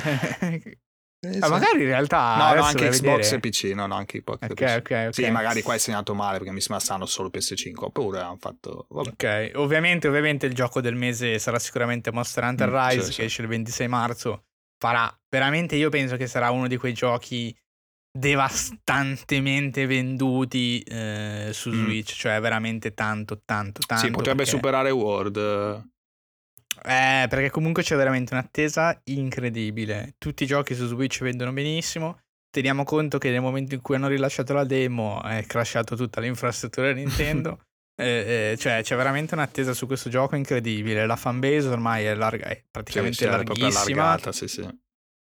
Eh, 0.41 0.79
Ah, 1.25 1.45
sì. 1.45 1.51
magari 1.53 1.79
in 1.83 1.87
realtà 1.87 2.35
No, 2.37 2.55
no, 2.57 2.63
anche 2.65 2.89
Xbox 2.89 3.31
e 3.31 3.39
PC. 3.39 3.63
No, 3.77 3.87
no, 3.87 3.95
anche 3.95 4.19
Xbox 4.23 4.39
e 4.43 4.47
Ok, 4.47 4.55
PC. 4.55 4.77
ok, 4.79 5.05
ok. 5.07 5.15
Sì, 5.15 5.31
magari 5.31 5.63
qua 5.63 5.75
è 5.75 5.79
segnato 5.79 6.15
male 6.17 6.39
perché 6.39 6.53
mi 6.53 6.61
sembra 6.61 6.83
stanno 6.85 7.07
solo 7.07 7.29
PS5. 7.33 7.75
Oppure 7.85 8.19
hanno 8.19 8.39
fatto. 8.41 8.87
Vabbè. 8.91 9.09
Ok, 9.11 9.51
ovviamente, 9.55 10.09
ovviamente 10.09 10.47
il 10.47 10.53
gioco 10.53 10.81
del 10.81 10.97
mese 10.97 11.39
sarà 11.39 11.61
sicuramente 11.61 12.11
Monster 12.11 12.43
Hunter 12.43 12.69
Mm, 12.69 12.75
Rise 12.89 13.01
sì, 13.03 13.07
che 13.07 13.13
sì. 13.13 13.23
esce 13.23 13.43
il 13.43 13.47
26 13.49 13.87
marzo. 13.87 14.47
Farà 14.81 15.17
veramente, 15.29 15.77
io 15.77 15.91
penso 15.91 16.17
che 16.17 16.27
sarà 16.27 16.51
uno 16.51 16.67
di 16.67 16.77
quei 16.77 16.93
giochi 16.93 17.57
devastantemente 18.19 19.87
venduti 19.87 20.81
eh, 20.81 21.51
su 21.53 21.71
Mm. 21.71 21.85
Switch, 21.85 22.15
cioè 22.15 22.41
veramente 22.41 22.95
tanto, 22.95 23.43
tanto, 23.45 23.81
tanto. 23.87 24.05
Sì, 24.05 24.11
potrebbe 24.11 24.39
perché- 24.43 24.51
superare 24.57 24.91
World. 24.91 25.91
Eh, 26.85 27.27
perché 27.29 27.51
comunque 27.51 27.83
c'è 27.83 27.97
veramente 27.97 28.35
un'attesa 28.35 29.01
incredibile. 29.05 30.15
Tutti 30.19 30.45
i 30.45 30.47
giochi 30.47 30.75
su 30.75 30.87
Switch 30.87 31.23
vendono 31.23 31.53
benissimo. 31.53 32.21
Teniamo 32.51 32.85
conto 32.85 33.19
che 33.19 33.31
nel 33.31 33.41
momento 33.41 33.75
in 33.75 33.81
cui 33.81 33.95
hanno 33.95 34.09
rilasciato 34.09 34.53
la 34.53 34.65
demo 34.65 35.23
è 35.23 35.45
crashato 35.47 35.97
tutta 35.97 36.21
l'infrastruttura 36.21 36.93
Nintendo. 36.93 37.61
Eh, 37.95 38.53
eh, 38.53 38.57
cioè 38.57 38.83
c'è 38.83 38.97
veramente 38.97 39.35
un'attesa 39.35 39.75
su 39.75 39.87
questo 39.87 40.09
gioco 40.09 40.35
incredibile. 40.35 41.05
La 41.07 41.15
fanbase 41.15 41.69
ormai 41.69 42.05
è, 42.07 42.15
larga, 42.15 42.47
è 42.47 42.65
praticamente 42.69 43.19
Sì, 43.19 43.25
sì, 43.25 43.31
larghissima. 43.31 44.03
allargata, 44.03 44.33
sì, 44.33 44.49
sì. 44.49 44.67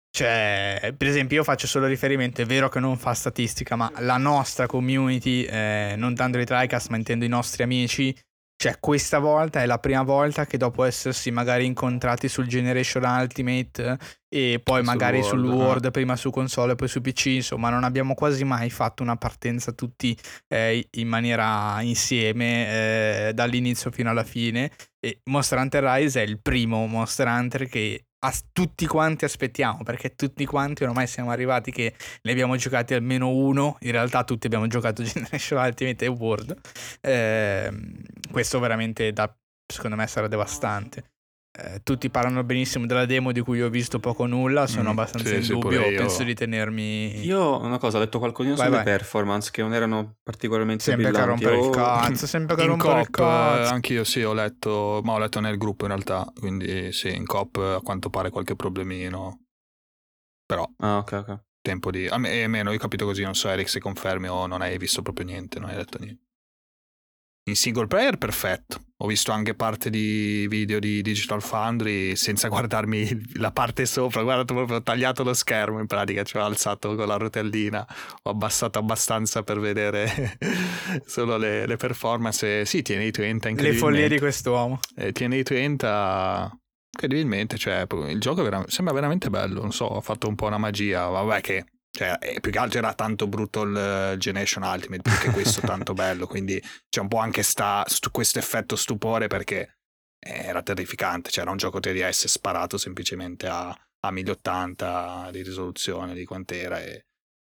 Cioè, 0.09 0.93
per 0.95 1.07
esempio, 1.07 1.37
io 1.37 1.43
faccio 1.43 1.67
solo 1.67 1.87
riferimento, 1.87 2.41
è 2.41 2.45
vero 2.45 2.69
che 2.69 2.79
non 2.79 2.97
fa 2.97 3.13
statistica, 3.13 3.75
ma 3.75 3.91
la 3.99 4.17
nostra 4.17 4.65
community, 4.65 5.43
eh, 5.43 5.95
non 5.97 6.15
tanto 6.15 6.37
i 6.37 6.45
TriCast, 6.45 6.89
ma 6.89 6.97
intendo 6.97 7.25
i 7.25 7.29
nostri 7.29 7.63
amici, 7.63 8.15
cioè 8.63 8.77
questa 8.79 9.19
volta 9.19 9.61
è 9.61 9.65
la 9.65 9.77
prima 9.77 10.03
volta 10.03 10.45
che 10.45 10.55
dopo 10.55 10.85
essersi 10.85 11.31
magari 11.31 11.65
incontrati 11.65 12.29
sul 12.29 12.47
Generation 12.47 13.03
Ultimate 13.03 13.97
e 14.29 14.61
poi 14.63 14.77
Sul 14.77 14.85
magari 14.85 15.17
World, 15.17 15.29
sul 15.29 15.45
eh. 15.45 15.53
World, 15.53 15.91
prima 15.91 16.15
su 16.15 16.29
console 16.29 16.71
e 16.71 16.75
poi 16.75 16.87
su 16.87 17.01
PC, 17.01 17.25
insomma, 17.25 17.69
non 17.69 17.83
abbiamo 17.83 18.13
quasi 18.13 18.45
mai 18.45 18.69
fatto 18.69 19.03
una 19.03 19.17
partenza 19.17 19.73
tutti 19.73 20.17
eh, 20.47 20.87
in 20.91 21.09
maniera 21.09 21.81
insieme 21.81 23.27
eh, 23.27 23.33
dall'inizio 23.33 23.91
fino 23.91 24.09
alla 24.09 24.23
fine. 24.23 24.71
E 24.97 25.19
Monster 25.25 25.59
Hunter 25.59 25.83
Rise 25.83 26.21
è 26.21 26.25
il 26.25 26.39
primo 26.39 26.87
Monster 26.87 27.27
Hunter 27.27 27.67
che 27.67 28.05
as- 28.23 28.45
tutti 28.51 28.85
quanti 28.87 29.25
aspettiamo, 29.25 29.83
perché 29.83 30.15
tutti 30.15 30.45
quanti 30.45 30.83
ormai 30.83 31.07
siamo 31.07 31.31
arrivati 31.31 31.71
che 31.71 31.93
ne 32.21 32.31
abbiamo 32.31 32.55
giocati 32.55 32.93
almeno 32.93 33.29
uno, 33.29 33.77
in 33.81 33.91
realtà 33.91 34.23
tutti 34.23 34.45
abbiamo 34.47 34.67
giocato 34.67 35.03
Generation 35.03 35.63
Ultimate 35.63 36.05
e 36.05 36.07
World. 36.07 36.59
Ehm, 37.01 38.01
questo 38.31 38.59
veramente 38.59 39.11
da, 39.13 39.33
secondo 39.65 39.95
me 39.95 40.07
sarà 40.07 40.27
devastante. 40.27 41.12
Eh, 41.55 41.81
tutti 41.83 42.09
parlano 42.09 42.43
benissimo 42.43 42.87
della 42.87 43.05
demo 43.05 43.31
di 43.31 43.41
cui 43.41 43.61
ho 43.61 43.69
visto 43.69 43.99
poco 43.99 44.23
o 44.23 44.25
nulla, 44.25 44.65
sono 44.65 44.89
Mm, 44.89 44.91
abbastanza 44.91 45.29
sì, 45.29 45.35
in 45.35 45.41
sì, 45.45 45.53
dubbio, 45.53 45.81
io. 45.81 45.97
penso 45.97 46.23
di 46.23 46.33
tenermi 46.33 47.23
Io 47.25 47.59
una 47.61 47.77
cosa, 47.77 47.97
ho 47.97 47.99
letto 47.99 48.17
qualcosina 48.17 48.55
Vai, 48.55 48.65
sulle 48.65 48.77
vai. 48.77 48.83
performance 48.85 49.51
che 49.51 49.61
non 49.61 49.71
erano 49.75 50.15
particolarmente 50.23 50.83
sempre 50.83 51.11
che 51.11 51.11
brillanti. 51.11 51.45
rompere 51.45 51.57
il 51.59 51.69
o- 51.69 51.69
cazzo, 51.69 52.25
sempre 52.25 52.55
che 52.55 52.65
rompere 52.65 53.01
il 53.01 53.05
eh, 53.05 53.11
cazzo. 53.11 53.73
anch'io 53.73 54.03
sì, 54.03 54.23
ho 54.23 54.33
letto, 54.33 55.01
ma 55.03 55.13
ho 55.13 55.19
letto 55.19 55.39
nel 55.39 55.57
gruppo 55.57 55.83
in 55.85 55.91
realtà, 55.91 56.25
quindi 56.35 56.91
sì, 56.91 57.13
in 57.15 57.25
coop 57.27 57.57
eh, 57.57 57.73
a 57.75 57.81
quanto 57.81 58.09
pare 58.09 58.31
qualche 58.31 58.55
problemino. 58.55 59.41
Però, 60.45 60.67
Ah, 60.79 60.97
ok, 60.97 61.11
ok. 61.13 61.43
tempo 61.61 61.91
di... 61.91 62.07
A 62.07 62.17
me, 62.17 62.41
e 62.41 62.47
meno, 62.47 62.71
io 62.71 62.77
ho 62.77 62.79
capito 62.79 63.05
così, 63.05 63.23
non 63.23 63.35
so 63.35 63.47
Eric 63.49 63.69
se 63.69 63.79
confermi 63.79 64.27
o 64.27 64.47
non 64.47 64.61
hai 64.61 64.77
visto 64.77 65.01
proprio 65.03 65.25
niente, 65.25 65.59
non 65.59 65.69
hai 65.69 65.75
letto 65.75 65.99
niente. 65.99 66.21
In 67.45 67.55
single 67.57 67.87
player 67.87 68.17
perfetto. 68.17 68.81
Ho 68.97 69.07
visto 69.07 69.33
anche 69.33 69.53
parte 69.53 69.89
di 69.89 70.47
video 70.47 70.79
di 70.79 71.01
Digital 71.01 71.41
Foundry 71.41 72.15
senza 72.15 72.47
guardarmi 72.49 73.33
la 73.33 73.51
parte 73.51 73.85
sopra, 73.85 74.23
guarda 74.23 74.45
proprio 74.45 74.77
ho 74.77 74.81
tagliato 74.81 75.23
lo 75.23 75.33
schermo 75.33 75.79
in 75.79 75.87
pratica, 75.87 76.23
cioè 76.23 76.41
ho 76.41 76.45
alzato 76.45 76.95
con 76.95 77.05
la 77.05 77.17
rotellina, 77.17 77.85
ho 78.21 78.29
abbassato 78.29 78.79
abbastanza 78.79 79.43
per 79.43 79.59
vedere 79.59 80.37
solo 81.05 81.35
le, 81.35 81.65
le 81.65 81.75
performance. 81.75 82.63
Sì, 82.63 82.81
tiene 82.81 83.05
i 83.07 83.11
30 83.11 83.49
Le 83.49 83.73
follie 83.73 84.07
di 84.07 84.19
quest'uomo. 84.19 84.79
Eh, 84.95 85.11
tiene 85.11 85.37
i 85.37 85.43
30 85.43 86.57
incredibilmente, 86.93 87.57
cioè 87.57 87.85
il 88.07 88.19
gioco 88.21 88.43
vera- 88.43 88.63
sembra 88.67 88.93
veramente 88.93 89.29
bello, 89.29 89.59
non 89.59 89.73
so, 89.73 89.89
ha 89.89 90.01
fatto 90.01 90.29
un 90.29 90.35
po' 90.35 90.45
una 90.45 90.59
magia, 90.59 91.07
vabbè 91.07 91.41
che 91.41 91.65
cioè, 91.95 92.17
eh, 92.19 92.39
più 92.39 92.51
che 92.51 92.57
altro 92.57 92.79
era 92.79 92.93
tanto 92.95 93.27
brutto 93.27 93.61
il 93.61 93.75
eh, 93.77 94.17
Generation 94.17 94.63
Ultimate 94.63 95.01
più 95.03 95.17
che 95.19 95.29
questo 95.31 95.61
tanto 95.61 95.93
bello, 95.93 96.25
quindi 96.25 96.61
c'è 96.89 97.01
un 97.01 97.07
po' 97.07 97.17
anche 97.17 97.43
sta, 97.43 97.83
stu- 97.87 98.09
questo 98.11 98.39
effetto 98.39 98.75
stupore 98.75 99.27
perché 99.27 99.77
era 100.19 100.63
terrificante, 100.63 101.29
cioè 101.29 101.43
era 101.43 101.51
un 101.51 101.57
gioco 101.57 101.79
3DS 101.79 102.27
sparato 102.27 102.77
semplicemente 102.77 103.47
a, 103.47 103.67
a 103.69 104.11
1080 104.11 105.29
di 105.31 105.43
risoluzione 105.43 106.13
di 106.13 106.25
quant'era 106.25 106.81
e, 106.81 107.05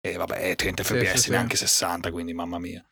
E 0.01 0.15
vabbè, 0.17 0.55
30 0.55 0.83
Sì, 0.83 0.93
fps, 0.93 1.11
sì, 1.11 1.17
sì. 1.17 1.29
neanche 1.31 1.55
60, 1.55 2.11
quindi 2.11 2.33
mamma 2.33 2.59
mia. 2.59 2.85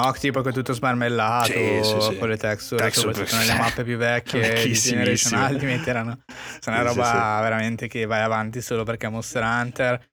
No, 0.00 0.12
tipo 0.12 0.40
che 0.42 0.50
è 0.50 0.52
tutto 0.52 0.72
smarmellato 0.72 1.46
Sì, 1.46 1.80
sì, 1.82 2.00
sì. 2.00 2.18
con 2.18 2.28
le 2.28 2.36
texture, 2.36 2.82
Texture 2.82 3.12
soprattutto 3.14 3.36
per- 3.36 3.46
nelle 3.46 3.58
mappe 3.58 3.84
più 3.84 3.96
vecchie 3.96 4.62
di. 4.64 4.72
Generation 4.72 5.42
Ultimate 5.52 5.90
erano 5.90 6.18
sono 6.60 6.76
una 6.76 6.84
roba 6.84 7.40
veramente 7.42 7.88
che 7.88 8.06
vai 8.06 8.22
avanti 8.22 8.60
solo 8.60 8.84
perché 8.84 9.06
è 9.06 9.10
Monster 9.10 9.42
Hunter. 9.42 10.06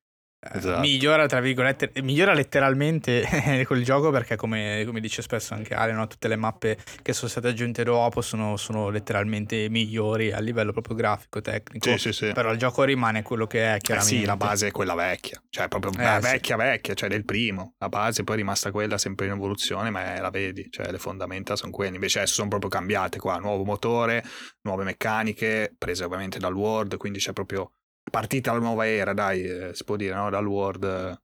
Eh, 0.51 0.57
Esatto. 0.57 0.80
Migliora, 0.81 1.26
tra 1.26 1.39
virgolette, 1.39 1.91
migliora 2.01 2.34
letteralmente 2.34 3.23
quel 3.65 3.84
gioco 3.84 4.11
perché, 4.11 4.35
come, 4.35 4.84
come 4.85 4.99
dice 4.99 5.22
spesso 5.22 5.53
anche 5.53 5.73
Ale, 5.73 5.91
no, 5.91 6.05
tutte 6.07 6.27
le 6.27 6.35
mappe 6.35 6.77
che 7.01 7.13
sono 7.13 7.30
state 7.30 7.47
aggiunte 7.47 7.84
dopo 7.84 8.22
sono, 8.22 8.55
sono 8.57 8.89
letteralmente 8.89 9.67
migliori 9.69 10.31
a 10.31 10.39
livello 10.39 10.72
proprio 10.72 10.95
grafico, 10.95 11.41
tecnico. 11.41 11.89
Sì, 11.89 11.97
sì, 11.97 12.11
sì. 12.13 12.31
Però 12.31 12.51
il 12.51 12.57
gioco 12.57 12.84
rimane 12.84 13.22
quello 13.23 13.47
che 13.47 13.63
è, 13.72 13.76
Eh 13.76 13.80
chiaramente. 13.80 14.19
sì, 14.19 14.26
la 14.26 14.38
base 14.38 14.67
è 14.67 14.72
quella 14.72 14.93
vecchia, 14.93 15.41
cioè 15.49 15.67
proprio 15.67 15.91
Eh, 15.93 16.22
sì. 16.22 16.31
vecchia, 16.31 16.55
vecchia, 16.55 16.93
cioè 16.93 17.09
del 17.09 17.26
primo. 17.26 17.73
La 17.80 17.89
base 17.89 18.23
poi 18.23 18.35
è 18.35 18.38
rimasta 18.38 18.72
quella 18.72 18.97
sempre 18.97 19.26
in 19.26 19.31
evoluzione, 19.31 19.89
ma 19.89 20.19
la 20.19 20.30
vedi, 20.30 20.67
cioè 20.69 20.91
le 20.91 20.97
fondamenta 20.99 21.55
sono 21.55 21.72
quelle. 21.72 21.95
Invece 21.95 22.19
adesso 22.19 22.35
sono 22.35 22.49
proprio 22.49 22.69
cambiate 22.69 23.17
qua, 23.19 23.38
nuovo 23.38 23.63
motore, 23.63 24.23
nuove 24.61 24.84
meccaniche, 24.84 25.73
prese 25.77 26.03
ovviamente 26.03 26.38
dal 26.39 26.53
World, 26.53 26.97
quindi 26.97 27.19
c'è 27.19 27.34
proprio 27.34 27.72
partita 28.19 28.51
la 28.53 28.59
nuova 28.59 28.87
era, 28.87 29.13
dai, 29.13 29.43
eh, 29.43 29.71
si 29.73 29.83
può 29.83 29.95
dire, 29.95 30.13
no? 30.15 30.29
Dal 30.29 30.45
World 30.45 30.83
eh, 30.83 31.19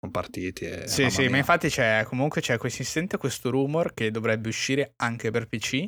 sono 0.00 0.10
partiti. 0.12 0.64
E, 0.64 0.88
Sì, 0.88 1.08
sì, 1.10 1.24
ma 1.24 1.30
mia. 1.30 1.38
infatti 1.38 1.68
c'è 1.68 2.04
comunque 2.04 2.40
c'è 2.40 2.58
consistente 2.58 3.16
questo 3.16 3.50
rumor 3.50 3.94
che 3.94 4.10
dovrebbe 4.10 4.48
uscire 4.48 4.92
anche 4.96 5.30
per 5.30 5.46
PC. 5.48 5.86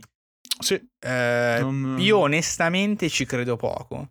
Sì, 0.61 0.75
Eh, 1.01 1.59
non- 1.61 1.97
Io 1.99 2.19
onestamente 2.19 3.09
ci 3.09 3.25
credo 3.27 3.57
poco. 3.57 4.11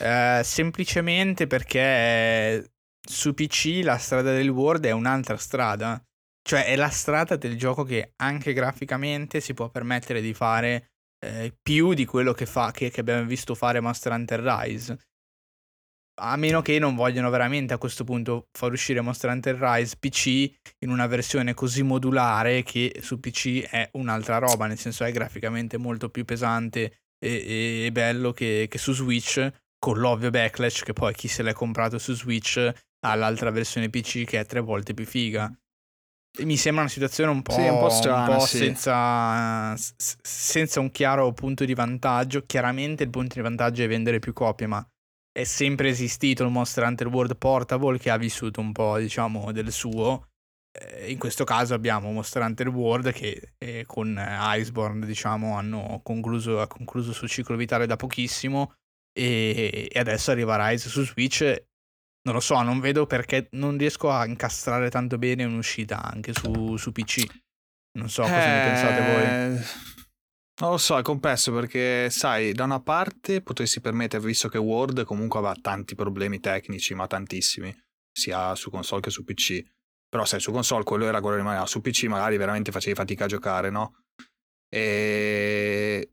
Eh, 0.00 0.40
semplicemente 0.42 1.46
perché 1.46 2.72
su 3.06 3.34
PC 3.34 3.80
la 3.82 3.98
strada 3.98 4.32
del 4.32 4.48
World 4.48 4.86
è 4.86 4.90
un'altra 4.92 5.36
strada. 5.36 6.02
Cioè 6.44 6.64
è 6.64 6.76
la 6.76 6.88
strada 6.88 7.36
del 7.36 7.56
gioco 7.56 7.84
che 7.84 8.14
anche 8.16 8.52
graficamente 8.52 9.40
si 9.40 9.54
può 9.54 9.68
permettere 9.68 10.20
di 10.20 10.34
fare 10.34 10.88
eh, 11.24 11.54
più 11.62 11.94
di 11.94 12.04
quello 12.04 12.32
che, 12.32 12.46
fa, 12.46 12.72
che, 12.72 12.90
che 12.90 13.00
abbiamo 13.00 13.24
visto 13.26 13.54
fare 13.54 13.78
Monster 13.80 14.12
Hunter 14.12 14.40
Rise. 14.40 14.98
A 16.24 16.36
meno 16.36 16.62
che 16.62 16.78
non 16.78 16.94
vogliono 16.94 17.30
veramente 17.30 17.74
a 17.74 17.78
questo 17.78 18.04
punto 18.04 18.46
far 18.52 18.70
uscire 18.70 19.00
Monster 19.00 19.30
Hunter 19.30 19.56
Rise 19.56 19.96
PC 19.98 20.52
in 20.78 20.90
una 20.90 21.08
versione 21.08 21.52
così 21.52 21.82
modulare 21.82 22.62
che 22.62 23.00
su 23.00 23.18
PC 23.18 23.68
è 23.68 23.88
un'altra 23.94 24.38
roba, 24.38 24.66
nel 24.66 24.78
senso 24.78 25.02
è 25.02 25.10
graficamente 25.10 25.78
molto 25.78 26.10
più 26.10 26.24
pesante 26.24 27.00
e, 27.18 27.86
e 27.86 27.90
bello 27.92 28.32
che, 28.32 28.66
che 28.70 28.78
su 28.78 28.92
Switch, 28.92 29.50
con 29.78 29.98
l'ovvio 29.98 30.30
backlash 30.30 30.84
che 30.84 30.92
poi 30.92 31.12
chi 31.12 31.26
se 31.26 31.42
l'è 31.42 31.52
comprato 31.52 31.98
su 31.98 32.14
Switch 32.14 32.72
ha 33.04 33.14
l'altra 33.16 33.50
versione 33.50 33.90
PC 33.90 34.24
che 34.24 34.38
è 34.38 34.46
tre 34.46 34.60
volte 34.60 34.94
più 34.94 35.04
figa. 35.04 35.52
Mi 36.44 36.56
sembra 36.56 36.82
una 36.82 36.90
situazione 36.90 37.32
un 37.32 37.42
po', 37.42 37.52
Sì, 37.52 37.66
un 37.66 37.78
po' 37.80 37.90
strana, 37.90 38.38
sì. 38.38 38.58
senza, 38.58 39.74
senza 39.76 40.78
un 40.78 40.90
chiaro 40.92 41.32
punto 41.32 41.64
di 41.64 41.74
vantaggio. 41.74 42.44
Chiaramente 42.46 43.02
il 43.02 43.10
punto 43.10 43.34
di 43.34 43.40
vantaggio 43.40 43.82
è 43.82 43.88
vendere 43.88 44.20
più 44.20 44.32
copie, 44.32 44.68
ma 44.68 44.86
è 45.32 45.44
sempre 45.44 45.88
esistito 45.88 46.44
il 46.44 46.50
Monster 46.50 46.84
Hunter 46.84 47.06
World 47.08 47.36
Portable 47.36 47.98
che 47.98 48.10
ha 48.10 48.18
vissuto 48.18 48.60
un 48.60 48.72
po', 48.72 48.98
diciamo, 48.98 49.50
del 49.50 49.72
suo. 49.72 50.28
Eh, 50.78 51.10
In 51.10 51.18
questo 51.18 51.44
caso 51.44 51.74
abbiamo 51.74 52.12
Monster 52.12 52.42
Hunter 52.42 52.68
World 52.68 53.12
che 53.12 53.54
eh, 53.58 53.84
con 53.86 54.16
eh, 54.16 54.58
Iceborne, 54.58 55.06
diciamo, 55.06 55.56
hanno 55.56 56.00
concluso, 56.02 56.60
ha 56.60 56.66
concluso 56.66 57.10
il 57.10 57.16
suo 57.16 57.28
ciclo 57.28 57.56
vitale 57.56 57.86
da 57.86 57.96
pochissimo 57.96 58.74
e, 59.12 59.88
e 59.90 59.98
adesso 59.98 60.30
arriva 60.30 60.68
Rise 60.68 60.88
su 60.88 61.04
Switch. 61.04 61.42
Non 62.24 62.34
lo 62.34 62.40
so, 62.40 62.60
non 62.62 62.78
vedo 62.78 63.06
perché 63.06 63.48
non 63.52 63.76
riesco 63.76 64.10
a 64.10 64.26
incastrare 64.26 64.90
tanto 64.90 65.18
bene 65.18 65.44
un'uscita 65.44 66.02
anche 66.02 66.32
su, 66.32 66.76
su 66.76 66.92
PC. 66.92 67.24
Non 67.98 68.08
so 68.08 68.22
cosa 68.22 68.34
ne 68.34 68.64
pensate 68.68 69.00
voi. 69.02 69.91
Non 70.62 70.70
lo 70.70 70.76
so, 70.76 70.96
è 70.96 71.02
complesso 71.02 71.52
perché, 71.52 72.08
sai, 72.08 72.52
da 72.52 72.62
una 72.62 72.80
parte 72.80 73.42
potresti 73.42 73.80
permettere, 73.80 74.24
visto 74.24 74.48
che 74.48 74.58
Word 74.58 75.02
comunque 75.02 75.40
aveva 75.40 75.56
tanti 75.60 75.96
problemi 75.96 76.38
tecnici, 76.38 76.94
ma 76.94 77.08
tantissimi, 77.08 77.76
sia 78.12 78.54
su 78.54 78.70
console 78.70 79.00
che 79.00 79.10
su 79.10 79.24
PC. 79.24 79.60
Però, 80.08 80.24
sai, 80.24 80.38
su 80.38 80.52
console 80.52 80.84
quello 80.84 81.06
era 81.06 81.18
quello 81.18 81.34
che 81.34 81.42
rimaneva, 81.42 81.66
su 81.66 81.80
PC 81.80 82.04
magari 82.04 82.36
veramente 82.36 82.70
facevi 82.70 82.94
fatica 82.94 83.24
a 83.24 83.26
giocare, 83.26 83.70
no? 83.70 84.04
E, 84.72 86.12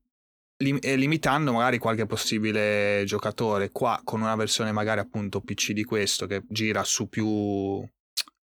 e 0.57 0.95
limitando 0.95 1.53
magari 1.53 1.77
qualche 1.77 2.07
possibile 2.07 3.03
giocatore 3.05 3.69
qua 3.69 4.01
con 4.03 4.21
una 4.21 4.35
versione 4.35 4.71
magari 4.71 4.99
appunto 4.99 5.41
PC 5.41 5.73
di 5.73 5.83
questo 5.83 6.25
che 6.25 6.43
gira 6.47 6.83
su 6.83 7.07
più... 7.07 7.87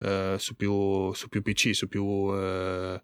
eh, 0.04 0.36
su 0.38 0.56
più, 0.56 1.14
su 1.14 1.28
più 1.28 1.40
PC, 1.40 1.74
su 1.74 1.88
più 1.88 2.34
eh, 2.34 3.02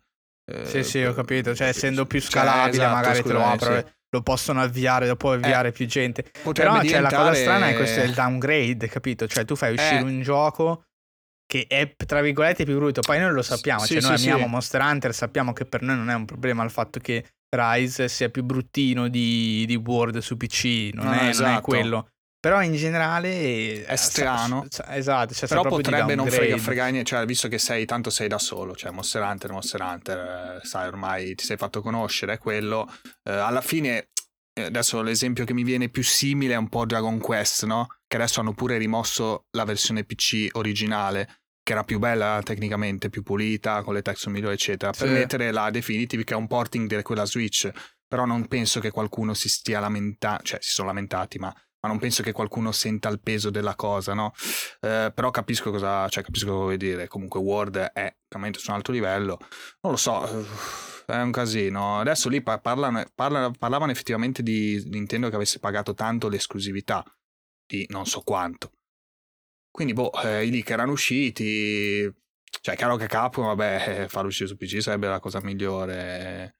eh, 0.51 0.67
Sì, 0.67 0.83
sì, 0.83 1.03
ho 1.03 1.13
capito. 1.15 1.55
Cioè, 1.55 1.69
essendo 1.69 2.07
più 2.07 2.21
cioè, 2.21 2.31
scalabile, 2.31 2.83
esatto, 2.83 2.95
magari 2.95 3.23
te 3.23 3.33
lo 3.33 3.39
scusami, 3.41 3.53
apro. 3.55 3.77
sì. 3.77 3.85
Lo 4.15 4.23
possono 4.23 4.61
avviare, 4.61 5.07
lo 5.07 5.17
può 5.17 5.33
avviare 5.33 5.73
più 5.73 5.87
gente. 5.87 6.23
Però 6.23 6.53
cioè, 6.53 6.65
la 6.67 6.73
cosa 6.75 6.83
diventare- 6.83 7.35
strana 7.37 7.69
è 7.69 7.75
questo 7.77 8.01
è 8.01 8.05
il 8.05 8.13
downgrade, 8.13 8.87
capito? 8.89 9.27
Cioè, 9.27 9.45
tu 9.47 9.57
fai 9.57 9.73
uscire 9.73 10.01
Eh. 10.01 10.03
un 10.03 10.21
gioco 10.21 10.85
che 11.47 11.67
è 11.69 11.95
tra 11.97 12.21
virgolette 12.21 12.65
più 12.65 12.77
brutto. 12.77 13.01
Poi 13.01 13.19
noi 13.19 13.33
lo 13.33 13.43
sappiamo. 13.43 13.81
Sì, 13.81 14.01
cioè, 14.01 14.11
noi 14.11 14.19
sì, 14.19 14.25
amiamo 14.29 14.45
sì. 14.47 14.51
Monster 14.51 14.81
Hunter, 14.83 15.15
sappiamo 15.15 15.53
che 15.55 15.65
per 15.65 15.81
noi 15.83 15.97
non 15.97 16.11
è 16.11 16.15
un 16.15 16.25
problema 16.27 16.63
il 16.63 16.71
fatto 16.71 16.99
che 17.01 17.25
Rise 17.55 18.09
sia 18.09 18.29
più 18.31 18.43
bruttino 18.45 19.09
di, 19.09 19.65
di 19.67 19.77
World 19.77 20.19
su 20.19 20.37
PC. 20.37 20.91
Non, 20.95 21.07
No, 21.07 21.11
è, 21.13 21.15
no, 21.15 21.19
non 21.21 21.27
è 21.27 21.31
esatto. 21.31 21.61
quello. 21.63 22.09
Però 22.43 22.61
in 22.61 22.75
generale 22.75 23.85
È 23.85 23.95
strano. 23.95 24.67
sa- 24.69 24.83
sa- 24.85 24.97
esatto, 24.97 25.33
cioè, 25.33 25.49
Però 25.49 25.63
potrebbe 25.63 26.17
non 26.17 26.27
frega, 26.29 26.57
fregare 26.59 26.91
niente, 26.91 27.09
cioè 27.11 27.25
visto 27.25 27.47
che 27.47 27.57
sei 27.59 27.85
tanto 27.87 28.11
sei 28.11 28.27
da 28.27 28.41
solo, 28.41 28.75
cioè 28.75 28.91
Monster 28.91 29.23
Hunter, 29.23 29.53
Monster 29.53 29.81
Hunter, 29.81 30.19
eh, 30.61 30.67
sai 30.67 30.89
ormai 30.89 31.37
ti 31.37 31.45
sei 31.45 31.57
fatto 31.57 31.81
conoscere, 31.81 32.33
è 32.33 32.39
quello. 32.39 32.93
Eh, 33.23 33.31
alla 33.31 33.61
fine, 33.61 34.09
eh, 34.55 34.65
adesso 34.65 35.03
l'esempio 35.03 35.45
che 35.45 35.53
mi 35.55 35.63
viene 35.63 35.89
più 35.89 36.03
simile 36.03 36.55
è 36.55 36.57
un 36.57 36.69
po' 36.69 36.85
Dragon 36.85 37.21
Quest, 37.21 37.65
no? 37.65 37.87
Che 38.09 38.17
adesso 38.17 38.41
hanno 38.41 38.55
pure 38.55 38.77
rimosso 38.77 39.45
la 39.53 39.63
versione 39.65 40.03
PC 40.03 40.49
originale, 40.55 41.43
che 41.63 41.71
era 41.75 41.85
più 41.85 42.01
bella 42.01 42.41
tecnicamente, 42.43 43.09
più 43.09 43.23
pulita, 43.23 43.83
con 43.85 43.95
le 43.95 44.03
texture 44.03 44.35
migliori, 44.35 44.55
eccetera, 44.55 44.91
per 44.91 45.07
Sì. 45.07 45.13
mettere 45.15 45.53
la 45.53 45.71
Definitive 45.71 46.25
che 46.25 46.35
è 46.35 46.37
un 46.37 46.49
porting 46.49 46.93
di 46.93 47.03
quella 47.05 47.25
Switch. 47.25 47.71
Però 48.09 48.25
non 48.27 48.49
penso 48.49 48.81
che 48.81 48.91
qualcuno 48.91 49.33
si 49.33 49.49
stia 49.49 49.79
lamentando, 49.79 50.43
cioè 50.43 50.59
si 50.61 50.73
sono 50.73 50.89
lamentati, 50.89 51.39
ma 51.39 51.55
ma 51.83 51.89
non 51.89 51.99
penso 51.99 52.23
che 52.23 52.31
qualcuno 52.31 52.71
senta 52.71 53.09
il 53.09 53.21
peso 53.21 53.51
della 53.51 53.75
cosa, 53.75 54.15
no? 54.15 54.33
Eh, 54.81 55.11
però 55.13 55.31
capisco 55.31 55.73
cosa, 55.73 56.09
cioè 56.09 56.23
capisco 56.23 56.47
cosa 56.47 56.59
vuoi 56.61 56.77
dire. 56.77 57.09
Comunque 57.09 57.41
Word 57.41 57.77
è 57.77 58.17
veramente 58.29 58.61
su 58.61 58.71
un 58.71 58.77
alto 58.77 58.93
livello. 58.93 59.39
Non 59.81 59.93
lo 59.93 59.97
so, 59.97 60.25
eh, 60.29 60.45
è 61.07 61.21
un 61.21 61.33
casino. 61.33 61.99
Adesso 61.99 62.29
lì 62.29 62.41
pa- 62.41 62.61
parlano, 62.61 63.05
parla- 63.15 63.51
parlavano 63.59 63.91
effettivamente 63.91 64.43
di 64.45 64.81
Nintendo 64.87 65.29
che 65.29 65.35
avesse 65.35 65.59
pagato 65.59 65.93
tanto 65.93 66.29
l'esclusività 66.29 67.05
di 67.67 67.85
non 67.89 68.07
so 68.07 68.21
quanto. 68.21 68.71
Quindi, 69.71 69.93
boh, 69.93 70.13
eh, 70.23 70.47
i 70.47 70.51
leak 70.51 70.71
erano 70.71 70.93
usciti. 70.93 72.09
Cioè, 72.61 72.77
chiaro 72.77 72.97
che 72.97 73.07
Capcom, 73.09 73.47
vabbè, 73.47 74.03
eh, 74.05 74.09
farlo 74.09 74.29
uscire 74.29 74.49
su 74.49 74.57
PC 74.57 74.81
sarebbe 74.81 75.09
la 75.09 75.19
cosa 75.19 75.41
migliore. 75.43 76.59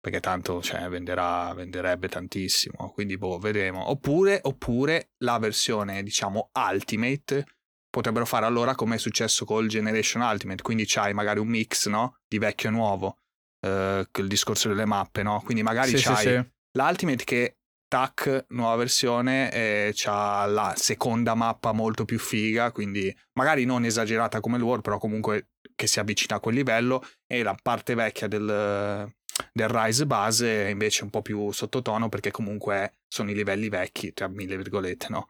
Perché 0.00 0.20
tanto 0.20 0.62
cioè, 0.62 0.88
venderà, 0.88 1.52
venderebbe 1.54 2.08
tantissimo. 2.08 2.90
Quindi, 2.92 3.18
boh, 3.18 3.38
vedremo. 3.38 3.90
Oppure, 3.90 4.40
oppure 4.42 5.10
la 5.18 5.38
versione, 5.38 6.02
diciamo, 6.02 6.50
Ultimate. 6.54 7.44
Potrebbero 7.90 8.24
fare 8.24 8.46
allora 8.46 8.74
come 8.74 8.94
è 8.94 8.98
successo 8.98 9.44
col 9.44 9.66
Generation 9.68 10.22
Ultimate. 10.22 10.62
Quindi 10.62 10.84
c'hai 10.86 11.12
magari 11.12 11.40
un 11.40 11.48
mix, 11.48 11.88
no? 11.88 12.18
Di 12.26 12.38
vecchio 12.38 12.70
e 12.70 12.72
nuovo. 12.72 13.18
Eh, 13.60 14.06
il 14.12 14.26
discorso 14.26 14.68
delle 14.68 14.86
mappe, 14.86 15.22
no? 15.22 15.42
Quindi 15.44 15.62
magari 15.62 15.90
Sì, 15.90 15.98
sì, 15.98 16.04
c'hai 16.04 16.24
sì. 16.24 16.50
l'Ultimate 16.78 17.24
che 17.24 17.56
tac, 17.90 18.46
nuova 18.50 18.76
versione, 18.76 19.52
eh, 19.52 19.90
c'ha 19.92 20.46
la 20.46 20.74
seconda 20.76 21.34
mappa 21.34 21.72
molto 21.72 22.04
più 22.04 22.20
figa, 22.20 22.70
quindi 22.70 23.12
magari 23.32 23.64
non 23.64 23.84
esagerata 23.84 24.38
come 24.38 24.58
il 24.58 24.62
World, 24.62 24.82
però 24.82 24.98
comunque 24.98 25.48
che 25.74 25.88
si 25.88 25.98
avvicina 25.98 26.36
a 26.36 26.40
quel 26.40 26.54
livello, 26.54 27.02
e 27.26 27.42
la 27.42 27.56
parte 27.60 27.96
vecchia 27.96 28.28
del, 28.28 29.12
del 29.52 29.68
Rise 29.68 30.06
base 30.06 30.66
è 30.66 30.68
invece 30.68 31.04
un 31.04 31.10
po' 31.10 31.22
più 31.22 31.50
sottotono 31.52 32.08
perché 32.08 32.30
comunque 32.30 32.94
sono 33.08 33.30
i 33.30 33.34
livelli 33.34 33.68
vecchi, 33.68 34.12
tra 34.12 34.28
mille 34.28 34.56
virgolette, 34.56 35.06
no? 35.08 35.28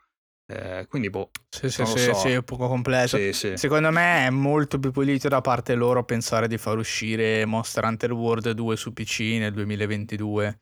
Eh, 0.50 0.86
quindi 0.88 1.10
boh, 1.10 1.30
Sì, 1.48 1.70
sì, 1.70 1.84
sì, 1.86 1.98
so. 1.98 2.14
sì, 2.14 2.30
è 2.30 2.42
poco 2.42 2.66
completo. 2.66 3.16
sì, 3.16 3.32
sì. 3.32 3.56
Secondo 3.56 3.90
me 3.90 4.26
è 4.26 4.30
molto 4.30 4.80
più 4.80 4.90
pulito 4.90 5.28
da 5.28 5.40
parte 5.40 5.74
loro 5.74 6.04
pensare 6.04 6.48
di 6.48 6.58
far 6.58 6.76
uscire 6.76 7.44
Monster 7.44 7.84
Hunter 7.84 8.12
World 8.12 8.50
2 8.50 8.76
su 8.76 8.92
PC 8.92 9.20
nel 9.38 9.52
2022. 9.52 10.60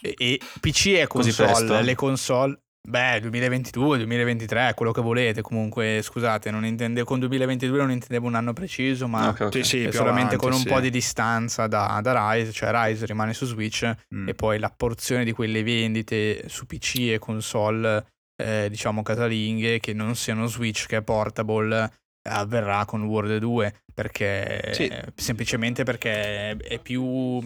E, 0.00 0.14
e 0.16 0.40
PC 0.60 1.06
Così 1.08 1.34
console, 1.34 1.82
le 1.82 1.94
console, 1.94 2.62
beh, 2.86 3.20
2022, 3.20 3.96
2023, 3.98 4.72
quello 4.74 4.92
che 4.92 5.00
volete. 5.00 5.42
Comunque, 5.42 6.00
scusate, 6.02 6.50
non 6.50 6.64
intende, 6.64 7.02
con 7.04 7.18
2022 7.18 7.78
non 7.78 7.90
intendevo 7.90 8.26
un 8.26 8.34
anno 8.34 8.52
preciso, 8.52 9.08
ma 9.08 9.28
Ok, 9.28 9.40
ok. 9.40 9.52
Sì, 9.54 9.62
sì, 9.62 9.88
solamente 9.92 10.34
avanti, 10.34 10.36
con 10.36 10.52
un 10.52 10.58
sì. 10.60 10.68
po' 10.68 10.80
di 10.80 10.90
distanza 10.90 11.66
da, 11.66 11.98
da 12.02 12.32
Rise, 12.32 12.52
cioè 12.52 12.70
Rise 12.72 13.06
rimane 13.06 13.32
su 13.34 13.46
Switch 13.46 13.90
Mm. 14.14 14.28
e 14.28 14.34
poi 14.34 14.58
la 14.58 14.72
porzione 14.74 15.24
di 15.24 15.32
quelle 15.32 15.62
vendite 15.62 16.48
su 16.48 16.66
PC 16.66 17.10
e 17.12 17.18
console 17.18 18.06
eh, 18.40 18.66
diciamo 18.68 19.02
casalinghe 19.02 19.78
che 19.80 19.92
non 19.92 20.14
siano 20.16 20.46
Switch 20.46 20.86
che 20.86 20.96
è 20.98 21.02
portable 21.02 21.90
avverrà 22.28 22.84
con 22.84 23.02
World 23.04 23.36
2 23.38 23.74
perché 23.92 24.70
Sì. 24.72 24.90
semplicemente 25.14 25.84
perché 25.84 26.56
è 26.56 26.78
più 26.80 27.40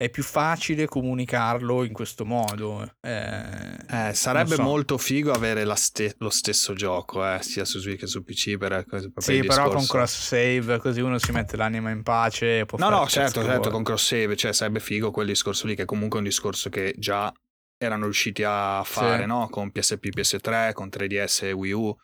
è 0.00 0.10
più 0.10 0.22
facile 0.22 0.86
comunicarlo 0.86 1.82
in 1.82 1.92
questo 1.92 2.24
modo. 2.24 2.88
Eh, 3.00 3.76
Eh, 3.90 4.14
sarebbe 4.14 4.54
so. 4.54 4.62
molto 4.62 4.96
figo 4.96 5.32
avere 5.32 5.66
ste- 5.74 6.14
lo 6.18 6.30
stesso 6.30 6.72
gioco, 6.74 7.26
eh, 7.28 7.42
sia 7.42 7.64
su 7.64 7.80
Switch 7.80 7.98
che 7.98 8.06
su 8.06 8.22
PC. 8.22 8.56
Per, 8.58 8.84
per 8.88 9.10
Sì, 9.16 9.40
però 9.42 9.64
con 9.68 9.78
discorso- 9.78 9.92
cross 9.92 10.18
save 10.20 10.78
così 10.78 11.00
uno 11.00 11.18
si 11.18 11.32
mette 11.32 11.56
l'anima 11.56 11.90
in 11.90 12.02
pace 12.04 12.64
No, 12.76 12.88
no, 12.90 13.08
certo, 13.08 13.42
certo, 13.42 13.70
con 13.70 13.82
cross 13.82 14.06
save, 14.06 14.36
cioè 14.36 14.52
sarebbe 14.52 14.78
figo 14.78 15.10
quel 15.10 15.26
discorso 15.26 15.66
lì, 15.66 15.74
che 15.74 15.84
comunque 15.84 16.18
è 16.20 16.22
un 16.22 16.28
discorso 16.28 16.68
che 16.70 16.94
già 16.96 17.32
erano 17.76 18.04
riusciti 18.04 18.44
a 18.44 18.82
fare, 18.84 19.22
Sì. 19.22 19.26
no? 19.26 19.48
Con 19.50 19.72
PSP, 19.72 20.10
PS3, 20.10 20.72
con 20.74 20.88
3DS 20.88 21.42
e 21.42 21.52
Wii 21.52 21.72
U. 21.72 21.96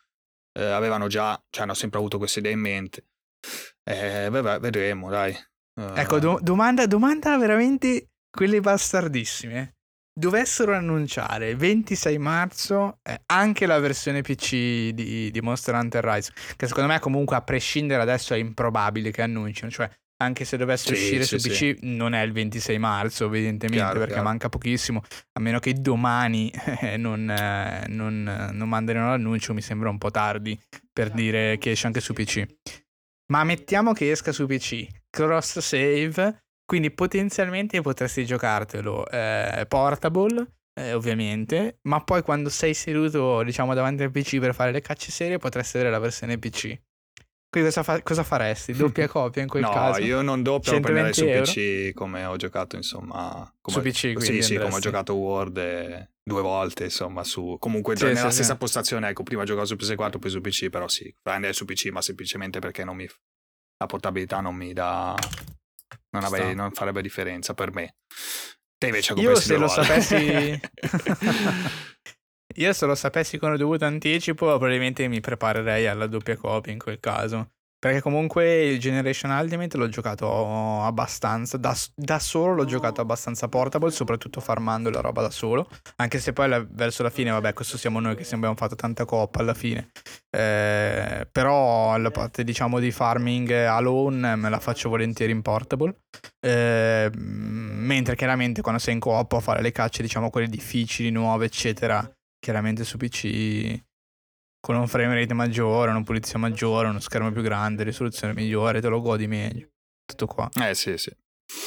Eh, 0.57 0.63
avevano 0.63 1.07
già, 1.07 1.41
cioè 1.49 1.63
hanno 1.63 1.73
sempre 1.73 1.99
avuto 1.99 2.17
questa 2.17 2.39
idea 2.39 2.51
in 2.51 2.59
mente. 2.59 3.05
Eh, 3.83 4.29
vedremo, 4.29 5.09
dai. 5.09 5.33
Eh, 5.77 5.91
Ecco, 6.01 6.19
do- 6.19 6.39
domanda, 6.41 6.85
domanda 6.85 7.37
veramente 7.37 8.07
quelle 8.29 8.59
bastardissime. 8.61 9.73
Dovessero 10.17 10.73
annunciare 10.73 11.55
26 11.55 12.17
marzo 12.17 12.99
eh, 13.03 13.21
anche 13.25 13.65
la 13.65 13.79
versione 13.79 14.21
PC 14.21 14.91
di, 14.91 15.29
di 15.29 15.41
Monster 15.41 15.75
Hunter 15.75 16.05
Rise, 16.05 16.31
che 16.55 16.67
secondo 16.67 16.89
me 16.89 16.99
comunque 16.99 17.35
a 17.35 17.41
prescindere 17.41 18.01
adesso 18.01 18.33
è 18.33 18.37
improbabile 18.37 19.11
che 19.11 19.21
annunciano, 19.21 19.69
cioè 19.69 19.89
anche 20.23 20.45
se 20.45 20.55
dovesse 20.55 20.95
Sì, 20.95 21.01
uscire 21.01 21.23
sì, 21.25 21.37
su 21.37 21.49
sì. 21.49 21.49
PC 21.73 21.83
non 21.83 22.13
è 22.13 22.21
il 22.21 22.31
26 22.31 22.77
marzo 22.79 23.25
evidentemente 23.25 23.75
Chiaro, 23.83 23.97
perché 23.99 24.13
chiaro. 24.13 24.27
manca 24.29 24.47
pochissimo, 24.47 25.03
a 25.33 25.41
meno 25.41 25.59
che 25.59 25.73
domani 25.73 26.49
eh, 26.79 26.95
non, 26.95 27.29
eh, 27.29 27.83
non, 27.89 28.51
non 28.53 28.69
mandino 28.69 29.09
l'annuncio 29.09 29.53
mi 29.53 29.61
sembra 29.61 29.89
un 29.89 29.97
po' 29.97 30.11
tardi 30.11 30.57
per 30.93 31.09
dire 31.11 31.57
che 31.57 31.71
esce 31.71 31.87
anche 31.87 31.99
su 31.99 32.13
PC. 32.13 32.45
Ma 33.33 33.43
mettiamo 33.43 33.91
che 33.91 34.11
esca 34.11 34.31
su 34.31 34.45
PC, 34.45 34.87
cross 35.15 35.59
save, 35.59 36.43
quindi 36.65 36.91
potenzialmente 36.91 37.79
potresti 37.79 38.25
giocartelo 38.25 39.07
eh, 39.09 39.65
portable, 39.67 40.45
eh, 40.77 40.93
ovviamente, 40.93 41.79
ma 41.83 42.03
poi 42.03 42.21
quando 42.21 42.49
sei 42.49 42.73
seduto, 42.73 43.41
diciamo, 43.43 43.73
davanti 43.73 44.03
al 44.03 44.11
PC 44.11 44.39
per 44.39 44.53
fare 44.53 44.71
le 44.71 44.81
cacce 44.81 45.11
serie, 45.11 45.37
potresti 45.37 45.77
avere 45.77 45.91
la 45.91 45.99
versione 45.99 46.37
PC. 46.37 46.77
Quindi 47.49 47.69
cosa, 47.69 47.83
fa- 47.83 48.01
cosa 48.01 48.23
faresti? 48.23 48.73
Doppia 48.73 49.07
copia 49.07 49.41
in 49.41 49.47
quel 49.47 49.63
no, 49.63 49.69
caso? 49.69 50.01
io 50.01 50.21
non 50.21 50.43
doppio, 50.43 50.73
lo 50.73 50.79
prenderei 50.81 51.13
su 51.13 51.21
120 51.21 51.91
PC 51.91 51.93
come 51.93 52.25
ho 52.25 52.35
giocato, 52.35 52.75
insomma. 52.75 53.49
Come, 53.61 53.77
Su 53.77 53.81
PC, 53.81 53.95
Sì, 53.95 54.13
quindi 54.13 54.41
sì, 54.41 54.57
come 54.57 54.75
ho 54.75 54.79
giocato 54.79 55.13
Word 55.15 55.57
eh, 55.57 56.09
due 56.21 56.41
volte, 56.41 56.83
insomma, 56.85 57.23
su... 57.23 57.55
Comunque 57.57 57.95
Sì, 57.95 58.03
nella 58.05 58.29
sì, 58.29 58.35
stessa 58.35 58.53
sì. 58.53 58.57
postazione, 58.57 59.07
ecco, 59.07 59.23
prima 59.23 59.45
giocavo 59.45 59.65
su 59.65 59.75
PS4, 59.75 60.19
poi 60.19 60.29
su 60.29 60.41
PC, 60.41 60.69
però 60.69 60.89
sì, 60.89 61.15
prendere 61.21 61.53
su 61.53 61.63
PC, 61.63 61.87
ma 61.91 62.01
semplicemente 62.01 62.59
perché 62.59 62.83
non 62.83 62.97
mi... 62.97 63.07
La 63.77 63.85
portabilità 63.87 64.39
non 64.39 64.55
mi 64.55 64.73
dà... 64.73 65.15
Non, 66.11 66.23
avrei- 66.23 66.55
non 66.55 66.71
farebbe 66.71 67.01
differenza 67.01 67.53
per 67.53 67.73
me. 67.73 67.97
Te 68.77 68.87
invece 68.87 69.13
Io 69.13 69.33
compreresti 69.33 69.47
se 69.47 69.57
lo 69.57 69.67
volte. 69.67 69.83
sapessi... 69.83 70.59
Io 72.57 72.71
se 72.71 72.85
lo 72.85 72.95
sapessi 72.95 73.37
con 73.37 73.57
dovuto 73.57 73.83
anticipo, 73.83 74.45
probabilmente 74.45 75.07
mi 75.09 75.19
preparerei 75.19 75.87
alla 75.87 76.07
doppia 76.07 76.37
copia 76.37 76.71
in 76.71 76.79
quel 76.79 77.01
caso. 77.01 77.54
Perché 77.85 78.01
comunque 78.01 78.63
il 78.63 78.79
Generation 78.79 79.29
Ultimate 79.29 79.77
l'ho 79.77 79.87
giocato 79.89 80.81
abbastanza, 80.81 81.57
da, 81.57 81.77
da 81.93 82.17
solo 82.17 82.55
l'ho 82.55 82.65
giocato 82.65 82.99
abbastanza 82.99 83.47
portable, 83.47 83.91
soprattutto 83.91 84.41
farmando 84.41 84.89
la 84.89 85.01
roba 85.01 85.21
da 85.21 85.29
solo. 85.29 85.69
Anche 85.97 86.17
se 86.17 86.33
poi 86.33 86.49
la- 86.49 86.65
verso 86.67 87.03
la 87.03 87.11
fine, 87.11 87.29
vabbè, 87.29 87.53
questo 87.53 87.77
siamo 87.77 87.99
noi 87.99 88.15
che 88.15 88.27
abbiamo 88.33 88.55
fatto 88.55 88.73
tanta 88.73 89.05
coppa 89.05 89.41
alla 89.41 89.53
fine. 89.53 89.91
Eh, 90.35 91.27
però 91.31 91.95
la 91.97 92.09
parte 92.09 92.43
diciamo 92.43 92.79
di 92.79 92.89
farming 92.89 93.51
alone 93.51 94.35
me 94.35 94.49
la 94.49 94.59
faccio 94.59 94.89
volentieri 94.89 95.31
in 95.31 95.43
portable. 95.43 95.95
Eh, 96.39 97.11
mentre 97.13 98.15
chiaramente 98.15 98.63
quando 98.63 98.79
sei 98.79 98.95
in 98.95 98.99
coop 98.99 99.31
a 99.33 99.39
fare 99.39 99.61
le 99.61 99.71
cacce, 99.71 100.01
diciamo 100.01 100.31
quelle 100.31 100.47
difficili, 100.47 101.11
nuove, 101.11 101.45
eccetera, 101.45 102.03
chiaramente 102.39 102.83
su 102.83 102.97
PC 102.97 103.79
con 104.65 104.75
un 104.77 104.87
frame 104.87 105.13
rate 105.13 105.35
maggiore, 105.35 105.91
una 105.91 106.01
pulizia 106.01 106.39
maggiore, 106.39 106.87
uno 106.87 106.99
schermo 106.99 107.31
più 107.31 107.43
grande, 107.43 107.83
risoluzione 107.83 108.33
migliore, 108.33 108.81
te 108.81 108.87
lo 108.87 108.99
godi 108.99 109.27
meglio. 109.27 109.67
Tutto 110.03 110.25
qua. 110.25 110.49
Eh 110.59 110.73
sì, 110.73 110.97
sì. 110.97 111.15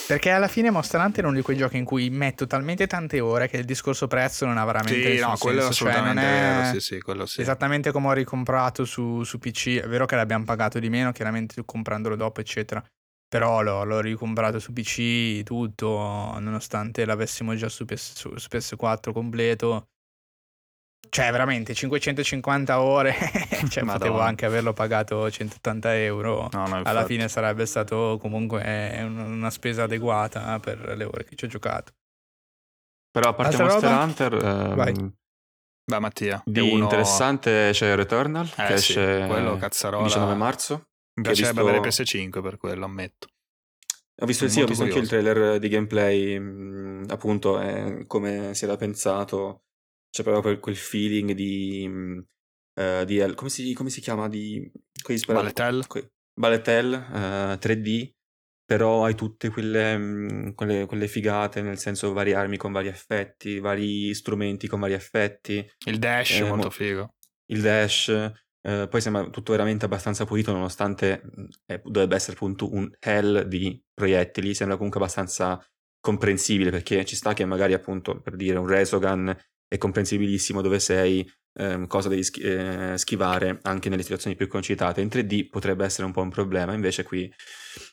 Perché 0.08 0.30
alla 0.30 0.48
fine 0.48 0.70
Monster 0.70 1.00
Hunter 1.00 1.22
è 1.22 1.26
uno 1.28 1.36
di 1.36 1.42
quei 1.42 1.56
giochi 1.56 1.76
in 1.76 1.84
cui 1.84 2.10
metto 2.10 2.48
talmente 2.48 2.88
tante 2.88 3.20
ore 3.20 3.48
che 3.48 3.58
il 3.58 3.64
discorso 3.64 4.08
prezzo 4.08 4.46
non 4.46 4.58
ha 4.58 4.64
veramente 4.64 5.14
Sì, 5.16 5.20
no, 5.22 5.36
quello 5.38 5.60
senso. 5.60 5.84
Cioè, 5.84 6.00
non 6.00 6.18
è- 6.18 6.22
vero, 6.22 6.64
sì, 6.72 6.80
sì, 6.80 7.00
quello 7.00 7.24
sì. 7.24 7.40
Esattamente 7.40 7.92
come 7.92 8.08
ho 8.08 8.12
ricomprato 8.14 8.84
su, 8.84 9.22
su 9.22 9.38
PC, 9.38 9.78
è 9.80 9.86
vero 9.86 10.04
che 10.04 10.16
l'abbiamo 10.16 10.42
pagato 10.44 10.80
di 10.80 10.88
meno, 10.88 11.12
chiaramente 11.12 11.62
comprandolo 11.64 12.16
dopo, 12.16 12.40
eccetera. 12.40 12.84
Però 13.28 13.62
l'ho, 13.62 13.84
l'ho 13.84 14.00
ricomprato 14.00 14.58
su 14.58 14.72
PC 14.72 15.44
tutto, 15.44 15.88
nonostante 16.40 17.04
l'avessimo 17.04 17.54
già 17.54 17.68
su, 17.68 17.84
PS, 17.84 18.14
su- 18.16 18.36
su 18.36 18.48
PS4 18.50 19.12
completo. 19.12 19.86
Cioè, 21.08 21.30
veramente 21.30 21.74
550 21.74 22.80
ore, 22.80 23.14
cioè, 23.70 23.82
Madonna. 23.82 23.92
potevo 23.98 24.20
anche 24.20 24.46
averlo 24.46 24.72
pagato 24.72 25.30
180 25.30 25.96
euro. 25.98 26.48
No, 26.52 26.66
no, 26.66 26.80
Alla 26.84 27.04
fine 27.04 27.28
sarebbe 27.28 27.66
stato 27.66 28.18
comunque 28.20 28.62
eh, 28.64 29.02
un- 29.02 29.18
una 29.18 29.50
spesa 29.50 29.84
adeguata 29.84 30.58
per 30.60 30.94
le 30.96 31.04
ore 31.04 31.24
che 31.24 31.34
ci 31.36 31.44
ho 31.44 31.48
giocato. 31.48 31.92
Però 33.10 33.30
a 33.30 33.34
parte 33.34 33.56
Altra 33.56 33.66
Monster 33.72 33.90
roba? 33.90 34.02
Hunter, 34.04 34.34
ehm, 34.44 34.74
Vai. 34.74 35.16
Beh, 35.88 35.98
Mattia, 36.00 36.42
di 36.44 36.60
è 36.60 36.62
uno- 36.72 36.82
interessante 36.84 37.70
c'è 37.72 37.94
Returnal, 37.96 38.44
Eh, 38.46 38.64
che 38.66 38.76
sì, 38.76 38.92
esce 38.98 39.24
quello 39.26 39.54
il 39.54 39.58
cazzarola. 39.58 40.04
19 40.04 40.34
marzo. 40.34 40.88
Mi 41.14 41.22
piacerebbe 41.22 41.62
visto- 41.62 41.68
avere 41.68 41.80
PS5 41.88 42.42
per 42.42 42.56
quello, 42.58 42.84
ammetto. 42.84 43.26
Ho 44.20 44.26
visto, 44.26 44.48
sì, 44.48 44.60
ho 44.60 44.66
visto 44.66 44.82
anche 44.82 44.98
il 44.98 45.08
trailer 45.08 45.58
di 45.60 45.68
gameplay, 45.68 46.38
mh, 46.38 47.06
appunto, 47.08 47.60
eh, 47.60 48.04
come 48.06 48.52
si 48.54 48.64
era 48.64 48.76
pensato. 48.76 49.62
C'è 50.10 50.22
proprio 50.22 50.42
quel, 50.42 50.58
quel 50.60 50.76
feeling 50.76 51.32
di... 51.32 51.88
eh, 52.74 53.04
di 53.06 53.34
come, 53.34 53.50
si, 53.50 53.72
come 53.74 53.90
si 53.90 54.00
chiama? 54.00 54.28
Di... 54.28 54.70
Balletel? 55.26 55.86
que- 55.86 56.10
Balletel, 56.38 56.94
eh, 56.94 57.58
3D, 57.58 58.12
però 58.64 59.04
hai 59.04 59.14
tutte 59.14 59.48
quelle, 59.48 59.96
mh, 59.96 60.54
quelle, 60.54 60.86
quelle 60.86 61.08
figate, 61.08 61.62
nel 61.62 61.78
senso 61.78 62.12
vari 62.12 62.32
armi 62.32 62.56
con 62.56 62.72
vari 62.72 62.88
effetti, 62.88 63.58
vari 63.58 64.14
strumenti 64.14 64.68
con 64.68 64.80
vari 64.80 64.92
effetti, 64.92 65.66
Il 65.86 65.98
dash, 65.98 66.40
Eh, 66.40 66.44
molto 66.44 66.68
mo- 66.68 66.70
figo. 66.70 67.14
il 67.46 67.60
dash, 67.62 68.08
eh, 68.60 68.86
poi 68.88 69.00
sembra 69.00 69.28
tutto 69.30 69.52
veramente 69.52 69.84
abbastanza 69.84 70.24
pulito 70.26 70.52
nonostante 70.52 71.22
eh, 71.66 71.80
dovrebbe 71.84 72.14
essere 72.16 72.34
appunto 72.34 72.72
un 72.72 72.88
hell 73.00 73.42
di 73.42 73.82
proiettili, 73.92 74.54
sembra 74.54 74.76
comunque 74.76 75.00
abbastanza 75.00 75.58
comprensibile 76.00 76.70
perché 76.70 77.04
ci 77.04 77.16
sta 77.16 77.32
che 77.34 77.44
magari 77.44 77.72
appunto 77.72 78.20
per 78.20 78.36
dire 78.36 78.58
un 78.58 78.66
Resogun 78.68 79.34
è 79.68 79.76
comprensibilissimo 79.76 80.62
dove 80.62 80.80
sei, 80.80 81.30
ehm, 81.54 81.86
cosa 81.86 82.08
devi 82.08 82.24
schi- 82.24 82.40
eh, 82.40 82.94
schivare 82.96 83.60
anche 83.62 83.88
nelle 83.90 84.02
situazioni 84.02 84.34
più 84.34 84.48
concitate, 84.48 85.00
in 85.02 85.08
3D 85.08 85.48
potrebbe 85.50 85.84
essere 85.84 86.06
un 86.06 86.12
po' 86.12 86.22
un 86.22 86.30
problema, 86.30 86.72
invece 86.72 87.02
qui 87.02 87.30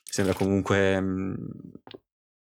sembra 0.03 0.34
comunque 0.34 0.99
mh, 1.02 1.35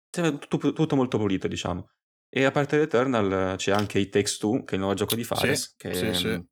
sembra 0.10 0.38
tutto, 0.48 0.74
tutto 0.74 0.96
molto 0.96 1.18
pulito 1.18 1.48
diciamo. 1.48 1.90
E 2.34 2.44
a 2.46 2.52
parte 2.52 2.78
l'Eternal 2.78 3.56
c'è 3.58 3.72
anche 3.72 4.00
It 4.00 4.12
Takes 4.12 4.38
Two, 4.38 4.64
che 4.64 4.72
è 4.72 4.74
il 4.76 4.80
nuovo 4.80 4.96
gioco 4.96 5.16
di 5.16 5.24
Fares, 5.24 5.76
che 5.76 5.94
sì, 5.94 6.14
sì. 6.14 6.28
mh, 6.28 6.48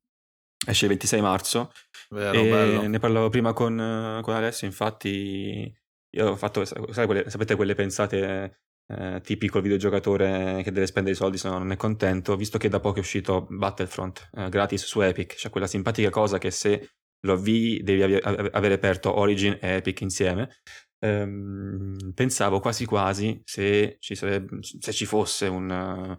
esce 0.66 0.84
il 0.84 0.90
26 0.90 1.20
marzo. 1.20 1.72
Vero, 2.10 2.86
ne 2.86 2.98
parlavo 2.98 3.28
prima 3.28 3.52
con, 3.52 3.78
eh, 3.80 4.20
con 4.22 4.34
Alessio, 4.34 4.66
infatti 4.66 5.72
io 6.12 6.28
ho 6.28 6.36
fatto, 6.36 6.64
sai, 6.64 7.06
quelle- 7.06 7.30
sapete 7.30 7.54
quelle 7.54 7.74
pensate 7.74 8.62
eh, 8.90 9.20
tipico 9.22 9.60
videogiocatore 9.60 10.62
che 10.62 10.72
deve 10.72 10.86
spendere 10.86 11.14
i 11.14 11.18
soldi 11.18 11.38
se 11.38 11.48
no 11.48 11.58
non 11.58 11.70
è 11.70 11.76
contento, 11.76 12.36
visto 12.36 12.58
che 12.58 12.68
da 12.68 12.80
poco 12.80 12.96
è 12.96 13.00
uscito 13.00 13.46
Battlefront 13.48 14.30
eh, 14.34 14.48
gratis 14.48 14.84
su 14.84 15.00
Epic, 15.00 15.34
c'è 15.34 15.50
quella 15.50 15.66
simpatica 15.66 16.10
cosa 16.10 16.38
che 16.38 16.50
se 16.50 16.90
lo 17.20 17.34
avvii 17.34 17.82
devi 17.82 18.02
ave- 18.02 18.20
ave- 18.20 18.50
avere 18.52 18.74
aperto 18.74 19.16
Origin 19.16 19.58
e 19.60 19.74
Epic 19.76 20.00
insieme. 20.00 20.60
Ehm, 20.98 22.12
pensavo 22.14 22.60
quasi 22.60 22.84
quasi 22.84 23.40
se 23.44 23.96
ci, 24.00 24.14
sarebbe- 24.14 24.58
se 24.60 24.92
ci 24.92 25.06
fosse 25.06 25.46
un, 25.46 26.16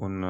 un, 0.00 0.22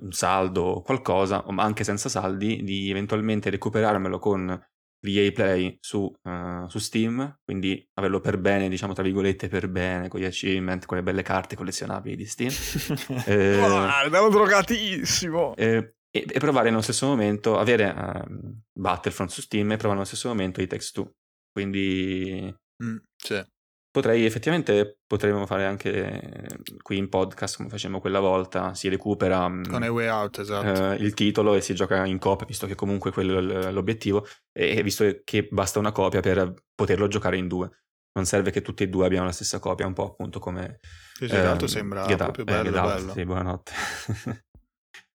un 0.00 0.12
saldo 0.12 0.62
o 0.62 0.82
qualcosa, 0.82 1.44
ma 1.48 1.62
anche 1.62 1.84
senza 1.84 2.08
saldi, 2.08 2.62
di 2.62 2.90
eventualmente 2.90 3.50
recuperarmelo 3.50 4.18
con 4.18 4.58
l'EA 5.02 5.32
Play 5.32 5.78
su, 5.80 6.12
eh, 6.22 6.64
su 6.68 6.78
Steam, 6.78 7.38
quindi 7.44 7.86
averlo 7.94 8.20
per 8.20 8.38
bene, 8.38 8.68
diciamo 8.68 8.92
tra 8.92 9.02
virgolette 9.02 9.48
per 9.48 9.68
bene, 9.68 10.08
con 10.08 10.20
gli 10.20 10.24
achievement, 10.24 10.84
con 10.86 10.96
le 10.98 11.02
belle 11.02 11.22
carte 11.22 11.56
collezionabili 11.56 12.16
di 12.16 12.26
Steam. 12.26 12.50
Eh, 13.26 13.56
Guarda, 13.58 14.28
drogatissimo! 14.28 15.54
eh, 15.56 15.94
e, 16.10 16.26
e 16.28 16.38
provare 16.38 16.70
nello 16.70 16.82
stesso 16.82 17.06
momento, 17.06 17.58
avere 17.58 17.94
ehm, 17.96 18.60
Battlefront 18.72 19.30
su 19.30 19.40
Steam 19.42 19.66
e 19.72 19.76
provare 19.76 19.94
nello 19.94 20.04
stesso 20.04 20.28
momento 20.28 20.60
i 20.60 20.66
Text 20.66 20.94
2. 20.94 21.10
Quindi 21.52 22.54
Mm, 22.82 22.96
sì. 23.14 23.44
Potrei 23.92 24.24
effettivamente 24.24 24.98
potremmo 25.04 25.46
fare 25.46 25.64
anche 25.64 26.46
qui 26.80 26.96
in 26.96 27.08
podcast 27.08 27.56
come 27.56 27.68
facemmo 27.68 27.98
quella 28.00 28.20
volta, 28.20 28.72
si 28.74 28.88
recupera 28.88 29.48
mm, 29.48 29.64
Con 29.64 29.82
A 29.82 29.90
Way 29.90 30.06
Out, 30.06 30.38
esatto. 30.38 30.92
eh, 30.92 30.94
il 30.96 31.12
titolo 31.14 31.54
e 31.54 31.60
si 31.60 31.74
gioca 31.74 32.04
in 32.06 32.18
coppia, 32.18 32.46
visto 32.46 32.68
che 32.68 32.76
comunque 32.76 33.10
quello 33.10 33.38
è 33.60 33.72
l'obiettivo, 33.72 34.24
e 34.56 34.80
visto 34.84 35.22
che 35.24 35.48
basta 35.50 35.80
una 35.80 35.90
copia 35.90 36.20
per 36.20 36.54
poterlo 36.72 37.08
giocare 37.08 37.36
in 37.36 37.48
due. 37.48 37.68
Non 38.12 38.26
serve 38.26 38.50
che 38.52 38.62
tutti 38.62 38.84
e 38.84 38.88
due 38.88 39.06
abbiano 39.06 39.26
la 39.26 39.32
stessa 39.32 39.58
copia, 39.58 39.86
un 39.86 39.92
po' 39.92 40.04
appunto 40.04 40.38
come... 40.38 40.78
Sì, 41.14 41.28
sì, 41.28 41.34
ehm, 41.34 41.64
sembra 41.64 42.06
Get 42.06 42.16
proprio 42.18 42.44
eh, 42.44 42.48
bello, 42.48 42.70
Get 42.70 42.78
Out, 42.78 42.94
bello. 42.94 43.12
Sì, 43.12 43.24
buonanotte. 43.24 43.72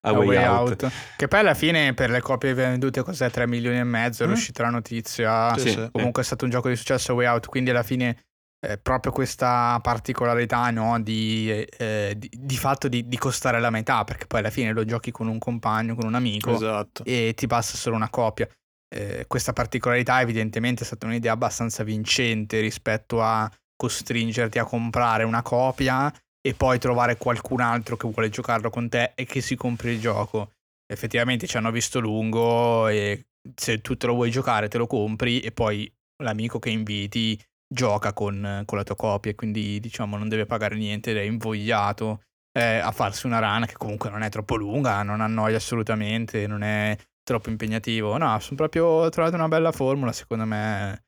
A 0.06 0.10
A 0.10 0.12
Way, 0.12 0.28
Way 0.28 0.46
Out. 0.46 0.84
Out. 0.84 0.92
Che 1.16 1.28
poi 1.28 1.40
alla 1.40 1.54
fine 1.56 1.94
per 1.94 2.10
le 2.10 2.22
copie 2.22 2.54
vendute 2.54 3.02
cos'è 3.04 3.32
3 3.32 3.48
milioni 3.48 3.80
e 3.80 3.84
mezzo, 3.84 4.24
è 4.24 4.28
Mm. 4.28 4.32
uscita 4.32 4.64
la 4.64 4.70
notizia. 4.70 5.54
Sì, 5.56 5.62
Sì, 5.62 5.70
sì. 5.70 5.90
Comunque 5.92 6.22
è 6.22 6.26
stato 6.26 6.44
un 6.46 6.52
gioco 6.52 6.68
di 6.70 6.76
successo 6.76 7.14
a 7.14 7.16
Way 7.16 7.26
Out, 7.28 7.48
quindi 7.48 7.72
alla 7.72 7.82
fine 7.84 8.26
eh, 8.68 8.78
proprio 8.78 9.12
questa 9.12 9.80
particolarità 9.82 10.70
no, 10.72 11.00
di, 11.02 11.66
eh, 11.78 12.14
di, 12.18 12.30
di 12.34 12.58
fatto 12.58 12.88
di, 12.88 13.08
di 13.08 13.18
costare 13.18 13.60
la 13.60 13.70
metà, 13.70 14.04
perché 14.04 14.26
poi 14.26 14.40
alla 14.40 14.50
fine 14.50 14.74
lo 14.74 14.86
giochi 14.86 15.12
con 15.12 15.28
un 15.28 15.38
compagno, 15.38 15.96
con 15.96 16.06
un 16.06 16.16
amico 16.16 16.56
Esatto. 16.56 17.04
e 17.06 17.34
ti 17.36 17.48
basta 17.48 17.78
solo 17.78 17.96
una 17.96 18.10
copia. 18.10 18.48
Eh, 18.94 19.26
questa 19.28 19.54
particolarità 19.54 20.22
evidentemente 20.22 20.84
è 20.84 20.86
stata 20.86 21.06
un'idea 21.06 21.34
abbastanza 21.34 21.84
vincente 21.84 22.60
rispetto 22.60 23.22
a 23.22 23.50
costringerti 23.76 24.58
a 24.58 24.64
comprare 24.64 25.24
una 25.24 25.42
copia 25.42 26.12
e 26.42 26.54
poi 26.54 26.80
trovare 26.80 27.18
qualcun 27.18 27.62
altro 27.62 27.98
che 27.98 28.08
vuole 28.08 28.30
giocarlo 28.30 28.70
con 28.70 28.88
te 28.88 29.12
e 29.16 29.26
che 29.26 29.42
si 29.42 29.56
compri 29.56 29.92
il 29.92 30.00
gioco. 30.00 30.52
Effettivamente 30.88 31.48
ci 31.48 31.58
hanno 31.58 31.72
visto 31.72 32.00
lungo 32.00 32.88
e 32.88 33.26
se 33.56 33.82
tu 33.82 33.98
te 33.98 34.08
lo 34.08 34.14
vuoi 34.14 34.32
giocare 34.32 34.68
te 34.68 34.78
lo 34.78 34.88
compri 34.88 35.40
e 35.40 35.52
poi 35.52 35.92
l'amico 36.24 36.60
che 36.60 36.70
inviti 36.70 37.40
gioca 37.68 38.14
con, 38.14 38.64
con 38.66 38.78
la 38.78 38.84
tua 38.84 38.96
copia 38.96 39.32
e 39.32 39.36
quindi 39.36 39.80
diciamo 39.80 40.18
non 40.18 40.30
deve 40.30 40.46
pagare 40.46 40.76
niente 40.76 41.12
ed 41.12 41.18
è 41.18 41.22
invogliato 41.22 42.22
eh, 42.58 42.78
a 42.78 42.92
farsi 42.92 43.26
una 43.26 43.40
run 43.40 43.66
che 43.66 43.74
comunque 43.74 44.10
non 44.10 44.22
è 44.22 44.30
troppo 44.30 44.56
lunga, 44.56 45.04
non 45.04 45.22
annoia 45.22 45.58
assolutamente, 45.58 46.48
non 46.48 46.64
è 46.64 46.98
troppo 47.24 47.50
impegnativo. 47.50 48.18
No, 48.18 48.40
sono 48.40 48.56
proprio 48.56 49.10
trovato 49.10 49.36
una 49.36 49.50
bella 49.50 49.72
formula, 49.72 50.14
secondo 50.14 50.46
me 50.46 51.04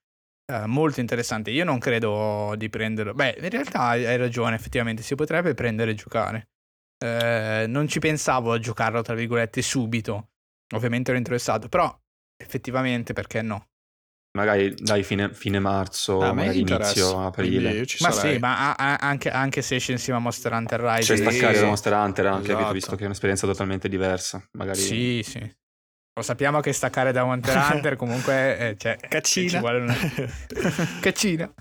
eh, 0.52 0.66
molto 0.66 1.00
interessante. 1.00 1.52
Io 1.52 1.64
non 1.64 1.80
credo 1.80 2.54
di 2.58 2.70
prenderlo. 2.70 3.14
Beh, 3.14 3.38
in 3.40 3.50
realtà 3.50 3.82
hai 3.88 4.18
ragione, 4.18 4.56
effettivamente 4.56 5.04
si 5.04 5.16
potrebbe 5.16 5.54
prendere 5.54 5.92
e 5.92 5.96
giocare. 5.96 6.50
Eh, 6.98 7.66
non 7.68 7.88
ci 7.88 8.00
pensavo 8.00 8.52
a 8.52 8.60
giocarlo, 8.60 9.02
tra 9.02 9.14
virgolette, 9.14 9.62
subito. 9.62 10.32
Ovviamente 10.76 11.12
ero 11.12 11.20
interessato, 11.20 11.70
però 11.70 11.96
effettivamente 12.36 13.14
perché 13.14 13.42
no? 13.42 13.70
Magari 14.38 14.74
dai 14.76 15.04
fine, 15.04 15.34
fine 15.34 15.60
marzo, 15.60 16.20
A 16.22 16.28
me 16.28 16.46
magari 16.46 16.60
inizio 16.60 17.26
aprile. 17.26 17.86
Ma 18.00 18.12
sì, 18.12 18.38
ma 18.38 18.76
a- 18.76 18.76
a- 18.94 18.98
anche, 19.02 19.30
anche 19.32 19.62
se 19.62 19.76
esce 19.76 19.92
insieme 19.94 20.20
a 20.20 20.22
Monster 20.22 20.52
Hunter 20.54 20.80
Rise. 20.80 21.16
C'è 21.16 21.18
Sì, 21.18 21.38
staccare 21.38 21.60
da 21.60 21.66
Monster 21.66 21.94
Hunter 21.94 22.26
anche, 22.28 22.52
esatto. 22.54 22.74
visto 22.74 22.96
che 22.96 23.02
è 23.04 23.06
un'esperienza 23.06 23.48
totalmente 23.48 23.90
diversa. 23.90 24.42
Magari 24.54 24.78
Sì, 24.80 25.22
sì. 25.26 25.40
Lo 26.18 26.24
sappiamo 26.24 26.60
che 26.62 26.74
staccare 26.74 27.12
da 27.12 27.24
Monster 27.24 27.56
Hunter 27.72 27.96
comunque 27.96 28.58
eh, 28.58 28.76
cioè, 28.78 28.96
Caccina. 28.96 29.50
ci 29.50 29.58
vuole 29.60 29.80
una- 29.80 29.96
Caccina. 31.02 31.52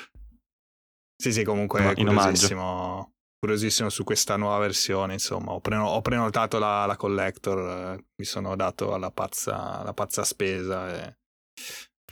Sì, 1.20 1.32
sì, 1.34 1.44
comunque 1.44 1.92
In 1.96 2.08
omaggio. 2.08 2.28
curiosissimo, 2.30 2.89
curiosissimo 3.40 3.88
su 3.88 4.04
questa 4.04 4.36
nuova 4.36 4.58
versione. 4.58 5.14
Insomma, 5.14 5.52
ho, 5.52 5.60
preno- 5.60 5.88
ho 5.88 6.02
prenotato 6.02 6.58
la, 6.58 6.84
la 6.86 6.96
collector, 6.96 7.94
eh, 7.98 8.04
mi 8.16 8.24
sono 8.24 8.54
dato 8.54 8.94
alla 8.94 9.10
pazza, 9.10 9.80
alla 9.80 9.94
pazza 9.94 10.22
spesa. 10.22 10.88
E, 10.94 10.98
e 11.06 11.16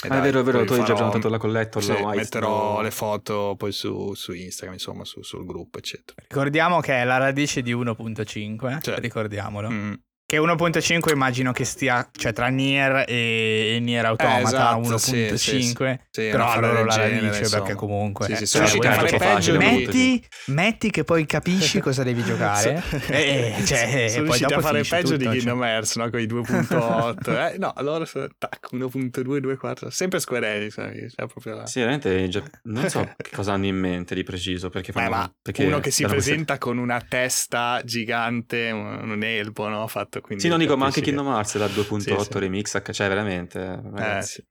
Ah, 0.01 0.07
è 0.07 0.09
dai, 0.09 0.21
vero, 0.21 0.41
è 0.41 0.43
vero, 0.45 0.65
tu 0.65 0.75
hai 0.75 0.85
già 0.85 0.95
prenotato 0.95 1.29
la 1.29 1.39
collector, 1.39 1.83
sì, 1.83 1.93
la 2.01 2.15
metterò 2.15 2.75
no? 2.77 2.81
le 2.83 2.93
foto 2.93 3.57
poi 3.59 3.73
su, 3.73 4.15
su 4.15 4.33
Instagram, 4.33 4.75
insomma, 4.75 5.05
su- 5.05 5.23
sul 5.23 5.45
gruppo, 5.45 5.79
eccetera. 5.79 6.23
Ricordiamo 6.29 6.79
che 6.81 6.95
è 7.03 7.05
la 7.05 7.17
radice 7.17 7.63
di 7.63 7.75
1.5, 7.75 8.81
Cioè. 8.81 8.99
ricordiamolo. 9.01 9.69
Mm. 9.71 9.93
Che 10.31 10.37
1.5 10.39 11.11
immagino 11.11 11.53
che 11.53 11.65
stia, 11.65 12.07
cioè 12.13 12.35
tra 12.35 12.49
Nier 12.49 13.07
e, 13.09 13.77
e 13.77 13.81
Nier 13.81 14.05
Automata 14.05 14.41
esatto, 14.43 14.81
1.5, 14.81 14.95
sì, 14.99 15.39
sì, 15.39 15.63
sì. 15.63 15.73
Sì, 15.73 16.29
però 16.29 16.51
allora 16.51 16.85
la 16.85 17.07
insomma. 17.09 17.63
perché 17.63 17.75
comunque... 17.75 18.27
Sì, 18.27 18.37
sì, 18.37 18.43
eh, 18.43 18.47
sono 18.47 18.67
cioè, 18.67 18.73
riusciti 18.75 18.87
a 18.87 18.91
vuoi- 18.91 19.09
fare 19.09 19.17
troppo 19.17 19.35
peggio 19.35 19.57
metti, 19.57 20.27
metti 20.49 20.91
che 20.91 21.05
poi 21.05 21.25
capisci 21.25 21.81
cosa 21.81 22.03
devi 22.03 22.23
giocare 22.23 22.83
e, 23.09 23.55
e- 23.59 23.65
cioè, 23.65 24.05
e 24.05 24.09
sono 24.11 24.25
poi 24.27 24.37
riusciti 24.39 24.45
a 24.45 24.49
dopo 24.49 24.61
fare 24.61 24.83
peggio 24.83 25.03
tutto, 25.03 25.17
di 25.17 25.25
cioè. 25.25 25.33
Kingdom 25.33 25.63
Hearts 25.63 25.97
no? 25.97 26.11
con 26.11 26.21
i 26.21 26.27
2.8 26.27 27.53
eh, 27.55 27.57
no 27.57 27.73
allora 27.75 28.05
tac 28.05 28.69
1.224 28.73 29.89
sempre 29.89 30.21
Square 30.21 30.55
Enix 30.57 30.77
eh, 30.77 31.09
cioè 31.09 31.27
proprio 31.27 31.55
la... 31.55 31.67
Sì, 31.67 31.79
veramente 31.79 32.29
non 32.65 32.87
so 32.91 33.15
cosa 33.33 33.55
hanno 33.55 33.65
in 33.65 33.77
mente 33.77 34.15
di 34.15 34.25
preciso. 34.25 34.69
Perché 34.69 34.91
Eh, 34.91 34.93
fanno, 34.93 35.09
ma 35.09 35.35
perché 35.41 35.65
uno 35.65 35.81
che 35.81 35.91
si 35.91 36.05
presenta 36.05 36.59
con 36.59 36.77
una 36.77 37.01
testa 37.01 37.81
gigante 37.83 38.71
un, 38.71 39.11
un 39.11 39.23
elbo 39.23 39.69
no? 39.69 39.87
fatto 39.87 40.18
quindi 40.21 40.43
Sì, 40.45 40.49
non 40.51 40.59
dico, 40.59 40.77
ma 40.77 40.87
anche 40.87 41.01
Kingdom 41.01 41.27
Hearts 41.27 41.59
da 41.59 41.67
2.8 41.67 41.99
Sì, 42.23 42.33
sì. 42.33 42.39
remix, 42.39 42.81
cioè 42.93 43.09
veramente, 43.09 43.59
che- 43.59 43.89
eh, 43.89 43.91
ragazzi. 43.93 44.33
sì. 44.35 44.45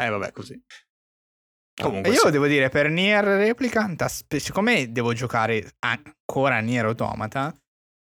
eh 0.00 0.08
vabbè 0.08 0.32
così 0.32 0.52
E 0.54 1.82
comunque 1.82 2.10
io 2.12 2.18
sì. 2.18 2.30
devo 2.30 2.46
dire, 2.46 2.68
per 2.70 2.88
Nier 2.90 3.24
Replicant, 3.24 4.02
aspe- 4.02 4.40
siccome 4.40 4.90
devo 4.90 5.12
giocare 5.12 5.72
ancora 5.80 6.58
Nier 6.60 6.86
Automata, 6.86 7.54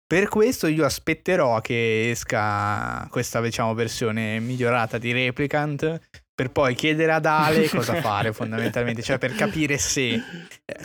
per 0.05 0.29
questo 0.29 0.67
io 0.67 0.85
aspetterò 0.85 1.59
che 1.61 2.09
esca 2.11 3.07
questa, 3.11 3.41
diciamo, 3.41 3.73
versione 3.73 4.39
migliorata 4.39 4.97
di 4.97 5.11
Replicant 5.11 5.99
per 6.37 6.51
poi 6.51 6.75
chiedere 6.75 7.13
ad 7.13 7.25
Ale 7.25 7.67
cosa 7.67 7.95
fare 7.95 8.31
fondamentalmente, 8.31 9.01
cioè 9.01 9.17
per 9.17 9.33
capire 9.33 9.79
se 9.79 10.09
eh, 10.11 10.21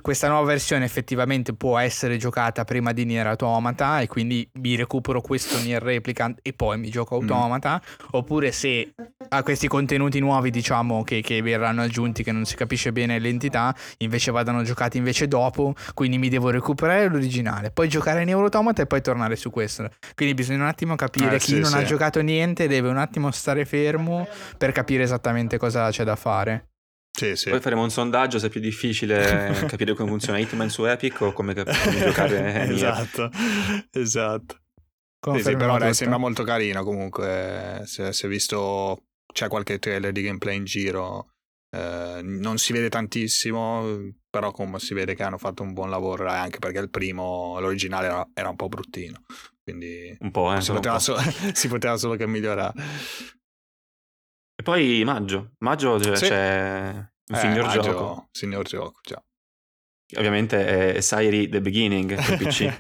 questa 0.00 0.26
nuova 0.28 0.46
versione 0.46 0.86
effettivamente 0.86 1.52
può 1.52 1.76
essere 1.76 2.16
giocata 2.16 2.64
prima 2.64 2.92
di 2.92 3.04
Nier 3.04 3.26
Automata 3.26 4.00
e 4.00 4.06
quindi 4.06 4.48
mi 4.54 4.76
recupero 4.76 5.20
questo 5.20 5.58
Nier 5.60 5.82
Replicant 5.82 6.38
e 6.40 6.54
poi 6.54 6.78
mi 6.78 6.88
gioco 6.88 7.16
Mm. 7.16 7.20
Automata, 7.20 7.82
oppure 8.12 8.50
se 8.50 8.94
a 9.28 9.42
questi 9.42 9.68
contenuti 9.68 10.20
nuovi 10.20 10.48
diciamo 10.50 11.04
che, 11.04 11.20
che 11.20 11.42
verranno 11.42 11.82
aggiunti 11.82 12.22
che 12.22 12.32
non 12.32 12.46
si 12.46 12.56
capisce 12.56 12.90
bene 12.90 13.18
l'entità 13.18 13.74
invece 13.98 14.30
vadano 14.30 14.62
giocati 14.62 14.96
invece 14.96 15.28
dopo 15.28 15.74
quindi 15.92 16.16
mi 16.16 16.30
devo 16.30 16.48
recuperare 16.48 17.08
l'originale 17.08 17.70
poi 17.70 17.88
giocare 17.88 18.24
Nier 18.24 18.38
Automata 18.38 18.80
e 18.82 18.86
poi 18.86 19.02
tornare 19.02 19.36
su 19.36 19.50
questo 19.50 19.90
quindi 20.14 20.34
bisogna 20.34 20.62
un 20.62 20.68
attimo 20.68 20.96
capire 20.96 21.36
Eh, 21.36 21.38
chi 21.38 21.54
sì, 21.54 21.58
non 21.60 21.74
ha 21.74 21.80
sì. 21.80 21.84
giocato 21.84 22.20
niente 22.22 22.66
deve 22.68 22.88
un 22.88 22.96
attimo 22.96 23.30
stare 23.30 23.64
fermo 23.66 24.26
per 24.56 24.72
capire 24.72 25.02
esattamente 25.02 25.40
cosa 25.58 25.90
c'è 25.90 26.04
da 26.04 26.16
fare 26.16 26.68
sì 27.16 27.36
sì 27.36 27.50
Poi 27.50 27.60
faremo 27.60 27.82
un 27.82 27.90
sondaggio 27.90 28.38
se 28.38 28.46
è 28.46 28.50
più 28.50 28.60
difficile 28.60 29.64
capire 29.68 29.94
come 29.94 30.08
funziona 30.08 30.38
Hitman 30.38 30.70
su 30.70 30.84
Epic 30.84 31.20
o 31.20 31.32
come, 31.32 31.54
cap- 31.54 31.84
come 31.84 31.98
giocare 32.04 32.68
esatto 32.70 33.30
esatto 33.90 34.56
Sì, 35.34 35.42
sì, 35.42 35.56
però 35.56 35.78
dai, 35.78 35.94
sembra 35.94 36.18
molto 36.18 36.42
carino 36.42 36.82
comunque. 36.82 37.82
Se, 37.84 38.12
se 38.12 38.26
visto 38.28 39.04
c'è 39.32 39.46
qualche 39.48 39.78
trailer 39.78 40.10
di 40.10 40.22
gameplay 40.22 40.56
in 40.56 40.64
giro, 40.64 41.28
eh, 41.70 42.20
non 42.22 42.58
si 42.58 42.72
vede 42.72 42.88
tantissimo, 42.88 43.84
però 44.28 44.50
come 44.50 44.80
si 44.80 44.94
vede 44.94 45.14
che 45.14 45.22
hanno 45.22 45.38
fatto 45.38 45.62
un 45.62 45.74
buon 45.74 45.90
lavoro, 45.90 46.26
eh, 46.26 46.34
anche 46.34 46.58
perché 46.58 46.80
il 46.80 46.90
primo, 46.90 47.60
l'originale 47.60 48.06
era, 48.06 48.28
era 48.34 48.48
un 48.48 48.56
po' 48.56 48.68
bruttino. 48.68 49.22
Quindi 49.62 50.16
Un 50.18 50.32
po', 50.32 50.52
eh. 50.52 50.56
si, 50.56 50.64
solo 50.64 50.78
un 50.78 50.84
poteva 50.84 50.96
po'. 50.96 51.02
so- 51.02 51.18
si 51.54 51.68
poteva 51.68 51.96
solo 51.96 52.16
che 52.16 52.26
migliorare. 52.26 52.72
E 54.62 54.64
poi 54.64 55.02
maggio. 55.04 55.54
Maggio 55.58 55.96
c'è, 55.98 56.14
Sì. 56.14 56.26
c'è 56.28 56.90
un 56.94 57.34
Eh, 57.34 57.38
signor 57.40 57.64
maggio, 57.66 57.80
gioco. 57.80 58.28
Signor 58.30 58.64
gioco, 58.64 59.00
già. 59.02 59.20
ovviamente 60.18 60.94
è 60.94 61.00
Sairi 61.00 61.48
The 61.48 61.60
Beginning 61.60 62.14
per 62.14 62.36
PC. 62.38 62.78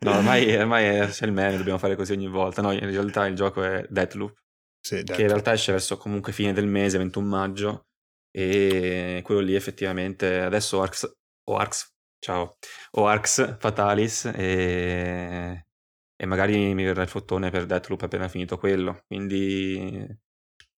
No, 0.00 0.16
ormai, 0.16 0.54
ormai 0.54 0.84
è, 0.84 1.08
c'è 1.08 1.24
il 1.24 1.32
meme, 1.32 1.56
dobbiamo 1.56 1.78
fare 1.78 1.96
così 1.96 2.12
ogni 2.12 2.28
volta. 2.28 2.60
No, 2.60 2.70
in 2.72 2.80
realtà 2.80 3.26
il 3.26 3.34
gioco 3.34 3.62
è 3.62 3.86
Deathloop, 3.88 4.36
Sì, 4.78 5.02
che 5.04 5.22
in 5.22 5.28
realtà 5.28 5.54
esce 5.54 5.72
verso 5.72 5.96
comunque 5.96 6.32
fine 6.34 6.52
del 6.52 6.66
mese, 6.66 6.98
21 6.98 7.26
maggio, 7.26 7.86
e 8.30 9.22
quello 9.24 9.40
lì 9.40 9.54
effettivamente 9.54 10.40
adesso 10.40 10.82
Arx, 10.82 11.10
o 11.48 11.56
Arx, 11.56 11.94
ciao, 12.18 12.58
o 12.90 13.06
Arx 13.06 13.56
Fatalis 13.58 14.26
e, 14.34 15.66
e 16.14 16.26
magari 16.26 16.74
mi 16.74 16.84
verrà 16.84 17.00
il 17.00 17.08
fottone 17.08 17.50
per 17.50 17.64
Deathloop 17.64 18.02
appena 18.02 18.28
finito 18.28 18.58
quello, 18.58 19.02
quindi 19.06 20.06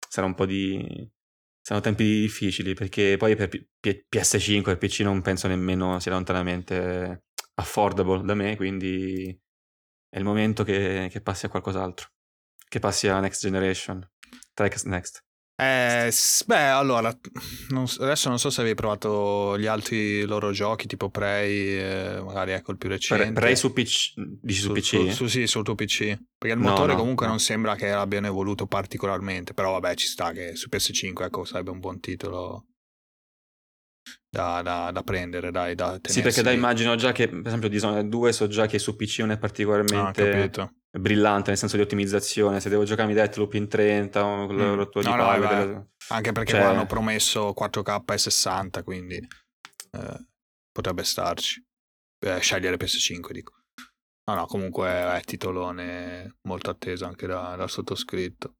sarà 0.09 0.26
un 0.26 0.35
po' 0.35 0.47
di... 0.47 1.09
saranno 1.60 1.85
tempi 1.85 2.05
difficili 2.05 2.74
perché 2.74 3.16
poi 3.16 3.36
per 3.36 3.48
P- 3.48 3.66
P- 3.78 4.06
PS5 4.09 4.70
e 4.70 4.76
PC 4.76 5.01
non 5.01 5.20
penso 5.22 5.48
nemmeno 5.48 5.98
sia 6.01 6.12
lontanamente 6.12 7.24
affordable 7.55 8.22
da 8.24 8.35
me, 8.35 8.56
quindi 8.56 9.39
è 10.09 10.18
il 10.18 10.24
momento 10.24 10.64
che, 10.64 11.09
che 11.10 11.20
passi 11.20 11.47
a 11.47 11.48
qualcos'altro, 11.48 12.09
che 12.68 12.78
passi 12.78 13.09
a 13.09 13.20
Next 13.20 13.43
Generation, 13.43 14.09
Track 14.55 14.85
Next. 14.85 15.24
Eh, 15.60 16.12
beh, 16.47 16.68
allora, 16.68 17.12
non 17.70 17.85
adesso 17.98 18.28
non 18.28 18.39
so 18.39 18.48
se 18.48 18.60
avevi 18.60 18.76
provato 18.76 19.59
gli 19.59 19.66
altri 19.66 20.22
loro 20.22 20.52
giochi, 20.52 20.86
tipo 20.86 21.10
Prey, 21.10 21.78
eh, 21.78 22.22
magari 22.22 22.52
ecco 22.52 22.70
il 22.70 22.78
più 22.78 22.89
recente. 22.89 23.24
Pre- 23.24 23.32
Prey 23.32 23.56
su 23.56 23.72
PC, 23.72 24.12
dici 24.40 24.60
su, 24.60 24.70
PC? 24.70 25.12
Su, 25.12 25.26
sì, 25.26 25.48
sul 25.48 25.64
tuo 25.64 25.74
PC. 25.74 26.16
Perché 26.39 26.55
il 26.55 26.62
motore 26.62 26.93
no, 26.93 26.98
comunque 27.01 27.26
no. 27.26 27.32
non 27.32 27.40
sembra 27.40 27.74
che 27.74 27.90
abbiano 27.90 28.28
evoluto 28.28 28.68
particolarmente, 28.68 29.52
però 29.52 29.72
vabbè 29.72 29.97
ci 29.97 30.06
sta 30.06 30.30
che 30.30 30.55
su 30.55 30.68
PS5 30.70 31.24
ecco 31.24 31.44
sarebbe 31.44 31.70
un 31.70 31.80
buon 31.80 31.98
titolo 31.98 32.66
da, 34.28 34.62
da- 34.62 34.90
da 34.93 35.02
prendere, 35.02 35.51
dai, 35.51 35.74
da 35.74 35.93
Sì, 35.94 36.01
tenersi 36.01 36.22
perché 36.22 36.43
dai, 36.43 36.52
lì. 36.52 36.59
immagino 36.59 36.94
già 36.97 37.12
che, 37.12 37.28
per 37.28 37.47
esempio, 37.47 37.68
Dishonored 37.68 38.09
2 38.09 38.32
so 38.32 38.47
già 38.47 38.66
che 38.66 38.78
su 38.78 38.94
PC 38.97 39.18
non 39.20 39.30
è 39.30 39.35
Ah, 39.35 39.39
particolarmente 39.39 40.30
capito. 40.30 40.72
brillante 40.90 41.51
nel 41.51 41.59
senso 41.59 41.76
di 41.76 41.82
ottimizzazione. 41.82 42.60
Se 42.60 42.68
devo 42.68 42.85
giocarmi 42.85 43.14
Deathloop 43.14 43.55
in 43.55 43.68
30 43.68 44.24
o 44.24 44.47
Mm. 44.52 44.56
No, 44.59 44.74
no, 45.16 45.39
delle- 45.39 45.89
Anche 46.09 46.32
perché 46.32 46.52
Cioè- 46.52 46.62
hanno 46.62 46.86
promesso 46.86 47.52
4K 47.52 48.12
e 48.14 48.18
60, 48.18 48.82
quindi 48.82 49.16
eh, 49.16 50.26
potrebbe 50.72 51.05
starci. 51.05 51.62
Eh, 52.20 52.39
scegliere 52.40 52.76
PS5, 52.76 53.32
dico. 53.32 53.52
No, 54.28 54.35
no, 54.35 54.47
comunque 54.47 54.89
è 54.89 55.20
titolone 55.24 56.36
molto 56.43 56.68
atteso 56.70 57.06
anche 57.06 57.26
da- 57.26 57.55
dal 57.56 57.70
sottoscritto. 57.70 58.56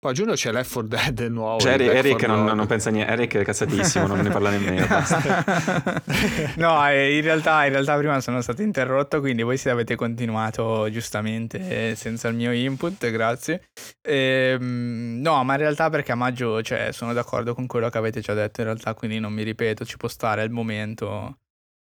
Poi 0.00 0.12
a 0.12 0.14
giugno 0.14 0.34
c'è 0.34 0.52
Left 0.52 0.72
4 0.72 0.88
Dead 0.88 1.20
nuovo. 1.32 1.58
Cioè, 1.58 1.72
Eric, 1.72 1.86
Back 1.86 1.98
Eric 1.98 2.18
4 2.18 2.36
non, 2.36 2.56
non 2.56 2.66
pensa 2.68 2.90
niente. 2.90 3.10
Eric 3.10 3.36
è 3.38 3.44
cazzatissimo, 3.44 4.06
non 4.06 4.20
ne 4.20 4.30
parla 4.30 4.50
nemmeno. 4.50 4.86
no, 6.56 6.88
eh, 6.88 7.16
in 7.16 7.22
realtà, 7.22 7.64
in 7.64 7.72
realtà 7.72 7.96
prima 7.96 8.20
sono 8.20 8.40
stato 8.40 8.62
interrotto, 8.62 9.18
quindi 9.18 9.42
voi 9.42 9.56
se 9.56 9.70
avete 9.70 9.96
continuato 9.96 10.88
giustamente 10.88 11.90
eh, 11.90 11.94
senza 11.96 12.28
il 12.28 12.36
mio 12.36 12.52
input, 12.52 13.10
grazie. 13.10 13.70
Ehm, 14.00 15.18
no, 15.20 15.42
ma 15.42 15.54
in 15.54 15.58
realtà 15.58 15.90
perché 15.90 16.12
a 16.12 16.14
maggio 16.14 16.62
cioè, 16.62 16.92
sono 16.92 17.12
d'accordo 17.12 17.54
con 17.54 17.66
quello 17.66 17.88
che 17.88 17.98
avete 17.98 18.20
già 18.20 18.34
detto, 18.34 18.60
in 18.60 18.68
realtà 18.68 18.94
quindi 18.94 19.18
non 19.18 19.32
mi 19.32 19.42
ripeto, 19.42 19.84
ci 19.84 19.96
può 19.96 20.08
stare 20.08 20.42
al 20.42 20.50
momento 20.50 21.38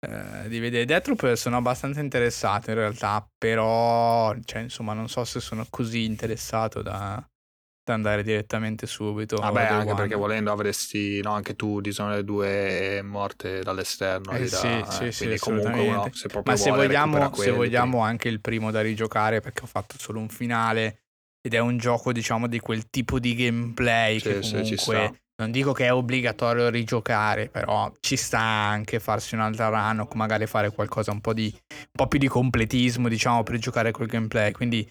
eh, 0.06 0.46
di 0.48 0.58
vedere 0.58 0.84
Deathloop, 0.84 1.32
sono 1.32 1.56
abbastanza 1.56 2.00
interessato 2.00 2.68
in 2.68 2.76
realtà, 2.76 3.26
però 3.38 4.34
cioè, 4.44 4.60
insomma 4.60 4.92
non 4.92 5.08
so 5.08 5.24
se 5.24 5.40
sono 5.40 5.66
così 5.70 6.04
interessato 6.04 6.82
da 6.82 7.26
andare 7.92 8.22
direttamente 8.22 8.86
subito. 8.86 9.36
Vabbè, 9.36 9.66
day 9.66 9.68
anche 9.68 9.90
one. 9.90 9.94
perché 9.94 10.14
volendo 10.14 10.52
avresti, 10.52 11.20
no, 11.22 11.32
anche 11.32 11.54
tu 11.54 11.80
Dishonored 11.80 12.24
2 12.24 13.02
morte 13.02 13.60
dall'esterno. 13.60 14.32
Eh 14.32 14.40
lì 14.40 14.48
da- 14.48 14.58
sì, 14.58 15.06
eh, 15.06 15.12
sì, 15.12 15.36
sì, 15.36 15.38
comunque 15.38 15.80
uno, 15.80 16.08
se 16.12 16.28
Ma 16.44 16.56
se 16.56 16.70
vuole, 16.70 16.86
vogliamo, 16.86 17.34
se 17.34 17.50
vogliamo 17.50 18.00
anche 18.00 18.28
il 18.28 18.40
primo 18.40 18.70
da 18.70 18.80
rigiocare, 18.80 19.40
perché 19.40 19.62
ho 19.62 19.66
fatto 19.66 19.96
solo 19.98 20.20
un 20.20 20.28
finale 20.28 21.00
ed 21.40 21.54
è 21.54 21.58
un 21.58 21.76
gioco, 21.76 22.12
diciamo, 22.12 22.46
di 22.46 22.58
quel 22.58 22.88
tipo 22.88 23.18
di 23.18 23.34
gameplay 23.34 24.18
Sì, 24.18 24.28
che 24.28 24.42
sì, 24.42 24.50
comunque 24.50 25.18
non 25.36 25.50
dico 25.50 25.72
che 25.72 25.86
è 25.86 25.92
obbligatorio 25.92 26.68
rigiocare, 26.68 27.48
però 27.48 27.92
ci 28.00 28.16
sta 28.16 28.38
anche 28.40 29.00
farsi 29.00 29.34
un'altra 29.34 29.68
run 29.68 30.00
o 30.00 30.08
magari 30.14 30.46
fare 30.46 30.70
qualcosa 30.70 31.10
un 31.10 31.20
po' 31.20 31.34
di 31.34 31.52
un 31.52 31.86
po' 31.92 32.06
più 32.06 32.18
di 32.18 32.28
completismo, 32.28 33.08
diciamo, 33.08 33.42
per 33.42 33.58
giocare 33.58 33.90
quel 33.90 34.06
gameplay. 34.08 34.52
Quindi 34.52 34.88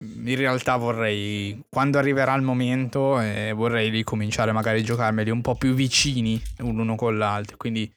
in 0.00 0.36
realtà 0.36 0.76
vorrei, 0.76 1.60
quando 1.68 1.98
arriverà 1.98 2.34
il 2.34 2.42
momento, 2.42 3.20
eh, 3.20 3.52
vorrei 3.52 3.88
ricominciare 3.90 4.52
magari 4.52 4.80
a 4.80 4.84
giocarmeli 4.84 5.30
un 5.30 5.40
po' 5.40 5.56
più 5.56 5.74
vicini 5.74 6.40
l'uno 6.58 6.94
con 6.94 7.18
l'altro. 7.18 7.56
Quindi 7.56 7.90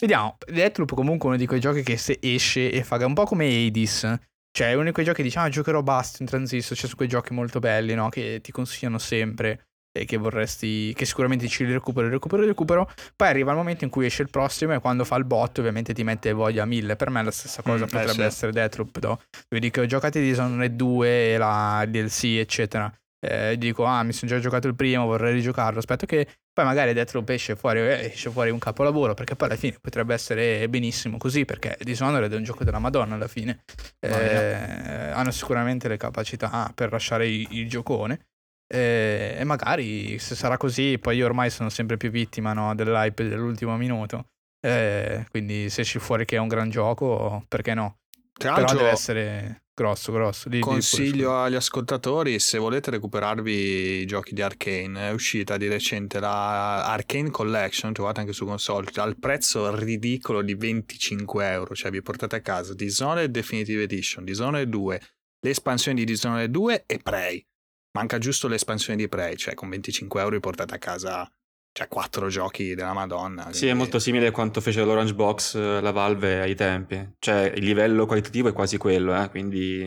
vediamo. 0.00 0.36
Deathloop 0.46 0.94
comunque 0.94 1.28
uno 1.28 1.36
di 1.36 1.46
quei 1.46 1.60
giochi 1.60 1.82
che 1.82 1.96
se 1.96 2.18
esce 2.20 2.70
e 2.70 2.84
fa 2.84 3.04
un 3.04 3.14
po' 3.14 3.24
come 3.24 3.46
Hades. 3.46 4.18
Cioè 4.52 4.70
è 4.70 4.74
uno 4.74 4.84
di 4.84 4.92
quei 4.92 5.04
giochi 5.04 5.18
che 5.18 5.22
diciamo 5.24 5.46
ah, 5.46 5.50
giocherò 5.50 5.82
basta 5.82 6.18
in 6.20 6.28
transistor, 6.28 6.76
cioè 6.76 6.88
su 6.88 6.96
quei 6.96 7.08
giochi 7.08 7.32
molto 7.32 7.60
belli, 7.60 7.94
no? 7.94 8.08
Che 8.08 8.40
ti 8.42 8.50
consigliano 8.50 8.98
sempre 8.98 9.69
e 9.92 10.04
che 10.04 10.16
vorresti, 10.16 10.92
che 10.94 11.04
sicuramente 11.04 11.48
ci 11.48 11.64
recupero, 11.64 12.08
recupero, 12.08 12.44
recupero. 12.44 12.90
Poi 13.16 13.28
arriva 13.28 13.50
il 13.50 13.56
momento 13.56 13.84
in 13.84 13.90
cui 13.90 14.06
esce 14.06 14.22
il 14.22 14.30
prossimo 14.30 14.72
e 14.74 14.78
quando 14.80 15.04
fa 15.04 15.16
il 15.16 15.24
bot 15.24 15.58
ovviamente 15.58 15.92
ti 15.92 16.04
mette 16.04 16.32
voglia 16.32 16.62
a 16.62 16.66
mille. 16.66 16.96
Per 16.96 17.10
me 17.10 17.22
la 17.22 17.30
stessa 17.30 17.62
cosa 17.62 17.84
Mm, 17.84 17.88
eh, 17.88 17.90
potrebbe 17.90 18.12
sì. 18.12 18.22
essere 18.22 18.52
Deathloop, 18.52 18.98
no? 19.00 19.20
Dove 19.48 19.60
dico 19.60 19.80
ho 19.80 19.86
giocato 19.86 20.18
di 20.18 20.24
Dishonored 20.26 20.74
2 20.74 21.32
e 21.34 21.36
la 21.38 21.84
DLC 21.88 22.24
eccetera. 22.38 22.92
Eh, 23.22 23.58
dico 23.58 23.84
ah 23.84 24.02
mi 24.02 24.14
sono 24.14 24.30
già 24.30 24.38
giocato 24.38 24.66
il 24.66 24.74
primo, 24.74 25.06
vorrei 25.06 25.32
rigiocarlo. 25.34 25.78
Aspetto 25.78 26.06
che 26.06 26.26
poi 26.52 26.64
magari 26.64 26.92
Deathloop 26.92 27.28
esce 27.30 27.54
fuori, 27.56 27.80
eh, 27.80 28.10
esce 28.12 28.30
fuori 28.30 28.50
un 28.50 28.58
capolavoro 28.58 29.14
perché 29.14 29.36
poi 29.36 29.48
alla 29.48 29.58
fine 29.58 29.76
potrebbe 29.80 30.14
essere 30.14 30.68
benissimo 30.68 31.16
così 31.18 31.44
perché 31.44 31.76
Dishonored 31.80 32.32
è 32.32 32.36
un 32.36 32.44
gioco 32.44 32.64
della 32.64 32.78
Madonna 32.78 33.14
alla 33.16 33.28
fine. 33.28 33.62
Eh, 34.00 35.10
hanno 35.12 35.30
sicuramente 35.30 35.88
le 35.88 35.96
capacità 35.96 36.70
per 36.74 36.90
lasciare 36.92 37.28
il, 37.28 37.46
il 37.50 37.68
giocone. 37.68 38.28
Eh, 38.72 39.36
e 39.38 39.44
magari 39.44 40.18
se 40.20 40.36
sarà 40.36 40.56
così, 40.56 40.96
poi 40.98 41.16
io 41.16 41.26
ormai 41.26 41.50
sono 41.50 41.70
sempre 41.70 41.96
più 41.96 42.10
vittima 42.10 42.52
no, 42.52 42.74
dell'hype 42.74 43.28
dell'ultimo 43.28 43.76
minuto. 43.76 44.26
Eh, 44.60 45.26
quindi 45.30 45.68
se 45.70 45.80
esce 45.80 45.98
fuori 45.98 46.24
che 46.24 46.36
è 46.36 46.38
un 46.38 46.48
gran 46.48 46.70
gioco, 46.70 47.44
perché 47.48 47.74
no? 47.74 47.98
Tra 48.32 48.54
Però 48.54 48.72
deve 48.72 48.90
essere 48.90 49.64
grosso, 49.74 50.12
grosso. 50.12 50.48
Di- 50.48 50.58
di- 50.58 50.62
Consiglio 50.62 51.42
agli 51.42 51.56
ascoltatori, 51.56 52.38
se 52.38 52.58
volete 52.58 52.90
recuperarvi 52.92 53.52
i 54.00 54.06
giochi 54.06 54.34
di 54.34 54.42
Arkane, 54.42 55.08
è 55.08 55.12
uscita 55.12 55.56
di 55.56 55.66
recente 55.66 56.20
la 56.20 56.84
Arkane 56.86 57.30
Collection, 57.30 57.92
trovate 57.92 58.20
anche 58.20 58.32
su 58.32 58.44
console, 58.44 58.88
al 58.94 59.18
prezzo 59.18 59.74
ridicolo 59.74 60.42
di 60.42 60.54
25 60.54 61.50
euro, 61.50 61.74
cioè 61.74 61.90
vi 61.90 62.02
portate 62.02 62.36
a 62.36 62.40
casa 62.40 62.72
Dishonored 62.72 63.30
Definitive 63.30 63.82
Edition, 63.82 64.24
Dishonored 64.24 64.68
2, 64.68 65.00
le 65.40 65.50
espansioni 65.50 65.98
di 65.98 66.04
Dishonored 66.04 66.50
2 66.50 66.84
e 66.86 66.98
Prey. 67.02 67.44
Manca 67.92 68.18
giusto 68.18 68.46
l'espansione 68.48 68.96
di 68.98 69.08
Prey, 69.08 69.36
cioè 69.36 69.54
con 69.54 69.68
25 69.68 70.20
euro 70.20 70.38
portate 70.40 70.74
a 70.74 70.78
casa 70.78 71.30
cioè, 71.72 71.88
4 71.88 72.28
giochi 72.28 72.74
della 72.74 72.92
Madonna. 72.92 73.44
Sì, 73.44 73.48
è 73.48 73.58
quindi- 73.60 73.78
molto 73.78 73.98
simile 73.98 74.26
a 74.28 74.30
quanto 74.32 74.60
fece 74.60 74.84
l'Orange 74.84 75.14
Box, 75.14 75.54
eh, 75.54 75.80
la 75.80 75.92
Valve 75.92 76.40
ai 76.40 76.54
tempi. 76.54 77.14
Cioè, 77.18 77.52
il 77.54 77.64
livello 77.64 78.06
qualitativo 78.06 78.48
è 78.48 78.52
quasi 78.52 78.76
quello, 78.76 79.20
eh, 79.20 79.28
quindi 79.30 79.78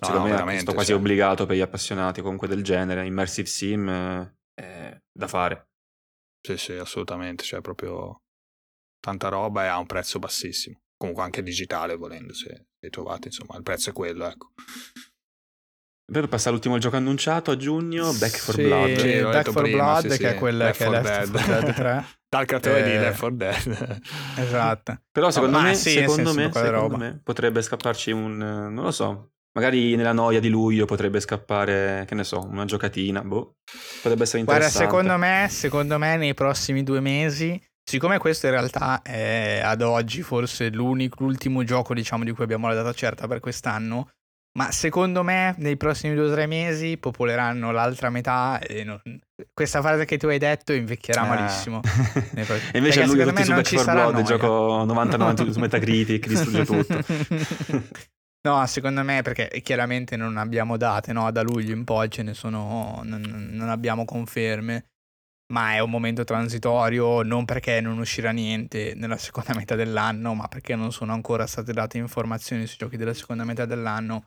secondo 0.00 0.22
me 0.22 0.28
è 0.28 0.32
veramente, 0.32 0.62
sto 0.62 0.72
quasi 0.72 0.90
cioè. 0.90 0.98
obbligato 0.98 1.46
per 1.46 1.56
gli 1.56 1.60
appassionati 1.60 2.20
comunque 2.20 2.48
del 2.48 2.62
genere. 2.62 3.06
Immersive 3.06 3.48
Sim 3.48 3.88
eh, 3.88 4.34
è 4.54 5.00
da 5.12 5.28
fare. 5.28 5.68
Sì, 6.40 6.56
sì, 6.56 6.72
assolutamente, 6.72 7.42
cioè 7.42 7.60
proprio 7.60 8.22
tanta 9.00 9.28
roba 9.28 9.64
e 9.64 9.68
a 9.68 9.78
un 9.78 9.86
prezzo 9.86 10.18
bassissimo. 10.18 10.80
Comunque 10.96 11.24
anche 11.24 11.42
digitale 11.42 11.96
volendo, 11.96 12.32
se 12.32 12.66
li 12.78 12.90
trovate, 12.90 13.28
insomma, 13.28 13.56
il 13.56 13.62
prezzo 13.62 13.90
è 13.90 13.92
quello, 13.92 14.26
ecco. 14.26 14.52
Per 16.06 16.28
passare 16.28 16.50
all'ultimo 16.50 16.76
gioco 16.76 16.96
annunciato 16.96 17.50
a 17.50 17.56
giugno, 17.56 18.12
Back 18.12 18.44
4 18.44 18.52
Sì, 18.52 18.62
Blood. 18.62 18.98
Sì, 18.98 19.20
Back 19.22 19.44
4 19.44 19.62
prima, 19.62 19.76
Blood, 19.76 20.02
sì, 20.02 20.08
che 20.08 20.14
sì, 20.16 20.24
è 20.24 20.34
quel 20.34 20.56
Left 20.58 20.78
che 20.78 20.84
è 20.84 20.88
4 20.88 21.02
Left 21.02 21.30
Dead. 21.30 21.30
4 21.30 21.60
Dead 21.60 21.74
3. 21.74 22.06
Dal 22.28 22.44
creatore 22.46 22.82
di 22.82 22.90
Eh, 22.90 22.98
Left 22.98 23.18
4 23.18 23.36
Dead. 23.36 24.00
Esatto. 24.36 25.00
Però 25.10 25.30
secondo 25.30 25.58
ma 25.58 25.64
me, 25.64 25.74
secondo, 25.74 26.34
me, 26.34 26.50
secondo 26.52 26.96
me 26.98 27.20
potrebbe 27.22 27.62
scapparci 27.62 28.10
un... 28.10 28.36
non 28.36 28.84
lo 28.84 28.90
so. 28.90 29.30
Magari 29.56 29.94
nella 29.94 30.12
noia 30.12 30.40
di 30.40 30.48
luglio 30.48 30.84
potrebbe 30.84 31.20
scappare, 31.20 32.04
che 32.06 32.14
ne 32.16 32.24
so, 32.24 32.44
una 32.44 32.64
giocatina, 32.64 33.22
boh. 33.22 33.58
Potrebbe 34.02 34.24
essere 34.24 34.42
Guarda, 34.42 34.66
interessante. 34.66 34.86
secondo 34.90 35.16
me, 35.16 35.46
secondo 35.48 35.98
me 35.98 36.16
nei 36.16 36.34
prossimi 36.34 36.82
due 36.82 37.00
mesi, 37.00 37.58
siccome 37.82 38.18
questo 38.18 38.46
in 38.46 38.52
realtà 38.52 39.00
è 39.00 39.60
ad 39.64 39.80
oggi 39.80 40.22
forse 40.22 40.70
l'unico, 40.70 41.22
l'ultimo 41.22 41.62
gioco 41.62 41.94
diciamo 41.94 42.24
di 42.24 42.32
cui 42.32 42.42
abbiamo 42.42 42.66
la 42.66 42.74
data 42.74 42.92
certa 42.92 43.28
per 43.28 43.38
quest'anno, 43.38 44.10
ma 44.56 44.70
secondo 44.70 45.22
me 45.24 45.54
nei 45.58 45.76
prossimi 45.76 46.14
due 46.14 46.26
o 46.28 46.32
tre 46.32 46.46
mesi 46.46 46.96
popoleranno 46.96 47.72
l'altra 47.72 48.08
metà 48.10 48.60
e 48.60 48.84
non- 48.84 49.00
questa 49.52 49.80
frase 49.80 50.04
che 50.04 50.16
tu 50.16 50.26
hai 50.28 50.38
detto 50.38 50.72
invecchierà 50.72 51.24
Eh. 51.24 51.28
malissimo. 51.28 51.80
E 52.72 52.78
invece 52.78 53.04
lui 53.04 53.16
secondo 53.18 53.30
tutti 53.32 53.44
su 53.44 53.52
Back 53.52 53.66
ci 53.66 53.74
4 53.76 53.92
sarà 53.92 54.00
Blood, 54.10 54.14
noia. 54.14 54.24
gioco 54.24 54.84
99 54.84 55.52
su 55.52 55.58
Metacritic, 55.60 56.26
distrugge 56.28 56.64
tutto. 56.66 57.04
No, 58.46 58.66
secondo 58.66 59.02
me 59.02 59.22
perché 59.22 59.48
chiaramente 59.62 60.16
non 60.16 60.36
abbiamo 60.36 60.76
date, 60.76 61.12
no? 61.12 61.30
Da 61.32 61.40
luglio 61.42 61.72
in 61.72 61.84
poi 61.84 62.10
ce 62.10 62.22
ne 62.22 62.34
sono, 62.34 63.00
non, 63.02 63.22
non 63.50 63.68
abbiamo 63.70 64.04
conferme. 64.04 64.84
Ma 65.52 65.74
è 65.74 65.78
un 65.80 65.90
momento 65.90 66.24
transitorio 66.24 67.22
non 67.22 67.44
perché 67.44 67.80
non 67.80 67.98
uscirà 67.98 68.30
niente 68.30 68.94
nella 68.96 69.18
seconda 69.18 69.54
metà 69.58 69.74
dell'anno, 69.74 70.34
ma 70.34 70.48
perché 70.48 70.74
non 70.76 70.92
sono 70.92 71.12
ancora 71.12 71.46
state 71.46 71.72
date 71.72 71.98
informazioni 71.98 72.66
sui 72.66 72.78
giochi 72.78 72.96
della 72.96 73.14
seconda 73.14 73.44
metà 73.44 73.66
dell'anno 73.66 74.26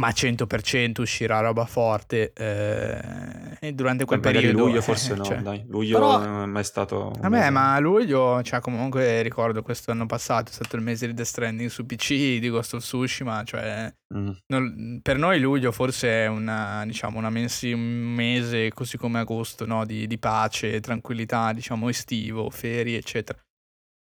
ma 0.00 0.08
100% 0.08 1.00
uscirà 1.02 1.40
roba 1.40 1.66
forte 1.66 2.32
eh, 2.32 3.56
e 3.60 3.72
durante 3.72 4.04
quel 4.06 4.20
Magari 4.20 4.38
periodo 4.46 4.64
luglio 4.64 4.80
forse 4.82 5.12
eh, 5.12 5.16
no, 5.16 5.24
cioè, 5.24 5.38
dai. 5.38 5.64
Luglio 5.68 5.98
Però- 5.98 6.18
non 6.24 6.42
è 6.42 6.46
mai 6.46 6.64
stato... 6.64 7.12
Vabbè, 7.18 7.50
ma 7.50 7.78
luglio, 7.80 8.42
cioè 8.42 8.60
comunque 8.60 9.20
ricordo 9.22 9.62
questo 9.62 9.90
anno 9.90 10.06
passato, 10.06 10.50
è 10.50 10.54
stato 10.54 10.76
il 10.76 10.82
mese 10.82 11.06
di 11.06 11.12
Death 11.14 11.26
Stranding 11.26 11.68
su 11.68 11.84
PC, 11.84 12.38
di 12.38 12.48
Ghost 12.48 12.74
of 12.74 12.82
Tsushima, 12.82 13.42
cioè 13.44 13.92
Mm. 14.12 14.30
non- 14.48 14.98
per 15.02 15.18
noi 15.18 15.38
luglio 15.38 15.70
forse 15.70 16.08
è 16.24 16.26
una, 16.26 16.82
diciamo, 16.84 17.18
una 17.18 17.30
mensi- 17.30 17.70
un 17.70 17.80
mese 17.80 18.72
così 18.74 18.96
come 18.96 19.20
agosto, 19.20 19.66
no? 19.66 19.84
di, 19.86 20.08
di 20.08 20.18
pace, 20.18 20.80
tranquillità, 20.80 21.52
diciamo 21.52 21.88
estivo, 21.88 22.50
ferie, 22.50 22.98
eccetera. 22.98 23.38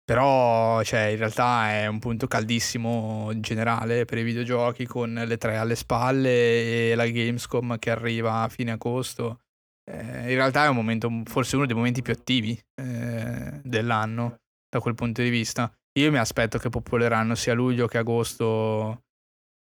Però, 0.08 0.82
cioè, 0.84 1.02
in 1.08 1.18
realtà 1.18 1.70
è 1.70 1.86
un 1.88 2.00
punto 2.00 2.28
caldissimo 2.28 3.30
in 3.34 3.42
generale 3.42 4.06
per 4.06 4.18
i 4.18 4.24
videogiochi 4.24 4.86
con 4.86 5.14
le 5.14 5.38
tre 5.38 5.58
alle 5.58 5.76
spalle 5.76 6.92
e 6.92 6.96
la 6.96 7.06
Gamescom 7.06 7.78
che 7.78 7.92
arriva 7.92 8.44
a 8.44 8.48
fine 8.48 8.72
agosto. 8.72 9.42
Eh, 9.84 10.32
in 10.32 10.36
realtà 10.36 10.64
è 10.64 10.70
un 10.70 10.78
momento, 10.78 11.12
forse 11.26 11.58
uno 11.58 11.66
dei 11.66 11.76
momenti 11.76 12.02
più 12.02 12.14
attivi 12.14 12.58
eh, 12.82 13.60
dell'anno 13.62 14.38
da 14.70 14.80
quel 14.80 14.96
punto 14.96 15.22
di 15.22 15.30
vista. 15.30 15.70
Io 16.00 16.10
mi 16.10 16.20
aspetto 16.20 16.58
che 16.58 16.70
popoleranno 16.70 17.36
sia 17.36 17.54
luglio 17.54 17.88
che 17.88 17.98
agosto 17.98 19.02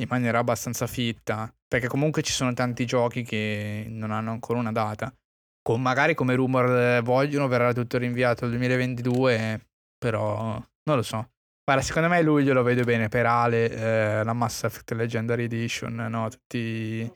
in 0.01 0.07
maniera 0.09 0.39
abbastanza 0.39 0.87
fitta, 0.87 1.53
perché 1.67 1.89
comunque 1.89 2.23
ci 2.23 2.31
sono 2.31 2.53
tanti 2.53 2.87
giochi 2.87 3.25
che 3.25 3.87
non 3.89 4.13
hanno 4.13 4.31
ancora 4.31 4.61
una 4.61 4.71
data. 4.71 5.13
Con 5.61 5.83
magari 5.83 6.15
come 6.15 6.37
rumor 6.37 6.71
eh, 6.71 7.01
vogliono 7.01 7.49
verrà 7.49 7.73
tutto 7.73 7.99
rinviato 7.99 8.45
al 8.45 8.51
2022, 8.51 9.70
però 10.01 10.61
non 10.85 10.97
lo 10.97 11.03
so. 11.03 11.31
Guarda, 11.63 11.85
secondo 11.85 12.09
me 12.09 12.21
luglio 12.23 12.53
lo 12.55 12.63
vedo 12.65 12.83
bene 12.83 13.09
per 13.09 13.27
Ale, 13.27 13.71
eh, 13.71 14.25
la 14.25 14.33
Mass 14.33 14.65
Effect 14.65 14.91
Legendary 14.93 15.45
Edition, 15.45 15.95
no, 15.95 16.29
tutti 16.29 17.09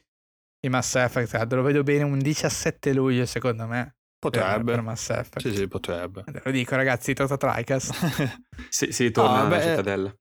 i 0.61 0.69
Mass 0.69 0.95
Effect, 0.95 1.35
eh, 1.35 1.47
lo 1.57 1.63
vedo 1.63 1.83
bene 1.83 2.05
un 2.05 2.19
17 2.21 2.93
luglio 2.93 3.27
secondo 3.27 3.67
me. 3.67 3.97
per- 4.25 4.31
Potrebbe. 4.31 4.73
Per 4.73 4.81
Mass 4.83 5.11
Effect. 5.11 5.41
Sì, 5.41 5.55
sì, 5.55 5.67
potrebbe. 5.69 6.23
Lo 6.45 6.51
dico 6.51 6.77
ragazzi, 6.77 7.13
Tota 7.15 7.37
Tricast. 7.37 7.93
Si, 8.71 8.93
si 8.93 9.05
ritorna 9.05 9.41
Ah, 9.41 9.47
alla 9.47 9.61
cittadella. 9.61 10.15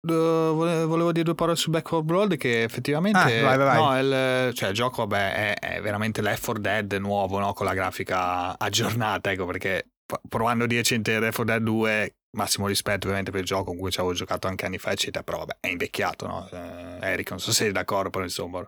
Uh, 0.00 0.54
vole- 0.54 0.84
volevo 0.84 1.12
dire 1.12 1.24
due 1.24 1.34
parole 1.34 1.56
su 1.56 1.70
Back 1.70 1.88
4 1.88 2.04
Blood 2.04 2.36
che 2.36 2.62
effettivamente 2.62 3.18
Ah, 3.18 3.24
vai, 3.24 3.56
vai, 3.56 3.58
vai. 3.58 3.76
No, 3.76 3.98
il, 4.48 4.54
cioè, 4.54 4.68
il 4.68 4.74
gioco 4.74 5.04
vabbè, 5.06 5.54
è, 5.54 5.76
è 5.76 5.80
veramente 5.80 6.20
4 6.22 6.52
Dead 6.58 6.92
nuovo 6.94 7.38
no? 7.40 7.52
con 7.52 7.66
la 7.66 7.74
grafica 7.74 8.56
aggiornata 8.58 9.32
ecco 9.32 9.44
perché 9.46 9.88
provando 10.28 10.66
10 10.66 10.94
intere 10.94 11.26
4 11.26 11.44
Dead 11.44 11.62
2 11.62 12.14
massimo 12.36 12.66
rispetto 12.66 13.04
ovviamente 13.06 13.30
per 13.30 13.40
il 13.40 13.46
gioco 13.46 13.64
con 13.64 13.76
cui 13.78 13.90
ci 13.90 13.98
avevo 14.00 14.14
giocato 14.14 14.46
anche 14.48 14.66
anni 14.66 14.78
fa 14.78 14.92
eccetera 14.92 15.22
però 15.24 15.38
vabbè 15.38 15.56
è 15.60 15.68
invecchiato 15.68 16.26
no? 16.26 16.48
Eh, 16.50 16.98
Eric 17.00 17.30
non 17.30 17.40
so 17.40 17.52
se 17.52 17.64
sei 17.64 17.72
d'accordo 17.72 18.10
però 18.10 18.24
insomma 18.24 18.66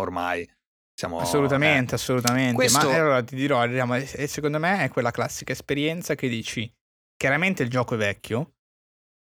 ormai 0.00 0.48
siamo 0.94 1.18
Assolutamente, 1.18 1.94
assolutamente. 1.94 2.54
Questo- 2.54 2.88
Ma 2.88 2.94
allora 2.94 3.22
ti 3.24 3.34
dirò, 3.34 3.66
diciamo, 3.66 3.98
secondo 4.04 4.58
me 4.58 4.84
è 4.84 4.88
quella 4.90 5.10
classica 5.10 5.52
esperienza 5.52 6.14
che 6.14 6.28
dici, 6.28 6.70
chiaramente 7.16 7.62
il 7.62 7.70
gioco 7.70 7.94
è 7.94 7.96
vecchio, 7.96 8.52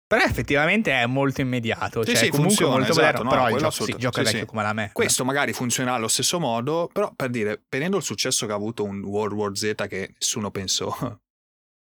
però 0.06 0.24
effettivamente 0.24 0.92
è 0.92 1.04
molto 1.06 1.40
immediato, 1.40 2.04
Sì, 2.04 2.10
cioè 2.10 2.24
sì, 2.24 2.28
comunque 2.28 2.64
funziona, 2.64 2.76
molto 2.76 2.92
esatto, 2.92 3.04
moderno, 3.04 3.22
no, 3.24 3.30
però 3.30 3.50
il 3.50 3.58
gioco, 3.58 3.84
sì, 3.84 3.92
è 3.92 4.24
sì, 4.24 4.32
vecchio 4.32 4.46
come 4.46 4.62
la 4.62 4.72
me. 4.72 4.90
Questo 4.92 5.24
magari 5.24 5.52
funzionerà 5.52 5.96
allo 5.96 6.08
stesso 6.08 6.38
modo, 6.38 6.88
però 6.92 7.12
per 7.14 7.30
dire, 7.30 7.64
vedendo 7.68 7.96
il 7.96 8.04
successo 8.04 8.46
che 8.46 8.52
ha 8.52 8.54
avuto 8.56 8.84
un 8.84 9.02
World 9.02 9.32
War 9.34 9.56
Z 9.56 9.74
che 9.88 10.14
nessuno 10.18 10.50
pensò 10.52 10.96
eh, 11.02 11.18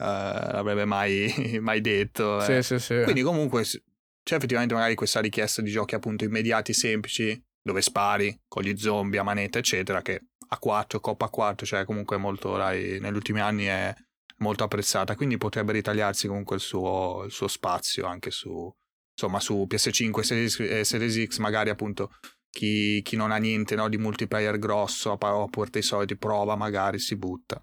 l'avrebbe 0.01 0.85
mai, 0.85 1.33
mai 1.61 1.81
detto. 1.81 2.41
eh. 2.43 2.61
Sì, 2.61 2.77
sì, 2.77 2.79
sì. 2.79 3.01
Quindi 3.03 3.21
comunque 3.21 3.63
c'è 3.63 4.35
effettivamente 4.35 4.73
magari 4.73 4.95
questa 4.95 5.19
richiesta 5.19 5.61
di 5.61 5.71
giochi 5.71 5.95
appunto 5.95 6.23
immediati, 6.23 6.73
semplici, 6.73 7.41
dove 7.61 7.81
spari 7.81 8.39
con 8.47 8.63
gli 8.63 8.77
zombie 8.77 9.19
a 9.19 9.23
manetta, 9.23 9.59
eccetera, 9.59 10.01
che 10.01 10.21
a 10.47 10.57
4, 10.57 10.99
coppa 10.99 11.25
a 11.25 11.29
4, 11.29 11.65
cioè 11.65 11.85
comunque 11.85 12.17
molto, 12.17 12.57
dai, 12.57 12.99
negli 12.99 13.15
ultimi 13.15 13.39
anni 13.39 13.65
è 13.65 13.93
molto 14.37 14.63
apprezzata, 14.63 15.15
quindi 15.15 15.37
potrebbe 15.37 15.71
ritagliarsi 15.71 16.27
comunque 16.27 16.55
il 16.55 16.61
suo, 16.61 17.23
il 17.25 17.31
suo 17.31 17.47
spazio 17.47 18.05
anche 18.05 18.31
su, 18.31 18.69
insomma, 19.13 19.39
su 19.39 19.65
PS5 19.69 20.19
Series, 20.21 20.59
eh, 20.59 20.83
Series 20.83 21.27
X, 21.27 21.37
magari 21.37 21.69
appunto 21.69 22.11
chi, 22.51 23.01
chi 23.01 23.15
non 23.15 23.31
ha 23.31 23.37
niente 23.37 23.75
no, 23.75 23.89
di 23.89 23.97
multiplayer 23.97 24.59
grosso, 24.59 25.11
a 25.13 25.17
porta 25.17 25.79
i 25.79 25.81
soliti, 25.81 26.17
prova, 26.17 26.55
magari 26.55 26.99
si 26.99 27.15
butta. 27.15 27.59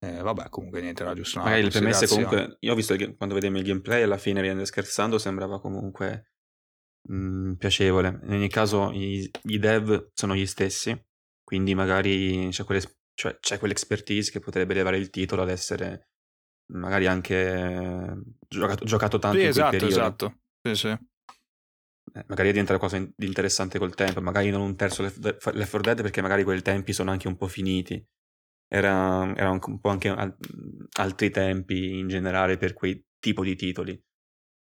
Eh, 0.00 0.20
vabbè, 0.20 0.48
comunque 0.50 0.80
niente, 0.80 1.02
era 1.02 1.14
giusto 1.14 1.38
una 1.38 1.46
Magari 1.46 1.64
le 1.64 1.70
premesse 1.70 2.06
considerazione. 2.06 2.24
comunque, 2.26 2.56
io 2.60 2.72
ho 2.72 2.74
visto 2.74 2.96
che 2.96 3.16
quando 3.16 3.34
vedevo 3.34 3.56
il 3.56 3.64
gameplay 3.64 4.02
alla 4.02 4.18
fine, 4.18 4.40
ridendo 4.40 4.62
e 4.62 4.66
scherzando, 4.66 5.18
sembrava 5.18 5.60
comunque 5.60 6.32
mh, 7.08 7.52
piacevole. 7.54 8.20
In 8.24 8.32
ogni 8.32 8.48
caso 8.48 8.90
i, 8.92 9.30
i 9.44 9.58
dev 9.58 10.08
sono 10.12 10.34
gli 10.34 10.46
stessi, 10.46 11.00
quindi 11.44 11.74
magari 11.74 12.48
c'è, 12.50 12.64
quelle, 12.64 12.82
cioè, 13.14 13.38
c'è 13.38 13.58
quell'expertise 13.58 14.32
che 14.32 14.40
potrebbe 14.40 14.72
elevare 14.72 14.98
il 14.98 15.10
titolo 15.10 15.42
ad 15.42 15.50
essere 15.50 16.08
magari 16.72 17.06
anche 17.06 18.16
giocato, 18.48 18.84
giocato 18.84 19.18
tanto 19.18 19.38
Sì, 19.38 19.44
in 19.44 19.48
esatto, 19.48 19.86
esatto. 19.86 20.38
Sì, 20.62 20.74
sì. 20.74 20.98
Eh, 22.14 22.24
magari 22.28 22.48
diventa 22.50 22.76
qualcosa 22.76 22.96
in- 23.02 23.10
di 23.16 23.26
interessante 23.26 23.78
col 23.78 23.94
tempo, 23.94 24.20
magari 24.20 24.50
non 24.50 24.60
un 24.60 24.76
terzo 24.76 25.02
Left 25.02 25.18
Left 25.24 25.40
4 25.70 25.80
Dead 25.80 26.02
perché 26.02 26.20
magari 26.20 26.44
quei 26.44 26.60
tempi 26.62 26.92
sono 26.92 27.10
anche 27.10 27.26
un 27.28 27.36
po' 27.36 27.48
finiti. 27.48 28.04
Era, 28.68 29.34
era 29.36 29.50
un, 29.50 29.58
un 29.66 29.80
po' 29.80 29.88
anche 29.88 30.08
al- 30.08 30.36
altri 30.98 31.30
tempi 31.30 31.98
in 31.98 32.08
generale 32.08 32.56
per 32.56 32.72
quei 32.74 33.02
tipo 33.18 33.42
di 33.42 33.56
titoli. 33.56 34.00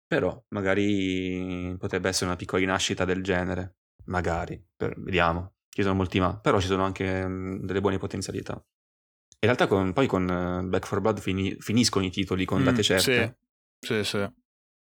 Però 0.07 0.43
magari 0.49 1.75
potrebbe 1.77 2.09
essere 2.09 2.25
una 2.27 2.35
piccola 2.35 2.61
rinascita 2.61 3.05
del 3.05 3.21
genere. 3.23 3.77
Magari, 4.05 4.63
per- 4.75 4.99
vediamo. 4.99 5.53
Ci 5.69 5.83
sono 5.83 5.93
molti 5.95 6.19
ma, 6.19 6.37
però 6.39 6.59
ci 6.59 6.65
sono 6.67 6.83
anche 6.83 7.27
mm, 7.27 7.63
delle 7.65 7.81
buone 7.81 7.97
potenzialità. 7.99 8.53
In 8.53 9.47
realtà 9.47 9.67
con- 9.67 9.93
poi 9.93 10.07
con 10.07 10.23
eh, 10.23 10.63
Back 10.63 10.87
4 10.87 11.01
Blood 11.01 11.19
fini- 11.19 11.55
finiscono 11.59 12.05
i 12.05 12.09
titoli 12.11 12.45
con 12.45 12.61
Mm, 12.61 12.65
date 12.65 12.83
certe. 12.83 13.37
Sì, 13.79 13.93
sì, 13.95 14.03
sì. 14.03 14.27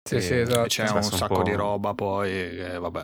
Sì, 0.02 0.22
sì, 0.22 0.34
esatto. 0.36 0.68
C'è 0.68 0.90
un 0.90 0.96
un 0.98 1.04
sacco 1.04 1.36
po'- 1.38 1.44
di 1.44 1.54
roba 1.54 1.94
poi, 1.94 2.32
e 2.32 2.78
vabbè. 2.80 3.04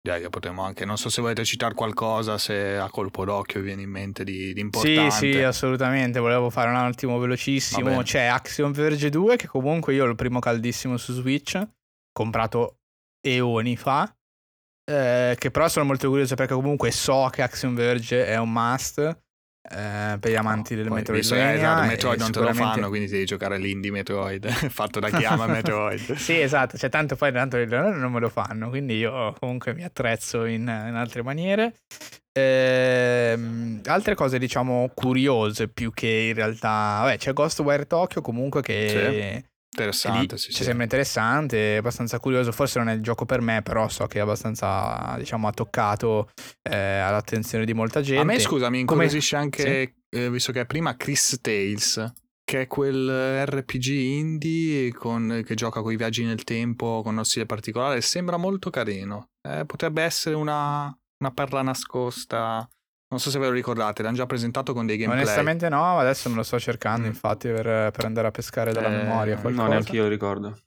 Direi 0.00 0.22
che 0.22 0.28
potremmo 0.30 0.62
anche, 0.62 0.84
non 0.84 0.96
so 0.96 1.08
se 1.10 1.20
volete 1.20 1.44
citare 1.44 1.74
qualcosa, 1.74 2.38
se 2.38 2.76
a 2.76 2.88
colpo 2.88 3.24
d'occhio 3.24 3.60
vi 3.60 3.66
viene 3.66 3.82
in 3.82 3.90
mente 3.90 4.22
di, 4.24 4.52
di 4.52 4.60
Sì, 4.60 4.60
importante. 4.60 5.32
sì, 5.32 5.42
assolutamente. 5.42 6.18
Volevo 6.20 6.50
fare 6.50 6.70
un 6.70 6.76
attimo 6.76 7.18
velocissimo. 7.18 8.02
C'è 8.02 8.24
Axiom 8.24 8.72
Verge 8.72 9.10
2, 9.10 9.36
che 9.36 9.48
comunque 9.48 9.94
io 9.94 10.04
ho 10.04 10.08
il 10.08 10.14
primo 10.14 10.38
caldissimo 10.38 10.96
su 10.96 11.12
Switch, 11.12 11.60
comprato 12.12 12.78
eoni 13.20 13.76
fa. 13.76 14.10
eh, 14.90 15.34
che 15.38 15.50
però 15.50 15.68
sono 15.68 15.84
molto 15.84 16.08
curioso 16.08 16.34
perché 16.34 16.54
comunque 16.54 16.90
so 16.90 17.28
che 17.30 17.42
Axiom 17.42 17.74
Verge 17.74 18.24
è 18.24 18.38
un 18.38 18.50
must 18.50 19.20
eh, 19.70 20.16
per 20.18 20.30
gli 20.30 20.34
amanti 20.34 20.74
del 20.74 20.88
Poi, 20.88 21.02
visto 21.10 21.34
esatto, 21.34 21.86
Metroid 21.86 22.20
non 22.20 22.32
te 22.32 22.40
lo 22.40 22.54
fanno, 22.54 22.88
quindi 22.88 23.08
devi 23.08 23.24
giocare 23.24 23.58
l'indie 23.58 23.90
Metroid, 23.90 24.48
fatto 24.70 24.98
da 24.98 25.10
chi 25.10 25.24
ama 25.24 25.46
Metroid. 25.48 26.14
sì, 26.14 26.40
esatto, 26.40 26.78
cioè 26.78 26.88
tanto 26.88 27.16
poi 27.16 27.32
tanto 27.32 27.62
non 27.64 28.10
me 28.10 28.20
lo 28.20 28.28
fanno, 28.28 28.70
quindi 28.70 28.96
io 28.96 29.34
comunque 29.38 29.74
mi 29.74 29.84
attrezzo 29.84 30.44
in, 30.44 30.62
in 30.62 30.94
altre 30.94 31.22
maniere. 31.22 31.74
Ehm, 32.32 33.80
altre 33.86 34.14
cose 34.14 34.38
diciamo 34.38 34.90
curiose 34.94 35.68
più 35.68 35.92
che 35.92 36.28
in 36.28 36.34
realtà, 36.34 37.00
vabbè, 37.02 37.18
c'è 37.18 37.32
Ghostwire 37.32 37.86
Tokyo 37.86 38.20
comunque 38.20 38.62
che 38.62 39.44
Interessante, 39.70 40.34
lì 40.34 40.40
sì, 40.40 40.50
ci 40.50 40.56
sì. 40.58 40.64
sembra 40.64 40.84
interessante, 40.84 41.76
abbastanza 41.76 42.18
curioso, 42.18 42.52
forse 42.52 42.78
non 42.78 42.88
è 42.88 42.94
il 42.94 43.02
gioco 43.02 43.26
per 43.26 43.40
me, 43.40 43.62
però 43.62 43.88
so 43.88 44.06
che 44.06 44.18
è 44.18 44.22
abbastanza 44.22 45.14
diciamo 45.18 45.46
ha 45.46 45.52
toccato 45.52 46.30
eh, 46.62 46.76
all'attenzione 46.76 47.64
di 47.64 47.74
molta 47.74 48.00
gente. 48.00 48.22
A 48.22 48.24
me, 48.24 48.40
scusa, 48.40 48.70
mi 48.70 48.84
Come- 48.84 49.04
incuriosisce 49.04 49.36
anche, 49.36 49.94
eh, 50.08 50.30
visto 50.30 50.52
che 50.52 50.62
è 50.62 50.66
prima 50.66 50.96
Chris 50.96 51.38
Tales, 51.40 52.12
che 52.42 52.62
è 52.62 52.66
quel 52.66 53.44
RPG 53.46 53.86
indie 53.88 54.92
con- 54.92 55.42
che 55.44 55.54
gioca 55.54 55.82
con 55.82 55.92
i 55.92 55.96
viaggi 55.96 56.24
nel 56.24 56.44
tempo, 56.44 57.02
con 57.02 57.12
uno 57.12 57.24
stile 57.24 57.44
particolare, 57.44 58.00
sembra 58.00 58.38
molto 58.38 58.70
carino. 58.70 59.28
Eh, 59.46 59.64
potrebbe 59.66 60.02
essere 60.02 60.34
una, 60.34 60.84
una 61.18 61.30
perla 61.32 61.60
nascosta. 61.60 62.66
Non 63.10 63.20
so 63.20 63.30
se 63.30 63.38
ve 63.38 63.46
lo 63.46 63.52
ricordate, 63.52 64.02
l'hanno 64.02 64.16
già 64.16 64.26
presentato 64.26 64.74
con 64.74 64.84
dei 64.84 64.96
gameplay. 64.98 65.22
Onestamente 65.22 65.68
no, 65.70 65.98
adesso 65.98 66.28
me 66.28 66.36
lo 66.36 66.42
sto 66.42 66.58
cercando 66.60 67.06
Mm. 67.06 67.10
infatti 67.10 67.48
per, 67.48 67.90
per 67.90 68.04
andare 68.04 68.26
a 68.28 68.30
pescare 68.30 68.72
dalla 68.72 68.88
Eh, 68.88 68.96
memoria 68.96 69.34
no, 69.36 69.40
qualcosa. 69.40 69.64
No, 69.66 69.70
neanche 69.70 69.96
io 69.96 70.02
lo 70.02 70.08
ricordo. 70.08 70.58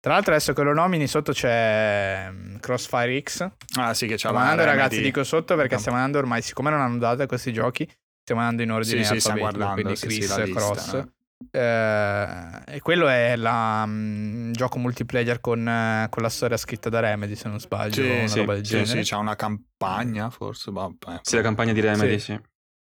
Tra 0.00 0.14
l'altro 0.14 0.32
adesso 0.32 0.52
che 0.52 0.62
lo 0.62 0.72
nomini 0.72 1.06
sotto 1.06 1.32
c'è 1.32 2.28
mm, 2.30 2.56
Crossfire 2.56 3.20
X. 3.22 3.48
Ah 3.76 3.92
sì, 3.94 4.06
che 4.06 4.12
c'ha 4.12 4.18
Stiamo 4.18 4.38
la 4.38 4.42
andando 4.42 4.64
ragazzi, 4.64 4.96
Remedy. 4.96 5.10
dico 5.12 5.22
sotto 5.22 5.54
perché 5.54 5.68
Camp- 5.68 5.80
stiamo 5.80 5.98
andando 5.98 6.18
ormai, 6.18 6.42
siccome 6.42 6.70
non 6.70 6.80
hanno 6.80 6.98
date 6.98 7.26
questi 7.26 7.52
giochi, 7.52 7.88
stiamo 8.22 8.40
andando 8.40 8.62
in 8.62 8.72
ordine 8.72 9.04
Sì, 9.04 9.20
sì, 9.20 9.28
alfabetico, 9.28 9.38
guardando, 9.58 9.74
quindi 9.74 9.96
sì, 9.96 10.06
Chris, 10.06 10.22
sì, 10.32 10.38
la 10.38 10.44
lista, 10.44 10.60
Cross. 10.60 11.06
Eh. 11.50 12.62
E 12.66 12.80
quello 12.80 13.08
è 13.08 13.36
la, 13.36 13.84
mm, 13.86 14.52
gioco 14.52 14.78
multiplayer 14.78 15.40
con, 15.40 15.66
eh, 15.66 16.06
con 16.10 16.22
la 16.22 16.28
storia 16.28 16.56
scritta 16.56 16.88
da 16.88 17.00
Remedy, 17.00 17.34
se 17.34 17.48
non 17.48 17.58
sbaglio, 17.60 17.94
Sì, 17.94 18.08
una 18.08 18.26
sì, 18.26 18.38
roba 18.38 18.54
del 18.54 18.64
Sì, 18.66 18.72
genere. 18.82 19.02
sì, 19.04 19.10
c'ha 19.10 19.18
una 19.18 19.36
campagna 19.36 20.30
forse. 20.30 20.70
Vabbè. 20.70 21.20
Sì, 21.22 21.36
la 21.36 21.42
campagna 21.42 21.72
di 21.72 21.80
Remedy, 21.80 22.18
sì. 22.18 22.38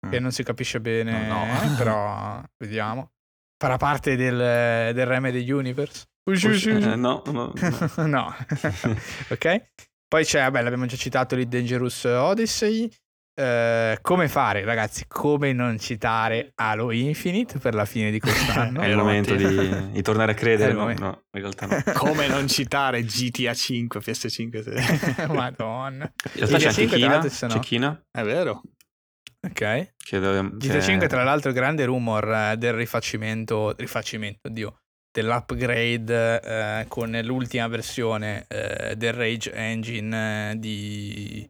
che 0.09 0.19
non 0.19 0.31
si 0.31 0.43
capisce 0.43 0.79
bene, 0.81 1.27
No, 1.27 1.45
no. 1.45 1.75
però 1.77 2.43
vediamo. 2.57 3.11
Farà 3.57 3.77
parte 3.77 4.15
del, 4.15 4.93
del 4.93 5.05
Remedy 5.05 5.49
Universe? 5.49 6.05
Usci, 6.29 6.47
usci, 6.47 6.69
usci. 6.71 6.89
Eh, 6.89 6.95
no, 6.95 7.21
no, 7.25 7.53
no. 7.53 7.53
no. 8.07 8.35
ok. 9.29 9.65
Poi 10.07 10.23
c'è, 10.25 10.41
vabbè, 10.41 10.61
l'abbiamo 10.61 10.85
già 10.85 10.95
citato 10.95 11.35
lì 11.35 11.47
Dangerous 11.47 12.03
Odyssey. 12.03 12.91
Eh, 13.35 13.97
come 14.01 14.27
fare, 14.27 14.63
ragazzi? 14.63 15.05
Come 15.07 15.53
non 15.53 15.79
citare 15.79 16.51
Halo 16.55 16.91
Infinite 16.91 17.57
per 17.57 17.73
la 17.73 17.85
fine 17.85 18.11
di 18.11 18.19
quest'anno? 18.19 18.81
È 18.83 18.87
il 18.87 18.95
momento 18.95 19.33
di, 19.35 19.91
di 19.91 20.01
tornare 20.03 20.33
a 20.33 20.35
credere. 20.35 20.71
Il 20.71 20.77
No, 20.77 20.85
no, 20.93 21.23
in 21.31 21.41
realtà 21.41 21.65
no. 21.65 21.81
Come 21.97 22.27
non 22.27 22.47
citare 22.47 23.03
GTA 23.03 23.53
5, 23.53 23.99
PS5? 23.99 24.61
sì. 25.25 25.31
Madonna. 25.33 26.11
In 26.35 26.47
realtà 26.47 26.57
c'è 26.57 26.69
GTA 26.69 26.71
5 26.71 26.83
anche 26.83 26.87
tra 26.87 26.97
Kina, 26.97 27.07
l'altro 27.09 27.29
ci 27.29 27.35
sono- 27.35 27.53
c'è 27.53 27.59
Kina 27.59 28.05
È 28.11 28.21
vero. 28.23 28.61
Ok. 29.45 29.93
che 29.97 30.19
dove- 30.19 30.49
GTA 30.57 30.73
che- 30.73 30.81
5 30.81 31.07
tra 31.07 31.23
l'altro 31.23 31.51
grande 31.51 31.85
rumor 31.85 32.31
eh, 32.31 32.55
del 32.57 32.73
rifacimento, 32.73 33.73
rifacimento, 33.77 34.47
oddio, 34.47 34.77
dell'upgrade 35.11 36.41
eh, 36.41 36.85
con 36.87 37.11
l'ultima 37.23 37.67
versione 37.67 38.45
eh, 38.47 38.95
del 38.95 39.13
Rage 39.13 39.51
Engine 39.53 40.51
eh, 40.51 40.59
di, 40.59 41.49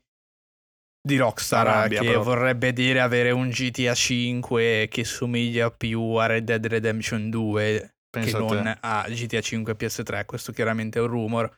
di 1.05 1.17
Rockstar 1.17 1.67
Arabia, 1.67 1.99
che 1.99 2.11
proprio. 2.11 2.23
vorrebbe 2.23 2.71
dire 2.71 3.01
avere 3.01 3.31
un 3.31 3.49
GTA 3.49 3.93
5 3.93 4.87
che 4.89 5.03
somiglia 5.03 5.69
più 5.69 6.01
a 6.13 6.27
Red 6.27 6.45
Dead 6.45 6.65
Redemption 6.65 7.29
2 7.29 7.95
Pensa 8.09 8.37
che 8.37 8.45
te. 8.45 8.53
non 8.53 8.77
a 8.79 9.05
GTA 9.09 9.41
5 9.41 9.75
PS3, 9.75 10.25
questo 10.25 10.51
chiaramente 10.51 10.99
è 10.99 11.01
un 11.01 11.07
rumor. 11.07 11.51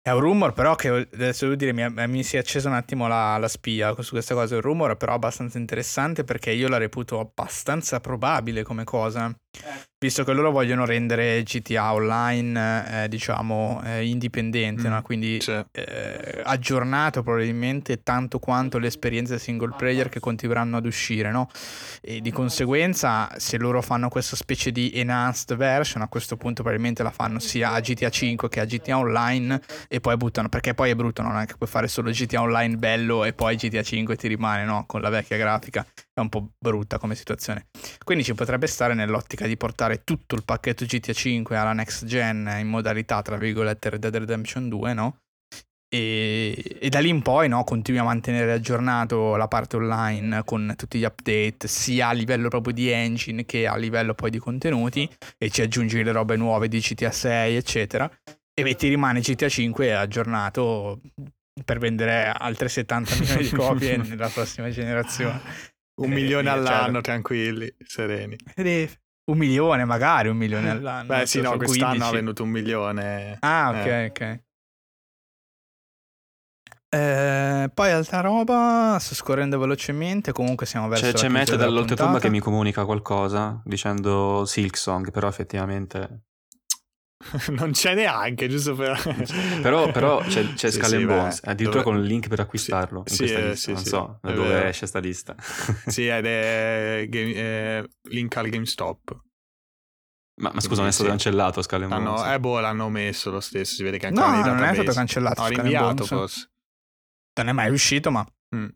È 0.00 0.10
un 0.10 0.20
rumor 0.20 0.52
però 0.52 0.74
che 0.74 0.88
adesso 0.88 1.44
devo 1.44 1.56
dire 1.56 1.72
mi, 1.72 2.06
mi 2.06 2.22
si 2.22 2.36
è 2.36 2.38
accesa 2.38 2.68
un 2.68 2.74
attimo 2.74 3.08
la, 3.08 3.36
la 3.38 3.48
spia 3.48 3.94
su 4.02 4.12
questa 4.12 4.34
cosa, 4.34 4.54
è 4.54 4.56
un 4.56 4.62
rumor 4.62 4.96
però 4.96 5.14
abbastanza 5.14 5.58
interessante 5.58 6.22
perché 6.22 6.50
io 6.52 6.68
la 6.68 6.78
reputo 6.78 7.18
abbastanza 7.18 7.98
probabile 8.00 8.62
come 8.62 8.84
cosa, 8.84 9.34
visto 10.00 10.22
che 10.22 10.32
loro 10.32 10.52
vogliono 10.52 10.84
rendere 10.84 11.42
GTA 11.42 11.92
Online 11.92 13.04
eh, 13.04 13.08
diciamo 13.08 13.80
eh, 13.84 14.06
indipendente, 14.06 14.88
Mm, 14.88 14.92
no? 14.92 15.02
quindi 15.02 15.40
Sì. 15.40 15.50
eh, 15.72 16.40
aggiornato 16.44 17.22
probabilmente 17.24 18.02
tanto 18.04 18.38
quanto 18.38 18.78
le 18.78 18.86
esperienze 18.86 19.38
single 19.40 19.74
player 19.76 20.08
che 20.08 20.20
continueranno 20.20 20.76
ad 20.76 20.86
uscire, 20.86 21.30
no? 21.32 21.48
E 22.00 22.20
di 22.20 22.30
conseguenza, 22.30 23.28
se 23.38 23.58
loro 23.58 23.82
fanno 23.82 24.08
questa 24.08 24.36
specie 24.36 24.70
di 24.70 24.92
enhanced 24.94 25.56
version, 25.56 26.02
a 26.02 26.08
questo 26.08 26.36
punto 26.36 26.62
probabilmente 26.62 27.02
la 27.02 27.10
fanno 27.10 27.40
sia 27.40 27.72
a 27.72 27.80
GTA 27.80 28.08
5 28.10 28.48
che 28.48 28.60
a 28.60 28.64
GTA 28.66 28.98
Online 28.98 29.60
e 29.88 30.00
poi 30.00 30.16
buttano, 30.16 30.48
perché 30.48 30.74
poi 30.74 30.90
è 30.90 30.94
brutto, 30.94 31.22
non 31.22 31.36
è 31.36 31.44
che 31.46 31.54
puoi 31.56 31.68
fare 31.68 31.88
solo 31.88 32.10
GTA 32.10 32.40
Online 32.40 32.76
bello 32.76 33.24
e 33.24 33.32
poi 33.32 33.56
GTA 33.56 33.82
5 33.82 34.14
ti 34.16 34.28
rimane, 34.28 34.64
no? 34.64 34.84
Con 34.86 35.00
la 35.00 35.08
vecchia 35.08 35.36
grafica. 35.36 35.84
È 36.18 36.20
un 36.20 36.30
po' 36.30 36.50
brutta 36.58 36.98
come 36.98 37.14
situazione. 37.14 37.68
Quindi 38.02 38.24
ci 38.24 38.34
potrebbe 38.34 38.66
stare 38.66 38.92
nell'ottica 38.92 39.46
di 39.46 39.56
portare 39.56 40.02
tutto 40.02 40.34
il 40.34 40.42
pacchetto 40.44 40.84
GTA 40.84 41.12
5 41.12 41.56
alla 41.56 41.72
next 41.72 42.06
gen 42.06 42.52
in 42.58 42.66
modalità, 42.66 43.22
tra 43.22 43.36
virgolette, 43.36 43.90
Red 43.90 44.00
Dead 44.00 44.16
Redemption 44.16 44.68
2, 44.68 44.94
no? 44.94 45.18
E, 45.88 46.76
e 46.80 46.88
da 46.88 46.98
lì 46.98 47.08
in 47.08 47.22
poi 47.22 47.48
no, 47.48 47.62
continui 47.62 48.00
a 48.00 48.04
mantenere 48.04 48.50
aggiornato 48.52 49.36
la 49.36 49.46
parte 49.46 49.76
online 49.76 50.42
con 50.44 50.74
tutti 50.76 50.98
gli 50.98 51.04
update, 51.04 51.68
sia 51.68 52.08
a 52.08 52.12
livello 52.12 52.48
proprio 52.48 52.74
di 52.74 52.90
engine 52.90 53.44
che 53.44 53.68
a 53.68 53.76
livello 53.76 54.14
poi 54.14 54.30
di 54.30 54.38
contenuti, 54.38 55.08
e 55.38 55.50
ci 55.50 55.62
aggiungi 55.62 56.02
le 56.02 56.10
robe 56.10 56.34
nuove 56.34 56.66
di 56.66 56.80
GTA 56.80 57.12
6, 57.12 57.54
eccetera. 57.54 58.10
E 58.52 58.74
ti 58.74 58.88
rimane 58.88 59.20
GTA 59.20 59.48
5 59.48 59.94
aggiornato 59.94 61.00
per 61.64 61.78
vendere 61.78 62.26
altre 62.26 62.68
70 62.68 63.14
milioni 63.20 63.42
di 63.44 63.50
copie 63.50 63.96
nella 64.02 64.28
prossima 64.28 64.68
generazione. 64.68 65.76
Un 65.98 66.12
Eh, 66.12 66.14
milione 66.14 66.48
all'anno, 66.48 66.84
certo. 66.84 67.00
tranquilli, 67.00 67.74
sereni. 67.84 68.36
È 68.54 68.88
un 69.30 69.36
milione, 69.38 69.84
magari 69.84 70.28
un 70.28 70.36
milione 70.36 70.70
all'anno. 70.70 71.06
Beh, 71.06 71.26
sì, 71.26 71.40
no, 71.40 71.56
quest'anno 71.56 71.88
15. 71.90 72.08
ha 72.08 72.10
venuto 72.12 72.42
un 72.44 72.50
milione. 72.50 73.36
Ah, 73.40 73.70
ok, 73.70 73.86
Eh. 73.86 74.06
ok. 74.06 74.40
Eh, 76.90 77.70
poi 77.74 77.90
altra 77.90 78.20
roba, 78.20 78.96
sto 78.98 79.14
scorrendo 79.14 79.58
velocemente, 79.58 80.32
comunque 80.32 80.64
siamo 80.64 80.88
verso 80.88 81.04
C'è, 81.04 81.12
la 81.12 81.18
c'è 81.18 81.28
della 81.56 81.64
dall'oltretomba 81.66 82.18
che 82.18 82.30
mi 82.30 82.38
comunica 82.40 82.86
qualcosa 82.86 83.60
dicendo 83.64 84.44
Silksong, 84.46 85.10
però 85.10 85.28
effettivamente... 85.28 86.22
non 87.50 87.72
c'è 87.72 87.94
neanche, 87.94 88.48
giusto 88.48 88.74
per... 88.76 88.96
Però, 89.60 89.90
però 89.90 90.20
c'è, 90.20 90.52
c'è 90.54 90.70
Sì, 90.70 90.76
Skull 90.78 90.88
sì, 90.88 90.94
and 90.96 91.06
beh, 91.06 91.14
Bones, 91.14 91.40
addirittura 91.42 91.82
dove- 91.82 91.96
con 91.96 91.96
il 91.96 92.04
link 92.06 92.28
per 92.28 92.40
acquistarlo 92.40 93.02
Sì, 93.06 93.12
in 93.12 93.18
questa 93.18 93.38
sì, 93.40 93.44
lista. 93.48 93.60
sì, 93.66 93.72
non 93.72 93.82
sì, 93.82 93.88
so 93.88 94.18
da 94.22 94.32
dove 94.32 94.48
vero. 94.48 94.68
esce 94.68 94.86
sta 94.86 94.98
lista. 95.00 95.34
sì, 95.86 96.06
ed 96.06 96.24
è 96.26 97.06
game- 97.08 97.32
eh, 97.34 97.88
link 98.10 98.36
al 98.36 98.48
GameStop. 98.48 99.20
ma, 100.40 100.52
ma 100.54 100.60
scusa, 100.60 100.80
non 100.80 100.86
è 100.86 100.90
Sì. 100.90 100.98
stato 100.98 101.10
cancellato 101.10 101.62
Skull 101.62 101.82
and 101.82 101.92
Hanno, 101.92 102.14
Bones? 102.14 102.32
eh, 102.32 102.38
boh, 102.40 102.60
l'hanno 102.60 102.88
messo 102.88 103.30
lo 103.32 103.40
stesso, 103.40 103.74
si 103.74 103.82
vede 103.82 103.98
che 103.98 104.06
anche 104.06 104.20
No, 104.20 104.26
non 104.54 104.62
è 104.62 104.74
stato 104.74 104.92
cancellato. 104.92 105.42
No, 105.42 105.48
rinviato 105.48 105.94
Bones. 105.94 106.06
forse. 106.06 106.50
Non 107.40 107.48
è 107.48 107.52
mai 107.52 107.70
uscito, 107.72 108.10
ma 108.12 108.24
Mm. 108.54 108.68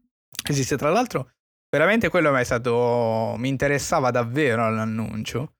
esiste. 0.48 0.76
Tra 0.76 0.90
l'altro, 0.90 1.30
veramente 1.70 2.08
quello 2.08 2.34
è 2.36 2.44
stato. 2.44 3.36
Mi 3.38 3.48
interessava 3.48 4.10
davvero 4.10 4.66
all'annuncio. 4.66 5.54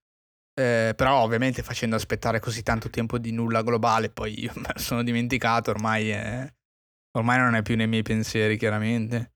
Eh, 0.54 0.92
però, 0.94 1.22
ovviamente, 1.22 1.62
facendo 1.62 1.96
aspettare 1.96 2.38
così 2.40 2.62
tanto 2.62 2.90
tempo 2.90 3.18
di 3.18 3.32
nulla 3.32 3.62
globale, 3.62 4.10
poi 4.10 4.40
io 4.40 4.52
me 4.56 4.72
sono 4.76 5.02
dimenticato. 5.02 5.70
Ormai, 5.70 6.10
è- 6.10 6.52
ormai 7.12 7.38
non 7.38 7.54
è 7.54 7.62
più 7.62 7.76
nei 7.76 7.86
miei 7.88 8.02
pensieri, 8.02 8.56
chiaramente. 8.56 9.32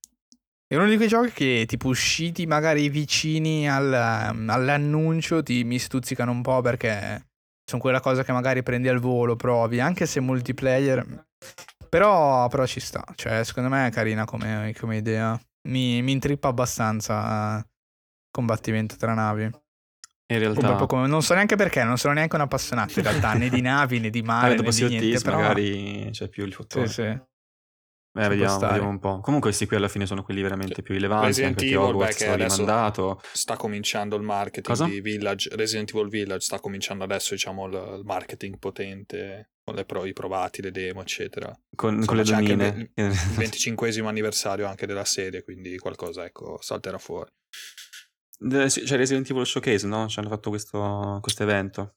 È 0.67 0.75
uno 0.75 0.89
di 0.89 0.97
quei 0.97 1.09
giochi 1.09 1.31
che, 1.31 1.65
tipo, 1.67 1.89
usciti 1.89 2.47
magari 2.47 2.89
vicini 2.89 3.71
al- 3.71 3.93
all'annuncio, 3.95 5.43
ti, 5.43 5.63
mi 5.65 5.79
stuzzicano 5.79 6.33
un 6.33 6.43
po' 6.43 6.61
perché 6.61 7.29
sono 7.65 7.81
quella 7.81 8.01
cosa 8.01 8.25
che 8.25 8.33
magari 8.33 8.63
prendi 8.63 8.89
al 8.89 8.99
volo, 8.99 9.37
provi, 9.37 9.81
anche 9.81 10.07
se 10.07 10.21
multiplayer. 10.21 11.27
Però, 11.89 12.49
però 12.49 12.67
ci 12.67 12.81
sta, 12.81 13.05
cioè 13.15 13.45
secondo 13.45 13.69
me 13.69 13.87
è 13.87 13.91
carina 13.91 14.25
come, 14.25 14.75
come 14.79 14.97
idea. 14.97 15.41
Mi, 15.69 16.03
mi 16.03 16.13
intrippa 16.13 16.49
abbastanza 16.49 17.65
combattimento 18.31 18.97
tra 18.97 19.15
navi. 19.15 19.51
In 20.29 20.39
realtà... 20.39 20.67
proprio 20.67 20.87
come- 20.87 21.07
non 21.07 21.23
so 21.23 21.35
neanche 21.35 21.57
perché, 21.57 21.85
non 21.85 21.99
sono 21.99 22.15
neanche 22.15 22.35
un 22.35 22.43
appassionato 22.43 22.99
in 22.99 23.05
realtà, 23.05 23.35
né 23.35 23.49
di 23.49 23.61
navi 23.61 24.01
né 24.01 24.11
di 24.11 24.23
mare 24.23 24.55
Ah, 24.55 24.57
dopo 24.57 24.71
né 24.71 24.77
di 24.77 24.99
niente. 24.99 25.21
Però... 25.23 25.37
magari 25.39 26.09
c'è 26.11 26.29
più 26.29 26.45
il 26.45 26.51
Sì, 26.51 26.57
fattore. 26.57 26.89
sì. 26.89 27.19
Beh, 28.17 28.29
vediamo, 28.29 28.59
vediamo 28.59 28.89
un 28.89 28.99
po'. 28.99 29.21
Comunque 29.21 29.51
questi 29.51 29.67
qui 29.67 29.77
alla 29.77 29.89
fine 29.89 30.07
sono 30.07 30.23
quelli 30.23 30.41
veramente 30.41 30.81
più 30.81 30.95
rilevanti, 30.95 31.27
Resident 31.27 31.51
anche 31.51 31.65
perché 31.67 31.75
Evil, 31.79 31.95
Hogwarts 31.95 32.19
beh, 32.19 32.25
che 32.25 32.43
rimandato. 32.45 33.21
Sta 33.33 33.57
cominciando 33.57 34.17
il 34.17 34.23
marketing 34.23 34.67
Cosa? 34.67 34.85
di 34.87 35.01
Village, 35.03 35.51
Resident 35.55 35.91
Evil 35.91 36.09
Village 36.09 36.41
sta 36.41 36.59
cominciando 36.59 37.05
adesso, 37.05 37.35
diciamo, 37.35 37.67
il, 37.67 38.01
marketing 38.05 38.59
potente 38.59 39.51
con 39.63 39.75
le 39.75 39.85
pro, 39.85 40.07
i 40.07 40.15
provati, 40.15 40.63
le 40.63 40.71
demo, 40.71 41.03
eccetera. 41.03 41.55
Con, 41.77 41.97
Insomma, 41.97 42.07
con 42.07 42.17
le 42.17 42.23
donnine. 42.23 42.91
il 42.95 43.13
25 43.37 43.91
anniversario 44.01 44.67
anche 44.67 44.87
della 44.87 45.05
serie, 45.05 45.45
quindi 45.45 45.77
qualcosa, 45.77 46.25
ecco, 46.25 46.57
salterà 46.63 46.97
fuori. 46.97 47.31
C'è 48.39 48.97
Resident 48.97 49.29
Evil 49.31 49.47
Showcase, 49.47 49.87
no? 49.87 50.07
Ci 50.09 50.19
hanno 50.19 50.29
fatto 50.29 50.51
questo 50.51 51.21
evento. 51.39 51.95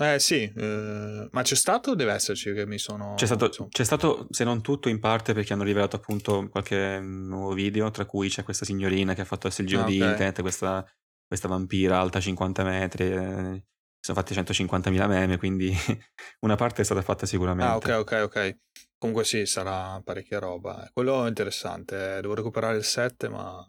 Eh 0.00 0.18
sì, 0.18 0.50
eh, 0.56 1.28
ma 1.30 1.42
c'è 1.42 1.54
stato 1.54 1.90
o 1.90 1.94
deve 1.94 2.12
esserci 2.12 2.54
che 2.54 2.64
mi 2.66 2.78
sono... 2.78 3.14
C'è 3.16 3.26
stato, 3.26 3.46
insomma- 3.46 3.68
c'è 3.70 3.84
stato, 3.84 4.26
se 4.30 4.44
non 4.44 4.62
tutto, 4.62 4.88
in 4.88 4.98
parte 4.98 5.34
perché 5.34 5.52
hanno 5.52 5.62
rivelato 5.62 5.96
appunto 5.96 6.48
qualche 6.48 6.98
nuovo 7.00 7.52
video, 7.52 7.90
tra 7.90 8.06
cui 8.06 8.30
c'è 8.30 8.42
questa 8.42 8.64
signorina 8.64 9.12
che 9.12 9.20
ha 9.20 9.24
fatto 9.26 9.48
il 9.48 9.66
giro 9.66 9.82
Ah, 9.82 9.84
di 9.86 9.96
internet, 9.96 10.40
questa, 10.40 10.86
questa 11.26 11.48
vampira 11.48 11.98
alta 12.00 12.18
50 12.18 12.64
metri. 12.64 13.04
eh, 13.10 13.64
sono 14.00 14.16
fatti 14.18 14.32
150.000 14.32 15.06
meme, 15.06 15.36
quindi 15.36 15.70
una 16.46 16.54
parte 16.54 16.80
è 16.80 16.84
stata 16.86 17.02
fatta 17.02 17.26
sicuramente. 17.26 17.92
Ah, 17.92 17.98
ok, 17.98 18.12
ok, 18.14 18.22
ok. 18.24 18.58
Comunque 18.96 19.24
sì, 19.24 19.44
sarà 19.44 20.00
parecchia 20.02 20.38
roba. 20.38 20.86
eh. 20.86 20.90
Quello 20.94 21.26
è 21.26 21.28
interessante. 21.28 22.16
eh, 22.16 22.20
Devo 22.22 22.32
recuperare 22.34 22.78
il 22.78 22.84
7, 22.84 23.28
ma 23.28 23.62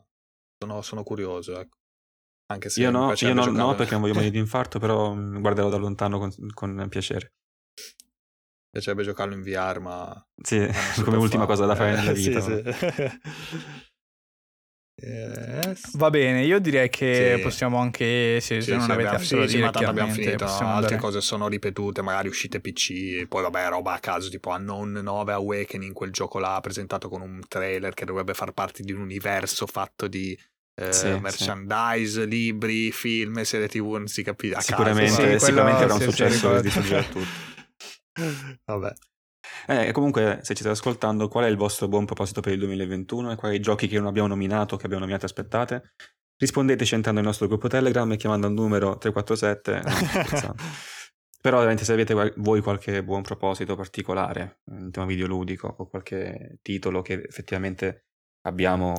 sono, 0.57 0.81
sono 0.81 1.03
curioso, 1.03 1.59
ecco. 1.59 1.79
Anche 2.51 2.69
se 2.69 2.81
Io 2.81 2.91
no, 2.91 3.13
io 3.17 3.33
no, 3.33 3.45
no, 3.45 3.75
perché 3.75 3.91
non 3.93 4.01
voglio 4.01 4.13
morire 4.13 4.31
di 4.31 4.37
infarto, 4.39 4.79
però 4.79 5.13
mm, 5.13 5.39
guarderò 5.39 5.69
da 5.69 5.77
lontano 5.77 6.19
con, 6.19 6.31
con 6.53 6.85
piacere. 6.89 7.33
Mi 7.75 8.79
piacerebbe 8.79 9.03
giocarlo 9.03 9.33
in 9.33 9.41
VR, 9.41 9.79
ma... 9.79 10.27
Sì, 10.41 10.59
come 11.03 11.17
ultima 11.17 11.45
fare. 11.45 11.53
cosa 11.55 11.65
da 11.65 11.75
fare 11.75 11.95
nella 11.95 12.11
vita. 12.13 12.39
sì, 12.39 12.61
sì. 12.63 13.89
Yes. 15.03 15.97
Va 15.97 16.11
bene, 16.11 16.43
io 16.43 16.59
direi 16.59 16.87
che 16.89 17.33
Sì. 17.37 17.41
possiamo 17.41 17.79
anche, 17.79 18.39
se, 18.39 18.61
Sì, 18.61 18.67
se 18.67 18.71
non 18.75 18.81
sì, 18.85 18.91
avete 18.91 19.07
abbiamo- 19.07 19.23
altro 19.23 19.39
da 19.39 19.47
sì, 19.47 19.55
dire, 19.55 19.65
abbiamo 19.67 20.11
finito. 20.13 20.43
Altre 20.45 20.63
andare- 20.63 20.95
cose 20.97 21.21
sono 21.21 21.47
ripetute, 21.47 22.01
magari 22.03 22.27
uscite 22.27 22.59
PC, 22.59 22.89
e 23.21 23.25
poi 23.27 23.41
vabbè, 23.41 23.69
roba 23.69 23.93
a 23.93 23.99
caso, 23.99 24.29
tipo 24.29 24.51
Unknown 24.51 24.91
9 24.91 25.33
Awakening, 25.33 25.91
quel 25.93 26.11
gioco 26.11 26.37
là 26.37 26.59
presentato 26.61 27.09
con 27.09 27.21
un 27.21 27.41
trailer 27.47 27.95
che 27.95 28.05
dovrebbe 28.05 28.35
far 28.35 28.51
parte 28.51 28.83
di 28.83 28.91
un 28.91 29.01
universo 29.01 29.65
fatto 29.65 30.07
di 30.07 30.37
eh, 30.75 30.93
Sì, 30.93 31.07
merchandise, 31.19 32.25
libri, 32.25 32.91
film, 32.91 33.41
serie 33.43 33.67
tv, 33.67 33.93
non 33.93 34.07
si 34.07 34.23
capisce. 34.23 34.53
caso, 34.55 34.67
Sicuramente, 34.67 35.39
Sì, 35.39 35.45
sicuramente 35.45 35.83
avrà 35.83 35.93
un 35.93 35.99
sì, 35.99 36.05
sì, 36.05 36.11
successo 36.11 36.53
che 36.53 36.61
distruggerà 36.61 37.03
tutto. 37.03 37.49
Vabbè. 38.65 38.93
Eh, 39.67 39.91
comunque, 39.91 40.39
se 40.41 40.53
ci 40.53 40.61
state 40.61 40.69
ascoltando, 40.69 41.27
qual 41.27 41.45
è 41.45 41.47
il 41.47 41.57
vostro 41.57 41.87
buon 41.87 42.05
proposito 42.05 42.41
per 42.41 42.53
il 42.53 42.59
2021 42.59 43.31
e 43.31 43.35
quali 43.35 43.59
giochi 43.59 43.87
che 43.87 43.97
non 43.97 44.07
abbiamo 44.07 44.27
nominato, 44.27 44.75
che 44.75 44.85
abbiamo 44.85 45.03
nominato 45.03 45.25
aspettate? 45.25 45.93
Rispondeteci 46.37 46.95
entrando 46.95 47.19
nel 47.19 47.29
nostro 47.29 47.47
gruppo 47.47 47.67
Telegram 47.67 48.11
e 48.11 48.17
chiamando 48.17 48.47
il 48.47 48.53
numero 48.53 48.97
347. 48.97 49.81
No, 50.47 50.55
Però 51.41 51.57
ovviamente 51.57 51.83
se 51.83 51.93
avete 51.93 52.33
voi 52.37 52.61
qualche 52.61 53.03
buon 53.03 53.23
proposito 53.23 53.75
particolare 53.75 54.59
in 54.71 54.91
tema 54.91 55.07
videoludico 55.07 55.73
o 55.75 55.87
qualche 55.87 56.59
titolo 56.61 57.01
che 57.01 57.13
effettivamente 57.27 58.05
abbiamo... 58.47 58.93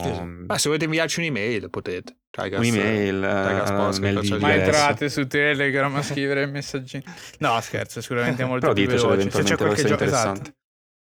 Ah, 0.46 0.58
se 0.58 0.68
volete 0.68 0.84
inviarci 0.84 1.20
un'email 1.20 1.70
potete. 1.70 2.18
Tigas, 2.30 2.58
un'email, 2.58 3.14
Tigas 3.20 3.96
uh, 3.96 4.00
mail 4.00 4.38
ma 4.40 4.54
entrate 4.54 5.08
su 5.08 5.26
Telegram 5.26 5.94
a 5.94 6.02
scrivere 6.02 6.46
messaggi. 6.46 7.02
No, 7.38 7.60
scherzo, 7.60 8.00
sicuramente 8.00 8.44
molto 8.46 8.72
Però 8.72 8.72
più 8.72 8.86
veloce. 8.86 9.30
Se 9.30 9.42
c'è 9.42 9.56
qualche 9.56 9.84
gioco 9.84 10.04
esatto. 10.04 10.54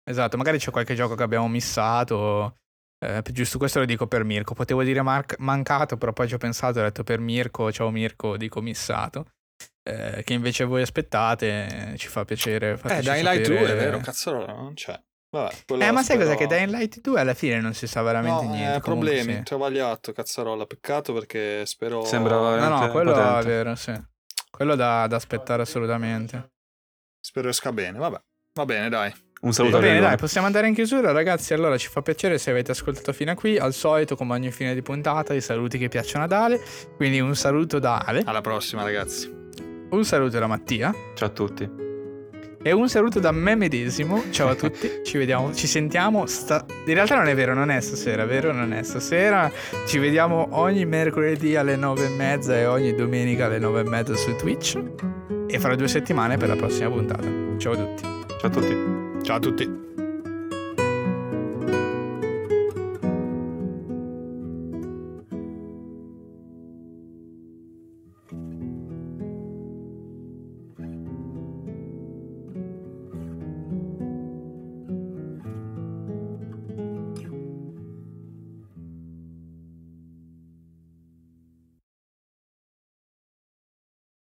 esatto, 0.04 0.36
magari 0.36 0.58
c'è 0.58 0.70
qualche 0.70 0.94
gioco 0.94 1.14
che 1.14 1.22
abbiamo 1.22 1.48
missato. 1.48 2.56
Eh, 3.04 3.22
giusto 3.32 3.58
questo 3.58 3.80
lo 3.80 3.84
dico 3.84 4.06
per 4.06 4.24
Mirko. 4.24 4.54
Potevo 4.54 4.82
dire 4.82 5.02
mar- 5.02 5.36
mancato, 5.38 5.96
però 5.96 6.12
poi 6.12 6.28
ci 6.28 6.34
ho 6.34 6.38
pensato 6.38 6.78
e 6.78 6.82
ho 6.82 6.84
detto 6.84 7.04
per 7.04 7.18
Mirko, 7.18 7.70
ciao 7.70 7.90
Mirko, 7.90 8.36
dico 8.36 8.60
missato 8.60 9.26
eh, 9.82 10.22
che 10.24 10.32
invece 10.32 10.64
voi 10.64 10.82
aspettate, 10.82 11.94
ci 11.96 12.08
fa 12.08 12.24
piacere. 12.24 12.78
Eh, 12.84 13.00
Dying 13.00 13.22
Light 13.22 13.46
2 13.46 13.58
è 13.58 13.76
vero, 13.76 13.98
cazzarola, 13.98 14.52
non 14.52 14.74
c'è. 14.74 15.00
Vabbè, 15.32 15.86
eh, 15.86 15.90
ma 15.90 16.02
sai 16.02 16.18
cosa? 16.18 16.34
Che 16.34 16.46
Dying 16.46 16.68
Light 16.68 17.00
2 17.00 17.18
alla 17.18 17.32
fine 17.32 17.58
non 17.58 17.72
si 17.72 17.86
sa 17.86 18.02
veramente 18.02 18.44
no, 18.44 18.50
niente. 18.52 18.76
Eh, 18.76 18.80
problemi, 18.80 19.34
sì. 19.36 19.42
travagliato, 19.44 20.12
cazzarola. 20.12 20.66
Peccato 20.66 21.14
perché 21.14 21.64
spero. 21.64 22.04
Sembrava 22.04 22.56
No, 22.56 22.80
no, 22.80 22.90
quello 22.90 23.12
potente. 23.12 23.38
è 23.38 23.42
vero, 23.44 23.74
sì. 23.74 23.94
Quello 24.50 24.74
da, 24.74 25.06
da 25.06 25.16
aspettare 25.16 25.62
assolutamente. 25.62 26.50
Spero 27.18 27.48
esca 27.48 27.72
bene, 27.72 27.98
vabbè. 27.98 28.20
Va 28.54 28.64
bene, 28.66 28.90
dai. 28.90 29.10
Un 29.40 29.54
saluto 29.54 29.78
Va 29.78 29.82
bene, 29.82 30.00
dai, 30.00 30.16
possiamo 30.18 30.46
andare 30.46 30.68
in 30.68 30.74
chiusura, 30.74 31.12
ragazzi. 31.12 31.54
Allora, 31.54 31.78
ci 31.78 31.88
fa 31.88 32.02
piacere 32.02 32.36
se 32.36 32.50
avete 32.50 32.72
ascoltato 32.72 33.14
fino 33.14 33.30
a 33.30 33.34
qui. 33.34 33.56
Al 33.56 33.72
solito, 33.72 34.16
come 34.16 34.34
ogni 34.34 34.50
fine 34.50 34.74
di 34.74 34.82
puntata, 34.82 35.32
i 35.32 35.40
saluti 35.40 35.78
che 35.78 35.88
piacciono 35.88 36.24
ad 36.24 36.32
Ale. 36.32 36.60
Quindi 36.96 37.20
un 37.20 37.34
saluto 37.34 37.78
da 37.78 37.96
Ale. 38.04 38.22
Alla 38.26 38.42
prossima, 38.42 38.82
ragazzi. 38.82 39.32
Un 39.88 40.04
saluto 40.04 40.38
da 40.38 40.46
Mattia. 40.46 40.92
Ciao 41.14 41.28
a 41.28 41.30
tutti. 41.30 41.91
E 42.64 42.70
un 42.72 42.88
saluto 42.88 43.18
da 43.18 43.32
me 43.32 43.56
medesimo. 43.56 44.22
Ciao 44.30 44.48
a 44.48 44.54
tutti. 44.54 44.88
ci 45.04 45.18
vediamo, 45.18 45.52
ci 45.52 45.66
sentiamo. 45.66 46.26
Sta... 46.26 46.64
In 46.86 46.94
realtà 46.94 47.16
non 47.16 47.26
è 47.26 47.34
vero, 47.34 47.54
non 47.54 47.70
è 47.70 47.80
stasera, 47.80 48.24
vero? 48.24 48.52
Non 48.52 48.72
è 48.72 48.82
stasera. 48.82 49.50
Ci 49.86 49.98
vediamo 49.98 50.48
ogni 50.52 50.86
mercoledì 50.86 51.56
alle 51.56 51.76
nove 51.76 52.06
e 52.06 52.08
mezza 52.10 52.56
e 52.56 52.66
ogni 52.66 52.94
domenica 52.94 53.46
alle 53.46 53.58
nove 53.58 53.80
e 53.80 53.84
mezza 53.84 54.14
su 54.14 54.36
Twitch. 54.36 54.80
E 55.48 55.58
fra 55.58 55.74
due 55.74 55.88
settimane 55.88 56.36
per 56.36 56.48
la 56.48 56.56
prossima 56.56 56.88
puntata. 56.88 57.28
Ciao 57.58 57.72
a 57.72 57.76
tutti. 57.76 58.02
Ciao 58.38 58.48
a 58.48 58.50
tutti. 58.50 58.76
Ciao 59.22 59.36
a 59.36 59.40
tutti. 59.40 59.91